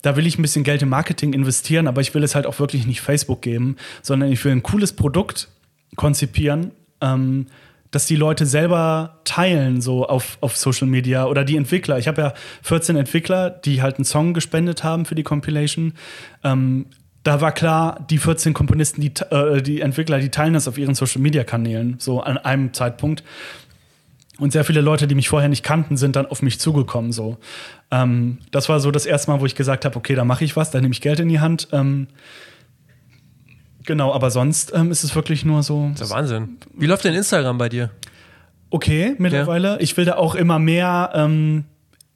da 0.03 0.17
will 0.17 0.27
ich 0.27 0.37
ein 0.37 0.43
bisschen 0.43 0.65
Geld 0.65 0.83
im 0.83 0.89
Marketing 0.89 1.33
investieren, 1.33 1.87
aber 1.87 2.01
ich 2.01 2.13
will 2.13 2.25
es 2.25 2.35
halt 2.35 2.45
auch 2.45 2.59
wirklich 2.59 2.89
nicht 2.89 3.01
Facebook 3.01 3.41
geben, 3.41 3.77
sondern 4.03 4.33
ich 4.33 4.45
will 4.45 4.51
ein 4.51 4.65
cooles 4.65 4.95
Produkt 4.95 5.47
konzipieren, 5.95 6.73
ähm, 7.01 7.47
dass 7.93 8.07
die 8.07 8.17
Leute 8.17 8.47
selber 8.47 9.21
teilen, 9.23 9.81
so 9.81 10.09
auf, 10.09 10.39
auf 10.41 10.57
Social 10.57 10.89
Media 10.89 11.27
oder 11.27 11.45
die 11.45 11.57
Entwickler. 11.57 11.99
Ich 12.01 12.09
habe 12.09 12.21
ja 12.21 12.35
14 12.63 12.97
Entwickler, 12.97 13.49
die 13.49 13.81
halt 13.81 13.99
einen 13.99 14.05
Song 14.05 14.35
gespendet 14.35 14.83
haben 14.83 15.05
für 15.05 15.15
die 15.15 15.23
Compilation. 15.23 15.93
Ähm, 16.43 16.87
da 17.23 17.41
war 17.41 17.53
klar, 17.53 18.05
die 18.11 18.19
14 18.19 18.55
Komponisten, 18.55 19.03
die, 19.03 19.13
äh, 19.31 19.63
die 19.63 19.83
Entwickler, 19.83 20.19
die 20.19 20.31
teilen 20.31 20.55
das 20.55 20.67
auf 20.67 20.79
ihren 20.79 20.97
Social 20.97 21.23
Media 21.23 21.45
Kanälen, 21.45 21.95
so 22.01 22.21
an 22.21 22.39
einem 22.39 22.73
Zeitpunkt. 22.73 23.23
Und 24.39 24.53
sehr 24.53 24.65
viele 24.65 24.81
Leute, 24.81 25.07
die 25.09 25.15
mich 25.15 25.29
vorher 25.29 25.49
nicht 25.49 25.65
kannten, 25.65 25.97
sind 25.97 26.15
dann 26.15 26.27
auf 26.27 26.43
mich 26.43 26.61
zugekommen. 26.61 27.13
So, 27.13 27.39
ähm, 27.91 28.39
das 28.53 28.69
war 28.69 28.79
so 28.79 28.91
das 28.91 29.05
erste 29.05 29.31
Mal, 29.31 29.41
wo 29.41 29.47
ich 29.47 29.57
gesagt 29.57 29.85
habe, 29.85 29.97
okay, 29.97 30.15
da 30.15 30.25
mache 30.25 30.45
ich 30.45 30.57
was, 30.57 30.71
da 30.71 30.81
nehme 30.81 30.93
ich 30.93 31.01
Geld 31.01 31.19
in 31.21 31.29
die 31.29 31.41
Hand. 31.41 31.69
Ähm, 31.73 32.07
genau, 33.85 34.13
aber 34.13 34.31
sonst 34.31 34.73
ähm, 34.75 34.93
ist 34.93 35.03
es 35.03 35.15
wirklich 35.17 35.45
nur 35.45 35.63
so. 35.63 35.89
Das 35.93 36.03
ist 36.03 36.11
ja 36.11 36.17
Wahnsinn. 36.17 36.59
Wie 36.75 36.87
läuft 36.87 37.05
denn 37.05 37.15
Instagram 37.15 37.59
bei 37.59 37.69
dir? 37.69 37.91
Okay, 38.71 39.15
mittlerweile. 39.19 39.69
Ja. 39.69 39.81
Ich 39.81 39.97
will 39.97 40.05
da 40.05 40.17
auch 40.17 40.35
immer 40.35 40.59
mehr 40.59 41.11
ähm, 41.15 41.65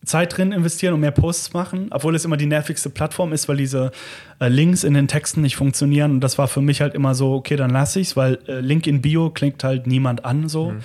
Zeit 0.05 0.37
drin 0.37 0.53
investieren 0.53 0.95
und 0.95 1.01
mehr 1.01 1.13
Posts 1.13 1.53
machen, 1.53 1.89
obwohl 1.91 2.15
es 2.15 2.25
immer 2.25 2.37
die 2.37 2.47
nervigste 2.47 2.91
Plattform 2.91 3.33
ist, 3.33 3.49
weil 3.49 3.57
diese 3.57 3.93
äh, 4.41 4.49
Links 4.49 4.85
in 4.85 4.95
den 4.95 5.09
Texten 5.09 5.43
nicht 5.43 5.57
funktionieren. 5.57 6.11
Und 6.11 6.21
das 6.21 6.39
war 6.39 6.49
für 6.49 6.61
mich 6.61 6.81
halt 6.81 6.95
immer 6.95 7.15
so, 7.15 7.35
okay, 7.35 7.57
dann 7.57 7.71
lasse 7.71 8.01
ich 8.01 8.09
es, 8.09 8.17
weil 8.17 8.39
äh, 8.49 8.61
Link 8.61 8.87
in 8.87 9.01
Bio 9.01 9.31
klingt 9.31 9.63
halt 9.63 9.87
niemand 9.87 10.25
an 10.25 10.49
so. 10.49 10.73
Mhm. 10.73 10.81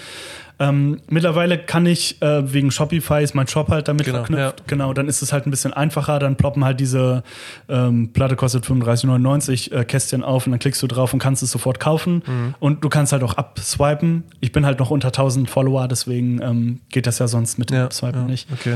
Ähm, 0.60 0.99
mittlerweile 1.10 1.58
kann 1.58 1.86
ich 1.86 2.22
äh, 2.22 2.51
wegen 2.51 2.72
Shopify 2.72 3.22
ist 3.24 3.36
mein 3.36 3.47
Shop 3.47 3.70
halt 3.70 3.88
damit 3.88 4.05
genau, 4.05 4.20
verknüpft. 4.20 4.60
Ja. 4.60 4.66
Genau, 4.68 4.93
dann 4.93 5.08
ist 5.08 5.22
es 5.22 5.32
halt 5.32 5.45
ein 5.45 5.51
bisschen 5.51 5.74
einfacher. 5.74 6.20
Dann 6.20 6.36
ploppen 6.36 6.66
halt 6.66 6.80
diese 6.80 7.24
ähm, 7.70 8.12
Platte 8.14 8.36
kostet 8.36 8.66
35,99 8.66 9.72
äh, 9.72 9.86
Kästchen 9.86 10.24
auf 10.24 10.47
und 10.47 10.51
dann 10.51 10.60
klickst 10.60 10.82
du 10.82 10.88
drauf 10.88 11.14
und 11.14 11.20
kannst 11.20 11.43
es 11.43 11.51
sofort 11.51 11.80
kaufen. 11.80 12.24
Mhm. 12.26 12.55
Und 12.60 12.84
du 12.84 12.89
kannst 12.89 13.12
halt 13.12 13.24
auch 13.24 13.36
abswipen. 13.36 14.24
Ich 14.39 14.51
bin 14.51 14.66
halt 14.66 14.80
noch 14.80 14.89
unter 14.89 15.10
1000 15.10 15.49
Follower, 15.49 15.88
deswegen 15.88 16.41
ähm, 16.41 16.80
geht 16.89 17.08
das 17.08 17.20
ja 17.20 17.28
sonst 17.28 17.60
mit 17.60 17.70
dem 17.70 17.78
ja, 17.78 17.86
Abswipen 17.86 18.22
ja, 18.22 18.28
nicht. 18.28 18.47
Okay. 18.51 18.76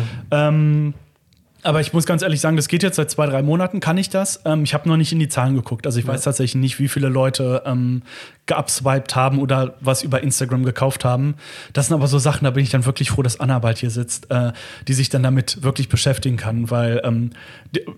Aber 1.64 1.80
ich 1.80 1.94
muss 1.94 2.06
ganz 2.06 2.24
ehrlich 2.24 2.42
sagen, 2.42 2.56
das 2.56 2.68
geht 2.68 2.82
jetzt 2.82 2.96
seit 2.96 3.12
zwei, 3.12 3.28
drei 3.28 3.44
Monaten, 3.44 3.80
kann 3.80 3.98
ich 3.98 4.10
das. 4.10 4.42
Ähm, 4.46 4.64
ich 4.64 4.74
habe 4.74 4.90
noch 4.90 4.98
nicht 4.98 5.12
in 5.12 5.20
die 5.20 5.30
Zahlen 5.30 5.56
geguckt. 5.56 5.86
Also 5.86 6.00
ich 6.00 6.06
ja. 6.06 6.14
weiß 6.14 6.24
tatsächlich 6.24 6.60
nicht, 6.60 6.80
wie 6.80 6.88
viele 6.88 7.08
Leute 7.08 7.62
ähm, 7.66 8.02
geupswiped 8.48 9.16
haben 9.16 9.40
oder 9.40 9.76
was 9.80 10.02
über 10.02 10.24
Instagram 10.24 10.66
gekauft 10.66 11.06
haben. 11.06 11.36
Das 11.74 11.88
sind 11.88 11.96
aber 11.96 12.08
so 12.08 12.18
Sachen, 12.18 12.46
da 12.46 12.52
bin 12.52 12.64
ich 12.64 12.72
dann 12.72 12.86
wirklich 12.86 13.12
froh, 13.12 13.22
dass 13.22 13.40
Anna 13.40 13.60
bald 13.60 13.78
hier 13.78 13.92
sitzt, 13.92 14.32
äh, 14.32 14.54
die 14.88 14.94
sich 14.94 15.10
dann 15.10 15.24
damit 15.24 15.62
wirklich 15.62 15.88
beschäftigen 15.88 16.38
kann. 16.38 16.72
Weil 16.72 17.02
ähm, 17.04 17.32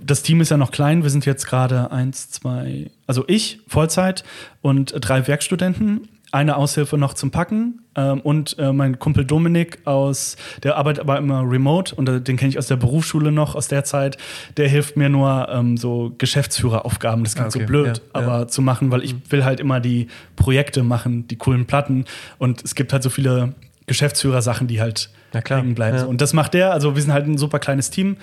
das 0.01 0.23
Team 0.23 0.41
ist 0.41 0.49
ja 0.49 0.57
noch 0.57 0.71
klein. 0.71 1.03
Wir 1.03 1.09
sind 1.09 1.25
jetzt 1.25 1.45
gerade 1.45 1.91
eins, 1.91 2.31
zwei, 2.31 2.91
also 3.07 3.23
ich, 3.27 3.59
Vollzeit 3.67 4.23
und 4.61 4.93
drei 4.99 5.25
Werkstudenten 5.27 6.09
eine 6.33 6.57
Aushilfe 6.57 6.97
noch 6.97 7.13
zum 7.13 7.29
Packen 7.29 7.83
ähm, 7.95 8.19
und 8.21 8.57
äh, 8.57 8.73
mein 8.73 8.97
Kumpel 8.97 9.23
Dominik 9.23 9.79
aus, 9.85 10.35
der 10.63 10.77
arbeitet 10.77 11.01
aber 11.01 11.19
immer 11.19 11.43
remote 11.47 11.93
und 11.93 12.09
äh, 12.09 12.21
den 12.21 12.37
kenne 12.37 12.49
ich 12.49 12.57
aus 12.57 12.65
der 12.65 12.75
Berufsschule 12.75 13.31
noch 13.31 13.53
aus 13.53 13.67
der 13.67 13.83
Zeit. 13.83 14.17
Der 14.57 14.67
hilft 14.67 14.97
mir 14.97 15.09
nur 15.09 15.47
ähm, 15.49 15.77
so 15.77 16.11
Geschäftsführeraufgaben, 16.17 17.23
das 17.23 17.35
klingt 17.35 17.45
ah, 17.45 17.49
okay. 17.49 17.59
so 17.59 17.65
blöd, 17.67 17.97
ja, 17.97 18.03
aber 18.13 18.39
ja. 18.39 18.47
zu 18.47 18.63
machen, 18.63 18.89
weil 18.89 19.03
ich 19.03 19.13
mhm. 19.13 19.21
will 19.29 19.45
halt 19.45 19.59
immer 19.59 19.79
die 19.79 20.07
Projekte 20.35 20.81
machen, 20.81 21.27
die 21.27 21.35
coolen 21.35 21.67
Platten 21.67 22.05
und 22.39 22.63
es 22.63 22.73
gibt 22.73 22.93
halt 22.93 23.03
so 23.03 23.11
viele 23.11 23.53
Geschäftsführersachen, 23.85 24.65
die 24.65 24.81
halt 24.81 25.11
hängen 25.33 25.75
bleiben. 25.75 25.97
Ja. 25.97 26.05
Und 26.05 26.19
das 26.21 26.33
macht 26.33 26.55
der. 26.55 26.73
Also 26.73 26.95
wir 26.95 27.01
sind 27.01 27.13
halt 27.13 27.27
ein 27.27 27.37
super 27.37 27.59
kleines 27.59 27.91
Team 27.91 28.17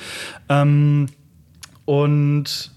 ähm, 0.49 1.07
und 1.85 2.73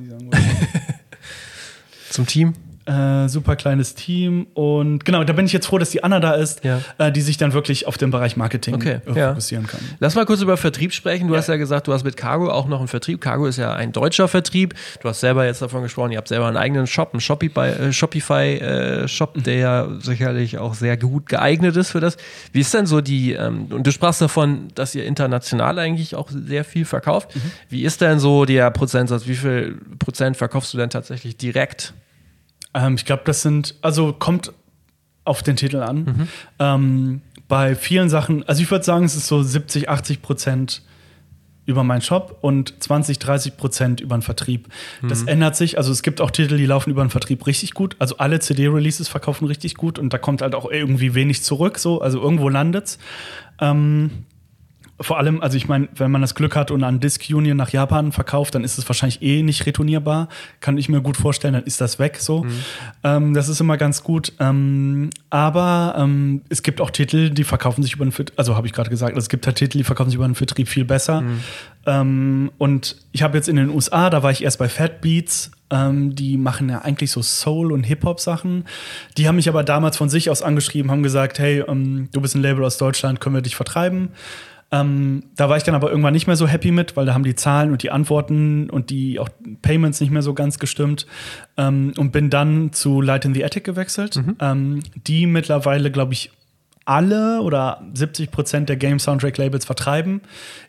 ich 0.00 0.08
sagen 0.10 0.26
wollte. 0.26 0.38
Zum 2.10 2.26
Team? 2.26 2.54
Äh, 2.92 3.28
super 3.28 3.56
kleines 3.56 3.94
Team 3.94 4.46
und 4.54 5.04
genau, 5.04 5.24
da 5.24 5.32
bin 5.32 5.46
ich 5.46 5.52
jetzt 5.52 5.66
froh, 5.66 5.78
dass 5.78 5.90
die 5.90 6.04
Anna 6.04 6.20
da 6.20 6.32
ist, 6.32 6.64
ja. 6.64 6.80
äh, 6.98 7.10
die 7.10 7.20
sich 7.20 7.36
dann 7.36 7.52
wirklich 7.52 7.86
auf 7.86 7.96
den 7.96 8.10
Bereich 8.10 8.36
Marketing 8.36 8.74
okay, 8.74 9.00
äh, 9.06 9.18
ja. 9.18 9.28
fokussieren 9.30 9.66
kann. 9.66 9.80
Lass 10.00 10.14
mal 10.14 10.26
kurz 10.26 10.42
über 10.42 10.56
Vertrieb 10.56 10.92
sprechen. 10.92 11.28
Du 11.28 11.34
ja. 11.34 11.38
hast 11.38 11.48
ja 11.48 11.56
gesagt, 11.56 11.86
du 11.86 11.92
hast 11.92 12.04
mit 12.04 12.16
Cargo 12.16 12.50
auch 12.50 12.66
noch 12.66 12.80
einen 12.80 12.88
Vertrieb. 12.88 13.20
Cargo 13.20 13.46
ist 13.46 13.56
ja 13.56 13.72
ein 13.72 13.92
deutscher 13.92 14.28
Vertrieb. 14.28 14.74
Du 15.00 15.08
hast 15.08 15.20
selber 15.20 15.46
jetzt 15.46 15.62
davon 15.62 15.82
gesprochen, 15.82 16.12
ihr 16.12 16.18
habt 16.18 16.28
selber 16.28 16.48
einen 16.48 16.56
eigenen 16.56 16.86
Shop, 16.86 17.10
einen 17.12 17.20
Shopify, 17.20 17.92
Shopify 17.92 18.58
äh, 18.58 19.08
Shop, 19.08 19.42
der 19.42 19.54
ja 19.54 19.88
sicherlich 20.00 20.58
auch 20.58 20.74
sehr 20.74 20.96
gut 20.96 21.26
geeignet 21.26 21.76
ist 21.76 21.90
für 21.90 22.00
das. 22.00 22.16
Wie 22.52 22.60
ist 22.60 22.74
denn 22.74 22.86
so 22.86 23.00
die, 23.00 23.32
ähm, 23.32 23.66
und 23.70 23.86
du 23.86 23.92
sprachst 23.92 24.20
davon, 24.20 24.68
dass 24.74 24.94
ihr 24.94 25.04
international 25.04 25.78
eigentlich 25.78 26.14
auch 26.14 26.28
sehr 26.30 26.64
viel 26.64 26.84
verkauft. 26.84 27.34
Mhm. 27.34 27.40
Wie 27.68 27.84
ist 27.84 28.00
denn 28.00 28.18
so 28.18 28.44
der 28.44 28.70
Prozentsatz? 28.70 29.26
Wie 29.26 29.36
viel 29.36 29.78
Prozent 29.98 30.36
verkaufst 30.36 30.74
du 30.74 30.78
denn 30.78 30.90
tatsächlich 30.90 31.36
direkt? 31.36 31.94
Ähm, 32.74 32.94
ich 32.94 33.04
glaube, 33.04 33.22
das 33.24 33.42
sind, 33.42 33.76
also 33.82 34.12
kommt 34.12 34.52
auf 35.24 35.42
den 35.42 35.56
Titel 35.56 35.78
an. 35.78 36.04
Mhm. 36.04 36.28
Ähm, 36.58 37.20
bei 37.48 37.74
vielen 37.74 38.08
Sachen, 38.08 38.46
also 38.48 38.62
ich 38.62 38.70
würde 38.70 38.84
sagen, 38.84 39.04
es 39.04 39.14
ist 39.14 39.26
so 39.26 39.42
70, 39.42 39.88
80 39.88 40.22
Prozent 40.22 40.82
über 41.64 41.84
meinen 41.84 42.02
Shop 42.02 42.38
und 42.40 42.82
20, 42.82 43.18
30 43.18 43.56
Prozent 43.56 44.00
über 44.00 44.16
den 44.16 44.22
Vertrieb. 44.22 44.68
Mhm. 45.00 45.08
Das 45.08 45.22
ändert 45.22 45.54
sich. 45.54 45.78
Also 45.78 45.92
es 45.92 46.02
gibt 46.02 46.20
auch 46.20 46.30
Titel, 46.30 46.56
die 46.56 46.66
laufen 46.66 46.90
über 46.90 47.04
den 47.04 47.10
Vertrieb 47.10 47.46
richtig 47.46 47.74
gut. 47.74 47.94
Also 47.98 48.16
alle 48.18 48.40
CD-Releases 48.40 49.08
verkaufen 49.08 49.46
richtig 49.46 49.76
gut 49.76 49.98
und 49.98 50.12
da 50.12 50.18
kommt 50.18 50.42
halt 50.42 50.54
auch 50.54 50.68
irgendwie 50.70 51.14
wenig 51.14 51.42
zurück. 51.42 51.78
So, 51.78 52.00
also 52.00 52.20
irgendwo 52.20 52.48
landet's. 52.48 52.98
Ähm, 53.60 54.24
vor 55.02 55.18
allem, 55.18 55.40
also 55.42 55.56
ich 55.56 55.68
meine, 55.68 55.88
wenn 55.94 56.10
man 56.10 56.20
das 56.20 56.34
Glück 56.34 56.56
hat 56.56 56.70
und 56.70 56.82
an 56.84 57.00
Disc 57.00 57.22
Union 57.28 57.56
nach 57.56 57.70
Japan 57.70 58.12
verkauft, 58.12 58.54
dann 58.54 58.64
ist 58.64 58.78
es 58.78 58.88
wahrscheinlich 58.88 59.22
eh 59.22 59.42
nicht 59.42 59.66
retournierbar. 59.66 60.28
Kann 60.60 60.78
ich 60.78 60.88
mir 60.88 61.00
gut 61.00 61.16
vorstellen, 61.16 61.54
dann 61.54 61.64
ist 61.64 61.80
das 61.80 61.98
weg 61.98 62.16
so. 62.18 62.44
Mhm. 62.44 62.50
Ähm, 63.04 63.34
das 63.34 63.48
ist 63.48 63.60
immer 63.60 63.76
ganz 63.76 64.02
gut. 64.02 64.32
Ähm, 64.40 65.10
aber 65.30 65.94
ähm, 65.98 66.42
es 66.48 66.62
gibt 66.62 66.80
auch 66.80 66.90
Titel, 66.90 67.30
die 67.30 67.44
verkaufen 67.44 67.82
sich 67.82 67.94
über 67.94 68.04
den 68.04 68.12
Vertrieb, 68.12 68.38
also 68.38 68.56
habe 68.56 68.66
ich 68.66 68.72
gerade 68.72 68.90
gesagt, 68.90 69.16
es 69.16 69.28
gibt 69.28 69.46
halt 69.46 69.56
Titel, 69.56 69.78
die 69.78 69.84
verkaufen 69.84 70.10
sich 70.10 70.16
über 70.16 70.26
den 70.26 70.34
Vertrieb 70.34 70.68
viel 70.68 70.84
besser. 70.84 71.20
Mhm. 71.20 71.40
Ähm, 71.86 72.52
und 72.58 72.96
ich 73.12 73.22
habe 73.22 73.36
jetzt 73.36 73.48
in 73.48 73.56
den 73.56 73.70
USA, 73.70 74.10
da 74.10 74.22
war 74.22 74.30
ich 74.30 74.44
erst 74.44 74.58
bei 74.58 74.68
Fat 74.68 75.00
Beats, 75.00 75.50
ähm, 75.70 76.14
die 76.14 76.36
machen 76.36 76.68
ja 76.68 76.82
eigentlich 76.82 77.10
so 77.10 77.22
Soul- 77.22 77.72
und 77.72 77.84
Hip-Hop-Sachen. 77.84 78.64
Die 79.16 79.26
haben 79.26 79.36
mich 79.36 79.48
aber 79.48 79.64
damals 79.64 79.96
von 79.96 80.08
sich 80.08 80.30
aus 80.30 80.42
angeschrieben, 80.42 80.90
haben 80.90 81.02
gesagt, 81.02 81.38
hey, 81.38 81.64
ähm, 81.66 82.08
du 82.12 82.20
bist 82.20 82.34
ein 82.34 82.42
Label 82.42 82.64
aus 82.64 82.76
Deutschland, 82.76 83.20
können 83.20 83.34
wir 83.34 83.42
dich 83.42 83.56
vertreiben? 83.56 84.10
Ähm, 84.72 85.24
da 85.36 85.50
war 85.50 85.58
ich 85.58 85.62
dann 85.62 85.74
aber 85.74 85.90
irgendwann 85.90 86.14
nicht 86.14 86.26
mehr 86.26 86.36
so 86.36 86.48
happy 86.48 86.70
mit, 86.70 86.96
weil 86.96 87.04
da 87.04 87.12
haben 87.12 87.24
die 87.24 87.34
Zahlen 87.34 87.70
und 87.70 87.82
die 87.82 87.90
Antworten 87.90 88.70
und 88.70 88.88
die 88.88 89.20
auch 89.20 89.28
Payments 89.60 90.00
nicht 90.00 90.10
mehr 90.10 90.22
so 90.22 90.32
ganz 90.32 90.58
gestimmt. 90.58 91.06
Ähm, 91.58 91.92
und 91.98 92.10
bin 92.10 92.30
dann 92.30 92.72
zu 92.72 93.02
Light 93.02 93.26
in 93.26 93.34
the 93.34 93.44
Attic 93.44 93.64
gewechselt, 93.64 94.16
mhm. 94.16 94.36
ähm, 94.40 94.80
die 95.06 95.26
mittlerweile, 95.26 95.90
glaube 95.90 96.14
ich, 96.14 96.30
alle 96.84 97.42
oder 97.42 97.82
70 97.94 98.30
Prozent 98.30 98.68
der 98.68 98.76
Game 98.76 98.98
Soundtrack 98.98 99.36
Labels 99.36 99.66
vertreiben 99.66 100.22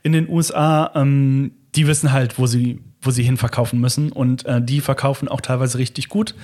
in 0.03 0.11
den 0.11 0.29
USA. 0.29 0.91
Ähm, 0.95 1.51
die 1.75 1.87
wissen 1.87 2.11
halt, 2.11 2.37
wo 2.37 2.45
sie, 2.45 2.81
wo 3.01 3.09
sie 3.09 3.23
hin 3.23 3.37
verkaufen 3.37 3.79
müssen. 3.79 4.11
Und 4.11 4.45
äh, 4.45 4.61
die 4.61 4.81
verkaufen 4.81 5.27
auch 5.27 5.41
teilweise 5.41 5.77
richtig 5.77 6.09
gut, 6.09 6.35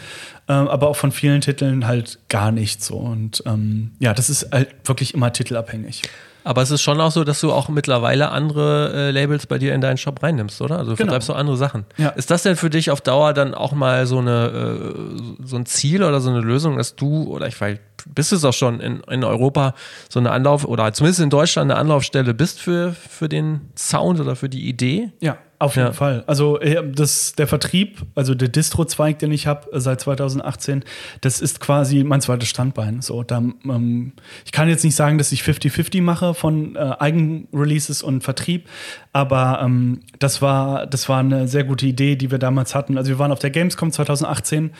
äh, 0.48 0.54
aber 0.54 0.88
auch 0.88 0.96
von 0.96 1.12
vielen 1.12 1.42
Titeln 1.42 1.86
halt 1.86 2.20
gar 2.30 2.52
nicht 2.52 2.84
so. 2.84 2.96
Und 2.98 3.44
ähm, 3.46 3.92
ja, 4.00 4.14
das 4.14 4.30
ist 4.30 4.52
halt 4.52 4.70
wirklich 4.86 5.14
immer 5.14 5.32
titelabhängig. 5.34 6.04
Aber 6.44 6.62
es 6.62 6.72
ist 6.72 6.82
schon 6.82 7.00
auch 7.02 7.12
so, 7.12 7.24
dass 7.24 7.42
du 7.42 7.52
auch 7.52 7.70
mittlerweile 7.70 8.30
andere 8.32 8.92
äh, 8.94 9.12
Labels 9.12 9.46
bei 9.48 9.58
dir 9.58 9.74
in 9.76 9.82
deinen 9.82 9.98
Shop 9.98 10.22
reinnimmst, 10.24 10.62
oder? 10.62 10.78
Also 10.78 10.92
du 10.92 10.98
Genau. 10.98 11.10
vertreibst 11.12 11.30
auch 11.32 11.36
andere 11.36 11.58
Sachen. 11.58 11.86
Ja. 11.98 12.10
Ist 12.10 12.32
das 12.32 12.44
denn 12.44 12.56
für 12.56 12.70
dich 12.70 12.92
auf 12.92 13.02
Dauer 13.02 13.34
dann 13.34 13.54
auch 13.54 13.72
mal 13.74 14.06
so 14.08 14.20
eine 14.20 14.48
äh, 15.40 15.46
so 15.46 15.58
ein 15.58 15.66
Ziel 15.66 16.04
oder 16.04 16.22
so 16.22 16.30
eine 16.30 16.40
Lösung, 16.40 16.78
dass 16.78 16.96
du, 16.96 17.24
oder 17.24 17.48
ich 17.48 17.60
weiß, 17.60 17.78
bist 18.08 18.32
es 18.34 18.46
auch 18.46 18.54
schon 18.54 18.80
in, 18.80 19.02
in 19.10 19.24
Europa 19.24 19.74
so 20.08 20.20
eine 20.20 20.32
Anlauf, 20.32 20.66
oder 20.66 20.92
zumindest 20.94 21.20
in 21.22 21.30
Deutschland 21.30 21.70
eine 21.72 21.80
Anlaufstelle 21.80 22.34
bist 22.34 22.60
für, 22.62 22.94
für 22.94 23.28
den 23.30 23.62
Sound 23.78 24.20
oder 24.20 24.36
für 24.36 24.48
die 24.50 24.68
Idee? 24.70 25.12
Ja, 25.20 25.38
auf 25.60 25.76
jeden 25.76 25.90
Ja. 25.90 25.94
Fall. 25.94 26.24
Also 26.26 26.60
äh, 26.62 26.82
das, 26.90 27.34
der 27.34 27.46
Vertrieb, 27.46 28.02
also 28.16 28.34
der 28.34 28.48
Distro-Zweig, 28.48 29.20
den 29.20 29.32
ich 29.34 29.46
habe 29.46 29.68
seit 29.80 30.00
2018, 30.00 30.86
das 31.20 31.42
ist 31.42 31.60
quasi 31.60 32.04
mein 32.06 32.22
zweites 32.22 32.48
Standbein. 32.48 33.02
So, 33.02 33.24
da, 33.24 33.38
ähm, 33.38 34.14
ich 34.46 34.54
kann 34.54 34.70
jetzt 34.70 34.86
nicht 34.86 34.96
sagen, 34.96 35.18
dass 35.18 35.34
ich 35.34 35.42
50-50 35.42 36.02
mache 36.02 36.34
von 36.34 36.78
äh, 36.78 36.80
Eigenreleases 36.80 38.02
und 38.02 38.24
Vertrieb, 38.24 38.70
aber 39.12 39.60
ähm, 39.64 40.02
das, 40.20 40.42
war, 40.42 40.86
das 40.86 41.10
war 41.10 41.20
eine 41.20 41.48
sehr 41.48 41.64
gute 41.64 41.88
Idee, 41.88 42.16
die 42.16 42.30
wir 42.30 42.38
damals 42.38 42.76
hatten. 42.76 42.96
Also 42.96 43.10
wir 43.10 43.18
waren 43.18 43.32
auf 43.32 43.40
der 43.40 43.50
Gamescom 43.50 43.92
2018, 43.92 44.72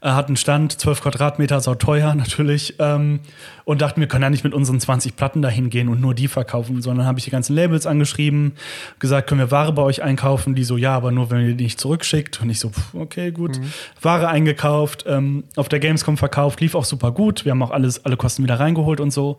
äh, 0.00 0.08
hatten 0.08 0.36
Stand, 0.36 0.72
12 0.72 1.02
Quadratmeter, 1.02 1.60
sau 1.60 1.74
teuer 1.74 2.14
natürlich, 2.14 2.76
ähm, 2.78 3.20
und 3.64 3.82
dachten, 3.82 4.00
wir 4.00 4.08
können 4.08 4.22
ja 4.22 4.30
nicht 4.30 4.44
mit 4.44 4.54
unseren 4.54 4.80
20 4.80 5.16
Platten 5.16 5.42
dahin 5.42 5.68
gehen 5.68 5.88
und 5.88 6.00
nur 6.00 6.14
die 6.14 6.28
verkaufen, 6.28 6.80
sondern 6.80 7.06
habe 7.06 7.18
ich 7.18 7.24
die 7.24 7.30
ganzen 7.30 7.54
Labels 7.54 7.86
angeschrieben, 7.86 8.52
gesagt, 9.00 9.28
können 9.28 9.40
wir 9.40 9.50
Ware 9.50 9.72
bei 9.72 9.82
euch 9.82 10.02
einkaufen? 10.02 10.54
Die 10.54 10.64
so, 10.64 10.78
ja, 10.78 10.94
aber 10.94 11.12
nur, 11.12 11.30
wenn 11.30 11.40
ihr 11.40 11.54
die 11.54 11.64
nicht 11.64 11.80
zurückschickt. 11.80 12.40
Und 12.40 12.50
ich 12.50 12.60
so, 12.60 12.70
pff, 12.70 12.94
okay, 12.94 13.32
gut. 13.32 13.60
Ware 14.00 14.28
eingekauft, 14.28 15.04
ähm, 15.06 15.44
auf 15.56 15.68
der 15.68 15.80
Gamescom 15.80 16.16
verkauft, 16.16 16.60
lief 16.60 16.74
auch 16.74 16.84
super 16.84 17.12
gut. 17.12 17.44
Wir 17.44 17.52
haben 17.52 17.62
auch 17.62 17.70
alles, 17.70 18.04
alle 18.04 18.16
Kosten 18.16 18.42
wieder 18.42 18.60
reingeholt 18.60 19.00
und 19.00 19.12
so. 19.12 19.36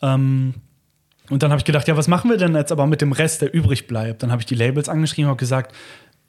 Ähm, 0.00 0.54
und 1.30 1.42
dann 1.42 1.50
habe 1.50 1.58
ich 1.60 1.64
gedacht, 1.64 1.88
ja, 1.88 1.96
was 1.96 2.08
machen 2.08 2.30
wir 2.30 2.36
denn 2.36 2.54
jetzt 2.54 2.72
aber 2.72 2.86
mit 2.86 3.00
dem 3.00 3.12
Rest, 3.12 3.42
der 3.42 3.54
übrig 3.54 3.86
bleibt? 3.86 4.22
Dann 4.22 4.30
habe 4.30 4.40
ich 4.42 4.46
die 4.46 4.54
Labels 4.54 4.88
angeschrieben 4.88 5.30
und 5.30 5.38
gesagt, 5.38 5.74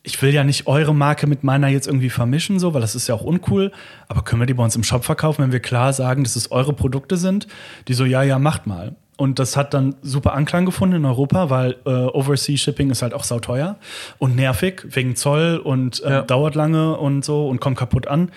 ich 0.06 0.22
will 0.22 0.34
ja 0.34 0.44
nicht 0.44 0.68
eure 0.68 0.94
Marke 0.94 1.28
mit 1.28 1.44
meiner 1.44 1.70
jetzt 1.70 1.88
irgendwie 1.88 2.10
vermischen, 2.10 2.60
so, 2.60 2.74
weil 2.74 2.82
das 2.82 2.94
ist 2.94 3.08
ja 3.08 3.16
auch 3.16 3.24
uncool. 3.24 3.72
Aber 4.10 4.22
können 4.22 4.42
wir 4.42 4.46
die 4.46 4.54
bei 4.54 4.64
uns 4.64 4.76
im 4.76 4.84
Shop 4.84 5.06
verkaufen, 5.06 5.44
wenn 5.44 5.52
wir 5.54 5.62
klar 5.62 5.94
sagen, 5.94 6.24
dass 6.24 6.36
es 6.36 6.52
eure 6.52 6.74
Produkte 6.74 7.16
sind? 7.18 7.48
Die 7.88 7.94
so, 7.94 8.04
ja, 8.06 8.22
ja, 8.22 8.38
macht 8.38 8.68
mal. 8.68 8.96
Und 9.16 9.40
das 9.40 9.56
hat 9.56 9.74
dann 9.74 9.96
super 10.02 10.34
Anklang 10.34 10.66
gefunden 10.66 10.96
in 10.98 11.06
Europa, 11.06 11.50
weil 11.50 11.78
äh, 11.86 11.90
Overseas 11.90 12.60
Shipping 12.60 12.90
ist 12.90 13.02
halt 13.02 13.14
auch 13.14 13.24
sauteuer 13.24 13.78
und 14.18 14.36
nervig 14.36 14.82
wegen 14.90 15.16
Zoll 15.16 15.62
und 15.64 16.04
äh, 16.04 16.10
Ja. 16.10 16.22
dauert 16.24 16.56
lange 16.56 16.98
und 16.98 17.24
so 17.24 17.48
und 17.48 17.62
kommt 17.62 17.78
kaputt 17.78 18.08
an. 18.08 18.32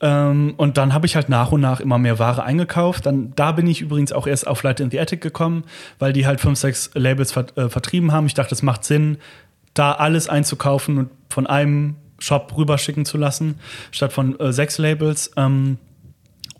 Ähm, 0.00 0.54
und 0.56 0.78
dann 0.78 0.94
habe 0.94 1.06
ich 1.06 1.14
halt 1.14 1.28
nach 1.28 1.52
und 1.52 1.60
nach 1.60 1.80
immer 1.80 1.98
mehr 1.98 2.18
Ware 2.18 2.42
eingekauft. 2.42 3.06
Dann, 3.06 3.32
da 3.36 3.52
bin 3.52 3.66
ich 3.66 3.80
übrigens 3.80 4.12
auch 4.12 4.26
erst 4.26 4.46
auf 4.46 4.62
Light 4.62 4.80
in 4.80 4.90
the 4.90 4.98
Attic 4.98 5.20
gekommen, 5.20 5.64
weil 5.98 6.12
die 6.12 6.26
halt 6.26 6.40
fünf, 6.40 6.58
sechs 6.58 6.90
Labels 6.94 7.32
ver 7.32 7.46
äh, 7.56 7.68
vertrieben 7.68 8.12
haben. 8.12 8.26
Ich 8.26 8.34
dachte, 8.34 8.54
es 8.54 8.62
macht 8.62 8.84
Sinn, 8.84 9.18
da 9.74 9.92
alles 9.92 10.28
einzukaufen 10.28 10.98
und 10.98 11.10
von 11.28 11.46
einem 11.46 11.96
Shop 12.18 12.54
rüberschicken 12.56 13.04
zu 13.04 13.18
lassen, 13.18 13.58
statt 13.90 14.12
von 14.12 14.38
äh, 14.40 14.52
sechs 14.52 14.78
Labels. 14.78 15.32
Ähm, 15.36 15.78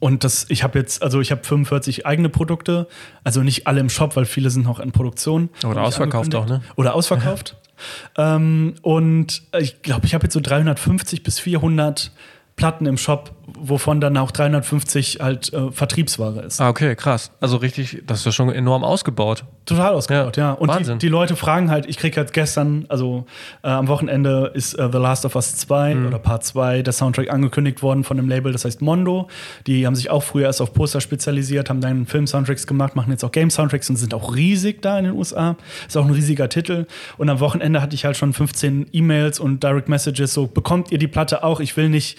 und 0.00 0.24
das, 0.24 0.46
ich 0.48 0.62
habe 0.62 0.78
jetzt, 0.78 1.02
also 1.02 1.20
ich 1.20 1.30
habe 1.30 1.44
45 1.44 2.06
eigene 2.06 2.30
Produkte, 2.30 2.88
also 3.22 3.42
nicht 3.42 3.66
alle 3.66 3.80
im 3.80 3.90
Shop, 3.90 4.16
weil 4.16 4.24
viele 4.24 4.48
sind 4.48 4.64
noch 4.64 4.80
in 4.80 4.92
Produktion. 4.92 5.50
Oder 5.64 5.82
ausverkauft 5.82 6.34
auch, 6.34 6.46
ne? 6.46 6.62
Oder 6.76 6.94
ausverkauft. 6.94 7.56
ähm, 8.16 8.74
und 8.82 9.42
ich 9.58 9.82
glaube, 9.82 10.06
ich 10.06 10.14
habe 10.14 10.24
jetzt 10.24 10.34
so 10.34 10.40
350 10.40 11.22
bis 11.22 11.38
400 11.38 12.12
Platten 12.60 12.84
im 12.84 12.98
Shop, 12.98 13.32
wovon 13.58 14.02
dann 14.02 14.16
auch 14.18 14.30
350 14.30 15.18
halt 15.22 15.50
äh, 15.54 15.70
Vertriebsware 15.72 16.42
ist. 16.42 16.60
Ah, 16.60 16.68
okay, 16.68 16.94
krass. 16.94 17.32
Also 17.40 17.56
richtig, 17.56 18.02
das 18.06 18.18
ist 18.20 18.26
ja 18.26 18.32
schon 18.32 18.50
enorm 18.50 18.84
ausgebaut. 18.84 19.44
Total 19.64 19.94
ausgebaut, 19.94 20.36
Ja, 20.36 20.48
ja. 20.48 20.52
Und 20.52 20.68
die, 20.70 20.74
Wahnsinn. 20.74 20.98
die 20.98 21.08
Leute 21.08 21.36
fragen 21.36 21.70
halt, 21.70 21.86
ich 21.86 21.96
krieg 21.96 22.14
jetzt 22.16 22.34
gestern, 22.34 22.84
also 22.90 23.24
äh, 23.62 23.68
am 23.68 23.88
Wochenende 23.88 24.50
ist 24.54 24.74
äh, 24.74 24.88
The 24.92 24.98
Last 24.98 25.24
of 25.24 25.36
Us 25.36 25.56
2 25.56 25.94
Mhm. 25.94 26.06
oder 26.08 26.18
Part 26.18 26.44
2, 26.44 26.82
der 26.82 26.92
Soundtrack 26.92 27.30
angekündigt 27.32 27.82
worden 27.82 28.04
von 28.04 28.18
einem 28.18 28.28
Label, 28.28 28.52
das 28.52 28.64
heißt 28.66 28.82
Mondo. 28.82 29.28
Die 29.66 29.86
haben 29.86 29.94
sich 29.96 30.10
auch 30.10 30.22
früher 30.22 30.44
erst 30.46 30.60
auf 30.60 30.74
Poster 30.74 31.00
spezialisiert, 31.00 31.70
haben 31.70 31.80
dann 31.80 32.04
Film-Soundtracks 32.06 32.66
gemacht, 32.66 32.94
machen 32.94 33.10
jetzt 33.10 33.24
auch 33.24 33.32
Game-Soundtracks 33.32 33.88
und 33.88 33.96
sind 33.96 34.12
auch 34.12 34.36
riesig 34.36 34.82
da 34.82 34.98
in 34.98 35.06
den 35.06 35.14
USA. 35.14 35.56
Ist 35.88 35.96
auch 35.96 36.04
ein 36.04 36.10
riesiger 36.12 36.50
Titel. 36.50 36.86
Und 37.16 37.30
am 37.30 37.40
Wochenende 37.40 37.80
hatte 37.80 37.94
ich 37.94 38.04
halt 38.04 38.18
schon 38.18 38.34
15 38.34 38.88
E-Mails 38.92 39.40
und 39.40 39.62
Direct 39.62 39.88
Messages, 39.88 40.34
so 40.34 40.46
bekommt 40.46 40.92
ihr 40.92 40.98
die 40.98 41.08
Platte 41.08 41.42
auch? 41.42 41.60
Ich 41.60 41.76
will 41.76 41.88
nicht 41.88 42.18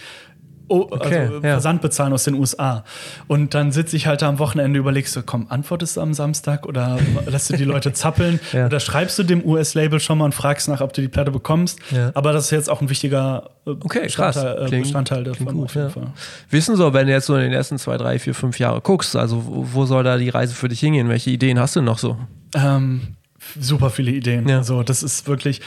oh, 0.71 0.87
Okay, 0.91 1.17
also, 1.19 1.33
ja. 1.35 1.39
Versand 1.41 1.81
bezahlen 1.81 2.13
aus 2.13 2.23
den 2.23 2.35
USA. 2.35 2.83
Und 3.27 3.53
dann 3.53 3.71
sitze 3.71 3.95
ich 3.95 4.07
halt 4.07 4.21
da 4.21 4.29
am 4.29 4.39
Wochenende, 4.39 4.79
überlegst 4.79 5.15
du, 5.15 5.21
komm, 5.23 5.47
antwortest 5.49 5.97
du 5.97 6.01
am 6.01 6.13
Samstag 6.13 6.65
oder 6.65 6.97
lässt 7.27 7.49
du 7.51 7.57
die 7.57 7.63
Leute 7.63 7.93
zappeln? 7.93 8.39
Ja. 8.53 8.65
Oder 8.67 8.79
schreibst 8.79 9.19
du 9.19 9.23
dem 9.23 9.43
US-Label 9.45 9.99
schon 9.99 10.17
mal 10.17 10.25
und 10.25 10.33
fragst 10.35 10.67
nach, 10.69 10.81
ob 10.81 10.93
du 10.93 11.01
die 11.01 11.07
Platte 11.07 11.31
bekommst? 11.31 11.79
Ja. 11.91 12.11
Aber 12.13 12.33
das 12.33 12.45
ist 12.45 12.51
jetzt 12.51 12.69
auch 12.69 12.81
ein 12.81 12.89
wichtiger 12.89 13.49
äh, 13.65 13.71
Okay, 13.71 14.07
krass. 14.07 14.35
Bestandteil, 14.35 14.63
äh, 14.63 14.67
Klingt- 14.67 14.83
Bestandteil 14.83 15.23
klingt 15.23 15.39
davon. 15.41 15.53
gut, 15.55 15.65
auf 15.65 15.75
jeden 15.75 15.87
ja. 15.87 15.93
Fall. 15.93 16.07
Wissen 16.49 16.75
so, 16.75 16.93
wenn 16.93 17.07
du 17.07 17.13
jetzt 17.13 17.25
so 17.27 17.35
in 17.35 17.41
den 17.41 17.53
ersten 17.53 17.77
zwei, 17.77 17.97
drei, 17.97 18.17
vier, 18.19 18.33
fünf 18.33 18.57
Jahre 18.59 18.81
guckst, 18.81 19.15
also 19.15 19.45
wo, 19.45 19.65
wo 19.73 19.85
soll 19.85 20.03
da 20.03 20.17
die 20.17 20.29
Reise 20.29 20.55
für 20.55 20.67
dich 20.69 20.79
hingehen? 20.79 21.09
Welche 21.09 21.29
Ideen 21.29 21.59
hast 21.59 21.75
du 21.75 21.81
noch 21.81 21.97
so? 21.97 22.17
Ähm, 22.55 23.15
super 23.59 23.89
viele 23.89 24.11
Ideen. 24.11 24.47
Ja. 24.47 24.57
Also, 24.59 24.83
das 24.83 25.03
ist 25.03 25.27
wirklich. 25.27 25.61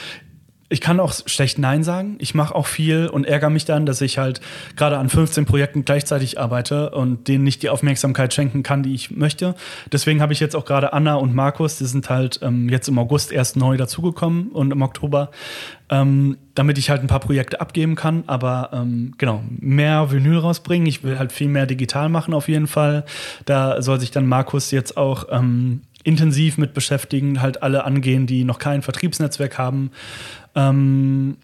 Ich 0.75 0.81
kann 0.81 0.99
auch 0.99 1.13
schlecht 1.25 1.57
Nein 1.57 1.85
sagen. 1.85 2.17
Ich 2.19 2.35
mache 2.35 2.53
auch 2.53 2.67
viel 2.67 3.07
und 3.07 3.25
ärgere 3.25 3.49
mich 3.49 3.63
dann, 3.63 3.85
dass 3.85 4.01
ich 4.01 4.17
halt 4.17 4.41
gerade 4.75 4.97
an 4.97 5.07
15 5.07 5.45
Projekten 5.45 5.85
gleichzeitig 5.85 6.37
arbeite 6.37 6.89
und 6.89 7.29
denen 7.29 7.45
nicht 7.45 7.63
die 7.63 7.69
Aufmerksamkeit 7.69 8.33
schenken 8.33 8.61
kann, 8.61 8.83
die 8.83 8.93
ich 8.93 9.09
möchte. 9.09 9.55
Deswegen 9.93 10.21
habe 10.21 10.33
ich 10.33 10.41
jetzt 10.41 10.53
auch 10.53 10.65
gerade 10.65 10.91
Anna 10.91 11.15
und 11.15 11.33
Markus, 11.33 11.77
die 11.77 11.85
sind 11.85 12.09
halt 12.09 12.41
ähm, 12.43 12.67
jetzt 12.67 12.89
im 12.89 12.99
August 12.99 13.31
erst 13.31 13.55
neu 13.55 13.77
dazugekommen 13.77 14.49
und 14.49 14.71
im 14.71 14.81
Oktober, 14.81 15.31
ähm, 15.89 16.35
damit 16.55 16.77
ich 16.77 16.89
halt 16.89 17.01
ein 17.01 17.07
paar 17.07 17.21
Projekte 17.21 17.61
abgeben 17.61 17.95
kann. 17.95 18.25
Aber 18.27 18.71
ähm, 18.73 19.13
genau, 19.17 19.45
mehr 19.47 20.11
Vinyl 20.11 20.39
rausbringen. 20.39 20.87
Ich 20.87 21.03
will 21.03 21.17
halt 21.17 21.31
viel 21.31 21.47
mehr 21.47 21.67
digital 21.67 22.09
machen 22.09 22.33
auf 22.33 22.49
jeden 22.49 22.67
Fall. 22.67 23.05
Da 23.45 23.81
soll 23.81 24.01
sich 24.01 24.11
dann 24.11 24.27
Markus 24.27 24.71
jetzt 24.71 24.97
auch 24.97 25.27
ähm, 25.31 25.83
intensiv 26.05 26.57
mit 26.57 26.73
beschäftigen, 26.73 27.41
halt 27.41 27.63
alle 27.63 27.83
angehen, 27.83 28.27
die 28.27 28.43
noch 28.43 28.59
kein 28.59 28.81
Vertriebsnetzwerk 28.81 29.57
haben. 29.57 29.91
Ähm, 30.55 31.37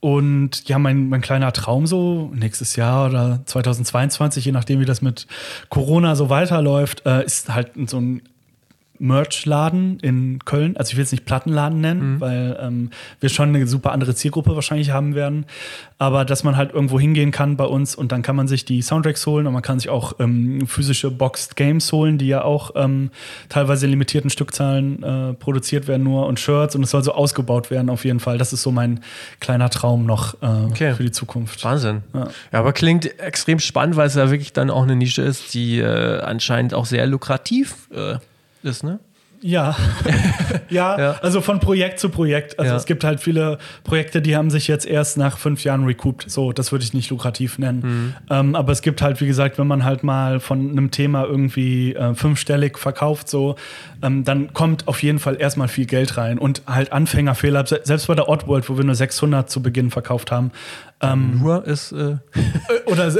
und 0.00 0.68
ja, 0.68 0.78
mein, 0.78 1.08
mein 1.08 1.20
kleiner 1.20 1.52
Traum 1.52 1.86
so, 1.86 2.30
nächstes 2.34 2.76
Jahr 2.76 3.08
oder 3.08 3.40
2022, 3.44 4.44
je 4.44 4.52
nachdem, 4.52 4.80
wie 4.80 4.84
das 4.84 5.02
mit 5.02 5.26
Corona 5.68 6.14
so 6.14 6.28
weiterläuft, 6.28 7.04
äh, 7.06 7.24
ist 7.24 7.52
halt 7.52 7.72
so 7.88 7.98
ein 7.98 8.22
Merch-Laden 8.98 9.98
in 10.00 10.38
Köln. 10.44 10.76
Also 10.76 10.90
ich 10.90 10.96
will 10.96 11.04
es 11.04 11.12
nicht 11.12 11.24
Plattenladen 11.24 11.80
nennen, 11.80 12.20
weil 12.20 12.58
ähm, 12.60 12.90
wir 13.20 13.28
schon 13.28 13.48
eine 13.54 13.66
super 13.66 13.92
andere 13.92 14.14
Zielgruppe 14.14 14.54
wahrscheinlich 14.54 14.90
haben 14.90 15.14
werden. 15.14 15.46
Aber 15.98 16.24
dass 16.24 16.44
man 16.44 16.56
halt 16.56 16.72
irgendwo 16.74 17.00
hingehen 17.00 17.30
kann 17.30 17.56
bei 17.56 17.64
uns 17.64 17.94
und 17.94 18.12
dann 18.12 18.22
kann 18.22 18.36
man 18.36 18.48
sich 18.48 18.64
die 18.64 18.82
Soundtracks 18.82 19.26
holen 19.26 19.46
und 19.46 19.52
man 19.54 19.62
kann 19.62 19.78
sich 19.78 19.88
auch 19.88 20.14
ähm, 20.18 20.66
physische 20.66 21.10
Boxed 21.10 21.56
Games 21.56 21.90
holen, 21.92 22.18
die 22.18 22.26
ja 22.28 22.42
auch 22.42 22.72
ähm, 22.74 23.10
teilweise 23.48 23.86
in 23.86 23.90
limitierten 23.92 24.28
Stückzahlen 24.30 25.02
äh, 25.02 25.32
produziert 25.34 25.88
werden 25.88 26.02
nur 26.02 26.26
und 26.26 26.38
Shirts 26.38 26.76
und 26.76 26.82
es 26.82 26.90
soll 26.90 27.02
so 27.02 27.12
ausgebaut 27.12 27.70
werden 27.70 27.88
auf 27.90 28.04
jeden 28.04 28.20
Fall. 28.20 28.36
Das 28.38 28.52
ist 28.52 28.62
so 28.62 28.70
mein 28.70 29.00
kleiner 29.40 29.70
Traum 29.70 30.04
noch 30.06 30.34
äh, 30.42 30.46
Okay. 30.66 30.94
für 30.94 31.02
die 31.04 31.12
Zukunft. 31.12 31.64
Wahnsinn. 31.64 32.02
Ja. 32.12 32.28
Ja. 32.52 32.58
aber 32.58 32.72
klingt 32.72 33.18
extrem 33.20 33.58
spannend, 33.58 33.96
weil 33.96 34.06
es 34.06 34.14
ja 34.14 34.30
wirklich 34.30 34.52
dann 34.52 34.68
auch 34.70 34.82
eine 34.82 34.96
Nische 34.96 35.22
ist, 35.22 35.54
die 35.54 35.78
äh, 35.78 36.20
anscheinend 36.20 36.74
auch 36.74 36.84
sehr 36.86 37.06
lukrativ 37.06 37.88
äh, 37.94 38.16
ist, 38.66 38.82
ne? 38.84 38.98
Ja. 39.42 39.76
ja, 40.70 40.98
Ja. 40.98 41.10
also 41.22 41.42
von 41.42 41.60
Projekt 41.60 42.00
zu 42.00 42.08
Projekt. 42.08 42.58
Also 42.58 42.70
Ja. 42.72 42.76
es 42.76 42.86
gibt 42.86 43.04
halt 43.04 43.20
viele 43.20 43.58
Projekte, 43.84 44.22
die 44.22 44.34
haben 44.34 44.48
sich 44.50 44.66
jetzt 44.66 44.86
erst 44.86 45.18
nach 45.18 45.36
fünf 45.36 45.62
Jahren 45.62 45.84
recouped. 45.84 46.28
So, 46.30 46.52
das 46.52 46.72
würde 46.72 46.84
ich 46.84 46.94
nicht 46.94 47.10
lukrativ 47.10 47.58
nennen. 47.58 47.80
Mhm. 47.84 48.14
Ähm, 48.30 48.54
aber 48.54 48.72
es 48.72 48.80
gibt 48.80 49.02
halt, 49.02 49.20
wie 49.20 49.26
gesagt, 49.26 49.58
wenn 49.58 49.66
man 49.66 49.84
halt 49.84 50.02
mal 50.02 50.40
von 50.40 50.70
einem 50.70 50.90
Thema 50.90 51.24
irgendwie 51.24 51.94
äh, 51.94 52.14
fünfstellig 52.14 52.78
verkauft, 52.78 53.28
so, 53.28 53.56
ähm, 54.02 54.24
dann 54.24 54.54
kommt 54.54 54.88
auf 54.88 55.02
jeden 55.02 55.18
Fall 55.18 55.36
erstmal 55.38 55.68
viel 55.68 55.84
Geld 55.86 56.16
rein. 56.16 56.38
Und 56.38 56.62
halt 56.66 56.92
Anfängerfehler, 56.92 57.66
se- 57.66 57.80
selbst 57.84 58.06
bei 58.06 58.14
der 58.14 58.30
Oddworld, 58.30 58.68
wo 58.70 58.78
wir 58.78 58.84
nur 58.84 58.94
600 58.94 59.50
zu 59.50 59.62
Beginn 59.62 59.90
verkauft 59.90 60.30
haben, 60.32 60.50
ähm, 61.00 61.40
Nur 61.40 61.66
ist, 61.66 61.92
äh, 61.92 62.16
oder 62.86 63.12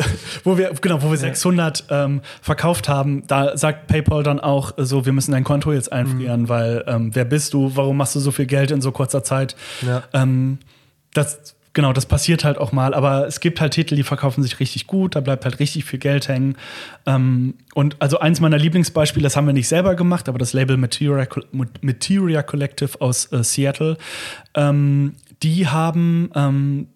wo 0.45 0.57
wir 0.57 0.73
genau 0.81 1.03
wo 1.03 1.11
wir 1.11 1.19
600 1.19 1.85
ähm, 1.91 2.23
verkauft 2.41 2.89
haben 2.89 3.27
da 3.27 3.57
sagt 3.57 3.87
PayPal 3.87 4.23
dann 4.23 4.41
auch 4.41 4.73
so 4.79 5.05
wir 5.05 5.13
müssen 5.13 5.33
dein 5.33 5.45
Konto 5.45 5.73
jetzt 5.73 5.93
einfrieren 5.93 6.49
weil 6.49 6.85
ähm, 6.87 7.15
wer 7.15 7.27
bist 7.27 7.53
du? 7.53 7.73
Warum 7.75 7.99
machst 7.99 8.15
du 8.15 8.21
so 8.21 8.31
viel 8.31 8.47
Geld 8.47 8.71
in 8.71 8.81
so 8.81 8.93
kurzer 8.93 9.23
Zeit? 9.23 9.57
Ja. 9.83 10.05
ähm, 10.15 10.59
das 11.13 11.55
genau 11.75 11.93
das 11.93 12.07
passiert 12.07 12.45
halt 12.45 12.57
auch 12.57 12.73
mal 12.73 12.95
aber 12.95 13.27
es 13.27 13.41
gibt 13.41 13.61
halt 13.61 13.75
Titel 13.75 13.95
die 13.95 14.05
verkaufen 14.05 14.43
sich 14.43 14.59
richtig 14.59 14.87
gut 14.87 15.15
da 15.15 15.21
bleibt 15.21 15.45
halt 15.45 15.59
richtig 15.59 15.85
viel 15.85 15.99
Geld 15.99 16.29
hängen. 16.29 16.57
Ähm, 17.05 17.57
und 17.75 17.97
also 18.01 18.19
eins 18.21 18.41
meiner 18.41 18.57
Lieblingsbeispiele 18.57 19.25
das 19.25 19.37
haben 19.37 19.47
wir 19.47 19.53
nicht 19.53 19.69
selber 19.69 19.97
gemacht 19.97 20.31
aber 20.31 20.39
das 20.39 20.55
Label 20.55 20.79
Materia, 20.79 21.27
Materia 21.83 22.43
Collective 22.43 23.03
aus 23.03 23.31
äh, 23.33 23.45
Seattle 23.45 23.99
ähm, 24.55 25.17
die 25.43 25.69
haben 25.69 26.31
ähm, 26.35 26.89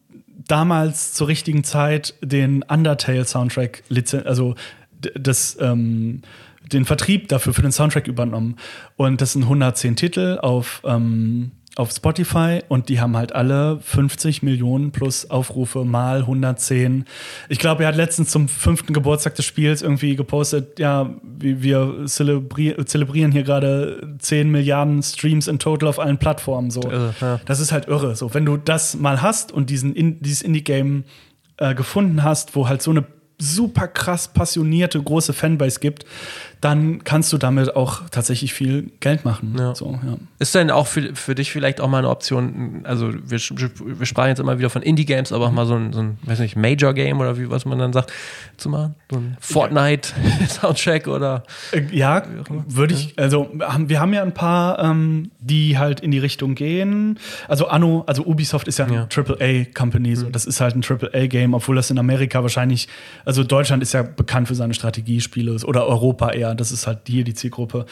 damals 0.51 1.13
zur 1.13 1.29
richtigen 1.29 1.65
Zeit 1.65 2.15
den 2.23 2.63
Undertale-Soundtrack, 2.63 3.85
also 4.25 4.55
das, 5.15 5.57
ähm, 5.61 6.23
den 6.73 6.85
Vertrieb 6.85 7.29
dafür 7.29 7.55
für 7.55 7.63
den 7.63 7.73
Soundtrack 7.73 8.07
übernommen. 8.07 8.57
Und 8.97 9.21
das 9.21 9.33
sind 9.33 9.45
110 9.45 9.97
Titel 9.97 10.39
auf, 10.41 10.83
ähm, 10.85 11.53
auf 11.77 11.93
Spotify 11.93 12.61
und 12.69 12.89
die 12.89 13.01
haben 13.01 13.17
halt 13.17 13.33
alle 13.35 13.79
50 13.81 14.43
Millionen 14.43 14.91
plus 14.91 15.31
Aufrufe 15.31 15.85
mal 15.85 16.19
110. 16.19 17.05
Ich 17.49 17.59
glaube, 17.59 17.85
er 17.85 17.89
hat 17.89 17.97
letztens 17.97 18.31
zum 18.31 18.49
fünften 18.49 18.93
Geburtstag 18.93 19.37
des 19.37 19.45
Spiels 19.45 19.81
irgendwie 19.81 20.17
gepostet, 20.17 20.79
ja, 20.81 21.11
wir 21.23 22.07
zelebri 22.07 22.75
zelebrieren 22.85 23.31
hier 23.31 23.45
gerade 23.45 24.17
10 24.19 24.51
Milliarden 24.51 25.03
Streams 25.03 25.47
in 25.47 25.59
total 25.59 25.89
auf 25.89 26.01
allen 26.01 26.19
Plattformen. 26.19 26.71
So. 26.71 26.83
Irre, 26.83 27.15
ja. 27.21 27.41
Das 27.47 27.61
ist 27.61 27.71
halt 27.71 27.87
irre. 27.87 28.17
So, 28.17 28.35
wenn 28.35 28.45
du 28.45 28.57
das 28.57 28.97
mal 28.97 29.23
hast 29.23 29.53
und 29.53 29.71
diesen 29.71 29.95
in, 29.95 30.21
dieses 30.21 30.43
Indie-Game 30.43 31.05
äh, 31.59 31.75
gefunden 31.75 32.25
hast, 32.25 32.57
wo 32.57 32.69
halt 32.69 32.83
so 32.83 32.91
eine 32.91 33.05
super 33.39 33.89
krass 33.89 34.29
passionierte 34.29 35.03
große 35.03 35.33
Fanbase 35.33 35.81
gibt, 35.81 36.05
dann 36.61 37.05
kannst 37.05 37.33
du 37.33 37.39
damit 37.39 37.75
auch 37.75 38.03
tatsächlich 38.11 38.53
viel 38.53 38.91
Geld 39.01 39.25
machen. 39.25 39.55
Ja. 39.59 39.75
So, 39.75 39.99
ja. 40.05 40.17
Ist 40.39 40.55
denn 40.55 40.71
auch 40.71 40.87
für, 40.87 41.15
für 41.15 41.35
dich 41.35 41.51
vielleicht 41.51 41.81
auch 41.81 41.89
mal 41.89 41.99
eine 41.99 42.11
Option, 42.11 42.83
also 42.85 43.13
wir, 43.13 43.39
wir 43.39 44.07
sprachen 44.07 44.29
jetzt 44.29 44.41
immer 44.41 44.59
wieder 44.59 44.69
von 44.69 44.83
Indie-Games, 44.83 45.33
aber 45.33 45.47
auch 45.47 45.53
mal 45.53 45.65
so 45.65 45.75
ein, 45.75 45.95
so 45.95 46.01
ein 46.01 46.19
weiß 46.23 46.41
nicht, 46.41 46.57
Major-Game 46.57 47.19
oder 47.19 47.39
wie 47.39 47.51
was 47.51 47.65
man 47.65 47.79
dann 47.79 47.95
sagt, 47.95 48.13
zu 48.59 48.69
machen? 48.69 48.95
So 49.11 49.19
ein 49.19 49.39
Fortnite-Soundtrack 49.41 51.07
oder? 51.09 51.45
Äh, 51.73 51.85
ja, 51.93 52.25
würde 52.69 52.93
ich, 52.93 53.19
also 53.19 53.51
wir 53.79 54.01
haben 54.01 54.13
ja 54.13 54.23
ein 54.23 54.35
paar, 54.35 54.79
ähm, 54.81 55.31
die 55.41 55.79
halt 55.79 56.01
in 56.01 56.11
die 56.11 56.19
Richtung 56.19 56.55
gehen. 56.55 57.19
Also 57.49 57.69
Anno, 57.69 58.05
also 58.07 58.25
Ubisoft 58.25 58.69
ist 58.69 58.79
ja 58.79 58.85
eine 58.85 58.95
ja. 58.95 59.09
AAA-Company, 59.11 60.15
so. 60.15 60.27
Mhm. 60.27 60.33
das 60.33 60.45
ist 60.45 60.61
halt 60.61 60.77
ein 60.77 60.83
AAA-Game, 60.87 61.55
obwohl 61.55 61.77
das 61.77 61.91
in 61.91 61.99
Amerika 61.99 62.43
wahrscheinlich, 62.43 62.87
also 63.25 63.45
Deutschland 63.45 63.83
ist 63.83 63.95
ja 63.95 64.03
bekannt 64.03 64.49
für 64.49 64.55
seine 64.55 64.75
Strategiespiele 64.75 65.57
oder 65.65 65.87
Europa 65.87 66.31
eher 66.33 66.50
das 66.55 66.73
ist 66.73 66.87
halt 66.87 67.01
hier 67.07 67.25
die 67.25 67.35
Zielgruppe. 67.35 67.87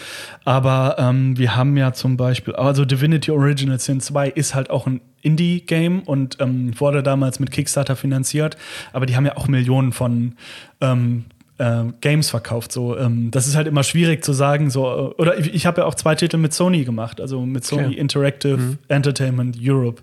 Aber 0.45 0.97
ähm, 0.99 1.37
wir 1.39 1.57
haben 1.57 1.77
ja 1.77 1.93
zum 1.93 2.17
Beispiel, 2.17 2.55
also 2.55 2.85
Divinity 2.85 3.31
Original 3.31 3.79
Sin 3.79 4.01
2 4.01 4.29
ist 4.29 4.55
halt 4.55 4.71
auch 4.71 4.87
ein 4.87 5.01
Indie-Game 5.23 6.03
und 6.03 6.37
ähm, 6.41 6.79
wurde 6.79 7.03
damals 7.03 7.41
mit 7.41 7.51
Kickstarter 7.51 7.97
finanziert, 7.97 8.57
aber 8.93 9.07
die 9.07 9.17
haben 9.17 9.27
ja 9.27 9.37
auch 9.37 9.49
Millionen 9.49 9.93
von 9.93 10.35
ähm, 10.81 11.25
äh, 11.59 11.85
Games 12.01 12.31
verkauft. 12.31 12.73
So, 12.73 12.97
ähm, 12.97 13.31
das 13.31 13.47
ist 13.47 13.57
halt 13.57 13.67
immer 13.67 13.83
schwierig 13.83 14.25
zu 14.25 14.33
sagen. 14.33 14.71
So, 14.71 14.87
äh, 14.87 15.21
oder 15.21 15.39
ich, 15.39 15.55
ich 15.55 15.67
habe 15.67 15.83
ja 15.83 15.87
auch 15.87 15.95
zwei 15.95 16.15
Titel 16.15 16.39
mit 16.39 16.53
Sony 16.55 16.85
gemacht, 16.85 17.21
also 17.21 17.45
mit 17.45 17.65
Sony 17.65 17.87
okay. 17.87 17.97
Interactive 17.97 18.57
mhm. 18.57 18.79
Entertainment 18.89 19.57
Europe. 19.61 20.03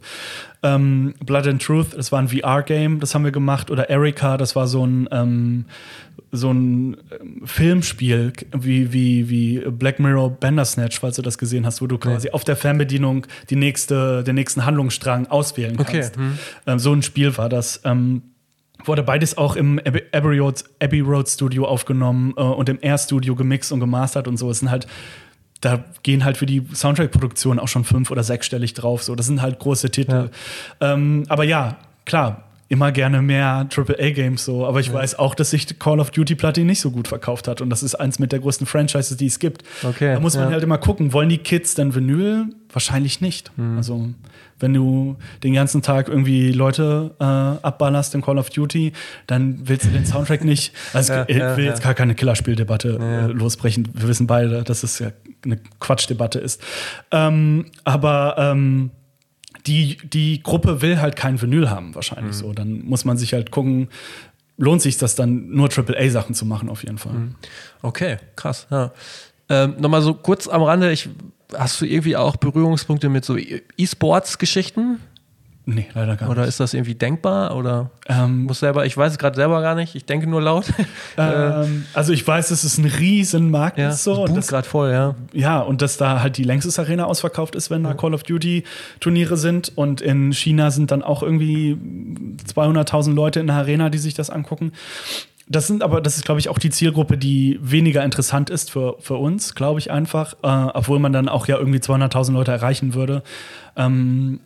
Ähm, 0.63 1.13
Blood 1.23 1.47
and 1.47 1.61
Truth, 1.61 1.95
das 1.95 2.11
war 2.11 2.19
ein 2.19 2.27
VR-Game, 2.27 2.99
das 2.99 3.13
haben 3.13 3.23
wir 3.23 3.31
gemacht. 3.31 3.71
Oder 3.71 3.89
Erika, 3.89 4.37
das 4.37 4.55
war 4.55 4.67
so 4.67 4.85
ein 4.85 5.07
ähm, 5.11 5.65
so 6.31 6.51
ein 6.51 6.97
ähm, 7.19 7.41
Filmspiel 7.45 8.33
wie, 8.51 8.91
wie, 8.93 9.29
wie 9.29 9.59
Black 9.69 9.99
Mirror 9.99 10.31
Bandersnatch, 10.31 10.99
falls 10.99 11.15
du 11.15 11.21
das 11.21 11.37
gesehen 11.37 11.65
hast, 11.65 11.81
wo 11.81 11.87
du 11.87 11.97
quasi 11.97 12.27
nee. 12.27 12.33
auf 12.33 12.43
der 12.43 12.55
Fernbedienung 12.55 13.25
die 13.49 13.55
nächste, 13.55 14.23
den 14.23 14.35
nächsten 14.35 14.65
Handlungsstrang 14.65 15.27
auswählen 15.27 15.77
kannst. 15.77 16.15
Okay. 16.15 16.23
Hm. 16.23 16.37
Ähm, 16.67 16.79
so 16.79 16.93
ein 16.93 17.01
Spiel 17.01 17.37
war 17.37 17.49
das. 17.49 17.81
Ähm, 17.83 18.21
wurde 18.87 19.03
beides 19.03 19.37
auch 19.37 19.55
im 19.55 19.79
Abbey 19.79 20.39
Road, 20.39 20.63
Abbey 20.81 21.01
Road 21.01 21.29
Studio 21.29 21.65
aufgenommen 21.65 22.33
äh, 22.37 22.41
und 22.41 22.69
im 22.69 22.79
Air 22.81 22.97
Studio 22.97 23.35
gemixt 23.35 23.71
und 23.71 23.79
gemastert 23.79 24.27
und 24.27 24.37
so. 24.37 24.49
Es 24.49 24.59
sind 24.59 24.71
halt 24.71 24.87
da 25.61 25.83
gehen 26.03 26.23
halt 26.23 26.37
für 26.37 26.45
die 26.45 26.63
Soundtrack-Produktion 26.73 27.59
auch 27.59 27.67
schon 27.67 27.83
fünf- 27.83 28.11
oder 28.11 28.23
sechsstellig 28.23 28.73
drauf. 28.73 29.03
So, 29.03 29.15
das 29.15 29.25
sind 29.25 29.41
halt 29.41 29.57
große 29.57 29.89
Titel. 29.89 30.29
Ja. 30.79 30.93
Ähm, 30.93 31.23
aber 31.27 31.43
ja, 31.43 31.77
klar, 32.05 32.44
immer 32.67 32.91
gerne 32.91 33.21
mehr 33.21 33.67
AAA-Games 33.75 34.43
so, 34.43 34.65
aber 34.65 34.79
ich 34.79 34.87
ja. 34.87 34.93
weiß 34.93 35.19
auch, 35.19 35.35
dass 35.35 35.51
sich 35.51 35.77
Call 35.77 35.99
of 35.99 36.09
Duty 36.11 36.35
Platin 36.35 36.65
nicht 36.65 36.81
so 36.81 36.89
gut 36.89 37.07
verkauft 37.07 37.47
hat 37.47 37.61
und 37.61 37.69
das 37.69 37.83
ist 37.83 37.95
eins 37.95 38.17
mit 38.17 38.31
der 38.31 38.39
größten 38.39 38.65
Franchises, 38.65 39.17
die 39.17 39.27
es 39.27 39.39
gibt. 39.39 39.63
Okay, 39.83 40.13
da 40.13 40.19
muss 40.19 40.35
man 40.35 40.45
ja. 40.45 40.51
halt 40.51 40.63
immer 40.63 40.79
gucken, 40.79 41.13
wollen 41.13 41.29
die 41.29 41.37
Kids 41.37 41.75
denn 41.75 41.93
Vinyl? 41.93 42.47
Wahrscheinlich 42.71 43.21
nicht. 43.21 43.51
Mhm. 43.57 43.77
Also 43.77 44.09
wenn 44.59 44.73
du 44.73 45.17
den 45.43 45.53
ganzen 45.53 45.81
Tag 45.81 46.07
irgendwie 46.07 46.51
Leute 46.51 47.11
äh, 47.19 47.23
abballerst 47.23 48.15
in 48.15 48.21
Call 48.21 48.37
of 48.37 48.49
Duty, 48.49 48.93
dann 49.27 49.59
willst 49.67 49.85
du 49.85 49.89
den 49.89 50.05
Soundtrack 50.05 50.43
nicht. 50.43 50.73
Also 50.93 51.13
ja, 51.13 51.25
ich 51.27 51.37
will 51.37 51.65
jetzt 51.65 51.83
gar 51.83 51.93
keine 51.93 52.15
Killerspieldebatte 52.15 52.99
äh, 52.99 53.31
losbrechen. 53.31 53.89
Wir 53.93 54.07
wissen 54.07 54.27
beide, 54.27 54.63
dass 54.63 54.83
es 54.83 54.99
ja 54.99 55.11
eine 55.43 55.59
Quatschdebatte 55.79 56.39
ist. 56.39 56.61
Ähm, 57.11 57.65
aber 57.83 58.35
ähm, 58.37 58.91
die, 59.67 59.97
die 60.03 60.43
Gruppe 60.43 60.81
will 60.81 61.01
halt 61.01 61.15
kein 61.15 61.41
Vinyl 61.41 61.69
haben, 61.69 61.95
wahrscheinlich 61.95 62.35
mhm. 62.35 62.39
so. 62.39 62.53
Dann 62.53 62.85
muss 62.85 63.05
man 63.05 63.17
sich 63.17 63.33
halt 63.33 63.51
gucken, 63.51 63.89
lohnt 64.57 64.81
sich 64.81 64.97
das 64.97 65.15
dann 65.15 65.49
nur 65.49 65.69
AAA-Sachen 65.69 66.35
zu 66.35 66.45
machen, 66.45 66.69
auf 66.69 66.83
jeden 66.83 66.97
Fall. 66.97 67.13
Mhm. 67.13 67.35
Okay, 67.81 68.17
krass. 68.35 68.67
Ja. 68.69 68.91
Ähm, 69.49 69.75
Nochmal 69.79 70.01
so 70.01 70.13
kurz 70.13 70.47
am 70.47 70.63
Rande, 70.63 70.91
ich, 70.91 71.09
hast 71.53 71.81
du 71.81 71.85
irgendwie 71.85 72.15
auch 72.15 72.35
Berührungspunkte 72.35 73.09
mit 73.09 73.25
so 73.25 73.37
E-Sports-Geschichten? 73.37 74.99
Nee, 75.67 75.87
leider 75.95 76.15
gar 76.15 76.27
nicht. 76.27 76.37
Oder 76.37 76.47
ist 76.47 76.59
das 76.59 76.75
irgendwie 76.75 76.93
denkbar? 76.93 77.55
Oder 77.55 77.89
ähm, 78.07 78.43
muss 78.43 78.59
selber, 78.59 78.85
ich 78.85 78.95
weiß 78.95 79.13
es 79.13 79.17
gerade 79.17 79.35
selber 79.35 79.61
gar 79.61 79.73
nicht, 79.73 79.95
ich 79.95 80.05
denke 80.05 80.27
nur 80.27 80.41
laut. 80.41 80.65
Ähm, 81.17 81.85
also 81.93 82.11
ich 82.11 82.27
weiß, 82.27 82.51
es 82.51 82.65
ist 82.65 82.77
ein 82.77 82.85
riesen 82.85 83.49
Markt 83.49 83.77
ja, 83.77 83.93
so. 83.93 84.23
Und 84.23 84.35
das 84.35 84.47
gerade 84.47 84.67
voll, 84.67 84.91
ja. 84.91 85.15
Ja, 85.31 85.61
und 85.61 85.81
dass 85.81 85.95
da 85.95 86.21
halt 86.21 86.35
die 86.35 86.43
längstes 86.43 86.77
Arena 86.77 87.05
ausverkauft 87.05 87.55
ist, 87.55 87.69
wenn 87.69 87.83
da 87.83 87.93
Call 87.93 88.13
of 88.13 88.23
Duty 88.23 88.65
Turniere 88.99 89.37
sind. 89.37 89.71
Und 89.75 90.01
in 90.01 90.33
China 90.33 90.71
sind 90.71 90.91
dann 90.91 91.03
auch 91.03 91.23
irgendwie 91.23 91.77
200.000 92.53 93.13
Leute 93.13 93.39
in 93.39 93.47
der 93.47 93.55
Arena, 93.55 93.89
die 93.89 93.97
sich 93.97 94.13
das 94.13 94.29
angucken. 94.29 94.73
Das 95.47 95.67
sind 95.67 95.83
aber, 95.83 96.01
das 96.01 96.17
ist, 96.17 96.25
glaube 96.25 96.39
ich, 96.39 96.49
auch 96.49 96.59
die 96.59 96.69
Zielgruppe, 96.69 97.17
die 97.17 97.59
weniger 97.61 98.03
interessant 98.03 98.49
ist 98.49 98.71
für, 98.71 98.97
für 98.99 99.15
uns, 99.15 99.55
glaube 99.55 99.79
ich 99.79 99.89
einfach, 99.89 100.33
äh, 100.43 100.47
obwohl 100.73 100.99
man 100.99 101.13
dann 101.13 101.29
auch 101.29 101.47
ja 101.47 101.57
irgendwie 101.57 101.79
200.000 101.79 102.33
Leute 102.33 102.51
erreichen 102.51 102.93
würde. 102.93 103.23
Ähm, 103.77 104.41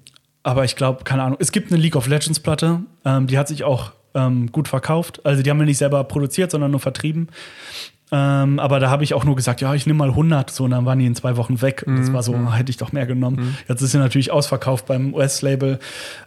aber 0.49 0.65
ich 0.65 0.75
glaube, 0.75 1.03
keine 1.03 1.23
Ahnung. 1.23 1.37
Es 1.39 1.51
gibt 1.51 1.71
eine 1.71 1.79
League 1.79 1.95
of 1.95 2.07
Legends 2.07 2.39
Platte, 2.39 2.81
ähm, 3.05 3.27
die 3.27 3.37
hat 3.37 3.47
sich 3.47 3.63
auch 3.63 3.91
ähm, 4.15 4.51
gut 4.51 4.67
verkauft. 4.67 5.23
Also 5.23 5.43
die 5.43 5.49
haben 5.49 5.59
wir 5.59 5.65
nicht 5.65 5.77
selber 5.77 6.03
produziert, 6.03 6.49
sondern 6.49 6.71
nur 6.71 6.79
vertrieben. 6.79 7.29
Ähm, 8.11 8.57
aber 8.57 8.79
da 8.79 8.89
habe 8.89 9.03
ich 9.03 9.13
auch 9.13 9.23
nur 9.23 9.35
gesagt, 9.35 9.61
ja, 9.61 9.75
ich 9.75 9.85
nehme 9.85 9.99
mal 9.99 10.09
100, 10.09 10.49
so, 10.49 10.63
und 10.63 10.71
dann 10.71 10.85
waren 10.85 10.97
die 10.97 11.05
in 11.05 11.15
zwei 11.15 11.37
Wochen 11.37 11.61
weg. 11.61 11.83
Und 11.85 11.99
das 11.99 12.11
war 12.11 12.23
so, 12.23 12.33
mhm. 12.33 12.51
hätte 12.53 12.71
ich 12.71 12.77
doch 12.77 12.91
mehr 12.91 13.05
genommen. 13.05 13.37
Mhm. 13.37 13.55
Jetzt 13.67 13.83
ist 13.83 13.91
sie 13.91 13.99
natürlich 13.99 14.31
ausverkauft 14.31 14.87
beim 14.87 15.13
US-Label. 15.13 15.77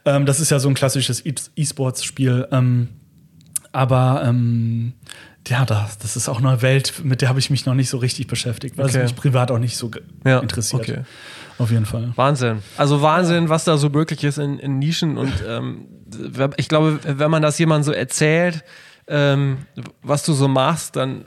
Ähm, 0.05 0.25
das 0.25 0.39
ist 0.39 0.51
ja 0.51 0.61
so 0.61 0.68
ein 0.68 0.75
klassisches 0.75 1.27
e- 1.27 1.35
E-Sports-Spiel. 1.57 2.47
Ähm, 2.53 2.89
aber 3.73 4.23
ähm, 4.25 4.93
ja, 5.49 5.64
das, 5.64 5.99
das 5.99 6.14
ist 6.14 6.29
auch 6.29 6.39
eine 6.39 6.62
Welt, 6.62 7.03
mit 7.03 7.20
der 7.20 7.29
habe 7.29 7.41
ich 7.41 7.51
mich 7.51 7.66
noch 7.66 7.75
nicht 7.75 7.89
so 7.89 7.99
richtig 7.99 8.29
beschäftigt, 8.29 8.79
weil 8.79 8.87
okay. 8.87 8.99
es 8.99 9.11
mich 9.11 9.16
privat 9.16 9.51
auch 9.51 9.59
nicht 9.59 9.77
so 9.77 9.91
ja, 10.25 10.39
interessiert. 10.39 10.83
Okay. 10.83 11.01
Auf 11.59 11.71
jeden 11.71 11.87
Fall. 11.87 12.13
Wahnsinn. 12.17 12.63
Also 12.77 13.03
Wahnsinn, 13.03 13.49
was 13.49 13.65
da 13.65 13.77
so 13.77 13.89
möglich 13.89 14.25
ist 14.25 14.39
in, 14.39 14.59
in 14.59 14.79
Nischen. 14.79 15.19
Und 15.19 15.33
ähm, 15.47 15.87
ich 16.57 16.69
glaube, 16.69 17.01
wenn 17.05 17.31
man 17.31 17.43
das 17.43 17.59
jemandem 17.59 17.85
so 17.85 17.93
erzählt, 17.93 18.65
ähm, 19.09 19.59
was 20.03 20.25
du 20.25 20.33
so 20.33 20.49
machst, 20.49 20.97
dann 20.97 21.25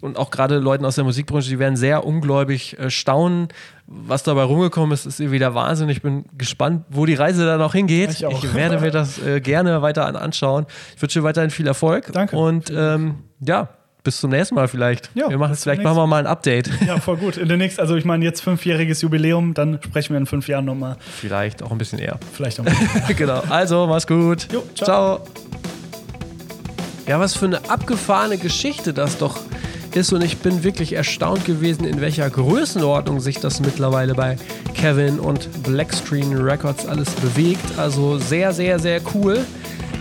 und 0.00 0.16
auch 0.16 0.30
gerade 0.30 0.58
Leuten 0.58 0.84
aus 0.84 0.94
der 0.94 1.04
Musikbranche, 1.04 1.48
die 1.48 1.58
werden 1.58 1.76
sehr 1.76 2.04
ungläubig 2.04 2.78
äh, 2.78 2.90
staunen, 2.90 3.48
was 3.86 4.22
dabei 4.22 4.42
rumgekommen 4.42 4.92
ist, 4.92 5.06
ist 5.06 5.20
irgendwie 5.20 5.38
der 5.38 5.54
Wahnsinn. 5.54 5.88
Ich 5.88 6.02
bin 6.02 6.24
gespannt, 6.36 6.84
wo 6.88 7.06
die 7.06 7.14
Reise 7.14 7.44
da 7.44 7.56
noch 7.56 7.74
hingeht. 7.74 8.10
Ich, 8.10 8.22
ich 8.22 8.54
werde 8.54 8.80
mir 8.80 8.90
das 8.90 9.22
äh, 9.22 9.40
gerne 9.40 9.82
weiter 9.82 10.06
anschauen. 10.20 10.66
Ich 10.94 11.02
wünsche 11.02 11.20
dir 11.20 11.24
weiterhin 11.24 11.50
viel 11.50 11.66
Erfolg. 11.66 12.12
Danke. 12.12 12.36
Und 12.36 12.72
ähm, 12.74 13.16
ja, 13.40 13.68
bis 14.06 14.20
zum 14.20 14.30
nächsten 14.30 14.54
Mal 14.54 14.68
vielleicht. 14.68 15.10
Ja, 15.14 15.28
wir 15.28 15.36
machen, 15.36 15.56
vielleicht 15.56 15.82
machen 15.82 15.96
wir 15.96 16.06
mal 16.06 16.20
ein 16.20 16.28
Update. 16.28 16.70
Ja, 16.86 17.00
voll 17.00 17.16
gut. 17.16 17.36
In 17.36 17.48
der 17.48 17.56
nächsten, 17.56 17.80
also 17.80 17.96
ich 17.96 18.04
meine, 18.04 18.24
jetzt 18.24 18.40
fünfjähriges 18.40 19.02
Jubiläum, 19.02 19.52
dann 19.52 19.80
sprechen 19.84 20.14
wir 20.14 20.18
in 20.18 20.26
fünf 20.26 20.46
Jahren 20.46 20.64
nochmal. 20.64 20.96
Vielleicht 21.00 21.60
auch 21.60 21.72
ein 21.72 21.78
bisschen 21.78 21.98
eher. 21.98 22.20
Vielleicht 22.32 22.60
auch 22.60 22.64
ein 22.66 22.72
bisschen 22.72 23.08
eher. 23.08 23.14
genau. 23.14 23.42
Also, 23.48 23.88
mach's 23.88 24.06
gut. 24.06 24.46
Jo, 24.52 24.62
ciao. 24.76 24.86
ciao. 24.86 25.20
Ja, 27.08 27.18
was 27.18 27.36
für 27.36 27.46
eine 27.46 27.68
abgefahrene 27.68 28.38
Geschichte 28.38 28.92
das 28.92 29.18
doch 29.18 29.40
ist 29.96 30.12
und 30.12 30.22
ich 30.22 30.38
bin 30.38 30.62
wirklich 30.62 30.92
erstaunt 30.92 31.44
gewesen, 31.46 31.84
in 31.84 32.00
welcher 32.00 32.28
Größenordnung 32.28 33.18
sich 33.18 33.40
das 33.40 33.60
mittlerweile 33.60 34.14
bei 34.14 34.36
Kevin 34.74 35.18
und 35.18 35.48
Blackscreen 35.62 36.36
Records 36.36 36.86
alles 36.86 37.10
bewegt. 37.10 37.64
Also 37.78 38.18
sehr, 38.18 38.52
sehr, 38.52 38.78
sehr 38.78 39.00
cool. 39.14 39.44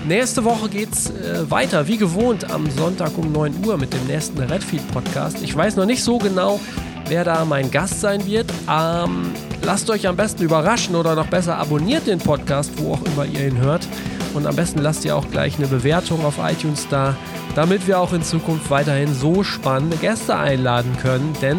Nächste 0.07 0.43
Woche 0.43 0.69
geht's 0.69 1.09
äh, 1.09 1.49
weiter, 1.49 1.87
wie 1.87 1.97
gewohnt, 1.97 2.51
am 2.51 2.69
Sonntag 2.69 3.17
um 3.17 3.31
9 3.31 3.65
Uhr 3.65 3.75
mit 3.77 3.91
dem 3.91 4.05
nächsten 4.05 4.37
Redfeed 4.39 4.87
Podcast. 4.91 5.41
Ich 5.41 5.55
weiß 5.55 5.77
noch 5.77 5.87
nicht 5.87 6.03
so 6.03 6.19
genau, 6.19 6.59
wer 7.07 7.23
da 7.23 7.43
mein 7.43 7.71
Gast 7.71 8.01
sein 8.01 8.23
wird. 8.27 8.45
Ähm, 8.69 9.31
lasst 9.63 9.89
euch 9.89 10.07
am 10.07 10.15
besten 10.15 10.43
überraschen 10.43 10.95
oder 10.95 11.15
noch 11.15 11.25
besser 11.25 11.57
abonniert 11.57 12.05
den 12.05 12.19
Podcast, 12.19 12.71
wo 12.77 12.93
auch 12.93 13.01
immer 13.01 13.25
ihr 13.25 13.47
ihn 13.47 13.57
hört. 13.57 13.87
Und 14.35 14.45
am 14.45 14.55
besten 14.55 14.79
lasst 14.79 15.05
ihr 15.05 15.15
auch 15.15 15.27
gleich 15.31 15.57
eine 15.57 15.67
Bewertung 15.67 16.23
auf 16.23 16.35
iTunes 16.37 16.87
da, 16.87 17.17
damit 17.55 17.87
wir 17.87 17.99
auch 17.99 18.13
in 18.13 18.21
Zukunft 18.21 18.69
weiterhin 18.69 19.11
so 19.11 19.41
spannende 19.41 19.97
Gäste 19.97 20.37
einladen 20.37 20.95
können. 21.01 21.35
Denn 21.41 21.57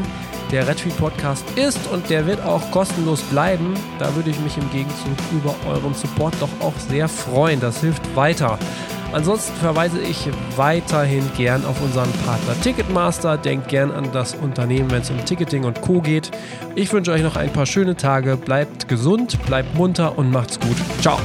der 0.50 0.66
Redfeed 0.66 0.96
Podcast 0.96 1.44
ist 1.56 1.80
und 1.92 2.08
der 2.10 2.26
wird 2.26 2.42
auch 2.44 2.70
kostenlos 2.70 3.22
bleiben. 3.22 3.74
Da 3.98 4.14
würde 4.14 4.30
ich 4.30 4.38
mich 4.40 4.56
im 4.56 4.70
Gegenzug 4.70 5.16
über 5.32 5.54
euren 5.68 5.94
Support 5.94 6.34
doch 6.40 6.48
auch 6.60 6.76
sehr 6.88 7.08
freuen. 7.08 7.60
Das 7.60 7.80
hilft 7.80 8.16
weiter. 8.16 8.58
Ansonsten 9.12 9.54
verweise 9.56 10.00
ich 10.00 10.28
weiterhin 10.56 11.22
gern 11.36 11.64
auf 11.64 11.80
unseren 11.80 12.10
Partner 12.24 12.60
Ticketmaster. 12.60 13.38
Denkt 13.38 13.68
gern 13.68 13.90
an 13.90 14.10
das 14.12 14.34
Unternehmen, 14.34 14.90
wenn 14.90 15.02
es 15.02 15.10
um 15.10 15.24
Ticketing 15.24 15.64
und 15.64 15.80
Co. 15.80 16.00
geht. 16.00 16.30
Ich 16.74 16.92
wünsche 16.92 17.12
euch 17.12 17.22
noch 17.22 17.36
ein 17.36 17.52
paar 17.52 17.66
schöne 17.66 17.96
Tage. 17.96 18.36
Bleibt 18.36 18.88
gesund, 18.88 19.38
bleibt 19.46 19.74
munter 19.74 20.18
und 20.18 20.30
macht's 20.30 20.60
gut. 20.60 20.76
Ciao. 21.00 21.18